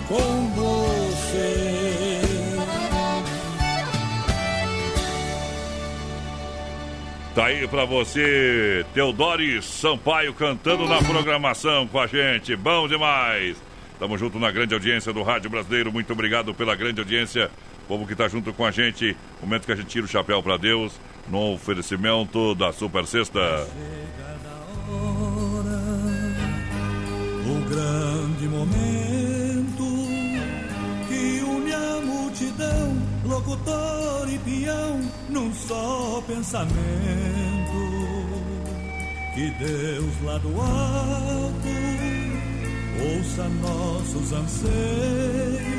Com 0.00 0.50
você. 0.54 1.82
Tá 7.34 7.46
aí 7.46 7.66
pra 7.66 7.86
você, 7.86 8.84
Teodori 8.92 9.62
Sampaio 9.62 10.34
cantando 10.34 10.86
na 10.86 10.98
programação 10.98 11.88
com 11.88 11.98
a 11.98 12.06
gente. 12.06 12.54
Bom 12.54 12.86
demais. 12.86 13.56
Tamo 13.98 14.18
junto 14.18 14.38
na 14.38 14.50
grande 14.50 14.74
audiência 14.74 15.14
do 15.14 15.22
Rádio 15.22 15.48
Brasileiro. 15.48 15.90
Muito 15.90 16.12
obrigado 16.12 16.52
pela 16.52 16.74
grande 16.74 17.00
audiência. 17.00 17.50
Povo 17.88 18.06
que 18.06 18.14
tá 18.14 18.28
junto 18.28 18.52
com 18.52 18.66
a 18.66 18.70
gente. 18.70 19.16
Momento 19.40 19.64
que 19.64 19.72
a 19.72 19.76
gente 19.76 19.88
tira 19.88 20.04
o 20.04 20.08
chapéu 20.08 20.42
pra 20.42 20.58
Deus 20.58 20.92
no 21.28 21.54
oferecimento 21.54 22.54
da 22.54 22.70
Super 22.70 23.06
Sexta. 23.06 23.66
O 27.46 27.60
grande 27.68 28.46
momento 28.48 28.91
multidão, 32.42 32.96
locutor 33.24 34.28
e 34.28 34.38
peão, 34.38 35.00
num 35.28 35.52
só 35.54 36.22
pensamento. 36.26 36.72
Que 39.34 39.50
Deus 39.52 40.22
lá 40.24 40.38
do 40.38 40.60
alto 40.60 41.68
ouça 43.00 43.48
nossos 43.48 44.32
anseios 44.32 45.72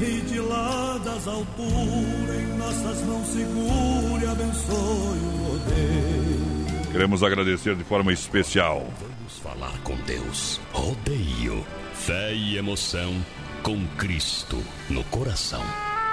e 0.00 0.20
de 0.28 0.40
lá 0.40 0.98
das 1.04 1.26
alturas 1.26 2.40
em 2.40 2.56
nossas 2.56 3.02
mãos 3.02 3.26
segure, 3.26 4.26
abençoe 4.26 5.18
o 5.18 5.50
rodeio. 5.50 6.92
Queremos 6.92 7.22
agradecer 7.22 7.74
de 7.74 7.84
forma 7.84 8.12
especial. 8.12 8.86
Vamos 9.00 9.38
falar 9.38 9.76
com 9.82 9.96
Deus. 10.02 10.60
Rodeio. 10.72 11.66
Fé 11.94 12.32
e 12.32 12.56
emoção 12.56 13.12
com 13.68 13.86
Cristo 13.98 14.64
no 14.88 15.04
coração. 15.04 15.60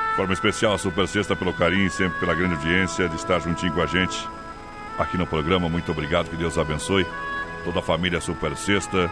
De 0.10 0.16
forma 0.18 0.34
especial 0.34 0.78
Super 0.78 1.08
Sexta 1.08 1.38
pelo 1.38 1.54
carinho 1.54 1.86
e 1.86 1.90
sempre 1.90 2.20
pela 2.20 2.36
grande 2.36 2.56
audiência 2.56 3.08
de 3.08 3.16
estar 3.16 3.40
juntinho 3.40 3.72
com 3.72 3.82
a 3.82 3.86
gente 3.86 4.28
aqui 5.00 5.18
no 5.18 5.26
programa. 5.26 5.70
Muito 5.70 5.90
obrigado, 5.90 6.30
que 6.30 6.36
Deus 6.36 6.58
abençoe 6.58 7.08
toda 7.64 7.80
a 7.80 7.82
família 7.82 8.20
Super 8.20 8.58
Sexta. 8.58 9.10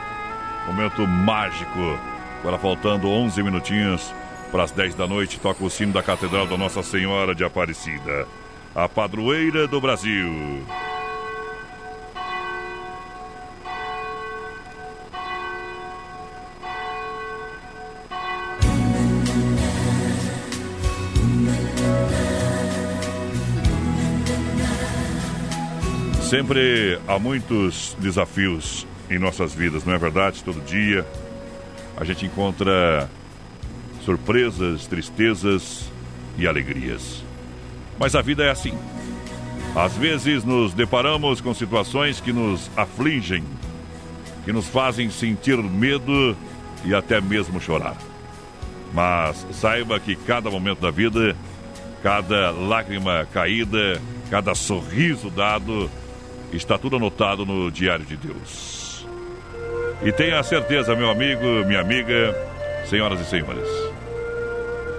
Momento 0.67 1.07
mágico. 1.07 1.97
Agora 2.41 2.59
faltando 2.59 3.07
11 3.07 3.41
minutinhos 3.41 4.13
para 4.51 4.63
as 4.63 4.71
10 4.71 4.95
da 4.95 5.07
noite, 5.07 5.39
toca 5.39 5.63
o 5.63 5.69
sino 5.69 5.93
da 5.93 6.03
Catedral 6.03 6.45
da 6.45 6.57
Nossa 6.57 6.83
Senhora 6.83 7.33
de 7.33 7.45
Aparecida, 7.45 8.27
a 8.75 8.89
padroeira 8.89 9.69
do 9.69 9.79
Brasil. 9.79 10.65
Sempre 26.33 26.97
há 27.07 27.19
muitos 27.19 27.95
desafios 27.99 28.87
em 29.07 29.19
nossas 29.19 29.53
vidas, 29.53 29.85
não 29.85 29.93
é 29.93 29.99
verdade? 29.99 30.43
Todo 30.43 30.65
dia 30.65 31.05
a 31.95 32.03
gente 32.03 32.25
encontra 32.25 33.07
surpresas, 34.03 34.87
tristezas 34.87 35.91
e 36.35 36.47
alegrias. 36.47 37.23
Mas 37.99 38.15
a 38.15 38.21
vida 38.23 38.43
é 38.43 38.49
assim. 38.49 38.75
Às 39.75 39.95
vezes 39.95 40.43
nos 40.43 40.73
deparamos 40.73 41.39
com 41.39 41.53
situações 41.53 42.19
que 42.19 42.33
nos 42.33 42.67
afligem, 42.75 43.43
que 44.43 44.51
nos 44.51 44.67
fazem 44.67 45.11
sentir 45.11 45.57
medo 45.57 46.35
e 46.83 46.95
até 46.95 47.21
mesmo 47.21 47.61
chorar. 47.61 47.95
Mas 48.91 49.45
saiba 49.51 49.99
que 49.99 50.15
cada 50.15 50.49
momento 50.49 50.81
da 50.81 50.89
vida, 50.89 51.35
cada 52.01 52.49
lágrima 52.49 53.27
caída, 53.31 54.01
cada 54.31 54.55
sorriso 54.55 55.29
dado, 55.29 55.91
está 56.57 56.77
tudo 56.77 56.97
anotado 56.97 57.45
no 57.45 57.71
Diário 57.71 58.05
de 58.05 58.15
Deus. 58.15 59.07
E 60.03 60.11
tenha 60.11 60.41
certeza, 60.43 60.95
meu 60.95 61.09
amigo, 61.09 61.45
minha 61.65 61.79
amiga, 61.79 62.35
senhoras 62.85 63.19
e 63.21 63.25
senhores, 63.25 63.67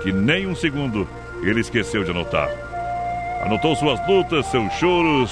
que 0.03 0.13
nem 0.13 0.47
um 0.47 0.55
segundo 0.55 1.07
ele 1.43 1.61
esqueceu 1.61 2.05
de 2.05 2.11
anotar. 2.11 2.49
Anotou 3.43 3.77
suas 3.77 4.01
lutas, 4.09 4.47
seus 4.47 4.73
choros, 4.75 5.31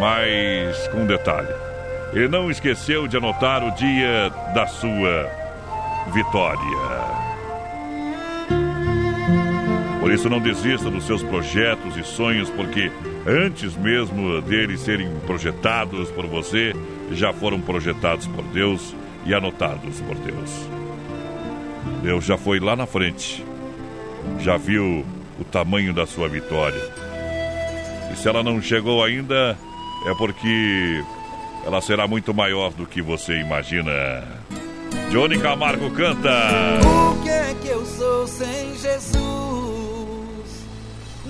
mas 0.00 0.88
com 0.88 1.02
um 1.02 1.06
detalhe: 1.06 1.48
ele 2.12 2.28
não 2.28 2.50
esqueceu 2.50 3.06
de 3.06 3.16
anotar 3.16 3.62
o 3.62 3.70
dia 3.72 4.30
da 4.54 4.66
sua 4.66 5.30
vitória. 6.12 7.28
Por 10.00 10.12
isso, 10.12 10.28
não 10.28 10.40
desista 10.40 10.90
dos 10.90 11.04
seus 11.04 11.22
projetos 11.22 11.96
e 11.96 12.02
sonhos, 12.02 12.48
porque 12.50 12.90
antes 13.28 13.76
mesmo 13.76 14.40
deles 14.40 14.80
serem 14.80 15.10
projetados 15.26 16.10
por 16.10 16.26
você, 16.26 16.74
já 17.12 17.32
foram 17.32 17.60
projetados 17.60 18.26
por 18.26 18.42
Deus 18.44 18.96
e 19.26 19.34
anotados 19.34 20.00
por 20.00 20.16
Deus. 20.16 20.50
Deus 22.02 22.24
já 22.24 22.38
foi 22.38 22.58
lá 22.58 22.74
na 22.74 22.86
frente, 22.86 23.44
já 24.40 24.56
viu 24.56 25.04
o 25.38 25.44
tamanho 25.44 25.92
da 25.92 26.06
sua 26.06 26.28
vitória. 26.28 26.80
E 28.10 28.16
se 28.16 28.28
ela 28.28 28.42
não 28.42 28.62
chegou 28.62 29.04
ainda, 29.04 29.56
é 30.06 30.14
porque 30.16 31.04
ela 31.66 31.82
será 31.82 32.08
muito 32.08 32.32
maior 32.32 32.72
do 32.72 32.86
que 32.86 33.02
você 33.02 33.38
imagina. 33.40 33.92
Johnny 35.10 35.38
Camargo 35.38 35.90
canta. 35.90 36.30
O 36.82 37.22
que 37.22 37.28
é 37.28 37.54
que 37.60 37.68
eu 37.68 37.84
sou 37.84 38.26
sem 38.26 38.74
Jesus? 38.76 39.47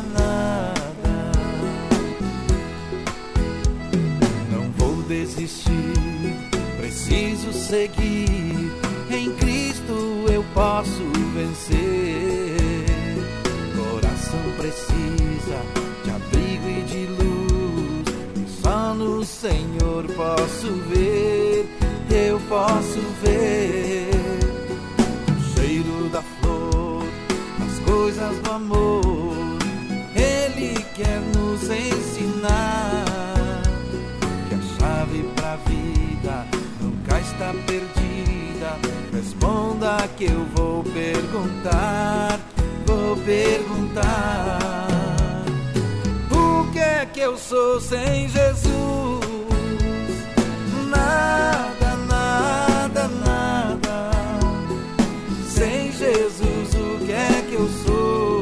Nada, 0.00 0.72
nada. 1.02 1.72
Não 4.50 4.70
vou 4.78 5.02
desistir, 5.02 5.92
preciso 6.78 7.52
seguir. 7.52 8.72
Em 9.10 9.30
Cristo 9.34 10.24
eu 10.32 10.42
posso 10.54 11.02
vencer. 11.34 12.86
Coração 13.76 14.40
precisa 14.56 15.58
de 16.04 16.10
abrigo 16.10 16.68
e 16.68 16.82
de 16.84 17.06
luz. 17.06 18.06
E 18.36 18.62
só 18.62 18.94
no 18.94 19.24
Senhor 19.24 20.04
posso 20.16 20.72
ver, 20.88 21.68
eu 22.10 22.40
posso 22.48 23.00
ver 23.22 24.10
o 25.28 25.54
cheiro 25.54 26.08
da 26.10 26.22
flor, 26.22 27.04
as 27.66 27.78
coisas 27.80 28.38
do 28.38 28.50
amor. 28.50 29.01
Perdida. 37.66 38.78
Responda 39.12 40.08
que 40.16 40.24
eu 40.24 40.44
vou 40.54 40.82
perguntar, 40.84 42.40
vou 42.86 43.16
perguntar: 43.18 44.58
O 46.30 46.70
que 46.72 46.78
é 46.78 47.06
que 47.06 47.20
eu 47.20 47.36
sou 47.36 47.80
sem 47.80 48.28
Jesus? 48.28 48.72
Nada, 50.88 51.96
nada, 52.08 53.08
nada. 53.08 54.10
Sem 55.46 55.92
Jesus, 55.92 56.74
o 56.74 57.04
que 57.04 57.12
é 57.12 57.44
que 57.48 57.54
eu 57.54 57.68
sou? 57.84 58.41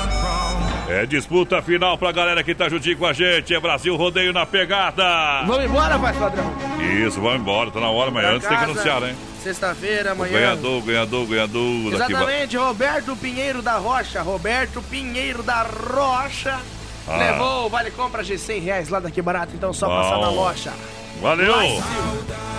É 0.91 1.05
disputa 1.05 1.61
final 1.61 1.97
pra 1.97 2.11
galera 2.11 2.43
que 2.43 2.53
tá 2.53 2.67
juntinho 2.67 2.97
com 2.97 3.05
a 3.05 3.13
gente. 3.13 3.53
É 3.53 3.59
Brasil 3.59 3.95
Rodeio 3.95 4.33
na 4.33 4.45
pegada. 4.45 5.43
Vamos 5.47 5.63
embora, 5.63 5.97
vai, 5.97 6.13
padrão. 6.13 6.53
Isso, 6.81 7.21
vamos 7.21 7.39
embora, 7.39 7.71
tá 7.71 7.79
na 7.79 7.89
hora, 7.89 8.11
mas 8.11 8.23
Pra 8.25 8.33
antes 8.35 8.47
tem 8.47 8.57
que 8.57 8.65
casa, 8.65 8.71
anunciar, 8.73 9.01
né? 9.01 9.15
Sexta-feira, 9.41 10.11
amanhã. 10.11 10.33
ganhador, 10.33 10.81
ganhador, 10.83 11.25
ganhador. 11.27 11.93
Exatamente, 11.93 12.57
Roberto 12.57 13.15
Pinheiro 13.15 13.61
da 13.61 13.77
Rocha. 13.77 14.21
Roberto 14.21 14.81
Pinheiro 14.81 15.41
da 15.41 15.63
Rocha. 15.63 16.59
Ah. 17.07 17.17
Levou 17.17 17.65
o 17.65 17.69
Vale 17.69 17.91
Compra 17.91 18.23
de 18.23 18.37
100 18.37 18.59
reais 18.59 18.89
lá 18.89 18.99
daqui 18.99 19.21
barato, 19.21 19.53
então 19.55 19.71
só 19.73 19.87
Bom. 19.87 19.95
passar 19.95 20.17
na 20.19 20.29
loja. 20.29 20.73
Valeu! 21.21 21.53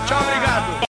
Tchau, 0.06 0.20
obrigado. 0.20 0.72